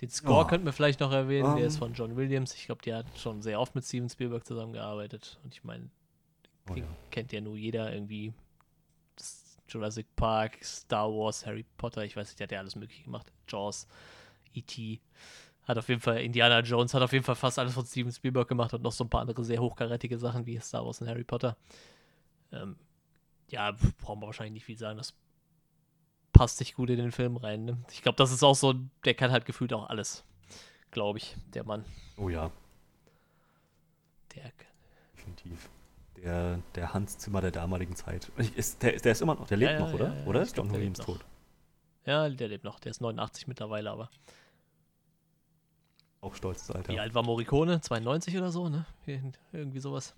Den 0.00 0.10
Score 0.10 0.44
oh. 0.44 0.48
könnten 0.48 0.66
wir 0.66 0.72
vielleicht 0.72 0.98
noch 0.98 1.12
erwähnen, 1.12 1.50
um. 1.50 1.56
der 1.56 1.66
ist 1.66 1.74
ähm. 1.74 1.78
von 1.78 1.94
John 1.94 2.16
Williams. 2.16 2.52
Ich 2.54 2.66
glaube, 2.66 2.82
der 2.82 2.98
hat 2.98 3.06
schon 3.16 3.40
sehr 3.42 3.60
oft 3.60 3.76
mit 3.76 3.84
Steven 3.84 4.10
Spielberg 4.10 4.44
zusammengearbeitet. 4.44 5.38
Und 5.44 5.54
ich 5.54 5.62
meine, 5.62 5.88
oh, 6.68 6.74
ja. 6.74 6.84
kennt 7.12 7.30
ja 7.30 7.40
nur 7.40 7.56
jeder 7.56 7.92
irgendwie. 7.92 8.32
Jurassic 9.68 10.06
Park, 10.16 10.58
Star 10.62 11.08
Wars, 11.08 11.46
Harry 11.46 11.64
Potter, 11.78 12.04
ich 12.04 12.14
weiß 12.14 12.28
nicht, 12.28 12.40
der 12.40 12.46
hat 12.46 12.52
ja 12.52 12.58
alles 12.58 12.74
mögliche 12.74 13.04
gemacht. 13.04 13.32
Jaws, 13.48 13.86
E.T. 14.52 15.00
Hat 15.62 15.78
auf 15.78 15.88
jeden 15.88 16.00
Fall, 16.00 16.20
Indiana 16.20 16.60
Jones 16.60 16.92
hat 16.92 17.00
auf 17.00 17.12
jeden 17.12 17.24
Fall 17.24 17.36
fast 17.36 17.58
alles 17.58 17.72
von 17.72 17.86
Steven 17.86 18.12
Spielberg 18.12 18.48
gemacht 18.48 18.74
und 18.74 18.82
noch 18.82 18.92
so 18.92 19.04
ein 19.04 19.08
paar 19.08 19.22
andere 19.22 19.42
sehr 19.44 19.60
hochkarätige 19.60 20.18
Sachen 20.18 20.44
wie 20.44 20.58
Star 20.60 20.84
Wars 20.84 21.00
und 21.00 21.08
Harry 21.08 21.24
Potter. 21.24 21.56
Ähm, 22.52 22.76
ja, 23.48 23.72
brauchen 24.00 24.20
wir 24.20 24.26
wahrscheinlich 24.26 24.54
nicht 24.54 24.64
viel 24.64 24.78
sagen. 24.78 24.98
Das 24.98 25.14
passt 26.32 26.58
sich 26.58 26.74
gut 26.74 26.90
in 26.90 26.96
den 26.96 27.12
Film 27.12 27.36
rein. 27.36 27.64
Ne? 27.64 27.78
Ich 27.90 28.02
glaube, 28.02 28.16
das 28.16 28.32
ist 28.32 28.42
auch 28.42 28.54
so, 28.54 28.74
der 29.04 29.14
kann 29.14 29.30
halt 29.30 29.44
gefühlt 29.44 29.72
auch 29.72 29.88
alles. 29.88 30.24
Glaube 30.90 31.18
ich, 31.18 31.36
der 31.54 31.64
Mann. 31.64 31.84
Oh 32.16 32.28
ja. 32.28 32.50
Der 34.34 34.44
kann. 34.44 34.72
Definitiv. 35.16 35.70
Der, 36.16 36.60
der 36.74 36.94
Hans 36.94 37.18
Zimmer 37.18 37.40
der 37.40 37.50
damaligen 37.50 37.96
Zeit. 37.96 38.30
Ist, 38.56 38.82
der, 38.82 38.96
der 38.96 39.12
ist 39.12 39.22
immer 39.22 39.34
noch, 39.34 39.46
der 39.46 39.56
lebt 39.56 39.72
ja, 39.72 39.78
noch, 39.78 39.92
oder? 39.92 40.14
Ja, 40.14 40.26
oder 40.26 40.42
ist 40.42 40.56
John 40.56 40.70
Williams 40.70 40.98
tot? 40.98 41.24
Ja, 42.04 42.28
der 42.28 42.48
lebt 42.48 42.64
noch. 42.64 42.80
Der 42.80 42.90
ist 42.90 43.00
89 43.00 43.46
mittlerweile, 43.46 43.90
aber. 43.90 44.10
Auch 46.20 46.34
stolzes 46.34 46.70
Alter. 46.70 46.92
Wie 46.92 47.00
alt 47.00 47.14
war 47.14 47.22
Morricone? 47.22 47.80
92 47.80 48.36
oder 48.36 48.52
so, 48.52 48.68
ne? 48.68 48.86
Irgendwie 49.52 49.80
sowas. 49.80 50.14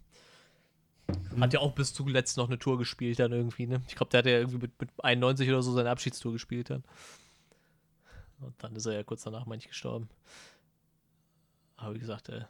Hat 1.38 1.52
ja 1.52 1.60
auch 1.60 1.72
bis 1.72 1.92
zuletzt 1.92 2.36
noch 2.36 2.48
eine 2.48 2.58
Tour 2.58 2.78
gespielt 2.78 3.18
dann 3.18 3.32
irgendwie, 3.32 3.66
ne? 3.66 3.82
Ich 3.88 3.96
glaube, 3.96 4.10
der 4.10 4.18
hat 4.18 4.26
ja 4.26 4.38
irgendwie 4.38 4.58
mit, 4.58 4.80
mit 4.80 4.90
91 5.02 5.48
oder 5.48 5.62
so 5.62 5.72
seine 5.72 5.90
Abschiedstour 5.90 6.32
gespielt 6.32 6.70
dann. 6.70 6.84
Und 8.40 8.54
dann 8.62 8.74
ist 8.76 8.86
er 8.86 8.94
ja 8.94 9.02
kurz 9.02 9.22
danach, 9.22 9.46
meine 9.46 9.60
ich, 9.60 9.68
gestorben. 9.68 10.08
Aber 11.76 11.94
wie 11.94 11.98
gesagt, 11.98 12.28
äh, 12.28 12.44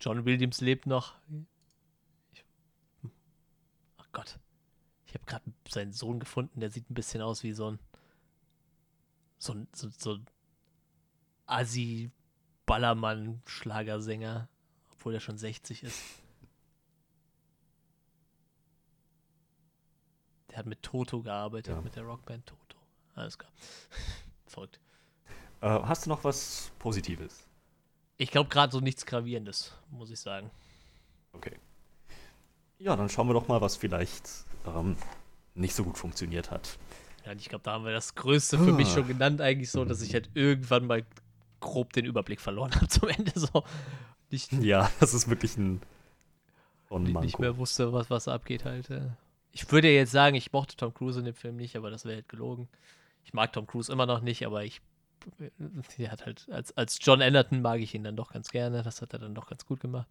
John 0.00 0.24
Williams 0.24 0.60
lebt 0.60 0.86
noch. 0.86 1.14
Ich, 2.32 2.44
ach 3.98 4.08
Gott. 4.12 4.38
Ich 5.06 5.14
habe 5.14 5.24
gerade 5.26 5.44
seinen 5.68 5.92
Sohn 5.92 6.20
gefunden, 6.20 6.60
der 6.60 6.70
sieht 6.70 6.90
ein 6.90 6.94
bisschen 6.94 7.22
aus 7.22 7.42
wie 7.42 7.52
so 7.52 7.70
ein 7.70 7.78
so 9.40 9.54
ein, 9.54 9.66
so, 9.74 9.88
so 9.96 10.18
Assi 11.46 12.10
Ballermann-Schlagersänger, 12.66 14.48
obwohl 14.92 15.14
er 15.14 15.20
schon 15.20 15.38
60 15.38 15.82
ist. 15.82 16.00
Der 20.50 20.58
hat 20.58 20.66
mit 20.66 20.82
Toto 20.82 21.22
gearbeitet, 21.22 21.74
ja. 21.74 21.80
mit 21.80 21.94
der 21.96 22.02
Rockband 22.02 22.46
Toto. 22.46 22.78
Alles 23.14 23.38
klar. 23.38 23.52
Folgt. 24.46 24.80
Äh, 25.60 25.68
hast 25.68 26.06
du 26.06 26.10
noch 26.10 26.24
was 26.24 26.72
Positives? 26.78 27.46
Ich 28.16 28.30
glaube 28.30 28.48
gerade 28.48 28.72
so 28.72 28.80
nichts 28.80 29.06
Gravierendes, 29.06 29.72
muss 29.90 30.10
ich 30.10 30.20
sagen. 30.20 30.50
Okay. 31.32 31.56
Ja, 32.78 32.96
dann 32.96 33.08
schauen 33.08 33.28
wir 33.28 33.34
doch 33.34 33.48
mal, 33.48 33.60
was 33.60 33.76
vielleicht 33.76 34.28
ähm, 34.66 34.96
nicht 35.54 35.74
so 35.74 35.84
gut 35.84 35.98
funktioniert 35.98 36.50
hat. 36.50 36.78
Ja, 37.26 37.32
ich 37.32 37.48
glaube, 37.48 37.62
da 37.62 37.72
haben 37.72 37.84
wir 37.84 37.92
das 37.92 38.14
Größte 38.14 38.58
für 38.58 38.70
ah. 38.70 38.74
mich 38.74 38.88
schon 38.88 39.06
genannt, 39.06 39.40
eigentlich 39.40 39.70
so, 39.70 39.84
dass 39.84 40.00
ich 40.02 40.14
halt 40.14 40.30
irgendwann 40.34 40.86
mal 40.86 41.04
grob 41.60 41.92
den 41.92 42.06
Überblick 42.06 42.40
verloren 42.40 42.74
habe 42.74 42.88
zum 42.88 43.08
Ende. 43.08 43.32
So. 43.34 43.64
Nicht, 44.30 44.52
ja, 44.52 44.90
das 45.00 45.14
ist 45.14 45.28
wirklich 45.28 45.56
ein. 45.56 45.80
Nicht, 46.90 47.20
nicht 47.20 47.38
mehr 47.38 47.56
wusste, 47.56 47.92
was, 47.92 48.10
was 48.10 48.26
abgeht 48.26 48.64
halt. 48.64 48.90
Ich 49.52 49.70
würde 49.70 49.88
jetzt 49.88 50.12
sagen, 50.12 50.36
ich 50.36 50.52
mochte 50.52 50.76
Tom 50.76 50.94
Cruise 50.94 51.18
in 51.18 51.24
dem 51.24 51.34
Film 51.34 51.56
nicht, 51.56 51.76
aber 51.76 51.90
das 51.90 52.04
wäre 52.04 52.16
halt 52.16 52.28
gelogen. 52.28 52.68
Ich 53.24 53.32
mag 53.32 53.52
Tom 53.52 53.66
Cruise 53.66 53.92
immer 53.92 54.06
noch 54.06 54.20
nicht, 54.20 54.46
aber 54.46 54.64
ich. 54.64 54.80
Er 55.98 56.10
hat 56.10 56.24
halt, 56.24 56.48
als, 56.50 56.74
als 56.76 56.98
John 57.00 57.20
Anderton 57.20 57.60
mag 57.60 57.80
ich 57.80 57.94
ihn 57.94 58.04
dann 58.04 58.16
doch 58.16 58.32
ganz 58.32 58.50
gerne. 58.50 58.82
Das 58.82 59.02
hat 59.02 59.12
er 59.12 59.18
dann 59.18 59.34
doch 59.34 59.48
ganz 59.48 59.66
gut 59.66 59.80
gemacht. 59.80 60.08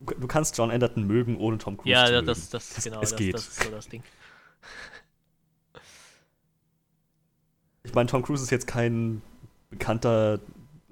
du 0.00 0.26
kannst 0.28 0.56
John 0.56 0.70
Anderton 0.70 1.04
mögen, 1.04 1.36
ohne 1.36 1.58
Tom 1.58 1.76
Cruise 1.76 1.90
ja, 1.90 2.06
zu 2.06 2.12
mögen. 2.12 2.26
Ja, 2.26 2.34
das, 2.34 2.48
das, 2.50 2.78
es, 2.78 2.84
genau, 2.84 3.00
es 3.00 3.10
das, 3.10 3.18
geht. 3.18 3.34
das 3.34 3.48
ist 3.48 3.62
so 3.62 3.70
das 3.70 3.88
Ding. 3.88 4.02
Ich 7.82 7.92
meine, 7.92 8.08
Tom 8.08 8.22
Cruise 8.22 8.42
ist 8.42 8.50
jetzt 8.50 8.66
kein 8.66 9.20
bekannter 9.70 10.40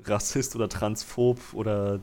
Rassist 0.04 0.56
oder 0.56 0.68
Transphob 0.68 1.38
oder 1.52 2.00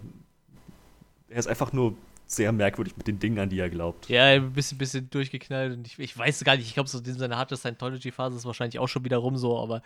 er 1.28 1.38
ist 1.38 1.48
einfach 1.48 1.74
nur 1.74 1.96
sehr 2.32 2.52
merkwürdig 2.52 2.96
mit 2.96 3.08
den 3.08 3.20
Dingen, 3.20 3.40
an 3.40 3.50
die 3.50 3.60
er 3.60 3.70
glaubt. 3.70 4.08
Ja, 4.08 4.26
ein 4.26 4.54
bisschen, 4.54 4.78
bisschen 4.78 5.10
durchgeknallt 5.10 5.76
und 5.76 5.88
ich, 5.88 5.98
ich 5.98 6.16
weiß 6.16 6.44
gar 6.44 6.56
nicht, 6.56 6.68
ich 6.68 6.76
glaube, 6.76 6.88
so 6.88 7.02
seine 7.04 7.38
harte 7.38 7.58
Scientology-Phase 7.58 8.38
ist 8.38 8.46
wahrscheinlich 8.46 8.78
auch 8.78 8.88
schon 8.88 9.04
wieder 9.04 9.18
rum 9.18 9.36
so, 9.36 9.60
aber 9.60 9.82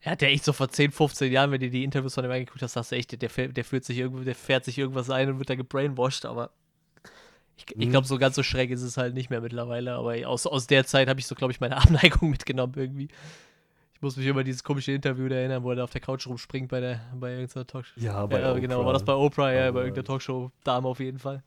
er 0.00 0.12
hat 0.12 0.22
ja 0.22 0.28
echt 0.28 0.44
so 0.44 0.52
vor 0.52 0.70
10, 0.70 0.90
15 0.90 1.30
Jahren, 1.30 1.50
wenn 1.50 1.60
du 1.60 1.68
die 1.68 1.84
Interviews 1.84 2.14
von 2.14 2.24
ihm 2.24 2.30
angeguckt 2.30 2.62
hast, 2.62 2.72
sagst 2.72 2.92
du 2.92 2.96
echt, 2.96 3.12
der, 3.12 3.48
der, 3.48 3.64
fühlt 3.64 3.84
sich 3.84 3.98
irgendwo, 3.98 4.24
der 4.24 4.34
fährt 4.34 4.64
sich 4.64 4.78
irgendwas 4.78 5.10
ein 5.10 5.28
und 5.28 5.38
wird 5.38 5.50
da 5.50 5.54
gebrainwashed, 5.54 6.24
aber 6.24 6.50
ich, 7.56 7.66
ich 7.76 7.90
glaube, 7.90 8.06
so 8.06 8.18
ganz 8.18 8.36
so 8.36 8.42
schräg 8.42 8.70
ist 8.70 8.82
es 8.82 8.96
halt 8.96 9.12
nicht 9.12 9.28
mehr 9.28 9.42
mittlerweile, 9.42 9.92
aber 9.92 10.14
aus, 10.26 10.46
aus 10.46 10.66
der 10.66 10.86
Zeit 10.86 11.08
habe 11.08 11.20
ich 11.20 11.26
so, 11.26 11.34
glaube 11.34 11.52
ich, 11.52 11.60
meine 11.60 11.76
Abneigung 11.80 12.30
mitgenommen 12.30 12.72
irgendwie. 12.74 13.08
Ich 13.94 14.00
muss 14.00 14.16
mich 14.16 14.26
immer 14.26 14.42
dieses 14.42 14.64
komische 14.64 14.92
Interview 14.92 15.28
da 15.28 15.36
erinnern, 15.36 15.62
wo 15.62 15.70
er 15.70 15.76
da 15.76 15.84
auf 15.84 15.90
der 15.90 16.00
Couch 16.00 16.26
rumspringt 16.26 16.68
bei, 16.68 16.80
der, 16.80 17.00
bei 17.14 17.32
irgendeiner 17.32 17.66
Talkshow. 17.66 18.00
Ja, 18.00 18.26
bei 18.26 18.40
ja, 18.40 18.54
genau, 18.54 18.84
war 18.84 18.94
das 18.94 19.04
bei 19.04 19.14
Oprah, 19.14 19.52
ja, 19.52 19.70
bei 19.70 19.80
irgendeiner 19.80 20.06
Talkshow-Dame 20.06 20.88
auf 20.88 20.98
jeden 20.98 21.18
Fall. 21.18 21.42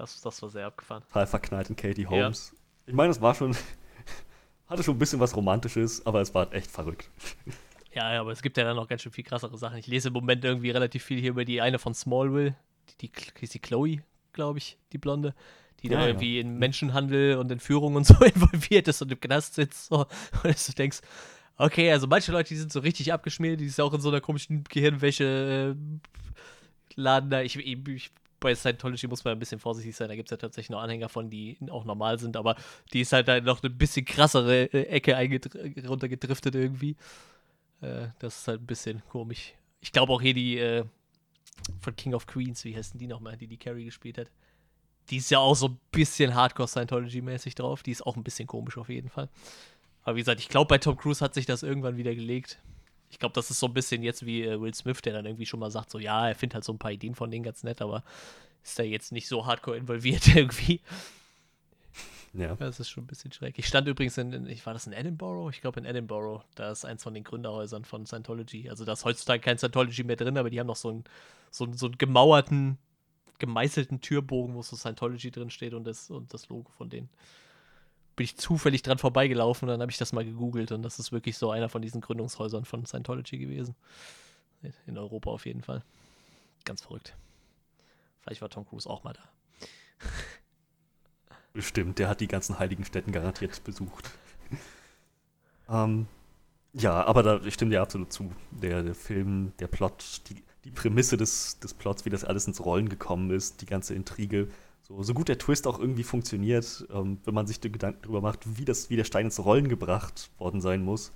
Das, 0.00 0.18
das 0.22 0.40
war 0.40 0.48
sehr 0.48 0.66
abgefahren. 0.66 1.02
Total 1.08 1.26
verknallt 1.26 1.68
in 1.68 1.76
Katie 1.76 2.06
Holmes. 2.06 2.52
Ja. 2.52 2.58
Ich 2.86 2.94
meine, 2.94 3.10
es 3.10 3.20
war 3.20 3.34
schon, 3.34 3.54
hatte 4.66 4.82
schon 4.82 4.96
ein 4.96 4.98
bisschen 4.98 5.20
was 5.20 5.36
Romantisches, 5.36 6.06
aber 6.06 6.22
es 6.22 6.34
war 6.34 6.52
echt 6.54 6.70
verrückt. 6.70 7.10
Ja, 7.92 8.20
aber 8.20 8.30
es 8.30 8.40
gibt 8.40 8.56
ja 8.56 8.62
dann 8.62 8.76
noch 8.76 8.86
ganz 8.86 9.02
schön 9.02 9.10
viel 9.10 9.24
krassere 9.24 9.58
Sachen. 9.58 9.76
Ich 9.76 9.88
lese 9.88 10.08
im 10.08 10.14
Moment 10.14 10.44
irgendwie 10.44 10.70
relativ 10.70 11.02
viel 11.02 11.18
hier 11.18 11.30
über 11.30 11.44
die 11.44 11.60
eine 11.60 11.80
von 11.80 11.92
Smallville, 11.92 12.54
die, 13.00 13.08
die, 13.08 13.10
ist 13.40 13.52
die 13.52 13.58
Chloe, 13.58 14.04
glaube 14.32 14.58
ich, 14.58 14.78
die 14.92 14.98
Blonde, 14.98 15.34
die 15.82 15.88
ja, 15.88 15.98
da 15.98 16.06
irgendwie 16.06 16.36
ja. 16.36 16.42
in 16.42 16.56
Menschenhandel 16.56 17.36
und 17.36 17.50
Entführung 17.50 17.96
und 17.96 18.06
so 18.06 18.14
involviert 18.24 18.86
ist 18.86 19.02
und 19.02 19.10
im 19.10 19.18
Knast 19.18 19.54
sitzt. 19.54 19.86
So. 19.86 20.06
Und 20.44 20.68
du 20.68 20.72
denkst, 20.72 21.00
okay, 21.56 21.90
also 21.90 22.06
manche 22.06 22.30
Leute, 22.30 22.50
die 22.50 22.60
sind 22.60 22.72
so 22.72 22.78
richtig 22.78 23.12
abgeschmiert, 23.12 23.58
die 23.58 23.66
ist 23.66 23.80
auch 23.80 23.92
in 23.92 24.00
so 24.00 24.08
einer 24.08 24.20
komischen 24.20 24.62
Gehirnwäsche 24.62 25.74
äh, 25.74 26.00
Laden 26.94 27.28
da. 27.28 27.42
Ich, 27.42 27.56
ich 27.56 28.12
bei 28.40 28.54
Scientology 28.54 29.06
muss 29.06 29.24
man 29.24 29.32
ein 29.32 29.38
bisschen 29.38 29.60
vorsichtig 29.60 29.94
sein. 29.94 30.08
Da 30.08 30.16
gibt 30.16 30.28
es 30.28 30.30
ja 30.30 30.36
tatsächlich 30.36 30.70
noch 30.70 30.80
Anhänger 30.80 31.08
von, 31.08 31.30
die 31.30 31.58
auch 31.70 31.84
normal 31.84 32.18
sind, 32.18 32.36
aber 32.36 32.56
die 32.92 33.02
ist 33.02 33.12
halt 33.12 33.28
da 33.28 33.40
noch 33.40 33.62
eine 33.62 33.70
bisschen 33.70 34.04
krassere 34.04 34.64
äh, 34.72 34.86
Ecke 34.86 35.14
runtergedriftet 35.86 36.54
irgendwie. 36.54 36.96
Äh, 37.80 38.08
das 38.18 38.40
ist 38.40 38.48
halt 38.48 38.62
ein 38.62 38.66
bisschen 38.66 39.02
komisch. 39.08 39.54
Ich 39.80 39.92
glaube 39.92 40.12
auch 40.12 40.20
hier 40.20 40.34
die 40.34 40.58
äh, 40.58 40.84
von 41.80 41.94
King 41.96 42.14
of 42.14 42.26
Queens, 42.26 42.64
wie 42.64 42.76
heißen 42.76 42.98
die 42.98 43.06
nochmal, 43.06 43.36
die 43.36 43.46
die 43.46 43.56
Carrie 43.56 43.84
gespielt 43.84 44.18
hat. 44.18 44.30
Die 45.10 45.16
ist 45.16 45.30
ja 45.30 45.38
auch 45.38 45.54
so 45.54 45.68
ein 45.68 45.78
bisschen 45.90 46.34
Hardcore 46.34 46.68
Scientology-mäßig 46.68 47.54
drauf. 47.54 47.82
Die 47.82 47.90
ist 47.90 48.06
auch 48.06 48.16
ein 48.16 48.22
bisschen 48.22 48.46
komisch 48.46 48.78
auf 48.78 48.88
jeden 48.88 49.08
Fall. 49.08 49.28
Aber 50.02 50.16
wie 50.16 50.20
gesagt, 50.20 50.40
ich 50.40 50.48
glaube, 50.48 50.68
bei 50.68 50.78
Tom 50.78 50.96
Cruise 50.96 51.24
hat 51.24 51.34
sich 51.34 51.46
das 51.46 51.62
irgendwann 51.62 51.96
wieder 51.96 52.14
gelegt. 52.14 52.58
Ich 53.10 53.18
glaube, 53.18 53.34
das 53.34 53.50
ist 53.50 53.60
so 53.60 53.66
ein 53.66 53.74
bisschen 53.74 54.02
jetzt 54.02 54.24
wie 54.24 54.42
äh, 54.44 54.60
Will 54.60 54.74
Smith, 54.74 55.02
der 55.02 55.12
dann 55.12 55.26
irgendwie 55.26 55.46
schon 55.46 55.60
mal 55.60 55.70
sagt, 55.70 55.90
so 55.90 55.98
ja, 55.98 56.28
er 56.28 56.34
findet 56.34 56.54
halt 56.54 56.64
so 56.64 56.72
ein 56.72 56.78
paar 56.78 56.92
Ideen 56.92 57.14
von 57.14 57.30
denen 57.30 57.42
ganz 57.42 57.62
nett, 57.62 57.82
aber 57.82 58.04
ist 58.62 58.78
da 58.78 58.82
jetzt 58.82 59.12
nicht 59.12 59.28
so 59.28 59.46
hardcore 59.46 59.76
involviert 59.76 60.28
irgendwie. 60.34 60.80
Ja. 62.32 62.54
Das 62.54 62.78
ist 62.78 62.88
schon 62.88 63.04
ein 63.04 63.06
bisschen 63.08 63.32
schräg. 63.32 63.58
Ich 63.58 63.66
stand 63.66 63.88
übrigens 63.88 64.16
in, 64.16 64.46
ich 64.46 64.64
war 64.64 64.72
das 64.72 64.86
in 64.86 64.92
Edinburgh? 64.92 65.50
Ich 65.50 65.60
glaube 65.60 65.80
in 65.80 65.86
Edinburgh. 65.86 66.44
Da 66.54 66.70
ist 66.70 66.84
eins 66.84 67.02
von 67.02 67.12
den 67.12 67.24
Gründerhäusern 67.24 67.84
von 67.84 68.06
Scientology. 68.06 68.70
Also 68.70 68.84
da 68.84 68.92
ist 68.92 69.04
heutzutage 69.04 69.40
kein 69.40 69.58
Scientology 69.58 70.04
mehr 70.04 70.16
drin, 70.16 70.38
aber 70.38 70.48
die 70.48 70.60
haben 70.60 70.68
noch 70.68 70.76
so 70.76 70.90
einen, 70.90 71.04
so, 71.50 71.66
so 71.72 71.86
einen 71.86 71.98
gemauerten, 71.98 72.78
gemeißelten 73.40 74.00
Türbogen, 74.00 74.54
wo 74.54 74.62
so 74.62 74.76
Scientology 74.76 75.32
drin 75.32 75.50
steht 75.50 75.74
und 75.74 75.84
das, 75.84 76.08
und 76.10 76.32
das 76.32 76.48
Logo 76.48 76.70
von 76.70 76.88
denen 76.88 77.08
bin 78.20 78.26
ich 78.26 78.36
zufällig 78.36 78.82
dran 78.82 78.98
vorbeigelaufen 78.98 79.66
und 79.66 79.72
dann 79.72 79.80
habe 79.80 79.90
ich 79.90 79.96
das 79.96 80.12
mal 80.12 80.26
gegoogelt 80.26 80.72
und 80.72 80.82
das 80.82 80.98
ist 80.98 81.10
wirklich 81.10 81.38
so 81.38 81.50
einer 81.50 81.70
von 81.70 81.80
diesen 81.80 82.02
Gründungshäusern 82.02 82.66
von 82.66 82.84
Scientology 82.84 83.38
gewesen. 83.38 83.74
In 84.86 84.98
Europa 84.98 85.30
auf 85.30 85.46
jeden 85.46 85.62
Fall. 85.62 85.82
Ganz 86.66 86.82
verrückt. 86.82 87.16
Vielleicht 88.20 88.42
war 88.42 88.50
Tom 88.50 88.68
Cruise 88.68 88.90
auch 88.90 89.04
mal 89.04 89.14
da. 89.14 89.22
Bestimmt, 91.54 91.98
der 91.98 92.10
hat 92.10 92.20
die 92.20 92.28
ganzen 92.28 92.58
heiligen 92.58 92.84
Städten 92.84 93.10
garantiert 93.10 93.64
besucht. 93.64 94.10
ähm, 95.70 96.06
ja, 96.74 97.02
aber 97.02 97.22
da 97.22 97.40
ich 97.40 97.54
stimme 97.54 97.70
dir 97.70 97.80
absolut 97.80 98.12
zu. 98.12 98.34
Der, 98.50 98.82
der 98.82 98.94
Film, 98.94 99.54
der 99.60 99.68
Plot, 99.68 100.28
die, 100.28 100.44
die 100.64 100.70
Prämisse 100.70 101.16
des, 101.16 101.58
des 101.60 101.72
Plots, 101.72 102.04
wie 102.04 102.10
das 102.10 102.24
alles 102.24 102.46
ins 102.46 102.62
Rollen 102.62 102.90
gekommen 102.90 103.30
ist, 103.30 103.62
die 103.62 103.66
ganze 103.66 103.94
Intrige, 103.94 104.48
so, 104.90 105.02
so 105.04 105.14
gut 105.14 105.28
der 105.28 105.38
Twist 105.38 105.66
auch 105.66 105.78
irgendwie 105.78 106.02
funktioniert, 106.02 106.86
ähm, 106.92 107.20
wenn 107.24 107.34
man 107.34 107.46
sich 107.46 107.60
Gedanken 107.60 108.02
darüber 108.02 108.20
macht, 108.20 108.58
wie, 108.58 108.64
das, 108.64 108.90
wie 108.90 108.96
der 108.96 109.04
Stein 109.04 109.26
ins 109.26 109.38
Rollen 109.38 109.68
gebracht 109.68 110.30
worden 110.38 110.60
sein 110.60 110.82
muss, 110.82 111.12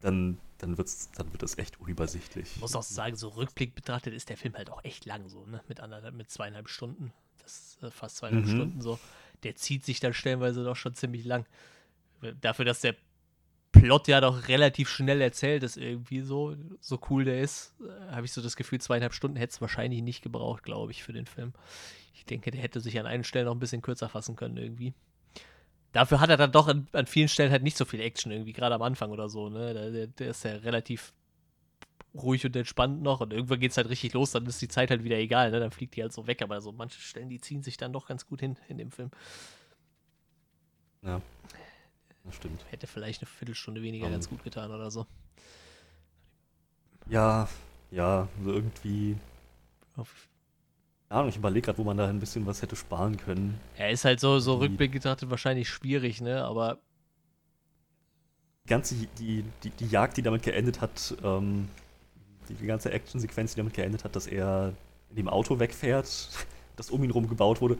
dann, 0.00 0.38
dann, 0.58 0.78
wird's, 0.78 1.10
dann 1.16 1.32
wird 1.32 1.42
das 1.42 1.58
echt 1.58 1.80
unübersichtlich. 1.80 2.52
Ich 2.54 2.60
muss 2.60 2.76
auch 2.76 2.82
sagen, 2.82 3.16
so 3.16 3.28
Rückblick 3.28 3.74
betrachtet 3.74 4.14
ist 4.14 4.28
der 4.28 4.36
Film 4.36 4.54
halt 4.54 4.70
auch 4.70 4.84
echt 4.84 5.04
lang 5.04 5.28
so, 5.28 5.44
ne? 5.46 5.60
Mit, 5.68 5.80
anderthalb, 5.80 6.14
mit 6.14 6.30
zweieinhalb 6.30 6.68
Stunden. 6.68 7.12
Das 7.42 7.52
ist 7.52 7.82
äh, 7.82 7.90
fast 7.90 8.18
zweieinhalb 8.18 8.46
mhm. 8.46 8.50
Stunden 8.50 8.80
so. 8.80 9.00
Der 9.42 9.56
zieht 9.56 9.84
sich 9.84 9.98
dann 9.98 10.14
stellenweise 10.14 10.62
doch 10.62 10.76
schon 10.76 10.94
ziemlich 10.94 11.24
lang. 11.24 11.44
Dafür, 12.40 12.64
dass 12.64 12.80
der 12.80 12.94
Plot 13.72 14.08
ja 14.08 14.20
doch 14.20 14.48
relativ 14.48 14.88
schnell 14.88 15.20
erzählt 15.20 15.62
ist, 15.62 15.76
irgendwie 15.76 16.20
so, 16.20 16.56
so 16.80 16.98
cool 17.10 17.24
der 17.24 17.40
ist, 17.40 17.74
äh, 17.80 18.12
habe 18.12 18.24
ich 18.24 18.32
so 18.32 18.40
das 18.40 18.56
Gefühl, 18.56 18.80
zweieinhalb 18.80 19.12
Stunden 19.12 19.36
hätte 19.36 19.52
es 19.52 19.60
wahrscheinlich 19.60 20.02
nicht 20.02 20.22
gebraucht, 20.22 20.62
glaube 20.62 20.92
ich, 20.92 21.02
für 21.02 21.12
den 21.12 21.26
Film. 21.26 21.52
Ich 22.14 22.24
denke, 22.24 22.50
der 22.50 22.60
hätte 22.60 22.80
sich 22.80 22.98
an 22.98 23.06
einen 23.06 23.24
Stellen 23.24 23.46
noch 23.46 23.54
ein 23.54 23.60
bisschen 23.60 23.82
kürzer 23.82 24.08
fassen 24.08 24.36
können 24.36 24.56
irgendwie. 24.56 24.94
Dafür 25.92 26.20
hat 26.20 26.30
er 26.30 26.36
dann 26.36 26.52
doch 26.52 26.68
an, 26.68 26.86
an 26.92 27.06
vielen 27.06 27.28
Stellen 27.28 27.50
halt 27.50 27.62
nicht 27.62 27.76
so 27.76 27.84
viel 27.84 28.00
Action 28.00 28.32
irgendwie, 28.32 28.52
gerade 28.52 28.74
am 28.74 28.82
Anfang 28.82 29.10
oder 29.10 29.28
so, 29.28 29.48
ne? 29.48 29.92
Der, 29.92 30.06
der 30.06 30.30
ist 30.30 30.44
ja 30.44 30.52
relativ 30.56 31.12
ruhig 32.14 32.44
und 32.44 32.56
entspannt 32.56 33.02
noch 33.02 33.20
und 33.20 33.32
irgendwann 33.32 33.60
geht 33.60 33.70
es 33.70 33.76
halt 33.76 33.88
richtig 33.88 34.12
los, 34.12 34.32
dann 34.32 34.46
ist 34.46 34.60
die 34.60 34.68
Zeit 34.68 34.90
halt 34.90 35.04
wieder 35.04 35.16
egal, 35.16 35.50
ne? 35.50 35.60
Dann 35.60 35.70
fliegt 35.70 35.96
die 35.96 36.02
halt 36.02 36.12
so 36.12 36.26
weg, 36.26 36.42
aber 36.42 36.60
so 36.60 36.72
manche 36.72 37.00
Stellen, 37.00 37.28
die 37.28 37.40
ziehen 37.40 37.62
sich 37.62 37.76
dann 37.76 37.92
doch 37.92 38.06
ganz 38.06 38.26
gut 38.26 38.40
hin 38.40 38.56
in 38.68 38.78
dem 38.78 38.90
Film. 38.90 39.10
Ja. 41.02 41.22
Das 42.24 42.36
stimmt. 42.36 42.64
Hätte 42.70 42.86
vielleicht 42.86 43.22
eine 43.22 43.26
Viertelstunde 43.26 43.82
weniger 43.82 44.06
um, 44.06 44.12
ganz 44.12 44.28
gut 44.28 44.42
getan 44.44 44.70
oder 44.70 44.90
so. 44.90 45.06
Ja, 47.08 47.48
ja, 47.90 48.28
so 48.44 48.52
irgendwie. 48.52 49.16
Auf 49.96 50.28
ja, 51.10 51.26
ich 51.26 51.36
überlege 51.36 51.64
gerade, 51.66 51.78
wo 51.78 51.84
man 51.84 51.96
da 51.96 52.06
ein 52.06 52.20
bisschen 52.20 52.44
was 52.44 52.60
hätte 52.60 52.76
sparen 52.76 53.16
können. 53.16 53.58
Er 53.76 53.90
ist 53.90 54.04
halt 54.04 54.20
so, 54.20 54.40
so 54.40 54.56
rückblickend 54.56 55.02
betrachtet 55.02 55.30
wahrscheinlich 55.30 55.68
schwierig, 55.68 56.20
ne? 56.20 56.44
Aber. 56.44 56.78
Die 58.64 58.68
ganze, 58.68 58.94
die, 59.18 59.44
die, 59.62 59.70
die 59.70 59.86
Jagd, 59.86 60.18
die 60.18 60.22
damit 60.22 60.42
geendet 60.42 60.82
hat, 60.82 61.16
ähm, 61.24 61.68
die, 62.48 62.54
die 62.54 62.66
ganze 62.66 62.92
Actionsequenz, 62.92 63.54
die 63.54 63.56
damit 63.56 63.72
geendet 63.72 64.04
hat, 64.04 64.14
dass 64.14 64.26
er 64.26 64.74
in 65.08 65.16
dem 65.16 65.28
Auto 65.28 65.58
wegfährt, 65.58 66.28
das 66.76 66.90
um 66.90 67.02
ihn 67.02 67.10
rum 67.10 67.26
gebaut 67.26 67.62
wurde. 67.62 67.78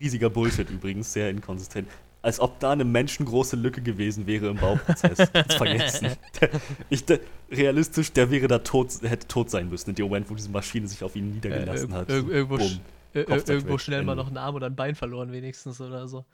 Riesiger 0.00 0.30
Bullshit 0.30 0.70
übrigens, 0.70 1.12
sehr 1.12 1.28
inkonsistent 1.28 1.88
als 2.22 2.40
ob 2.40 2.60
da 2.60 2.72
eine 2.72 2.84
menschengroße 2.84 3.56
Lücke 3.56 3.80
gewesen 3.80 4.26
wäre 4.26 4.48
im 4.48 4.56
Bauprozess. 4.56 5.18
Das 5.32 5.54
vergessen. 5.56 6.10
Der, 6.40 6.50
ich, 6.90 7.04
der, 7.04 7.20
realistisch, 7.50 8.12
der 8.12 8.30
wäre 8.30 8.48
da 8.48 8.58
tot, 8.58 8.92
hätte 9.02 9.26
tot 9.26 9.50
sein 9.50 9.68
müssen 9.68 9.90
in 9.90 9.96
dem 9.96 10.06
Moment, 10.06 10.28
wo 10.30 10.34
diese 10.34 10.50
Maschine 10.50 10.86
sich 10.86 11.02
auf 11.02 11.16
ihn 11.16 11.32
niedergelassen 11.32 11.90
äh, 11.90 11.94
hat. 11.94 12.08
irgendwo, 12.10 12.58
Bumm, 12.58 12.80
irgendwo 13.14 13.78
schnell 13.78 14.02
mal 14.02 14.14
noch 14.14 14.26
einen 14.26 14.36
Arm 14.36 14.54
oder 14.54 14.66
ein 14.66 14.76
Bein 14.76 14.94
verloren, 14.94 15.32
wenigstens 15.32 15.80
oder 15.80 16.08
so. 16.08 16.24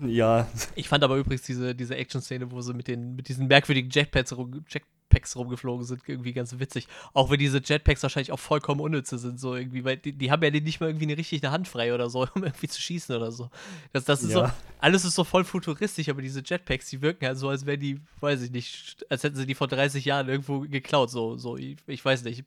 Ja. 0.00 0.46
Ich 0.74 0.88
fand 0.88 1.02
aber 1.02 1.16
übrigens 1.16 1.42
diese, 1.42 1.74
diese 1.74 1.96
Action-Szene, 1.96 2.50
wo 2.50 2.60
sie 2.60 2.74
mit, 2.74 2.86
den, 2.86 3.16
mit 3.16 3.28
diesen 3.28 3.48
merkwürdigen 3.48 3.90
Jetpads, 3.90 4.34
Jet, 4.68 4.82
Jetpacks 5.08 5.36
rumgeflogen 5.36 5.84
sind, 5.84 6.02
irgendwie 6.06 6.32
ganz 6.32 6.58
witzig. 6.58 6.86
Auch 7.14 7.30
wenn 7.30 7.38
diese 7.38 7.60
Jetpacks 7.64 8.02
wahrscheinlich 8.02 8.32
auch 8.32 8.38
vollkommen 8.38 8.80
unnütze 8.80 9.18
sind, 9.18 9.40
so 9.40 9.54
irgendwie, 9.54 9.84
weil 9.84 9.96
die, 9.96 10.12
die 10.12 10.30
haben 10.30 10.42
ja 10.42 10.50
nicht 10.50 10.80
mal 10.80 10.88
irgendwie 10.88 11.06
eine 11.06 11.16
richtige 11.16 11.50
Hand 11.50 11.66
frei 11.66 11.94
oder 11.94 12.10
so, 12.10 12.26
um 12.34 12.44
irgendwie 12.44 12.68
zu 12.68 12.80
schießen 12.80 13.14
oder 13.14 13.32
so. 13.32 13.50
Das, 13.92 14.04
das 14.04 14.22
ist 14.22 14.32
ja. 14.32 14.46
so, 14.46 14.52
alles 14.80 15.04
ist 15.04 15.14
so 15.14 15.24
voll 15.24 15.44
futuristisch, 15.44 16.08
aber 16.08 16.22
diese 16.22 16.42
Jetpacks, 16.44 16.90
die 16.90 17.00
wirken 17.00 17.26
halt 17.26 17.38
so, 17.38 17.48
als 17.48 17.66
wären 17.66 17.80
die, 17.80 18.00
weiß 18.20 18.42
ich 18.42 18.50
nicht, 18.50 19.04
als 19.08 19.22
hätten 19.22 19.36
sie 19.36 19.46
die 19.46 19.54
vor 19.54 19.68
30 19.68 20.04
Jahren 20.04 20.28
irgendwo 20.28 20.60
geklaut, 20.60 21.10
so, 21.10 21.36
so, 21.36 21.56
ich, 21.56 21.76
ich 21.86 22.04
weiß 22.04 22.24
nicht. 22.24 22.40
Ich, 22.40 22.44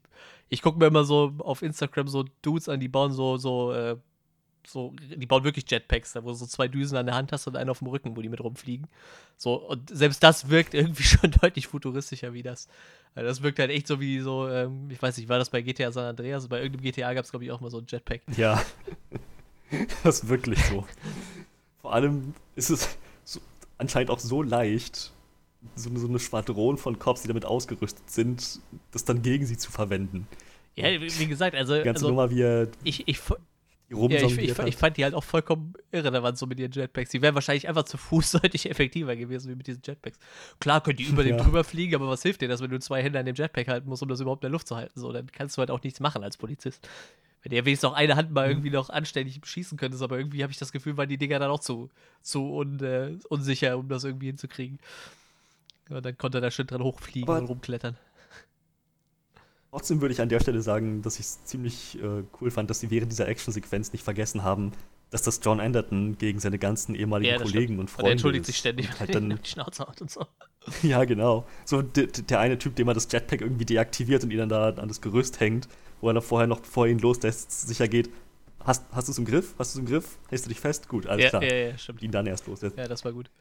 ich 0.50 0.62
gucke 0.62 0.78
mir 0.78 0.88
immer 0.88 1.06
so 1.06 1.34
auf 1.40 1.62
Instagram 1.62 2.08
so 2.08 2.26
Dudes 2.42 2.70
an, 2.70 2.80
die 2.80 2.90
bauen 2.90 3.14
so, 3.14 3.38
so, 3.38 3.74
äh, 3.74 3.98
so, 4.68 4.94
die 5.00 5.26
bauen 5.26 5.44
wirklich 5.44 5.70
Jetpacks, 5.70 6.14
da 6.14 6.24
wo 6.24 6.30
du 6.30 6.36
so 6.36 6.46
zwei 6.46 6.68
Düsen 6.68 6.98
an 6.98 7.06
der 7.06 7.16
Hand 7.16 7.32
hast 7.32 7.48
und 7.48 7.56
einen 7.56 7.70
auf 7.70 7.80
dem 7.80 7.88
Rücken, 7.88 8.16
wo 8.16 8.22
die 8.22 8.30
mit 8.30 8.42
rumfliegen. 8.42 8.88
So, 9.38 9.56
und 9.56 9.90
selbst 9.90 10.24
das 10.24 10.50
wirkt 10.50 10.74
irgendwie 10.74 11.04
schon 11.04 11.32
deutlich 11.32 11.68
futuristischer 11.68 12.34
wie 12.34 12.44
das. 12.44 12.68
Also 13.16 13.28
das 13.28 13.42
wirkt 13.42 13.60
halt 13.60 13.72
echt 13.72 13.88
so 13.88 14.00
wie 14.00 14.20
so, 14.20 14.48
ähm, 14.48 14.90
ich 14.90 15.02
weiß 15.02 15.18
nicht, 15.18 15.30
war 15.30 15.38
das 15.38 15.50
bei 15.50 15.62
GTA 15.62 15.92
San 15.92 16.06
Andreas? 16.06 16.48
Bei 16.48 16.62
irgendeinem 16.62 16.84
GTA 16.84 17.14
gab 17.14 17.26
es, 17.26 17.32
glaube 17.32 17.46
ich, 17.46 17.52
auch 17.52 17.60
mal 17.60 17.70
so 17.70 17.80
ein 17.80 17.86
Jetpack. 17.88 18.22
Ja. 18.38 18.64
das 20.04 20.20
ist 20.20 20.30
wirklich 20.30 20.64
so. 20.66 20.86
Vor 21.82 21.94
allem 21.94 22.34
ist 22.56 22.70
es 22.70 22.98
so, 23.24 23.40
anscheinend 23.78 24.12
auch 24.12 24.20
so 24.20 24.42
leicht, 24.42 25.12
so, 25.76 25.90
so 25.98 26.08
eine 26.08 26.20
Schwadron 26.20 26.78
von 26.78 27.00
Cops, 27.00 27.24
die 27.24 27.28
damit 27.28 27.46
ausgerüstet 27.46 28.10
sind, 28.10 28.60
das 28.92 29.06
dann 29.06 29.22
gegen 29.22 29.46
sie 29.46 29.58
zu 29.58 29.72
verwenden. 29.72 30.28
Ja, 30.76 30.88
wie 31.02 31.28
gesagt, 31.28 31.56
also. 31.56 31.76
Die 31.76 31.84
ganze 31.84 32.06
also, 32.06 32.10
Nummer, 32.10 32.30
wie 32.30 32.42
er 32.42 32.68
ich, 32.84 33.08
ich, 33.08 33.20
ja, 33.92 34.22
ich, 34.22 34.38
ich, 34.38 34.60
ich, 34.60 34.76
fand 34.76 34.98
die 34.98 35.04
halt 35.04 35.14
auch 35.14 35.24
vollkommen 35.24 35.74
irrelevant 35.92 36.38
so 36.38 36.46
mit 36.46 36.60
ihren 36.60 36.72
Jetpacks. 36.72 37.10
Die 37.10 37.22
wären 37.22 37.36
wahrscheinlich 37.36 37.68
einfach 37.68 37.84
zu 37.84 37.98
Fuß 37.98 38.32
deutlich 38.42 38.70
effektiver 38.70 39.16
gewesen 39.16 39.52
wie 39.52 39.56
mit 39.56 39.68
diesen 39.68 39.82
Jetpacks. 39.86 40.18
Klar 40.60 40.82
können 40.82 40.98
die 40.98 41.04
über 41.04 41.24
ja. 41.24 41.36
den 41.36 41.44
drüber 41.44 41.64
fliegen, 41.64 41.96
aber 41.96 42.08
was 42.08 42.24
hilft 42.24 42.42
dir 42.42 42.48
das, 42.48 42.62
wenn 42.62 42.72
du 42.72 42.80
zwei 42.80 43.04
Hände 43.04 43.20
an 43.20 43.26
dem 43.26 43.36
Jetpack 43.36 43.68
halten 43.68 43.90
musst, 43.90 44.02
um 44.02 44.10
das 44.10 44.20
überhaupt 44.20 44.44
in 44.44 44.48
der 44.48 44.52
Luft 44.52 44.68
zu 44.68 44.76
halten? 44.76 45.00
So, 45.00 45.12
dann 45.12 45.32
kannst 45.32 45.58
du 45.58 45.60
halt 45.60 45.72
auch 45.72 45.84
nichts 45.84 46.00
machen 46.00 46.24
als 46.24 46.38
Polizist. 46.38 46.88
Wenn 47.44 47.52
ihr 47.52 47.66
wenigstens 47.66 47.90
noch 47.90 47.98
eine 47.98 48.16
Hand 48.16 48.32
mal 48.32 48.48
irgendwie 48.48 48.70
noch 48.70 48.90
anständig 48.90 49.40
schießen 49.44 49.78
könntest, 49.78 50.04
aber 50.04 50.18
irgendwie 50.18 50.44
habe 50.44 50.52
ich 50.52 50.60
das 50.60 50.72
Gefühl, 50.72 50.96
waren 50.98 51.10
die 51.10 51.18
Dinger 51.18 51.40
dann 51.40 51.50
auch 51.50 51.60
zu, 51.60 51.90
zu 52.22 52.54
un, 52.54 52.80
äh, 52.82 53.18
unsicher, 53.30 53.78
um 53.78 53.90
das 53.90 54.04
irgendwie 54.04 54.28
hinzukriegen. 54.28 54.80
Und 55.90 56.06
dann 56.06 56.18
konnte 56.18 56.38
er 56.38 56.42
da 56.42 56.52
schön 56.52 56.68
dran 56.68 56.84
hochfliegen 56.84 57.28
aber 57.28 57.40
und 57.40 57.48
rumklettern. 57.48 57.98
Trotzdem 59.72 60.02
würde 60.02 60.14
ich 60.14 60.20
an 60.20 60.28
der 60.28 60.42
Stelle 60.42 60.62
sagen, 60.62 61.02
dass 61.02 61.16
ich 61.16 61.26
es 61.26 61.46
ziemlich 61.46 61.98
äh, 62.04 62.24
cool 62.42 62.52
fand, 62.52 62.70
dass 62.70 62.82
sie 62.82 62.92
während 62.92 63.10
dieser 63.10 63.30
Actionsequenz 63.30 63.94
nicht 63.94 64.04
vergessen 64.04 64.44
haben, 64.44 64.74
dass 65.12 65.22
das 65.22 65.40
John 65.42 65.62
Anderton 65.62 66.18
gegen 66.18 66.40
seine 66.40 66.60
ganzen 66.60 66.94
ehemaligen 66.94 67.32
ja, 67.32 67.38
Kollegen 67.38 67.64
stimmt. 67.64 67.80
und 67.80 67.90
Freunde. 67.90 68.04
Und 68.04 68.08
er 68.08 68.12
entschuldigt 68.12 68.46
sich 68.46 68.58
ständig, 68.58 68.90
wenn 68.90 69.00
halt 69.00 69.16
dann 69.16 69.30
die 69.30 69.50
Schnauze 69.50 69.88
haut 69.88 70.02
und 70.02 70.12
so. 70.12 70.26
Ja, 70.84 71.06
genau. 71.06 71.48
So 71.66 71.82
der, 71.82 72.06
der 72.06 72.40
eine 72.40 72.60
Typ, 72.60 72.76
dem 72.76 72.86
man 72.86 72.94
das 72.94 73.12
Jetpack 73.12 73.42
irgendwie 73.42 73.66
deaktiviert 73.66 74.24
und 74.24 74.30
ihn 74.30 74.38
dann 74.38 74.50
da 74.50 74.70
an 74.70 74.88
das 74.88 75.02
Gerüst 75.02 75.40
hängt, 75.40 75.68
wo 76.02 76.10
er 76.10 76.14
dann 76.14 76.22
vorher 76.22 76.46
noch 76.46 76.64
vor 76.64 76.86
ihn 76.86 77.00
loslässt, 77.00 77.68
sicher 77.68 77.88
geht. 77.88 78.12
Hast, 78.60 78.86
hast 78.92 79.08
du 79.08 79.12
es 79.12 79.18
im 79.18 79.26
Griff? 79.26 79.56
Hast 79.58 79.74
du 79.74 79.80
es 79.80 79.86
im 79.86 79.92
Griff? 79.92 80.20
Hältst 80.30 80.46
du 80.46 80.50
dich 80.50 80.60
fest? 80.60 80.88
Gut, 80.88 81.08
alles 81.08 81.24
ja, 81.24 81.30
klar. 81.30 81.44
Ja, 81.44 81.54
ja, 81.56 81.78
stimmt. 81.80 82.04
Ihn 82.04 82.12
dann 82.12 82.28
erst 82.28 82.46
loslässt. 82.46 82.78
Ja, 82.78 82.88
das 82.88 83.04
war 83.04 83.12
gut. 83.12 83.32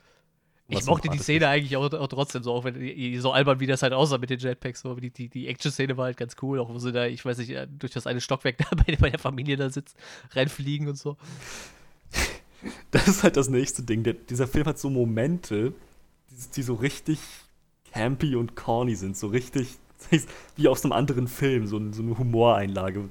Ich 0.71 0.87
mochte 0.87 1.09
die 1.09 1.19
Szene 1.19 1.45
ist. 1.45 1.51
eigentlich 1.51 1.77
auch, 1.77 1.93
auch, 1.93 2.07
trotzdem 2.09 2.43
so, 2.43 2.53
auch 2.53 2.65
wenn 2.65 3.21
so 3.21 3.33
albern 3.33 3.61
wie 3.61 3.67
das 3.67 3.83
halt 3.83 3.93
aussah 3.93 4.19
mit 4.19 4.31
den 4.31 4.39
Jetpacks. 4.39 4.81
So. 4.81 4.95
Die, 4.95 5.11
die, 5.11 5.29
die 5.29 5.49
Action-Szene 5.49 5.97
war 5.97 6.07
halt 6.07 6.17
ganz 6.17 6.37
cool, 6.43 6.59
auch 6.61 6.69
wo 6.69 6.79
sie 6.79 6.93
da, 6.93 7.07
ich 7.07 7.25
weiß 7.25 7.39
nicht, 7.39 7.53
durch 7.79 7.93
das 7.93 8.07
eine 8.07 8.21
Stockwerk 8.21 8.59
da 8.71 8.77
bei, 8.77 8.97
bei 8.97 9.11
der 9.11 9.19
Familie 9.19 9.57
da 9.57 9.71
sitzt, 9.71 9.97
reinfliegen 10.33 10.89
und 10.89 10.97
so. 10.99 11.17
Das 12.91 13.09
ist 13.09 13.23
halt 13.23 13.39
das 13.39 13.49
nächste 13.49 13.83
Ding. 13.83 14.03
Der, 14.03 14.13
dieser 14.13 14.47
Film 14.47 14.67
hat 14.67 14.79
so 14.79 14.91
Momente, 14.91 15.73
die, 16.31 16.57
die 16.57 16.63
so 16.63 16.75
richtig 16.75 17.19
campy 17.91 18.37
und 18.37 18.55
corny 18.55 18.97
sind, 18.97 19.17
so 19.17 19.29
richtig 19.29 19.79
wie 20.57 20.69
aus 20.69 20.85
einem 20.85 20.93
anderen 20.93 21.27
Film, 21.27 21.67
so, 21.67 21.81
so 21.93 22.03
eine 22.03 22.19
Humoreinlage. 22.19 23.09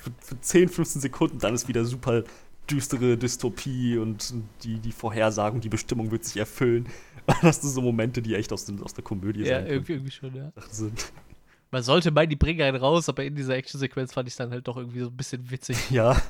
Für, 0.00 0.10
für 0.20 0.40
10, 0.40 0.68
15 0.68 1.02
Sekunden, 1.02 1.38
dann 1.38 1.54
ist 1.54 1.66
wieder 1.66 1.84
super 1.84 2.22
düstere 2.70 3.16
Dystopie 3.16 3.98
und 3.98 4.34
die, 4.62 4.78
die 4.78 4.92
Vorhersagung, 4.92 5.60
die 5.60 5.68
Bestimmung 5.68 6.10
wird 6.10 6.24
sich 6.24 6.36
erfüllen. 6.36 6.88
Hast 7.26 7.64
du 7.64 7.68
so 7.68 7.80
Momente, 7.80 8.22
die 8.22 8.34
echt 8.34 8.52
aus, 8.52 8.64
dem, 8.64 8.82
aus 8.82 8.94
der 8.94 9.04
Komödie 9.04 9.40
ja, 9.40 9.58
sind. 9.58 9.66
Ja, 9.66 9.72
irgendwie, 9.72 9.92
irgendwie 9.92 10.10
schon, 10.10 10.34
ja. 10.34 10.52
Man 11.70 11.82
sollte 11.82 12.10
meinen, 12.10 12.30
die 12.30 12.36
bringen 12.36 12.62
einen 12.62 12.76
raus, 12.76 13.08
aber 13.08 13.24
in 13.24 13.34
dieser 13.34 13.54
Actionsequenz 13.54 14.12
fand 14.12 14.28
ich 14.28 14.34
es 14.34 14.38
dann 14.38 14.50
halt 14.50 14.66
doch 14.68 14.76
irgendwie 14.76 15.00
so 15.00 15.06
ein 15.06 15.16
bisschen 15.16 15.50
witzig. 15.50 15.76
Ja. 15.90 16.20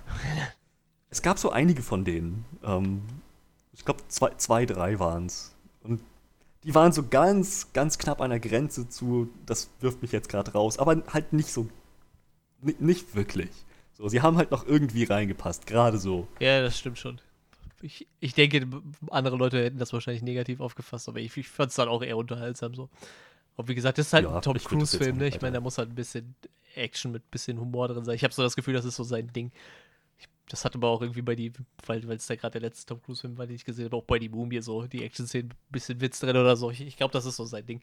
es 1.11 1.23
gab 1.23 1.39
so 1.39 1.51
einige 1.51 1.83
von 1.83 2.05
denen. 2.05 2.45
Ähm, 2.63 3.03
ich 3.73 3.85
glaube, 3.85 4.01
zwei, 4.09 4.31
zwei, 4.37 4.67
drei 4.67 4.99
waren 4.99 5.27
es. 5.27 5.55
Und 5.83 6.01
die 6.65 6.75
waren 6.75 6.93
so 6.93 7.03
ganz, 7.09 7.73
ganz 7.73 7.99
knapp 7.99 8.21
an 8.21 8.31
der 8.31 8.41
Grenze 8.41 8.89
zu, 8.89 9.29
das 9.47 9.71
wirft 9.81 10.03
mich 10.03 10.13
jetzt 10.13 10.29
gerade 10.29 10.53
raus, 10.53 10.79
aber 10.79 11.03
halt 11.09 11.33
nicht 11.33 11.49
so, 11.49 11.69
nicht 12.61 13.17
wirklich. 13.17 13.51
So, 14.03 14.09
sie 14.09 14.21
haben 14.21 14.37
halt 14.37 14.51
noch 14.51 14.67
irgendwie 14.67 15.05
reingepasst, 15.05 15.65
gerade 15.65 15.97
so. 15.97 16.27
Ja, 16.41 16.61
das 16.61 16.77
stimmt 16.77 16.99
schon. 16.99 17.21
Ich, 17.83 18.09
ich 18.19 18.35
denke, 18.35 18.67
andere 19.11 19.37
Leute 19.37 19.63
hätten 19.63 19.79
das 19.79 19.93
wahrscheinlich 19.93 20.25
negativ 20.25 20.59
aufgefasst, 20.59 21.09
aber 21.09 21.21
ich, 21.21 21.37
ich 21.37 21.47
fand 21.47 21.71
es 21.71 21.77
dann 21.77 21.89
auch 21.89 22.03
eher 22.03 22.17
unterhaltsam 22.17 22.75
so. 22.75 22.89
Und 23.55 23.69
wie 23.69 23.77
gesagt, 23.77 23.99
das 23.99 24.09
ist 24.09 24.13
halt 24.13 24.25
ja, 24.25 24.35
ein 24.35 24.43
Tom 24.43 24.57
Cruise-Film, 24.57 25.19
ne? 25.19 25.29
Ich 25.29 25.41
meine, 25.41 25.55
da 25.55 25.61
muss 25.61 25.79
halt 25.79 25.91
ein 25.91 25.95
bisschen 25.95 26.35
Action 26.75 27.13
mit 27.13 27.23
ein 27.23 27.31
bisschen 27.31 27.61
Humor 27.61 27.87
drin 27.87 28.05
sein. 28.05 28.17
Ich 28.17 28.25
habe 28.25 28.35
so 28.35 28.43
das 28.43 28.57
Gefühl, 28.57 28.75
das 28.75 28.85
ist 28.85 28.97
so 28.97 29.05
sein 29.05 29.33
Ding. 29.33 29.53
Ich, 30.19 30.27
das 30.49 30.65
hat 30.65 30.75
aber 30.75 30.89
auch 30.89 31.01
irgendwie 31.01 31.23
bei 31.23 31.37
die, 31.37 31.53
weil 31.87 32.03
es 32.11 32.27
da 32.27 32.35
gerade 32.35 32.59
der 32.59 32.63
letzte 32.63 32.87
Tom 32.87 33.01
Cruise-Film 33.01 33.39
war, 33.39 33.47
den 33.47 33.55
ich 33.55 33.65
gesehen 33.65 33.85
habe, 33.85 33.99
auch 33.99 34.05
bei 34.05 34.19
die 34.19 34.31
Mumie 34.31 34.63
so, 34.63 34.85
die 34.89 35.05
Action-Szenen, 35.05 35.51
ein 35.51 35.57
bisschen 35.71 36.01
Witz 36.01 36.19
drin 36.19 36.37
oder 36.37 36.57
so. 36.57 36.73
Ich, 36.73 36.81
ich 36.81 36.97
glaube, 36.97 37.13
das 37.13 37.25
ist 37.25 37.37
so 37.37 37.45
sein 37.45 37.65
Ding 37.67 37.81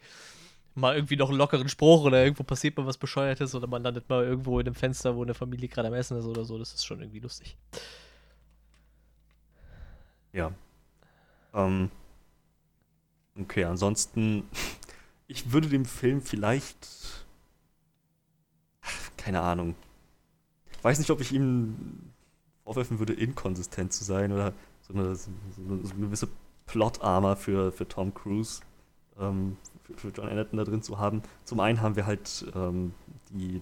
mal 0.76 0.96
irgendwie 0.96 1.16
noch 1.16 1.30
einen 1.30 1.38
lockeren 1.38 1.70
Spruch 1.70 2.04
oder 2.04 2.24
irgendwo 2.24 2.44
passiert 2.44 2.78
mal 2.78 2.86
was 2.86 2.98
Bescheuertes 2.98 3.56
oder 3.56 3.68
man 3.68 3.84
landet 3.84 4.10
mal 4.10 4.24
irgendwo 4.24 4.60
in 4.60 4.68
einem 4.68 4.76
Fenster, 4.76 5.16
wo 5.16 5.24
eine 5.24 5.34
Familie 5.34 5.68
gerade 5.68 5.88
am 5.88 5.94
Essen 5.94 6.18
ist 6.18 6.26
oder 6.26 6.46
so. 6.46 6.58
Das 6.58 6.74
ist 6.74 6.86
schon 6.86 7.00
irgendwie 7.02 7.20
lustig. 7.20 7.58
Ja. 10.34 10.52
Ähm. 11.54 11.90
Okay, 13.40 13.64
ansonsten, 13.64 14.44
ich 15.28 15.52
würde 15.52 15.70
dem 15.70 15.86
Film 15.86 16.22
vielleicht. 16.22 16.88
Keine 19.18 19.42
Ahnung. 19.42 19.76
Ich 20.72 20.84
weiß 20.84 20.98
nicht, 21.00 21.10
ob 21.12 21.20
ich 21.20 21.34
ihm 21.34 22.14
vorwerfen 22.64 23.00
würde, 23.00 23.14
inkonsistent 23.14 23.92
zu 23.92 24.04
sein 24.04 24.32
oder 24.32 24.54
so 24.82 24.94
eine, 24.94 25.16
so 25.16 25.30
eine, 25.58 25.86
so 25.86 25.94
eine 25.94 26.06
gewisse 26.06 26.30
Plot-Armor 26.68 27.36
für, 27.36 27.72
für 27.72 27.88
Tom 27.88 28.14
Cruise. 28.14 28.62
Ähm, 29.20 29.58
für 29.96 30.10
John 30.10 30.30
Anderton 30.30 30.58
da 30.58 30.64
drin 30.64 30.82
zu 30.82 31.00
haben. 31.00 31.22
Zum 31.46 31.60
einen 31.60 31.82
haben 31.82 31.96
wir 31.96 32.06
halt 32.06 32.46
ähm, 32.56 32.94
die, 33.30 33.62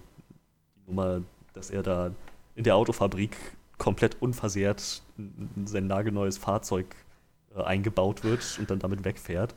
Nummer, 0.86 1.22
dass 1.52 1.70
er 1.70 1.82
da 1.82 2.12
in 2.54 2.64
der 2.64 2.76
Autofabrik 2.76 3.36
komplett 3.76 4.20
unversehrt 4.20 5.02
in 5.16 5.66
sein 5.66 5.86
nagelneues 5.86 6.38
Fahrzeug 6.38 6.86
äh, 7.54 7.62
eingebaut 7.62 8.24
wird 8.24 8.58
und 8.58 8.70
dann 8.70 8.78
damit 8.78 9.04
wegfährt. 9.04 9.54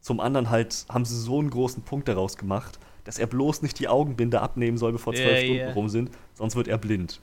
Zum 0.00 0.20
anderen 0.20 0.50
halt 0.50 0.86
haben 0.88 1.04
sie 1.04 1.18
so 1.18 1.38
einen 1.38 1.50
großen 1.50 1.82
Punkt 1.82 2.08
daraus 2.08 2.36
gemacht, 2.36 2.78
dass 3.04 3.18
er 3.18 3.26
bloß 3.26 3.62
nicht 3.62 3.78
die 3.78 3.88
Augenbinde 3.88 4.40
abnehmen 4.40 4.78
soll, 4.78 4.92
bevor 4.92 5.14
zwölf 5.14 5.28
yeah, 5.28 5.38
Stunden 5.38 5.60
yeah. 5.60 5.72
rum 5.72 5.88
sind, 5.88 6.10
sonst 6.34 6.56
wird 6.56 6.68
er 6.68 6.78
blind. 6.78 7.20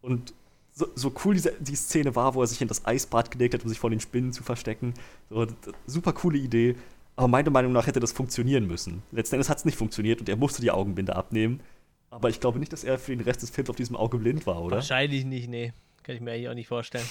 Und 0.00 0.32
so, 0.72 0.86
so, 0.94 1.12
cool 1.24 1.34
diese, 1.34 1.52
die 1.60 1.74
Szene 1.74 2.14
war, 2.14 2.34
wo 2.34 2.40
er 2.40 2.46
sich 2.46 2.62
in 2.62 2.68
das 2.68 2.86
Eisbad 2.86 3.30
gelegt 3.30 3.54
hat, 3.54 3.64
um 3.64 3.68
sich 3.68 3.78
vor 3.78 3.90
den 3.90 4.00
Spinnen 4.00 4.32
zu 4.32 4.42
verstecken. 4.42 4.94
So, 5.28 5.46
super 5.86 6.12
coole 6.12 6.38
Idee. 6.38 6.76
Aber 7.20 7.28
meiner 7.28 7.50
Meinung 7.50 7.72
nach 7.72 7.86
hätte 7.86 8.00
das 8.00 8.12
funktionieren 8.12 8.66
müssen. 8.66 9.02
Letzten 9.12 9.34
Endes 9.34 9.50
hat 9.50 9.58
es 9.58 9.66
nicht 9.66 9.76
funktioniert 9.76 10.20
und 10.20 10.28
er 10.30 10.36
musste 10.36 10.62
die 10.62 10.70
Augenbinde 10.70 11.14
abnehmen. 11.14 11.60
Aber 12.08 12.30
ich 12.30 12.40
glaube 12.40 12.58
nicht, 12.58 12.72
dass 12.72 12.82
er 12.82 12.98
für 12.98 13.14
den 13.14 13.20
Rest 13.20 13.42
des 13.42 13.50
Films 13.50 13.68
auf 13.68 13.76
diesem 13.76 13.94
Auge 13.94 14.16
blind 14.16 14.46
war, 14.46 14.62
oder? 14.62 14.76
Wahrscheinlich 14.76 15.26
nicht, 15.26 15.46
nee. 15.50 15.74
Kann 16.02 16.14
ich 16.14 16.22
mir 16.22 16.32
eigentlich 16.32 16.48
auch 16.48 16.54
nicht 16.54 16.68
vorstellen. 16.68 17.04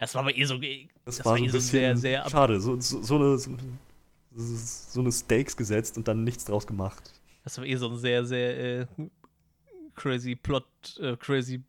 Das 0.00 0.16
war 0.16 0.22
aber 0.22 0.36
eh 0.36 0.42
so. 0.42 0.58
Das, 0.58 0.68
das 1.04 1.24
war, 1.24 1.34
war 1.34 1.38
eh 1.38 1.48
so 1.48 1.60
sehr, 1.60 1.96
sehr. 1.96 2.28
Schade, 2.28 2.60
so, 2.60 2.80
so, 2.80 3.02
so, 3.02 3.14
eine, 3.14 3.38
so, 3.38 3.56
so 4.34 5.00
eine 5.00 5.12
Stakes 5.12 5.56
gesetzt 5.56 5.96
und 5.96 6.08
dann 6.08 6.24
nichts 6.24 6.44
draus 6.46 6.66
gemacht. 6.66 7.12
Das 7.44 7.56
war 7.56 7.64
eh 7.64 7.76
so 7.76 7.88
ein 7.88 7.98
sehr, 7.98 8.24
sehr 8.24 8.80
äh, 8.80 8.86
crazy 9.94 10.34
Plot, 10.34 10.64
äh, 10.98 11.16
crazy 11.16 11.62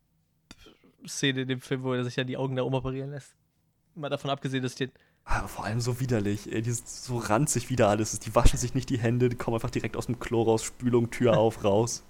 Szene 1.06 1.42
in 1.42 1.48
dem 1.48 1.60
Film, 1.60 1.84
wo 1.84 1.94
er 1.94 2.02
sich 2.02 2.16
ja 2.16 2.24
die 2.24 2.36
Augen 2.36 2.56
da 2.56 2.64
umoperieren 2.64 3.10
lässt. 3.10 3.36
Mal 3.94 4.08
davon 4.08 4.30
abgesehen, 4.30 4.64
dass 4.64 4.72
ich 4.72 4.78
den 4.78 4.92
aber 5.24 5.48
vor 5.48 5.64
allem 5.64 5.80
so 5.80 6.00
widerlich, 6.00 6.52
ey, 6.52 6.62
die 6.62 6.70
ist 6.70 7.04
so 7.04 7.18
ranzig 7.18 7.70
wieder 7.70 7.88
alles 7.88 8.12
ist. 8.12 8.26
Die 8.26 8.34
waschen 8.34 8.58
sich 8.58 8.74
nicht 8.74 8.90
die 8.90 8.98
Hände, 8.98 9.28
die 9.28 9.36
kommen 9.36 9.54
einfach 9.54 9.70
direkt 9.70 9.96
aus 9.96 10.06
dem 10.06 10.18
Klo 10.18 10.42
raus, 10.42 10.64
Spülung, 10.64 11.10
Tür 11.10 11.36
auf, 11.38 11.64
raus. 11.64 12.02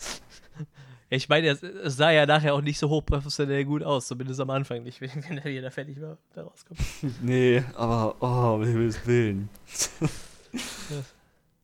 Ich 1.11 1.29
meine, 1.29 1.49
es, 1.49 1.61
sah 1.97 2.11
ja 2.11 2.25
nachher 2.25 2.55
auch 2.55 2.63
nicht 2.63 2.79
so 2.79 2.89
hochprofessionell 2.89 3.67
gut 3.67 3.83
aus, 3.83 4.07
zumindest 4.07 4.41
am 4.41 4.49
Anfang 4.49 4.83
nicht, 4.83 5.01
wenn 5.03 5.39
er 5.39 5.45
wieder 5.45 5.71
fertig 5.71 6.01
war, 6.01 6.17
da 6.35 6.45
rauskommt. 6.45 6.81
Nee, 7.23 7.63
aber, 7.75 8.17
oh, 8.21 8.57
um 8.57 8.65
Himmels 8.65 9.07
Willen. 9.07 9.51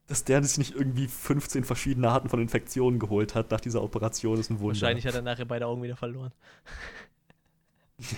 Dass 0.07 0.25
der 0.25 0.43
sich 0.45 0.59
nicht 0.59 0.75
irgendwie 0.75 1.09
15 1.09 1.65
verschiedene 1.65 2.11
Arten 2.11 2.29
von 2.29 2.41
Infektionen 2.41 2.99
geholt 2.99 3.35
hat 3.35 3.51
nach 3.51 3.61
dieser 3.61 3.83
Operation, 3.83 4.39
ist 4.39 4.51
ein 4.51 4.61
Wunder. 4.61 4.75
Wahrscheinlich 4.75 5.07
hat 5.07 5.15
er 5.15 5.23
nachher 5.23 5.47
beide 5.47 5.67
Augen 5.67 5.83
wieder 5.83 5.97
verloren. 5.97 6.33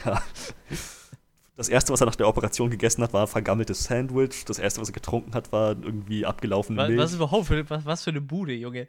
Ja. 0.05 0.21
Das 1.61 1.69
erste, 1.69 1.93
was 1.93 2.01
er 2.01 2.07
nach 2.07 2.17
der 2.17 2.27
Operation 2.27 2.71
gegessen 2.71 3.03
hat, 3.03 3.13
war 3.13 3.21
ein 3.21 3.29
vergammeltes 3.29 3.85
Sandwich. 3.85 4.47
Das 4.47 4.59
erste, 4.59 4.81
was 4.81 4.89
er 4.89 4.95
getrunken 4.95 5.35
hat, 5.35 5.53
war 5.53 5.73
irgendwie 5.73 6.25
abgelaufene 6.25 6.87
Milch. 6.87 6.99
Was, 6.99 7.13
überhaupt 7.13 7.49
für, 7.49 7.69
was, 7.69 7.85
was 7.85 8.03
für 8.03 8.09
eine 8.09 8.23
Bude, 8.23 8.55
Junge? 8.55 8.89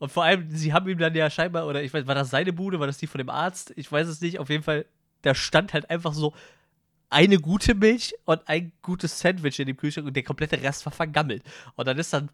Und 0.00 0.10
vor 0.10 0.24
allem, 0.24 0.50
sie 0.50 0.72
haben 0.72 0.88
ihm 0.88 0.98
dann 0.98 1.14
ja 1.14 1.30
scheinbar, 1.30 1.64
oder 1.64 1.80
ich 1.80 1.94
weiß, 1.94 2.08
war 2.08 2.16
das 2.16 2.30
seine 2.30 2.52
Bude, 2.52 2.80
war 2.80 2.88
das 2.88 2.98
die 2.98 3.06
von 3.06 3.18
dem 3.20 3.28
Arzt? 3.28 3.72
Ich 3.76 3.92
weiß 3.92 4.08
es 4.08 4.20
nicht. 4.20 4.40
Auf 4.40 4.50
jeden 4.50 4.64
Fall, 4.64 4.84
da 5.22 5.32
stand 5.32 5.74
halt 5.74 5.90
einfach 5.90 6.12
so 6.12 6.34
eine 7.08 7.38
gute 7.38 7.76
Milch 7.76 8.12
und 8.24 8.40
ein 8.48 8.72
gutes 8.82 9.20
Sandwich 9.20 9.60
in 9.60 9.68
dem 9.68 9.76
Kühlschrank 9.76 10.08
und 10.08 10.16
der 10.16 10.24
komplette 10.24 10.60
Rest 10.60 10.84
war 10.84 10.92
vergammelt. 10.92 11.44
Und 11.76 11.86
dann 11.86 11.98
ist 11.98 12.12
dann. 12.12 12.30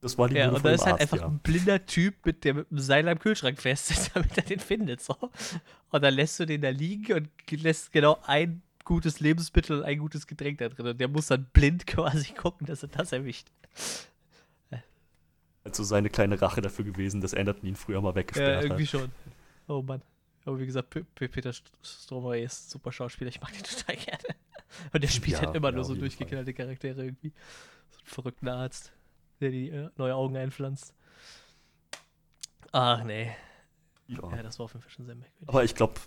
Das 0.00 0.18
war 0.18 0.28
die 0.28 0.34
ja, 0.34 0.50
und 0.50 0.64
dann 0.64 0.74
ist 0.74 0.84
halt 0.84 0.94
Arzt, 0.94 1.02
einfach 1.02 1.18
ja. 1.18 1.26
ein 1.28 1.38
blinder 1.38 1.86
Typ, 1.86 2.26
mit 2.26 2.42
der 2.42 2.54
mit 2.54 2.66
einem 2.68 2.80
Seil 2.80 3.06
am 3.06 3.20
Kühlschrank 3.20 3.58
fest 3.62 3.92
ist, 3.92 4.10
damit 4.16 4.36
er 4.36 4.42
den 4.42 4.58
findet. 4.58 5.00
So. 5.00 5.14
Und 5.90 6.02
dann 6.02 6.14
lässt 6.14 6.40
du 6.40 6.46
den 6.46 6.62
da 6.62 6.70
liegen 6.70 7.12
und 7.12 7.62
lässt 7.62 7.92
genau 7.92 8.18
ein 8.26 8.60
gutes 8.88 9.20
Lebensmittel 9.20 9.78
und 9.78 9.84
ein 9.84 9.98
gutes 9.98 10.26
Getränk 10.26 10.58
da 10.58 10.68
drin. 10.68 10.86
Und 10.86 10.98
der 10.98 11.08
muss 11.08 11.26
dann 11.26 11.44
blind 11.52 11.86
quasi 11.86 12.32
gucken, 12.32 12.66
dass 12.66 12.82
er 12.82 12.88
das 12.88 13.12
erwischt. 13.12 13.48
Also 15.62 15.84
seine 15.84 16.08
kleine 16.08 16.40
Rache 16.40 16.62
dafür 16.62 16.86
gewesen, 16.86 17.20
dass 17.20 17.34
Anderton 17.34 17.68
ihn 17.68 17.76
früher 17.76 18.00
mal 18.00 18.14
weggesperrt 18.14 18.56
hat. 18.56 18.62
Ja, 18.64 18.70
irgendwie 18.70 18.84
hat. 18.84 18.90
schon. 18.90 19.12
Oh 19.66 19.82
Mann. 19.82 20.00
Aber 20.46 20.58
wie 20.58 20.64
gesagt, 20.64 20.88
P 20.88 21.04
P 21.14 21.28
Peter 21.28 21.52
Stromer 21.82 22.38
ist 22.38 22.68
ein 22.68 22.70
super 22.70 22.90
Schauspieler. 22.90 23.28
Ich 23.28 23.38
mag 23.42 23.52
den 23.52 23.62
total 23.62 23.96
gerne. 23.96 24.34
Und 24.94 25.04
der 25.04 25.08
spielt 25.08 25.38
ja, 25.38 25.46
halt 25.46 25.54
immer 25.54 25.68
ja, 25.68 25.74
nur 25.74 25.84
so 25.84 25.94
durchgeknallte 25.94 26.54
Charaktere 26.54 27.04
irgendwie. 27.04 27.34
So 27.90 27.98
einen 27.98 28.06
verrückten 28.06 28.48
Arzt, 28.48 28.92
der 29.40 29.50
die 29.50 29.68
äh, 29.68 29.90
neue 29.98 30.14
Augen 30.14 30.38
einpflanzt. 30.38 30.94
Ach 32.72 33.04
nee. 33.04 33.30
Ja. 34.06 34.36
ja, 34.36 34.42
das 34.42 34.58
war 34.58 34.64
auf 34.64 34.72
jeden 34.72 34.82
Fall 34.82 34.90
schon 34.90 35.04
sehr 35.04 35.16
merkwürdig. 35.16 35.48
Aber 35.48 35.64
ich 35.64 35.74
glaube, 35.74 36.00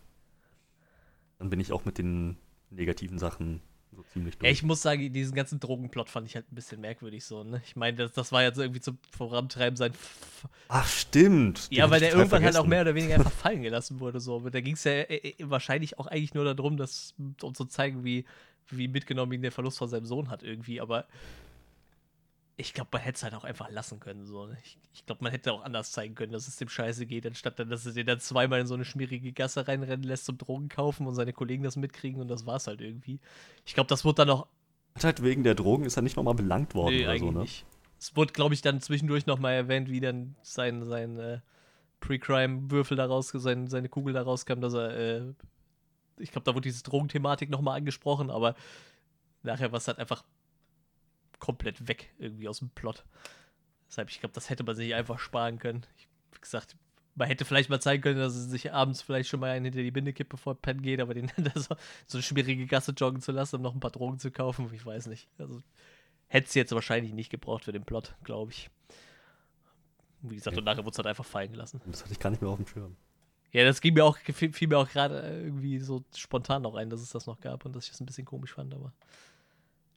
dann 1.37 1.51
bin 1.51 1.59
ich 1.59 1.71
auch 1.71 1.85
mit 1.85 1.99
den 1.99 2.37
negativen 2.71 3.19
Sachen 3.19 3.61
so 3.95 4.03
ziemlich 4.03 4.37
durch. 4.37 4.51
Ich 4.51 4.63
muss 4.63 4.81
sagen, 4.81 5.11
diesen 5.11 5.35
ganzen 5.35 5.59
Drogenplot 5.59 6.09
fand 6.09 6.27
ich 6.27 6.35
halt 6.35 6.51
ein 6.51 6.55
bisschen 6.55 6.81
merkwürdig 6.81 7.25
so, 7.25 7.43
ne? 7.43 7.61
Ich 7.65 7.75
meine, 7.75 7.97
das, 7.97 8.13
das 8.13 8.31
war 8.31 8.43
jetzt 8.43 8.57
irgendwie 8.57 8.79
zum 8.79 8.97
Vorantreiben 9.11 9.75
sein. 9.75 9.91
F 9.91 10.47
Ach, 10.69 10.87
stimmt. 10.87 11.67
Ja, 11.71 11.89
weil 11.89 11.99
der 11.99 12.09
irgendwann 12.09 12.29
vergessen. 12.29 12.55
halt 12.55 12.65
auch 12.65 12.69
mehr 12.69 12.81
oder 12.81 12.95
weniger 12.95 13.15
einfach 13.15 13.31
fallen 13.31 13.61
gelassen 13.61 13.99
wurde, 13.99 14.19
so. 14.19 14.37
Aber 14.37 14.51
da 14.51 14.61
ging 14.61 14.75
es 14.75 14.83
ja 14.83 14.91
äh, 14.91 15.15
äh, 15.15 15.35
wahrscheinlich 15.39 15.99
auch 15.99 16.07
eigentlich 16.07 16.33
nur 16.33 16.45
darum, 16.45 16.77
dass, 16.77 17.13
um 17.41 17.53
zu 17.53 17.65
zeigen, 17.65 18.03
wie, 18.03 18.25
wie 18.69 18.87
mitgenommen 18.87 19.33
ihn 19.33 19.41
der 19.41 19.51
Verlust 19.51 19.77
von 19.77 19.89
seinem 19.89 20.05
Sohn 20.05 20.29
hat, 20.29 20.43
irgendwie. 20.43 20.79
Aber 20.79 21.05
ich 22.57 22.73
glaube, 22.73 22.89
man 22.93 23.01
hätte 23.01 23.17
es 23.17 23.23
halt 23.23 23.33
auch 23.33 23.43
einfach 23.43 23.69
lassen 23.69 23.99
können. 23.99 24.25
So. 24.25 24.45
Ne? 24.45 24.57
Ich, 24.63 24.77
ich 24.93 25.05
glaube, 25.05 25.23
man 25.23 25.31
hätte 25.31 25.53
auch 25.53 25.63
anders 25.63 25.91
zeigen 25.91 26.15
können, 26.15 26.31
dass 26.31 26.47
es 26.47 26.57
dem 26.57 26.69
Scheiße 26.69 27.05
geht, 27.05 27.25
anstatt 27.25 27.59
dann, 27.59 27.69
dass 27.69 27.85
er 27.85 27.93
den 27.93 28.05
dann 28.05 28.19
zweimal 28.19 28.59
in 28.59 28.67
so 28.67 28.75
eine 28.75 28.85
schmierige 28.85 29.31
Gasse 29.31 29.67
reinrennen 29.67 30.03
lässt 30.03 30.25
zum 30.25 30.37
Drogen 30.37 30.69
kaufen 30.69 31.07
und 31.07 31.15
seine 31.15 31.33
Kollegen 31.33 31.63
das 31.63 31.75
mitkriegen 31.75 32.21
und 32.21 32.27
das 32.27 32.45
war's 32.45 32.67
halt 32.67 32.81
irgendwie. 32.81 33.19
Ich 33.65 33.73
glaube, 33.73 33.87
das 33.87 34.05
wurde 34.05 34.17
dann 34.17 34.27
noch. 34.27 34.47
Halt 35.01 35.23
wegen 35.23 35.43
der 35.43 35.55
Drogen 35.55 35.85
ist 35.85 35.95
er 35.95 36.01
nicht 36.01 36.17
nochmal 36.17 36.35
belangt 36.35 36.75
worden 36.75 36.95
nee, 36.95 37.03
oder 37.05 37.17
so, 37.17 37.31
ne? 37.31 37.39
Nicht. 37.41 37.65
Es 37.97 38.15
wurde, 38.15 38.33
glaube 38.33 38.53
ich, 38.53 38.61
dann 38.61 38.81
zwischendurch 38.81 39.25
nochmal 39.25 39.53
erwähnt, 39.53 39.89
wie 39.89 39.99
dann 39.99 40.35
sein, 40.41 40.83
sein 40.85 41.17
äh, 41.17 41.39
Pre-Crime-Würfel 42.01 42.97
da 42.97 43.05
raus, 43.05 43.29
sein, 43.29 43.67
seine 43.67 43.89
Kugel 43.89 44.13
da 44.13 44.23
rauskam, 44.23 44.59
dass 44.59 44.73
er, 44.73 44.97
äh, 44.97 45.33
ich 46.17 46.31
glaube, 46.31 46.45
da 46.45 46.53
wurde 46.53 46.67
diese 46.67 46.83
Drogenthematik 46.83 47.49
nochmal 47.49 47.77
angesprochen, 47.77 48.29
aber 48.29 48.55
nachher 49.43 49.71
war 49.71 49.77
es 49.77 49.87
halt 49.87 49.99
einfach 49.99 50.23
komplett 51.41 51.89
weg 51.89 52.13
irgendwie 52.17 52.47
aus 52.47 52.59
dem 52.59 52.69
Plot. 52.69 53.03
Deshalb, 53.89 54.09
ich 54.09 54.21
glaube, 54.21 54.33
das 54.33 54.49
hätte 54.49 54.63
man 54.63 54.75
sich 54.75 54.95
einfach 54.95 55.19
sparen 55.19 55.59
können. 55.59 55.85
Ich, 55.97 56.07
wie 56.31 56.39
gesagt, 56.39 56.77
man 57.15 57.27
hätte 57.27 57.43
vielleicht 57.43 57.69
mal 57.69 57.81
zeigen 57.81 58.01
können, 58.01 58.19
dass 58.19 58.35
er 58.35 58.43
sich 58.43 58.71
abends 58.71 59.01
vielleicht 59.01 59.27
schon 59.27 59.41
mal 59.41 59.51
einen 59.51 59.65
hinter 59.65 59.81
die 59.81 59.91
Binde 59.91 60.13
kippt, 60.13 60.29
bevor 60.29 60.55
pennen 60.55 60.81
geht, 60.81 61.01
aber 61.01 61.13
den 61.13 61.29
so, 61.55 61.75
so 62.07 62.17
eine 62.17 62.23
schwierige 62.23 62.67
Gasse 62.67 62.93
joggen 62.93 63.19
zu 63.19 63.33
lassen, 63.33 63.57
um 63.57 63.61
noch 63.61 63.73
ein 63.73 63.81
paar 63.81 63.91
Drogen 63.91 64.19
zu 64.19 64.31
kaufen, 64.31 64.69
ich 64.73 64.85
weiß 64.85 65.07
nicht. 65.07 65.27
Also 65.37 65.61
hätte 66.27 66.47
es 66.47 66.53
jetzt 66.53 66.71
wahrscheinlich 66.71 67.11
nicht 67.11 67.29
gebraucht 67.29 67.65
für 67.65 67.73
den 67.73 67.83
Plot, 67.83 68.15
glaube 68.23 68.51
ich. 68.51 68.69
Wie 70.21 70.35
gesagt, 70.35 70.57
und 70.57 70.63
nachher 70.63 70.85
wurde 70.85 70.91
es 70.91 70.97
halt 70.97 71.07
einfach 71.07 71.25
fallen 71.25 71.51
gelassen. 71.51 71.81
Das 71.87 72.03
hatte 72.03 72.13
ich 72.13 72.19
gar 72.19 72.29
nicht 72.29 72.41
mehr 72.41 72.51
auf 72.51 72.57
dem 72.57 72.67
Schirm. 72.67 72.95
Ja, 73.51 73.65
das 73.65 73.81
ging 73.81 73.95
mir 73.95 74.05
auch, 74.05 74.17
fiel 74.17 74.67
mir 74.69 74.77
auch 74.77 74.89
gerade 74.89 75.19
irgendwie 75.43 75.79
so 75.79 76.05
spontan 76.15 76.61
noch 76.61 76.75
ein, 76.75 76.89
dass 76.89 77.01
es 77.01 77.09
das 77.09 77.25
noch 77.25 77.41
gab 77.41 77.65
und 77.65 77.75
dass 77.75 77.85
ich 77.85 77.91
das 77.91 77.99
ein 77.99 78.05
bisschen 78.05 78.23
komisch 78.23 78.53
fand, 78.53 78.73
aber 78.73 78.93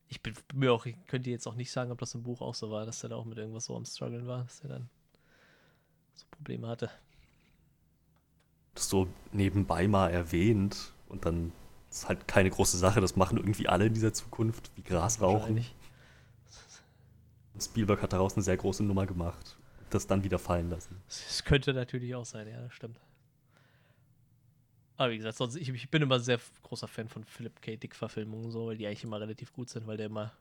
ich 0.09 0.23
bin 0.23 0.35
mir 0.55 0.73
auch, 0.73 0.87
ich 0.87 0.97
könnte 1.07 1.31
jetzt 1.31 1.47
auch 1.47 1.55
nicht 1.55 1.71
sagen, 1.71 1.91
ob 1.91 1.99
das 1.99 2.15
im 2.15 2.23
Buch 2.23 2.41
auch 2.41 2.55
so 2.55 2.71
war, 2.71 2.87
dass 2.87 3.03
er 3.03 3.11
da 3.11 3.17
auch 3.17 3.25
mit 3.25 3.39
irgendwas 3.39 3.67
so 3.67 3.77
am 3.77 3.85
Struggeln 3.85 4.27
war, 4.27 4.45
dass 4.45 4.61
er 4.61 4.69
dann 4.69 4.89
so 6.15 6.25
Probleme 6.31 6.69
hatte. 6.69 6.91
Das 8.75 8.89
so 8.89 9.09
nebenbei 9.33 9.89
mal 9.89 10.11
erwähnt 10.11 10.93
und 11.09 11.25
dann 11.25 11.53
ist 11.91 12.09
halt 12.09 12.27
keine 12.27 12.51
große 12.51 12.77
Sache, 12.77 13.01
das 13.01 13.17
machen 13.17 13.39
irgendwie 13.39 13.69
alle 13.69 13.87
in 13.87 13.95
dieser 13.95 14.13
Zukunft, 14.13 14.71
wie 14.77 14.83
Gras 14.83 15.21
rauchen. 15.21 15.65
Spielberg 17.61 18.03
hat 18.03 18.13
daraus 18.13 18.35
eine 18.35 18.43
sehr 18.43 18.57
große 18.57 18.83
Nummer 18.83 19.07
gemacht. 19.07 19.57
Das 19.91 20.09
dann 20.09 20.25
wieder 20.25 20.41
fallen 20.41 20.71
lassen. 20.71 21.01
Das 21.07 21.45
könnte 21.45 21.73
natürlich 21.73 22.17
auch 22.17 22.25
sein, 22.25 22.49
ja, 22.49 22.61
das 22.61 22.73
stimmt. 22.73 22.99
Aber 24.97 25.11
wie 25.11 25.17
gesagt, 25.17 25.37
sonst, 25.37 25.57
ich, 25.57 25.69
ich 25.69 25.91
bin 25.91 26.03
immer 26.03 26.21
sehr 26.21 26.39
großer 26.63 26.87
Fan 26.87 27.09
von 27.09 27.25
Philip 27.25 27.61
K. 27.61 27.77
Dick-Verfilmungen, 27.77 28.51
so, 28.51 28.67
weil 28.67 28.77
die 28.77 28.87
eigentlich 28.87 29.05
immer 29.05 29.21
relativ 29.21 29.53
gut 29.53 29.69
sind, 29.69 29.87
weil 29.87 29.97
der 29.97 30.07
immer 30.07 30.33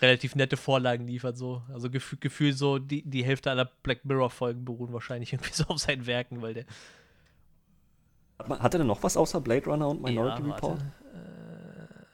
relativ 0.00 0.34
nette 0.36 0.56
Vorlagen 0.56 1.06
liefert, 1.06 1.36
so. 1.36 1.62
Also 1.72 1.90
gefühlt 1.90 2.20
gefühl 2.20 2.52
so, 2.52 2.78
die, 2.78 3.02
die 3.02 3.24
Hälfte 3.24 3.50
aller 3.50 3.64
Black 3.64 4.04
Mirror-Folgen 4.04 4.64
beruhen 4.64 4.92
wahrscheinlich 4.92 5.32
irgendwie 5.34 5.52
so 5.52 5.64
auf 5.64 5.78
seinen 5.78 6.06
Werken, 6.06 6.42
weil 6.42 6.54
der. 6.54 6.66
Hat, 8.38 8.74
er 8.74 8.78
denn 8.78 8.86
noch 8.86 9.02
was 9.02 9.16
außer 9.16 9.40
Blade 9.40 9.64
Runner 9.64 9.88
und 9.88 10.02
Minority 10.02 10.42
ja, 10.42 10.54
Report? 10.54 10.80
Äh, 10.80 12.04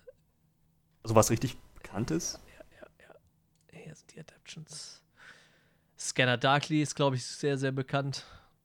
also 1.03 1.17
was 1.17 1.31
richtig 1.31 1.57
bekannt 1.75 2.13
ist? 2.13 2.41
Ja, 2.47 2.65
ja, 2.81 2.87
ja. 3.09 3.81
Hier 3.81 3.95
sind 3.95 4.15
die 4.15 4.21
Adaptions. 4.21 5.03
Scanner 5.99 6.39
Darkly 6.39 6.81
ist, 6.81 6.95
glaube 6.95 7.17
ich, 7.17 7.27
sehr, 7.27 7.59
sehr 7.59 7.73
bekannt. 7.73 8.25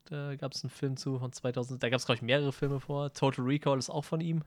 Da 0.09 0.35
gab 0.35 0.53
es 0.53 0.63
einen 0.63 0.71
Film 0.71 0.95
zu 0.95 1.19
von 1.19 1.31
2000. 1.34 1.84
Da 1.84 1.89
gab 1.89 1.99
es, 1.99 2.05
glaube 2.05 2.17
ich, 2.17 2.21
mehrere 2.21 2.53
Filme 2.53 2.79
vor. 2.79 3.11
Total 3.13 3.43
Recall 3.43 3.77
ist 3.77 3.89
auch 3.89 4.05
von 4.05 4.21
ihm. 4.21 4.43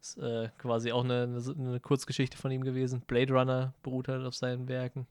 Ist 0.00 0.18
äh, 0.18 0.50
quasi 0.58 0.92
auch 0.92 1.04
eine, 1.04 1.22
eine, 1.22 1.54
eine, 1.58 1.80
Kurzgeschichte 1.80 2.36
von 2.36 2.50
ihm 2.50 2.62
gewesen. 2.62 3.00
Blade 3.06 3.32
Runner 3.32 3.72
beruht 3.82 4.08
halt 4.08 4.26
auf 4.26 4.34
seinen 4.34 4.68
Werken. 4.68 5.06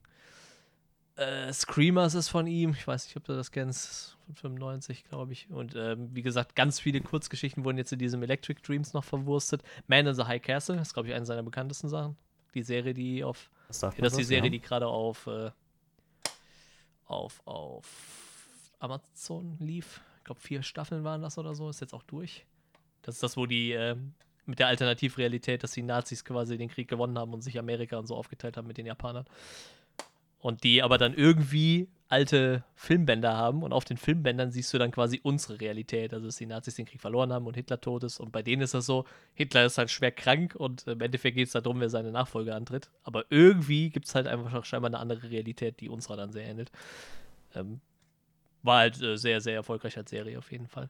Äh, 1.15 1.52
Screamers 1.52 2.14
ist 2.14 2.30
von 2.30 2.45
ihm. 2.45 2.72
Ich 2.77 2.85
weiß 2.85 3.06
nicht, 3.06 3.18
ob 3.18 3.23
du 3.23 3.34
das 3.34 3.52
kennst. 3.52 4.18
Von 4.26 4.35
95, 4.35 5.06
glaube 5.06 5.34
ich. 5.34 5.49
Und 5.49 5.76
ähm, 5.76 6.10
wie 6.14 6.22
gesagt, 6.22 6.56
ganz 6.56 6.80
viele 6.80 7.02
Kurzgeschichten 7.02 7.65
wurden 7.65 7.77
jetzt 7.77 7.93
in 7.93 7.99
diesem 7.99 8.22
Electric 8.22 8.61
Dreams 8.61 8.93
noch 8.93 9.03
verwurstet. 9.03 9.64
Man 9.88 10.06
in 10.06 10.14
the 10.14 10.23
High 10.23 10.41
Castle 10.41 10.80
ist, 10.80 10.93
glaube 10.93 11.10
ich, 11.10 11.15
eine 11.15 11.26
seiner 11.26 11.43
bekanntesten 11.43 11.89
Sachen. 11.89 12.15
Die 12.53 12.64
Serie, 12.64 12.93
die 12.93 13.23
auf. 13.23 13.49
Das, 13.68 13.80
das 13.80 13.97
ist 13.97 14.18
die 14.18 14.23
Serie, 14.23 14.45
ja. 14.45 14.52
die 14.52 14.61
gerade 14.61 14.88
auf, 14.88 15.26
äh, 15.26 15.49
auf, 17.07 17.41
auf 17.45 18.24
Amazon 18.86 19.57
lief. 19.60 20.02
Ich 20.18 20.24
glaube, 20.24 20.41
vier 20.41 20.64
Staffeln 20.64 21.03
waren 21.03 21.22
das 21.22 21.38
oder 21.38 21.56
so. 21.56 21.70
Ist 21.70 21.82
jetzt 21.82 21.94
auch 21.94 22.03
durch. 22.03 22.45
Das 23.02 23.16
ist 23.16 23.24
das, 23.24 23.38
wo 23.38 23.45
die 23.45 23.72
äh, 23.72 23.95
mit 24.45 24.60
der 24.60 24.68
Alternativrealität, 24.68 25.64
dass 25.64 25.72
die 25.72 25.84
Nazis 25.84 26.24
quasi 26.24 26.57
den 26.57 26.70
Krieg 26.70 26.88
gewonnen 26.88 27.18
haben 27.18 27.34
und 27.34 27.41
sich 27.41 27.57
Amerika 27.60 27.98
und 27.98 28.07
so 28.07 28.16
aufgeteilt 28.16 28.57
haben 28.57 28.68
mit 28.68 28.78
den 28.78 28.86
Japanern. 28.86 29.26
Und 30.40 30.64
die 30.64 30.84
aber 30.84 30.98
dann 30.98 31.14
irgendwie 31.16 31.88
alte 32.07 32.64
Filmbänder 32.76 33.36
haben 33.36 33.64
und 33.64 33.74
auf 33.74 33.84
den 33.84 33.98
Filmbändern 33.98 34.52
siehst 34.52 34.72
du 34.74 34.78
dann 34.78 34.91
quasi 34.91 35.20
unsere 35.24 35.60
Realität. 35.60 36.14
Also, 36.14 36.28
dass 36.28 36.36
die 36.38 36.45
Nazis 36.45 36.76
den 36.76 36.86
Krieg 36.86 37.02
verloren 37.02 37.34
haben 37.34 37.48
und 37.48 37.56
Hitler 37.56 37.82
tot 37.82 38.03
ist. 38.03 38.20
Und 38.20 38.32
bei 38.32 38.44
denen 38.44 38.62
ist 38.62 38.76
das 38.76 38.86
so: 38.86 39.06
Hitler 39.34 39.66
ist 39.66 39.80
halt 39.80 39.90
schwer 39.90 40.12
krank 40.12 40.56
und 40.56 40.86
im 40.88 41.02
Endeffekt 41.02 41.36
geht 41.36 41.48
es 41.48 41.53
darum, 41.53 41.80
wer 41.80 41.90
seine 41.90 42.12
Nachfolge 42.12 42.53
antritt. 42.53 42.90
Aber 43.03 43.26
irgendwie 43.30 43.90
gibt 43.90 44.06
es 44.06 44.14
halt 44.14 44.28
einfach 44.28 44.66
scheinbar 44.66 44.90
eine 44.90 44.99
andere 44.99 45.32
Realität, 45.32 45.80
die 45.80 45.90
unserer 45.90 46.18
dann 46.18 46.32
sehr 46.32 46.45
ähnelt. 46.45 46.72
Ähm, 47.56 47.82
war 48.65 48.79
halt 48.79 49.01
äh, 49.01 49.17
sehr, 49.17 49.41
sehr 49.41 49.55
erfolgreich 49.55 49.97
als 49.97 50.09
Serie 50.09 50.37
auf 50.37 50.51
jeden 50.51 50.67
Fall. 50.67 50.89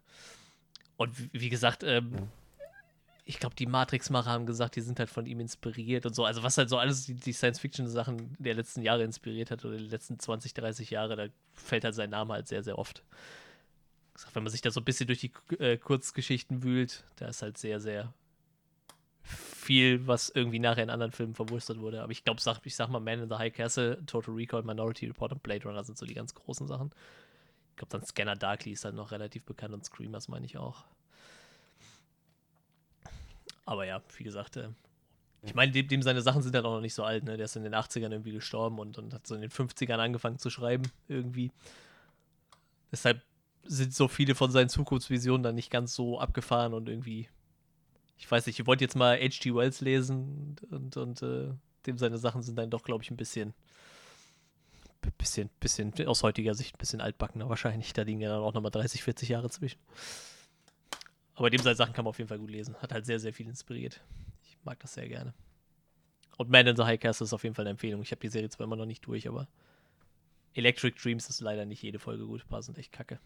Und 0.98 1.20
wie, 1.20 1.30
wie 1.34 1.50
gesagt, 1.50 1.84
ähm, 1.84 2.30
ich 3.26 3.40
glaube, 3.40 3.56
die 3.56 3.66
Matrix-Macher 3.66 4.30
haben 4.30 4.46
gesagt, 4.46 4.76
die 4.76 4.82
sind 4.82 5.00
halt 5.00 5.10
von 5.10 5.26
ihm 5.26 5.40
inspiriert 5.40 6.06
und 6.06 6.16
so. 6.16 6.26
Also, 6.26 6.44
was 6.44 6.58
halt 6.58 6.70
so 6.70 6.78
alles 6.78 7.06
die, 7.06 7.16
die 7.16 7.34
Science-Fiction-Sachen 7.34 8.36
der 8.38 8.54
letzten 8.54 8.84
Jahre 8.84 9.04
inspiriert 9.04 9.50
hat 9.50 9.66
oder 9.66 9.78
die 9.78 9.88
letzten 9.88 10.20
20, 10.20 10.54
30 10.54 10.92
Jahre, 10.92 11.16
da 11.16 11.26
fällt 11.54 11.84
halt 11.84 11.96
sein 11.96 12.12
Name 12.12 12.34
halt 12.34 12.48
sehr, 12.48 12.64
sehr 12.64 12.78
oft. 12.78 13.04
Wenn 14.34 14.44
man 14.44 14.52
sich 14.52 14.62
da 14.62 14.72
so 14.72 14.80
ein 14.80 14.86
bisschen 14.86 15.08
durch 15.08 15.20
die 15.20 15.32
äh, 15.60 15.78
Kurzgeschichten 15.78 16.64
wühlt, 16.64 17.04
da 17.18 17.28
ist 17.28 17.42
halt 17.42 17.58
sehr, 17.58 17.82
sehr 17.82 18.14
viel, 19.24 20.06
was 20.06 20.30
irgendwie 20.30 20.60
nachher 20.60 20.84
in 20.84 20.92
anderen 20.92 21.12
Filmen 21.12 21.34
verwurstet 21.34 21.80
wurde. 21.80 22.04
Aber 22.04 22.12
ich 22.12 22.24
glaube, 22.24 22.40
ich 22.64 22.76
sag 22.76 22.90
mal, 22.90 23.00
Man 23.00 23.24
in 23.24 23.30
the 23.30 23.36
High 23.36 23.54
Castle, 23.54 24.06
Total 24.06 24.34
Recall, 24.34 24.62
Minority 24.62 25.08
Report 25.08 25.32
und 25.32 25.42
Blade 25.42 25.64
Runner 25.64 25.84
sind 25.84 25.98
so 25.98 26.06
die 26.06 26.14
ganz 26.14 26.36
großen 26.36 26.68
Sachen. 26.68 26.92
Ich 27.76 27.78
glaube, 27.78 27.92
dann 27.92 28.06
Scanner 28.06 28.38
Darkly 28.38 28.72
ist 28.72 28.86
dann 28.86 28.96
noch 28.96 29.12
relativ 29.12 29.44
bekannt 29.44 29.74
und 29.74 29.84
Screamers 29.84 30.30
meine 30.30 30.46
ich 30.46 30.58
auch. 30.58 30.86
Aber 33.66 33.86
ja, 33.86 34.02
wie 34.16 34.24
gesagt, 34.24 34.56
äh, 34.56 34.70
ich 35.42 35.56
meine, 35.56 35.74
dem, 35.74 35.86
dem, 35.90 36.02
seine 36.02 36.22
Sachen 36.22 36.42
sind 36.42 36.56
halt 36.56 36.64
auch 36.64 36.76
noch 36.76 36.82
nicht 36.82 36.94
so 36.94 37.04
alt, 37.04 37.26
ne? 37.26 37.36
Der 37.36 37.44
ist 37.44 37.58
in 37.58 37.64
den 37.64 37.76
80ern 37.76 38.12
irgendwie 38.12 38.32
gestorben 38.32 38.80
und, 38.80 38.98
und 38.98 39.14
hat 39.14 39.28
so 39.28 39.36
in 39.36 39.42
den 39.42 39.50
50ern 39.50 39.98
angefangen 39.98 40.40
zu 40.40 40.50
schreiben, 40.50 40.90
irgendwie. 41.10 41.52
Deshalb 42.94 43.22
sind 43.66 43.94
so 43.94 44.08
viele 44.08 44.36
von 44.36 44.52
seinen 44.52 44.70
Zukunftsvisionen 44.70 45.44
dann 45.44 45.56
nicht 45.56 45.70
ganz 45.70 45.94
so 45.94 46.18
abgefahren 46.18 46.74
und 46.74 46.88
irgendwie. 46.88 47.28
Ich 48.18 48.32
weiß 48.32 48.46
nicht, 48.46 48.58
ich 48.58 48.66
wollte 48.68 48.86
jetzt 48.86 48.96
mal 48.96 49.18
H.G. 49.18 49.54
Wells 49.54 49.82
lesen 49.82 50.56
und, 50.72 50.96
und, 50.96 50.98
und 50.98 51.22
äh, 51.24 51.54
dem 51.88 51.98
seine 51.98 52.20
Sachen 52.20 52.42
sind 52.42 52.58
dann 52.58 52.70
doch, 52.70 52.84
glaube 52.84 53.04
ich, 53.04 53.12
ein 53.12 53.18
bisschen 53.18 53.54
bisschen, 55.12 55.50
bisschen 55.60 55.94
aus 56.08 56.24
heutiger 56.24 56.54
Sicht 56.56 56.76
ein 56.76 56.80
bisschen 56.80 57.02
altbackener 57.02 57.50
wahrscheinlich. 57.50 57.94
Da 57.94 58.04
liegen 58.04 58.22
ja 58.22 58.30
dann 58.30 58.42
auch 58.42 58.54
nochmal 58.54 58.72
30, 58.72 59.04
40 59.04 59.30
Jahre 59.30 59.50
zwischen. 59.50 59.80
Aber 61.36 61.50
dem 61.50 61.62
seine 61.62 61.76
Sachen 61.76 61.94
kann 61.94 62.06
man 62.06 62.10
auf 62.10 62.18
jeden 62.18 62.30
Fall 62.30 62.40
gut 62.40 62.50
lesen. 62.50 62.76
Hat 62.78 62.92
halt 62.92 63.06
sehr, 63.06 63.20
sehr 63.20 63.34
viel 63.34 63.48
inspiriert. 63.48 64.02
Ich 64.44 64.58
mag 64.64 64.80
das 64.80 64.94
sehr 64.94 65.08
gerne. 65.08 65.34
Und 66.38 66.50
Man 66.50 66.68
in 66.68 66.76
the 66.76 66.84
High 66.84 67.00
Castle 67.00 67.26
ist 67.26 67.34
auf 67.34 67.44
jeden 67.44 67.56
Fall 67.56 67.64
eine 67.64 67.72
Empfehlung. 67.72 68.02
Ich 68.02 68.12
habe 68.12 68.22
die 68.22 68.30
Serie 68.30 68.50
zwar 68.50 68.66
immer 68.66 68.76
noch 68.76 68.86
nicht 68.86 69.06
durch, 69.06 69.28
aber 69.28 69.48
Electric 70.54 70.98
Dreams 71.02 71.30
ist 71.30 71.42
leider 71.42 71.66
nicht 71.66 71.82
jede 71.82 72.00
Folge 72.00 72.26
gut. 72.26 72.44
Ein 72.44 72.48
paar 72.48 72.64
sind 72.64 72.78
echt 72.78 72.92
kacke. 72.92 73.20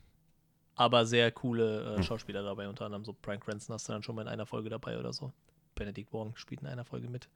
Aber 0.75 1.05
sehr 1.05 1.31
coole 1.31 1.93
äh, 1.93 1.97
hm. 1.97 2.03
Schauspieler 2.03 2.43
dabei. 2.43 2.67
Unter 2.67 2.85
anderem 2.85 3.05
so 3.05 3.15
Brian 3.21 3.39
Cranston 3.39 3.73
hast 3.73 3.87
du 3.87 3.93
dann 3.93 4.03
schon 4.03 4.15
mal 4.15 4.23
in 4.23 4.27
einer 4.27 4.45
Folge 4.45 4.69
dabei 4.69 4.97
oder 4.97 5.13
so. 5.13 5.31
Benedict 5.75 6.11
Wong 6.13 6.35
spielt 6.35 6.61
in 6.61 6.67
einer 6.67 6.85
Folge 6.85 7.09
mit. 7.09 7.29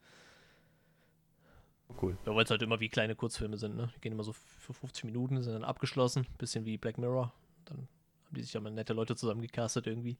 Cool. 2.01 2.17
Ja, 2.25 2.35
weil 2.35 2.43
es 2.43 2.49
halt 2.49 2.61
immer 2.61 2.79
wie 2.79 2.89
kleine 2.89 3.15
Kurzfilme 3.15 3.57
sind, 3.57 3.75
ne? 3.75 3.91
Die 3.95 4.01
gehen 4.01 4.13
immer 4.13 4.23
so 4.23 4.33
für 4.33 4.73
50 4.73 5.05
Minuten, 5.05 5.41
sind 5.41 5.53
dann 5.53 5.63
abgeschlossen. 5.63 6.27
Bisschen 6.37 6.65
wie 6.65 6.77
Black 6.77 6.97
Mirror. 6.97 7.33
Dann 7.65 7.77
haben 8.25 8.35
die 8.35 8.41
sich 8.41 8.53
ja 8.53 8.59
mal 8.59 8.71
nette 8.71 8.93
Leute 8.93 9.15
zusammengecastet 9.15 9.87
irgendwie. 9.87 10.17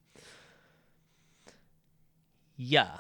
Ja, 2.56 3.00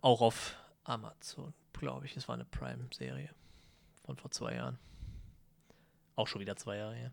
auch 0.00 0.20
auf 0.20 0.56
Amazon, 0.84 1.52
glaube 1.72 2.06
ich. 2.06 2.16
Es 2.16 2.28
war 2.28 2.34
eine 2.34 2.44
Prime-Serie 2.44 3.30
von 4.04 4.16
vor 4.16 4.30
zwei 4.30 4.54
Jahren. 4.54 4.78
Auch 6.14 6.26
schon 6.26 6.40
wieder 6.40 6.56
zwei 6.56 6.76
Jahre 6.76 6.94
her. 6.94 7.12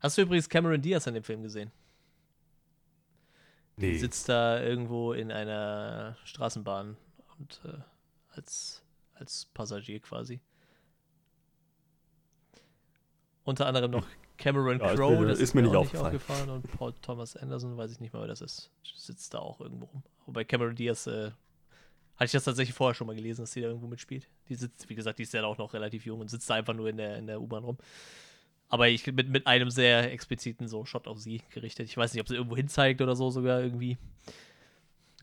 Hast 0.00 0.18
du 0.18 0.22
übrigens 0.22 0.48
Cameron 0.48 0.80
Diaz 0.80 1.06
in 1.06 1.14
dem 1.14 1.24
Film 1.24 1.42
gesehen? 1.42 1.72
Nee. 3.76 3.92
Die 3.92 3.98
sitzt 3.98 4.28
da 4.28 4.60
irgendwo 4.60 5.12
in 5.12 5.30
einer 5.30 6.16
Straßenbahn 6.24 6.96
und 7.38 7.60
äh, 7.64 7.78
als, 8.30 8.82
als 9.18 9.46
Passagier 9.54 10.00
quasi. 10.00 10.40
Unter 13.44 13.66
anderem 13.66 13.90
noch 13.90 14.06
Cameron 14.38 14.78
ja, 14.80 14.94
Crowe, 14.94 15.26
das 15.26 15.38
ist 15.38 15.54
mir, 15.54 15.62
nicht, 15.62 15.74
aufgefallen. 15.74 16.12
nicht 16.14 16.22
aufgefallen. 16.22 16.50
Und 16.50 16.72
Paul 16.72 16.92
Thomas 17.00 17.36
Anderson, 17.36 17.76
weiß 17.76 17.92
ich 17.92 18.00
nicht 18.00 18.12
mal, 18.12 18.20
wer 18.20 18.28
das 18.28 18.40
ist. 18.40 18.70
Sitzt 18.82 19.34
da 19.34 19.38
auch 19.38 19.60
irgendwo 19.60 19.86
rum. 19.86 20.02
Wobei 20.26 20.44
Cameron 20.44 20.74
Diaz, 20.74 21.06
äh, 21.06 21.30
hatte 22.16 22.26
ich 22.26 22.32
das 22.32 22.44
tatsächlich 22.44 22.74
vorher 22.74 22.94
schon 22.94 23.06
mal 23.06 23.14
gelesen, 23.14 23.42
dass 23.42 23.52
sie 23.52 23.60
da 23.60 23.68
irgendwo 23.68 23.86
mitspielt. 23.86 24.28
Die 24.48 24.54
sitzt, 24.54 24.88
wie 24.88 24.94
gesagt, 24.94 25.18
die 25.18 25.24
ist 25.24 25.34
ja 25.34 25.44
auch 25.44 25.58
noch 25.58 25.74
relativ 25.74 26.06
jung 26.06 26.20
und 26.20 26.30
sitzt 26.30 26.48
da 26.48 26.54
einfach 26.54 26.74
nur 26.74 26.88
in 26.88 26.96
der, 26.96 27.18
in 27.18 27.26
der 27.26 27.40
U-Bahn 27.40 27.64
rum. 27.64 27.76
Aber 28.68 28.88
ich 28.88 29.06
mit, 29.06 29.28
mit 29.28 29.46
einem 29.46 29.70
sehr 29.70 30.10
expliziten 30.12 30.66
so 30.66 30.84
Shot 30.84 31.06
auf 31.06 31.18
sie 31.20 31.42
gerichtet. 31.50 31.88
Ich 31.88 31.96
weiß 31.96 32.14
nicht, 32.14 32.20
ob 32.20 32.28
sie 32.28 32.34
irgendwo 32.34 32.56
hin 32.56 32.68
zeigt 32.68 33.00
oder 33.00 33.14
so 33.14 33.30
sogar 33.30 33.60
irgendwie. 33.60 33.98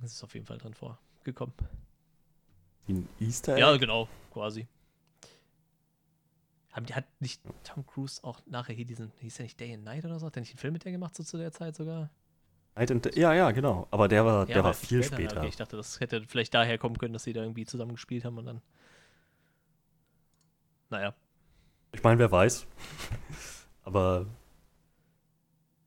Das 0.02 0.14
ist 0.14 0.24
auf 0.24 0.34
jeden 0.34 0.46
Fall 0.46 0.60
drin 0.60 0.74
vorgekommen. 0.74 1.54
In 2.88 3.08
Easter 3.20 3.54
Egg? 3.54 3.62
Ja, 3.62 3.78
genau, 3.78 4.08
quasi. 4.32 4.68
Hat 6.74 7.06
nicht 7.20 7.42
Tom 7.64 7.86
Cruise 7.86 8.24
auch 8.24 8.42
nachher 8.48 8.74
hier 8.74 8.86
diesen, 8.86 9.12
hieß 9.20 9.36
der 9.36 9.44
nicht 9.44 9.60
Day 9.60 9.74
and 9.76 9.84
Night 9.84 10.06
oder 10.06 10.20
so? 10.20 10.26
Hat 10.26 10.36
der 10.36 10.42
nicht 10.42 10.54
einen 10.54 10.60
Film 10.60 10.74
mit 10.74 10.84
der 10.84 10.92
gemacht, 10.92 11.16
so 11.16 11.24
zu 11.24 11.38
der 11.38 11.52
Zeit 11.52 11.76
sogar? 11.76 12.10
Night 12.76 12.90
and 12.90 13.16
ja, 13.16 13.34
ja, 13.34 13.52
genau. 13.52 13.88
Aber 13.92 14.08
der 14.08 14.26
war, 14.26 14.48
ja, 14.48 14.56
der 14.56 14.64
war 14.64 14.74
viel 14.74 15.04
später. 15.04 15.22
später. 15.22 15.38
Okay, 15.38 15.50
ich 15.50 15.56
dachte, 15.56 15.78
das 15.78 16.00
hätte 16.00 16.24
vielleicht 16.28 16.54
daher 16.54 16.80
kommen 16.80 16.98
können, 16.98 17.14
dass 17.14 17.24
sie 17.24 17.34
da 17.34 17.42
irgendwie 17.42 17.66
zusammen 17.66 17.92
gespielt 17.92 18.26
haben 18.26 18.40
und 18.40 18.46
dann. 18.48 18.62
Naja. 20.90 21.14
Ich 21.92 22.02
meine, 22.02 22.18
wer 22.18 22.32
weiß. 22.32 22.66
Aber 23.84 24.26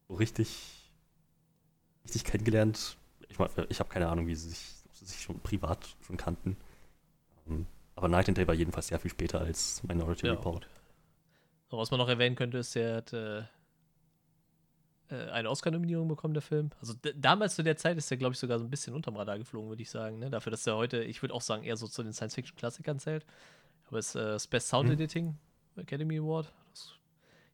so 0.07 0.15
richtig, 0.15 0.93
richtig 2.05 2.25
kennengelernt. 2.25 2.97
Ich 3.29 3.41
meine, 3.41 3.51
ich 3.69 3.81
habe 3.81 3.89
keine 3.89 4.09
Ahnung, 4.09 4.29
wie 4.29 4.37
sie 4.37 4.51
sich, 4.51 4.77
sie 4.93 5.05
sich 5.05 5.21
schon 5.21 5.41
privat 5.41 5.97
schon 6.01 6.17
kannten. 6.17 6.57
Ähm, 7.49 7.67
aber 7.95 8.09
Night 8.09 8.29
and 8.29 8.39
Day 8.39 8.47
war 8.47 8.55
jedenfalls 8.55 8.89
sehr 8.89 8.99
viel 8.99 9.11
später 9.11 9.41
als 9.41 9.83
Minority 9.83 10.27
ja, 10.27 10.35
Report. 10.35 10.69
Was 11.71 11.91
man 11.91 11.99
noch 11.99 12.09
erwähnen 12.09 12.37
könnte, 12.37 12.59
ist, 12.59 12.77
er 12.77 12.97
hat 12.97 13.13
äh, 13.13 13.39
äh 15.11 15.31
eine 15.31 15.51
Oscar-Nominierung 15.51 16.07
bekommen, 16.07 16.35
der 16.35 16.43
Film. 16.43 16.71
Also 16.81 16.95
damals 17.17 17.57
zu 17.57 17.65
der 17.65 17.77
Zeit 17.77 17.97
ist 17.97 18.11
er, 18.11 18.19
glaube 18.19 18.35
ich, 18.35 18.39
sogar 18.39 18.59
so 18.59 18.65
ein 18.65 18.71
bisschen 18.71 18.95
unterm 18.95 19.17
Radar 19.17 19.39
geflogen, 19.39 19.69
würde 19.71 19.83
ich 19.83 19.91
sagen. 19.91 20.19
Ne? 20.19 20.31
Dafür, 20.31 20.51
dass 20.51 20.67
er 20.67 20.77
heute, 20.77 21.03
ich 21.03 21.23
würde 21.23 21.35
auch 21.35 21.41
sagen, 21.41 21.65
eher 21.65 21.77
so 21.77 21.89
zu 21.89 22.03
den 22.03 22.13
Science-Fiction-Klassikern 22.13 22.99
zählt. 22.99 23.25
Aber 23.89 23.99
es 23.99 24.09
ist 24.09 24.15
äh, 24.17 24.25
das 24.25 24.47
Best 24.47 24.69
Sound 24.69 24.89
hm. 24.89 24.95
Editing 24.95 25.27
hm. 25.75 25.83
Academy 25.83 26.19
Award. 26.19 26.53
Das, 26.71 26.93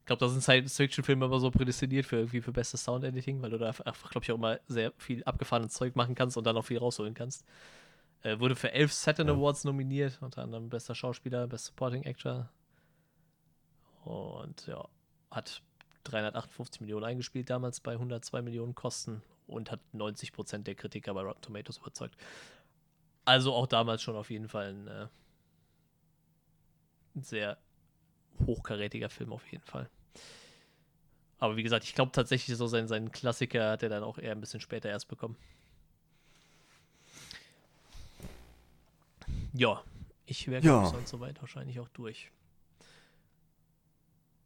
ich 0.01 0.07
glaube, 0.07 0.21
da 0.21 0.29
sind 0.29 0.43
Science-Fiction-Filme 0.43 1.25
immer 1.25 1.39
so 1.39 1.51
prädestiniert 1.51 2.05
für 2.07 2.17
irgendwie 2.17 2.41
für 2.41 2.53
bestes 2.53 2.85
Sound 2.85 3.05
Editing, 3.05 3.41
weil 3.41 3.51
du 3.51 3.59
da 3.59 3.67
einfach, 3.67 4.11
glaube 4.11 4.25
ich, 4.25 4.33
auch 4.33 4.39
mal 4.39 4.61
sehr 4.67 4.93
viel 4.99 5.23
abgefahrenes 5.25 5.73
Zeug 5.73 5.95
machen 5.95 6.15
kannst 6.15 6.37
und 6.37 6.45
dann 6.45 6.57
auch 6.57 6.65
viel 6.65 6.79
rausholen 6.79 7.15
kannst. 7.15 7.45
Äh, 8.23 8.39
wurde 8.39 8.57
für 8.57 8.73
elf 8.73 8.93
Saturn 8.93 9.29
ja. 9.29 9.35
Awards 9.35 9.65
nominiert, 9.65 10.19
unter 10.21 10.43
anderem 10.43 10.69
bester 10.69 10.95
Schauspieler, 10.95 11.47
Best 11.47 11.67
Supporting 11.67 12.07
Actor. 12.07 12.49
Und 14.05 14.67
ja, 14.67 14.89
hat 15.31 15.63
358 16.05 16.81
Millionen 16.81 17.05
eingespielt 17.05 17.51
damals 17.51 17.81
bei 17.81 17.93
102 17.93 18.43
Millionen 18.43 18.75
Kosten 18.75 19.23
und 19.47 19.71
hat 19.71 19.81
90 19.93 20.33
Prozent 20.33 20.67
der 20.67 20.75
Kritiker 20.75 21.15
bei 21.15 21.23
Rotten 21.23 21.43
Tomatoes 21.43 21.79
überzeugt. 21.79 22.17
Also 23.25 23.53
auch 23.53 23.67
damals 23.67 24.03
schon 24.03 24.17
auf 24.17 24.31
jeden 24.31 24.49
Fall 24.49 24.73
ein, 24.73 24.89
äh, 24.89 25.07
ein 27.15 27.23
sehr 27.23 27.59
hochkarätiger 28.47 29.11
Film 29.11 29.33
auf 29.33 29.47
jeden 29.51 29.65
Fall. 29.65 29.89
Aber 31.39 31.57
wie 31.57 31.63
gesagt, 31.63 31.85
ich 31.85 31.95
glaube 31.95 32.13
tatsächlich 32.13 32.57
so 32.57 32.67
seinen, 32.67 32.89
seinen 32.89 33.11
Klassiker 33.11 33.71
hat 33.71 33.83
er 33.83 33.89
dann 33.89 34.05
auch 34.05 34.19
eher 34.19 34.33
ein 34.33 34.41
bisschen 34.41 34.61
später 34.61 34.89
erst 34.89 35.09
bekommen. 35.09 35.37
Ja, 39.53 39.83
ich 40.27 40.49
wäre 40.49 40.65
ja. 40.65 40.87
sonst 40.87 41.11
soweit 41.11 41.41
wahrscheinlich 41.41 41.81
auch 41.81 41.89
durch. 41.89 42.31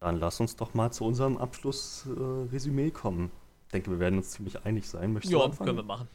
Dann 0.00 0.18
lass 0.18 0.40
uns 0.40 0.56
doch 0.56 0.74
mal 0.74 0.90
zu 0.92 1.04
unserem 1.04 1.38
Abschlussresümee 1.38 2.88
äh, 2.88 2.90
kommen. 2.90 3.30
Ich 3.66 3.72
denke, 3.72 3.90
wir 3.90 3.98
werden 3.98 4.18
uns 4.18 4.30
ziemlich 4.30 4.64
einig 4.64 4.88
sein. 4.88 5.12
Möchtest 5.12 5.32
ja, 5.32 5.48
können 5.48 5.76
wir 5.76 5.82
machen. 5.82 6.08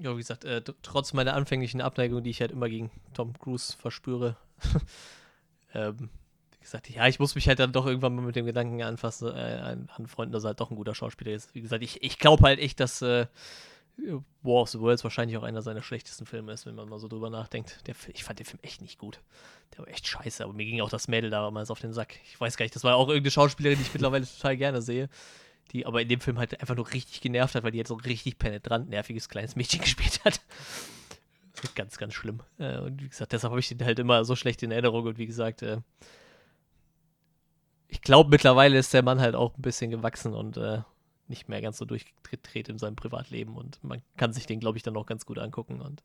Ja, 0.00 0.12
wie 0.14 0.18
gesagt, 0.18 0.44
äh, 0.44 0.62
trotz 0.82 1.12
meiner 1.12 1.34
anfänglichen 1.34 1.80
Abneigung, 1.80 2.22
die 2.22 2.30
ich 2.30 2.40
halt 2.40 2.52
immer 2.52 2.68
gegen 2.68 2.90
Tom 3.14 3.32
Cruise 3.38 3.76
verspüre, 3.76 4.36
ähm, 5.74 6.10
wie 6.52 6.58
gesagt, 6.60 6.90
ja, 6.90 7.06
ich 7.06 7.18
muss 7.18 7.34
mich 7.34 7.48
halt 7.48 7.58
dann 7.58 7.72
doch 7.72 7.86
irgendwann 7.86 8.14
mal 8.14 8.22
mit 8.22 8.36
dem 8.36 8.46
Gedanken 8.46 8.82
anfassen, 8.82 9.28
äh, 9.28 9.76
anfreunden, 9.96 10.32
dass 10.32 10.44
er 10.44 10.48
halt 10.48 10.60
doch 10.60 10.70
ein 10.70 10.76
guter 10.76 10.94
Schauspieler 10.94 11.32
ist. 11.32 11.54
Wie 11.54 11.60
gesagt, 11.60 11.82
ich, 11.82 12.02
ich 12.02 12.18
glaube 12.18 12.44
halt 12.44 12.58
echt, 12.58 12.80
dass 12.80 13.00
äh, 13.02 13.26
War 14.42 14.62
of 14.62 14.70
the 14.70 14.80
Worlds 14.80 15.04
wahrscheinlich 15.04 15.36
auch 15.36 15.42
einer 15.42 15.62
seiner 15.62 15.82
schlechtesten 15.82 16.26
Filme 16.26 16.52
ist, 16.52 16.66
wenn 16.66 16.74
man 16.74 16.88
mal 16.88 16.98
so 16.98 17.08
drüber 17.08 17.30
nachdenkt. 17.30 17.86
Der, 17.86 17.94
ich 18.12 18.24
fand 18.24 18.38
den 18.38 18.46
Film 18.46 18.58
echt 18.62 18.80
nicht 18.80 18.98
gut. 18.98 19.20
Der 19.72 19.80
war 19.80 19.88
echt 19.88 20.06
scheiße, 20.06 20.44
aber 20.44 20.52
mir 20.52 20.64
ging 20.64 20.80
auch 20.80 20.88
das 20.88 21.08
Mädel 21.08 21.30
damals 21.30 21.70
auf 21.70 21.80
den 21.80 21.92
Sack. 21.92 22.18
Ich 22.24 22.40
weiß 22.40 22.56
gar 22.56 22.64
nicht, 22.64 22.74
das 22.74 22.84
war 22.84 22.96
auch 22.96 23.08
irgendeine 23.08 23.30
Schauspielerin, 23.30 23.78
die 23.78 23.84
ich 23.84 23.92
mittlerweile 23.92 24.26
total 24.36 24.56
gerne 24.56 24.82
sehe, 24.82 25.08
die 25.72 25.86
aber 25.86 26.02
in 26.02 26.08
dem 26.08 26.20
Film 26.20 26.38
halt 26.38 26.60
einfach 26.60 26.76
nur 26.76 26.92
richtig 26.92 27.20
genervt 27.20 27.54
hat, 27.54 27.62
weil 27.62 27.72
die 27.72 27.78
halt 27.78 27.88
so 27.88 27.94
richtig 27.94 28.38
penetrant 28.38 28.88
nerviges 28.88 29.28
kleines 29.28 29.56
Mädchen 29.56 29.80
gespielt 29.82 30.20
hat. 30.24 30.40
ganz, 31.74 31.98
ganz 31.98 32.14
schlimm. 32.14 32.40
Äh, 32.58 32.78
und 32.78 33.02
wie 33.02 33.08
gesagt, 33.08 33.32
deshalb 33.32 33.50
habe 33.50 33.60
ich 33.60 33.68
den 33.68 33.84
halt 33.84 33.98
immer 33.98 34.24
so 34.24 34.36
schlecht 34.36 34.62
in 34.62 34.70
Erinnerung 34.70 35.04
und 35.04 35.18
wie 35.18 35.26
gesagt, 35.26 35.62
äh, 35.62 35.78
ich 37.88 38.02
glaube, 38.02 38.30
mittlerweile 38.30 38.78
ist 38.78 38.94
der 38.94 39.02
Mann 39.02 39.20
halt 39.20 39.34
auch 39.34 39.56
ein 39.56 39.62
bisschen 39.62 39.90
gewachsen 39.90 40.32
und 40.32 40.56
äh, 40.56 40.82
nicht 41.30 41.48
mehr 41.48 41.62
ganz 41.62 41.78
so 41.78 41.84
durchgedreht 41.84 42.68
in 42.68 42.78
seinem 42.78 42.96
Privatleben 42.96 43.56
und 43.56 43.82
man 43.82 44.02
kann 44.16 44.32
sich 44.32 44.46
den, 44.46 44.60
glaube 44.60 44.76
ich, 44.76 44.82
dann 44.82 44.96
auch 44.96 45.06
ganz 45.06 45.24
gut 45.24 45.38
angucken 45.38 45.80
und 45.80 46.02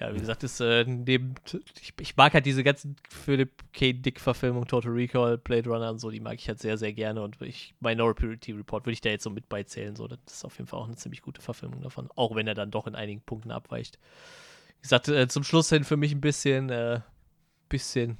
ja, 0.00 0.14
wie 0.14 0.18
gesagt, 0.18 0.42
ist 0.42 0.60
äh, 0.60 0.84
neben, 0.86 1.34
ich, 1.78 1.92
ich, 2.00 2.16
mag 2.16 2.32
halt 2.32 2.46
diese 2.46 2.64
ganzen 2.64 2.96
Philip 3.10 3.50
K. 3.74 3.92
Dick-Verfilmungen, 3.92 4.66
Total 4.66 4.90
Recall, 4.90 5.36
Blade 5.36 5.68
Runner 5.68 5.90
und 5.90 5.98
so, 5.98 6.10
die 6.10 6.20
mag 6.20 6.36
ich 6.36 6.48
halt 6.48 6.58
sehr, 6.58 6.78
sehr 6.78 6.94
gerne 6.94 7.20
und 7.22 7.40
ich, 7.42 7.74
Minority 7.80 8.52
Report 8.52 8.86
würde 8.86 8.94
ich 8.94 9.02
da 9.02 9.10
jetzt 9.10 9.24
so 9.24 9.30
mit 9.30 9.50
beizählen, 9.50 9.94
so, 9.96 10.08
das 10.08 10.18
ist 10.26 10.44
auf 10.46 10.56
jeden 10.56 10.68
Fall 10.68 10.80
auch 10.80 10.86
eine 10.86 10.96
ziemlich 10.96 11.20
gute 11.20 11.42
Verfilmung 11.42 11.82
davon, 11.82 12.08
auch 12.16 12.34
wenn 12.34 12.46
er 12.46 12.54
dann 12.54 12.70
doch 12.70 12.86
in 12.86 12.94
einigen 12.94 13.20
Punkten 13.20 13.50
abweicht. 13.50 13.98
Wie 14.78 14.82
gesagt, 14.82 15.08
äh, 15.08 15.28
zum 15.28 15.44
Schluss 15.44 15.68
hin 15.68 15.84
für 15.84 15.98
mich 15.98 16.12
ein 16.12 16.22
bisschen, 16.22 16.70
äh, 16.70 17.00
bisschen 17.68 18.16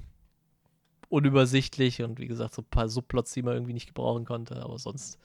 unübersichtlich 1.11 2.03
und 2.03 2.19
wie 2.19 2.28
gesagt, 2.28 2.55
so 2.55 2.62
ein 2.62 2.70
paar 2.70 2.89
Subplots, 2.89 3.32
die 3.32 3.43
man 3.43 3.55
irgendwie 3.55 3.74
nicht 3.74 3.89
gebrauchen 3.89 4.24
konnte, 4.24 4.62
aber 4.62 4.78
sonst 4.78 5.19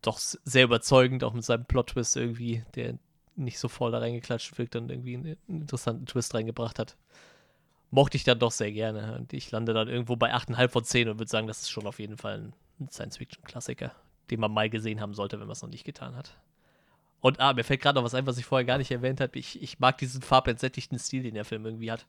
doch 0.00 0.18
sehr 0.18 0.64
überzeugend, 0.64 1.24
auch 1.24 1.32
mit 1.32 1.44
seinem 1.44 1.64
Plot-Twist 1.64 2.16
irgendwie, 2.16 2.64
der 2.74 2.98
nicht 3.34 3.58
so 3.58 3.68
voll 3.68 3.90
da 3.90 3.98
reingeklatscht 3.98 4.56
wirkt 4.56 4.76
und 4.76 4.90
irgendwie 4.90 5.16
einen 5.16 5.36
interessanten 5.48 6.06
Twist 6.06 6.34
reingebracht 6.34 6.78
hat. 6.78 6.96
Mochte 7.90 8.16
ich 8.16 8.24
dann 8.24 8.38
doch 8.38 8.52
sehr 8.52 8.72
gerne. 8.72 9.16
Und 9.16 9.32
ich 9.32 9.50
lande 9.50 9.74
dann 9.74 9.88
irgendwo 9.88 10.16
bei 10.16 10.34
8,5 10.34 10.68
von 10.68 10.84
10 10.84 11.08
und 11.08 11.18
würde 11.18 11.30
sagen, 11.30 11.46
das 11.46 11.62
ist 11.62 11.70
schon 11.70 11.86
auf 11.86 11.98
jeden 11.98 12.16
Fall 12.16 12.52
ein 12.80 12.88
Science-Fiction-Klassiker, 12.88 13.92
den 14.30 14.40
man 14.40 14.52
mal 14.52 14.70
gesehen 14.70 15.00
haben 15.00 15.14
sollte, 15.14 15.38
wenn 15.38 15.46
man 15.46 15.52
es 15.52 15.62
noch 15.62 15.68
nicht 15.68 15.84
getan 15.84 16.16
hat. 16.16 16.36
Und 17.20 17.40
ah, 17.40 17.52
mir 17.52 17.64
fällt 17.64 17.82
gerade 17.82 17.96
noch 17.96 18.04
was 18.04 18.14
ein, 18.14 18.26
was 18.26 18.38
ich 18.38 18.44
vorher 18.44 18.64
gar 18.64 18.78
nicht 18.78 18.90
erwähnt 18.90 19.20
habe. 19.20 19.38
Ich, 19.38 19.60
ich 19.62 19.78
mag 19.78 19.98
diesen 19.98 20.22
farbentsättigten 20.22 20.98
Stil, 20.98 21.22
den 21.22 21.34
der 21.34 21.44
Film 21.44 21.64
irgendwie 21.64 21.90
hat. 21.90 22.06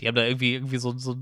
Die 0.00 0.08
haben 0.08 0.14
da 0.14 0.24
irgendwie, 0.24 0.54
irgendwie 0.54 0.78
so, 0.78 0.96
so 0.96 1.16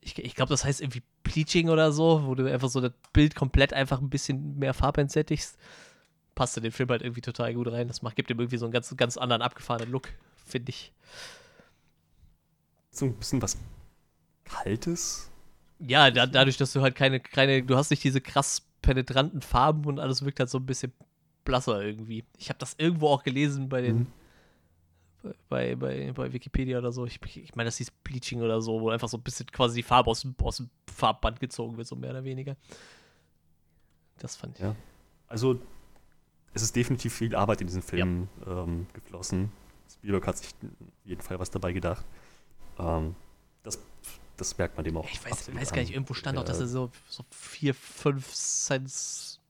ich, 0.00 0.18
ich 0.18 0.34
glaube, 0.34 0.50
das 0.50 0.64
heißt 0.64 0.80
irgendwie 0.80 1.02
Bleaching 1.22 1.68
oder 1.68 1.92
so, 1.92 2.26
wo 2.26 2.34
du 2.34 2.50
einfach 2.50 2.68
so 2.68 2.80
das 2.80 2.92
Bild 3.12 3.34
komplett 3.34 3.72
einfach 3.72 4.00
ein 4.00 4.10
bisschen 4.10 4.58
mehr 4.58 4.74
farbentsättigst. 4.74 5.58
Passt 6.34 6.56
in 6.56 6.62
den 6.62 6.72
Film 6.72 6.88
halt 6.88 7.02
irgendwie 7.02 7.20
total 7.20 7.52
gut 7.54 7.70
rein. 7.70 7.88
Das 7.88 8.02
macht, 8.02 8.16
gibt 8.16 8.30
ihm 8.30 8.38
irgendwie 8.38 8.58
so 8.58 8.66
einen 8.66 8.72
ganz, 8.72 8.96
ganz 8.96 9.16
anderen 9.16 9.42
abgefahrenen 9.42 9.90
Look, 9.90 10.08
finde 10.46 10.70
ich. 10.70 10.92
So 12.90 13.06
ein 13.06 13.14
bisschen 13.16 13.42
was 13.42 13.56
Kaltes? 14.44 15.30
Ja, 15.80 16.10
da, 16.10 16.26
dadurch, 16.26 16.56
dass 16.56 16.72
du 16.72 16.80
halt 16.80 16.94
keine, 16.94 17.20
keine, 17.20 17.62
du 17.62 17.76
hast 17.76 17.90
nicht 17.90 18.02
diese 18.02 18.20
krass 18.20 18.62
penetranten 18.82 19.42
Farben 19.42 19.84
und 19.84 19.98
alles 19.98 20.24
wirkt 20.24 20.40
halt 20.40 20.50
so 20.50 20.58
ein 20.58 20.66
bisschen 20.66 20.92
blasser 21.44 21.82
irgendwie. 21.82 22.24
Ich 22.36 22.48
habe 22.48 22.58
das 22.58 22.74
irgendwo 22.78 23.08
auch 23.08 23.22
gelesen 23.22 23.68
bei 23.68 23.82
den, 23.82 23.98
mhm 23.98 24.06
bei, 25.48 25.74
bei, 25.74 26.12
bei 26.12 26.32
Wikipedia 26.32 26.78
oder 26.78 26.92
so. 26.92 27.06
Ich, 27.06 27.20
ich 27.36 27.54
meine, 27.54 27.68
das 27.68 27.78
hieß 27.78 27.90
Bleaching 27.90 28.42
oder 28.42 28.60
so, 28.60 28.80
wo 28.80 28.90
einfach 28.90 29.08
so 29.08 29.16
ein 29.16 29.22
bisschen 29.22 29.46
quasi 29.46 29.76
die 29.76 29.82
Farbe 29.82 30.10
aus, 30.10 30.26
aus 30.42 30.56
dem 30.58 30.70
Farbband 30.92 31.40
gezogen 31.40 31.76
wird, 31.76 31.86
so 31.86 31.96
mehr 31.96 32.10
oder 32.10 32.24
weniger. 32.24 32.56
Das 34.18 34.36
fand 34.36 34.56
ich. 34.56 34.64
Ja. 34.64 34.74
Also, 35.26 35.60
es 36.54 36.62
ist 36.62 36.74
definitiv 36.74 37.14
viel 37.14 37.34
Arbeit 37.34 37.60
in 37.60 37.66
diesen 37.66 37.82
Film 37.82 38.28
ja. 38.46 38.62
ähm, 38.62 38.86
geflossen. 38.92 39.52
Spielberg 39.90 40.26
hat 40.26 40.38
sich 40.38 40.48
auf 40.48 41.04
jeden 41.04 41.22
Fall 41.22 41.38
was 41.38 41.50
dabei 41.50 41.72
gedacht. 41.72 42.04
Ähm, 42.78 43.14
das, 43.62 43.78
das 44.36 44.56
merkt 44.58 44.76
man 44.76 44.84
dem 44.84 44.96
auch. 44.96 45.08
Ich 45.10 45.24
weiß, 45.24 45.54
weiß 45.54 45.72
gar 45.72 45.82
nicht, 45.82 45.92
irgendwo 45.92 46.14
stand 46.14 46.38
auch, 46.38 46.44
dass 46.44 46.60
er 46.60 46.68
so, 46.68 46.90
so 47.08 47.24
vier, 47.30 47.74
fünf 47.74 48.34
Science 48.34 49.40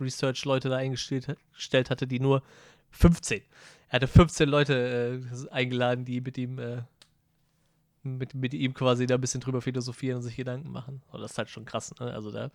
Research-Leute 0.00 0.68
da 0.68 0.76
eingestellt 0.76 1.90
hatte, 1.90 2.06
die 2.06 2.20
nur 2.20 2.42
15 2.90 3.42
er 3.92 3.96
hatte 3.96 4.08
15 4.08 4.48
Leute 4.48 5.20
äh, 5.22 5.50
eingeladen, 5.50 6.06
die 6.06 6.22
mit 6.22 6.38
ihm, 6.38 6.58
äh, 6.58 6.82
mit, 8.02 8.32
mit 8.34 8.54
ihm 8.54 8.72
quasi 8.72 9.06
da 9.06 9.16
ein 9.16 9.20
bisschen 9.20 9.42
drüber 9.42 9.60
philosophieren 9.60 10.16
und 10.16 10.22
sich 10.22 10.34
Gedanken 10.34 10.72
machen. 10.72 11.02
Und 11.10 11.20
das 11.20 11.32
ist 11.32 11.38
halt 11.38 11.50
schon 11.50 11.66
krass, 11.66 11.92
ne? 12.00 12.10
Also 12.10 12.30
da. 12.30 12.50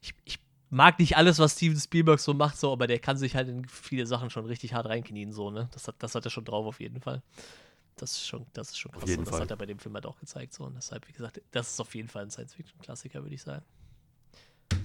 Ich, 0.00 0.14
ich 0.24 0.38
mag 0.70 1.00
nicht 1.00 1.16
alles, 1.16 1.40
was 1.40 1.54
Steven 1.54 1.76
Spielberg 1.76 2.20
so 2.20 2.34
macht, 2.34 2.56
so, 2.56 2.70
aber 2.70 2.86
der 2.86 3.00
kann 3.00 3.16
sich 3.16 3.34
halt 3.34 3.48
in 3.48 3.66
viele 3.66 4.06
Sachen 4.06 4.30
schon 4.30 4.46
richtig 4.46 4.74
hart 4.74 4.86
reinknien, 4.86 5.32
so, 5.32 5.50
ne? 5.50 5.68
Das 5.72 5.88
hat, 5.88 5.96
das 5.98 6.14
hat 6.14 6.24
er 6.24 6.30
schon 6.30 6.44
drauf 6.44 6.66
auf 6.66 6.78
jeden 6.78 7.00
Fall. 7.00 7.20
Das 7.96 8.12
ist 8.12 8.28
schon, 8.28 8.46
das 8.52 8.68
ist 8.70 8.78
schon 8.78 8.92
krass. 8.92 9.10
Und 9.10 9.22
das 9.22 9.28
Fall. 9.30 9.40
hat 9.40 9.50
er 9.50 9.56
bei 9.56 9.66
dem 9.66 9.80
Film 9.80 9.96
halt 9.96 10.06
auch 10.06 10.20
gezeigt. 10.20 10.52
So. 10.54 10.62
Und 10.66 10.76
deshalb, 10.76 11.08
wie 11.08 11.12
gesagt, 11.12 11.42
das 11.50 11.72
ist 11.72 11.80
auf 11.80 11.92
jeden 11.96 12.08
Fall 12.08 12.22
ein 12.22 12.30
Science-Fiction-Klassiker, 12.30 13.24
würde 13.24 13.34
ich 13.34 13.42
sagen. 13.42 13.64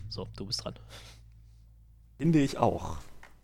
So, 0.09 0.27
du 0.35 0.47
bist 0.47 0.63
dran. 0.63 0.73
Finde 2.17 2.39
ich 2.39 2.57
auch. 2.57 2.97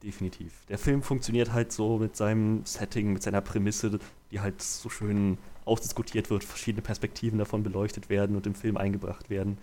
Definitiv. 0.04 0.66
Der 0.70 0.78
Film 0.78 1.02
funktioniert 1.02 1.54
halt 1.54 1.72
so 1.72 1.98
mit 1.98 2.16
seinem 2.16 2.66
Setting, 2.66 3.14
mit 3.14 3.24
seiner 3.24 3.42
Prämisse, 3.42 4.00
die 4.32 4.40
halt 4.40 4.62
so 4.62 4.90
schön 4.90 5.38
ausdiskutiert 5.66 6.30
wird, 6.30 6.44
verschiedene 6.44 6.82
Perspektiven 6.82 7.40
davon 7.40 7.64
beleuchtet 7.64 8.10
werden 8.10 8.36
und 8.36 8.46
im 8.46 8.56
Film 8.56 8.78
eingebracht 8.78 9.30
werden. 9.30 9.58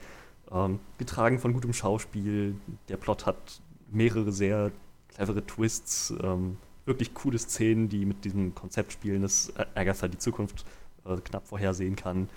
Ähm, 0.51 0.81
getragen 0.99 1.39
von 1.39 1.53
gutem 1.53 1.73
Schauspiel. 1.73 2.57
Der 2.89 2.97
Plot 2.97 3.27
hat 3.27 3.61
mehrere 3.91 4.33
sehr 4.33 4.73
clevere 5.09 5.47
Twists. 5.47 6.13
Ähm, 6.23 6.57
wirklich 6.85 7.15
coole 7.15 7.39
Szenen, 7.39 7.89
die 7.89 8.05
mit 8.05 8.25
diesem 8.25 8.55
Konzept 8.55 8.93
spielen, 8.93 9.23
dass 9.23 9.53
Agatha 9.75 10.09
die 10.09 10.19
Zukunft 10.19 10.65
äh, 11.05 11.17
knapp 11.17 11.47
vorhersehen 11.47 11.97
kann. 11.97 12.29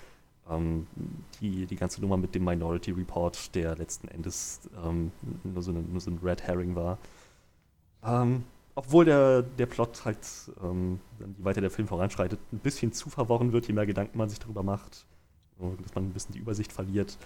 Ähm, 0.48 0.86
die, 1.40 1.66
die 1.66 1.76
ganze 1.76 2.00
Nummer 2.00 2.16
mit 2.16 2.34
dem 2.34 2.44
Minority 2.44 2.92
Report, 2.92 3.54
der 3.54 3.76
letzten 3.76 4.08
Endes 4.08 4.60
ähm, 4.84 5.10
nur, 5.42 5.62
so 5.62 5.72
eine, 5.72 5.80
nur, 5.82 6.00
so 6.00 6.10
ein 6.10 6.18
Red 6.22 6.42
Herring 6.42 6.74
war. 6.76 6.98
Ähm, 8.06 8.44
obwohl 8.74 9.06
der, 9.06 9.42
der 9.42 9.66
Plot 9.66 10.04
halt, 10.04 10.18
ähm, 10.62 11.00
je 11.18 11.44
weiter 11.44 11.60
der 11.60 11.70
Film 11.70 11.88
voranschreitet, 11.88 12.38
ein 12.52 12.58
bisschen 12.58 12.92
zu 12.92 13.08
verworren 13.08 13.52
wird, 13.52 13.66
je 13.66 13.74
mehr 13.74 13.86
Gedanken 13.86 14.18
man 14.18 14.28
sich 14.28 14.38
darüber 14.38 14.62
macht, 14.62 15.06
dass 15.58 15.94
man 15.94 16.04
ein 16.04 16.12
bisschen 16.12 16.34
die 16.34 16.38
Übersicht 16.38 16.72
verliert. 16.72 17.16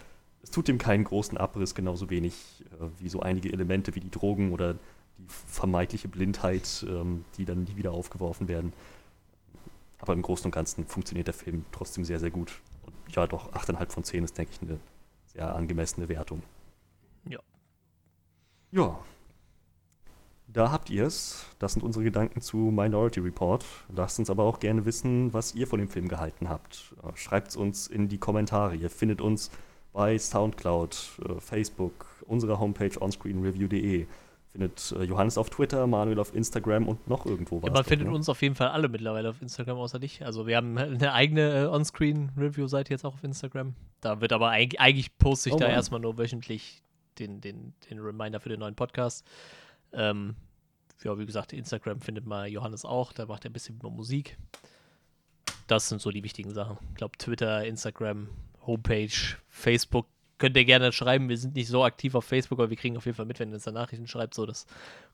Es 0.42 0.50
tut 0.50 0.68
ihm 0.68 0.78
keinen 0.78 1.04
großen 1.04 1.36
Abriss, 1.36 1.74
genauso 1.74 2.08
wenig 2.08 2.64
äh, 2.80 2.86
wie 2.98 3.08
so 3.08 3.20
einige 3.20 3.52
Elemente 3.52 3.94
wie 3.94 4.00
die 4.00 4.10
Drogen 4.10 4.52
oder 4.52 4.74
die 5.18 5.26
vermeintliche 5.26 6.08
Blindheit, 6.08 6.86
ähm, 6.88 7.24
die 7.36 7.44
dann 7.44 7.64
nie 7.64 7.76
wieder 7.76 7.92
aufgeworfen 7.92 8.48
werden. 8.48 8.72
Aber 9.98 10.14
im 10.14 10.22
Großen 10.22 10.46
und 10.46 10.52
Ganzen 10.52 10.86
funktioniert 10.86 11.26
der 11.26 11.34
Film 11.34 11.66
trotzdem 11.72 12.04
sehr, 12.04 12.20
sehr 12.20 12.30
gut. 12.30 12.60
Und 12.86 12.94
ja, 13.14 13.26
doch, 13.26 13.52
8,5 13.52 13.90
von 13.90 14.04
10 14.04 14.24
ist, 14.24 14.38
denke 14.38 14.52
ich, 14.54 14.62
eine 14.62 14.78
sehr 15.26 15.54
angemessene 15.54 16.08
Wertung. 16.08 16.42
Ja. 17.28 17.40
Ja. 18.70 18.98
Da 20.52 20.72
habt 20.72 20.90
ihr 20.90 21.06
es. 21.06 21.46
Das 21.58 21.74
sind 21.74 21.82
unsere 21.82 22.04
Gedanken 22.04 22.40
zu 22.40 22.56
Minority 22.56 23.20
Report. 23.20 23.64
Lasst 23.94 24.18
uns 24.18 24.30
aber 24.30 24.44
auch 24.44 24.58
gerne 24.58 24.84
wissen, 24.84 25.32
was 25.32 25.54
ihr 25.54 25.66
von 25.66 25.78
dem 25.78 25.88
Film 25.88 26.08
gehalten 26.08 26.48
habt. 26.48 26.94
Äh, 27.02 27.16
Schreibt 27.16 27.48
es 27.48 27.56
uns 27.56 27.86
in 27.86 28.08
die 28.08 28.18
Kommentare. 28.18 28.74
Ihr 28.74 28.90
findet 28.90 29.20
uns 29.20 29.50
bei 29.92 30.18
Soundcloud, 30.18 31.20
äh, 31.28 31.40
Facebook, 31.40 32.06
unserer 32.26 32.58
Homepage 32.58 33.00
onscreenreview.de 33.00 34.06
findet 34.50 34.92
äh, 34.98 35.04
Johannes 35.04 35.38
auf 35.38 35.48
Twitter, 35.50 35.86
Manuel 35.86 36.18
auf 36.18 36.34
Instagram 36.34 36.88
und 36.88 37.08
noch 37.08 37.24
irgendwo 37.24 37.62
was. 37.62 37.68
Ja, 37.68 37.72
man 37.72 37.84
findet 37.84 38.08
ne? 38.08 38.14
uns 38.14 38.28
auf 38.28 38.42
jeden 38.42 38.54
Fall 38.54 38.68
alle 38.68 38.88
mittlerweile 38.88 39.30
auf 39.30 39.40
Instagram, 39.40 39.78
außer 39.78 39.98
dich. 39.98 40.24
Also 40.24 40.46
wir 40.46 40.56
haben 40.56 40.76
eine 40.76 41.12
eigene 41.12 41.64
äh, 41.64 41.66
On-Screen-Review-Seite 41.66 42.92
jetzt 42.92 43.04
auch 43.04 43.14
auf 43.14 43.24
Instagram. 43.24 43.74
Da 44.00 44.20
wird 44.20 44.32
aber 44.32 44.48
eigentlich, 44.48 44.80
eigentlich 44.80 45.16
poste 45.18 45.50
ich 45.50 45.54
oh, 45.54 45.58
da 45.58 45.68
erstmal 45.68 46.00
nur 46.00 46.18
wöchentlich 46.18 46.82
den, 47.18 47.40
den, 47.40 47.74
den 47.88 48.00
Reminder 48.00 48.40
für 48.40 48.48
den 48.48 48.60
neuen 48.60 48.74
Podcast. 48.74 49.24
Ähm, 49.92 50.36
ja, 51.02 51.18
wie 51.18 51.26
gesagt, 51.26 51.52
Instagram 51.52 52.00
findet 52.00 52.26
mal 52.26 52.48
Johannes 52.48 52.84
auch, 52.84 53.12
da 53.12 53.26
macht 53.26 53.44
er 53.44 53.50
ein 53.50 53.52
bisschen 53.52 53.76
über 53.76 53.90
Musik. 53.90 54.36
Das 55.66 55.88
sind 55.88 56.02
so 56.02 56.10
die 56.10 56.22
wichtigen 56.22 56.52
Sachen. 56.52 56.78
Ich 56.90 56.96
glaube, 56.96 57.16
Twitter, 57.16 57.64
Instagram, 57.64 58.28
Homepage, 58.66 59.36
Facebook 59.48 60.06
könnt 60.38 60.56
ihr 60.56 60.64
gerne 60.64 60.90
schreiben. 60.90 61.28
Wir 61.28 61.38
sind 61.38 61.54
nicht 61.54 61.68
so 61.68 61.84
aktiv 61.84 62.14
auf 62.16 62.24
Facebook, 62.24 62.58
aber 62.58 62.70
wir 62.70 62.76
kriegen 62.76 62.96
auf 62.96 63.06
jeden 63.06 63.16
Fall 63.16 63.26
mit, 63.26 63.38
wenn 63.38 63.50
ihr 63.50 63.54
uns 63.54 63.64
da 63.64 63.70
Nachrichten 63.70 64.08
schreibt. 64.08 64.34
So, 64.34 64.46
das, 64.46 64.66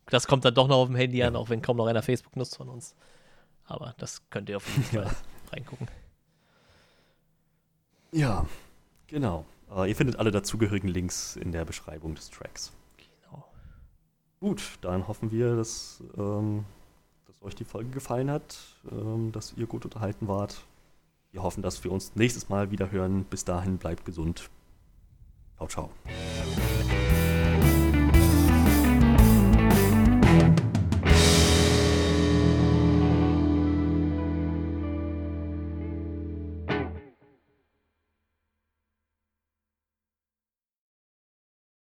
das 0.07 0.27
kommt 0.27 0.45
dann 0.45 0.55
doch 0.55 0.69
noch 0.69 0.77
auf 0.77 0.89
dem 0.89 0.97
Handy 0.97 1.23
an, 1.23 1.37
auch 1.37 1.51
wenn 1.51 1.61
kaum 1.61 1.77
noch 1.77 1.87
einer 1.87 2.03
Facebook 2.03 2.37
nutzt 2.37 2.57
von 2.57 2.69
uns. 2.69 2.95
Aber 3.67 3.95
das 3.99 4.23
könnt 4.31 4.49
ihr 4.49 4.57
auf 4.57 4.69
jeden 4.69 4.85
Fall 5.03 5.15
reingucken. 5.53 5.89
Ja, 8.13 8.47
genau. 9.09 9.45
Uh, 9.69 9.85
ihr 9.85 9.97
findet 9.97 10.17
alle 10.17 10.31
dazugehörigen 10.31 10.89
Links 10.89 11.37
in 11.37 11.51
der 11.51 11.65
Beschreibung 11.65 12.15
des 12.15 12.31
Tracks. 12.31 12.73
Gut, 14.41 14.79
dann 14.83 15.09
hoffen 15.09 15.31
wir, 15.31 15.57
dass, 15.57 16.03
ähm, 16.17 16.65
dass 17.27 17.43
euch 17.43 17.55
die 17.55 17.65
Folge 17.65 17.91
gefallen 17.91 18.31
hat, 18.31 18.59
ähm, 18.91 19.33
dass 19.33 19.55
ihr 19.55 19.67
gut 19.67 19.85
unterhalten 19.85 20.29
wart. 20.29 20.65
Wir 21.33 21.43
hoffen, 21.43 21.63
dass 21.63 21.83
wir 21.85 21.93
uns 21.93 22.15
nächstes 22.15 22.49
Mal 22.49 22.71
wieder 22.71 22.91
hören. 22.91 23.25
Bis 23.25 23.45
dahin 23.45 23.79
bleibt 23.79 24.05
gesund. 24.05 24.51
Ciao, 25.57 25.69
ciao. 25.69 25.91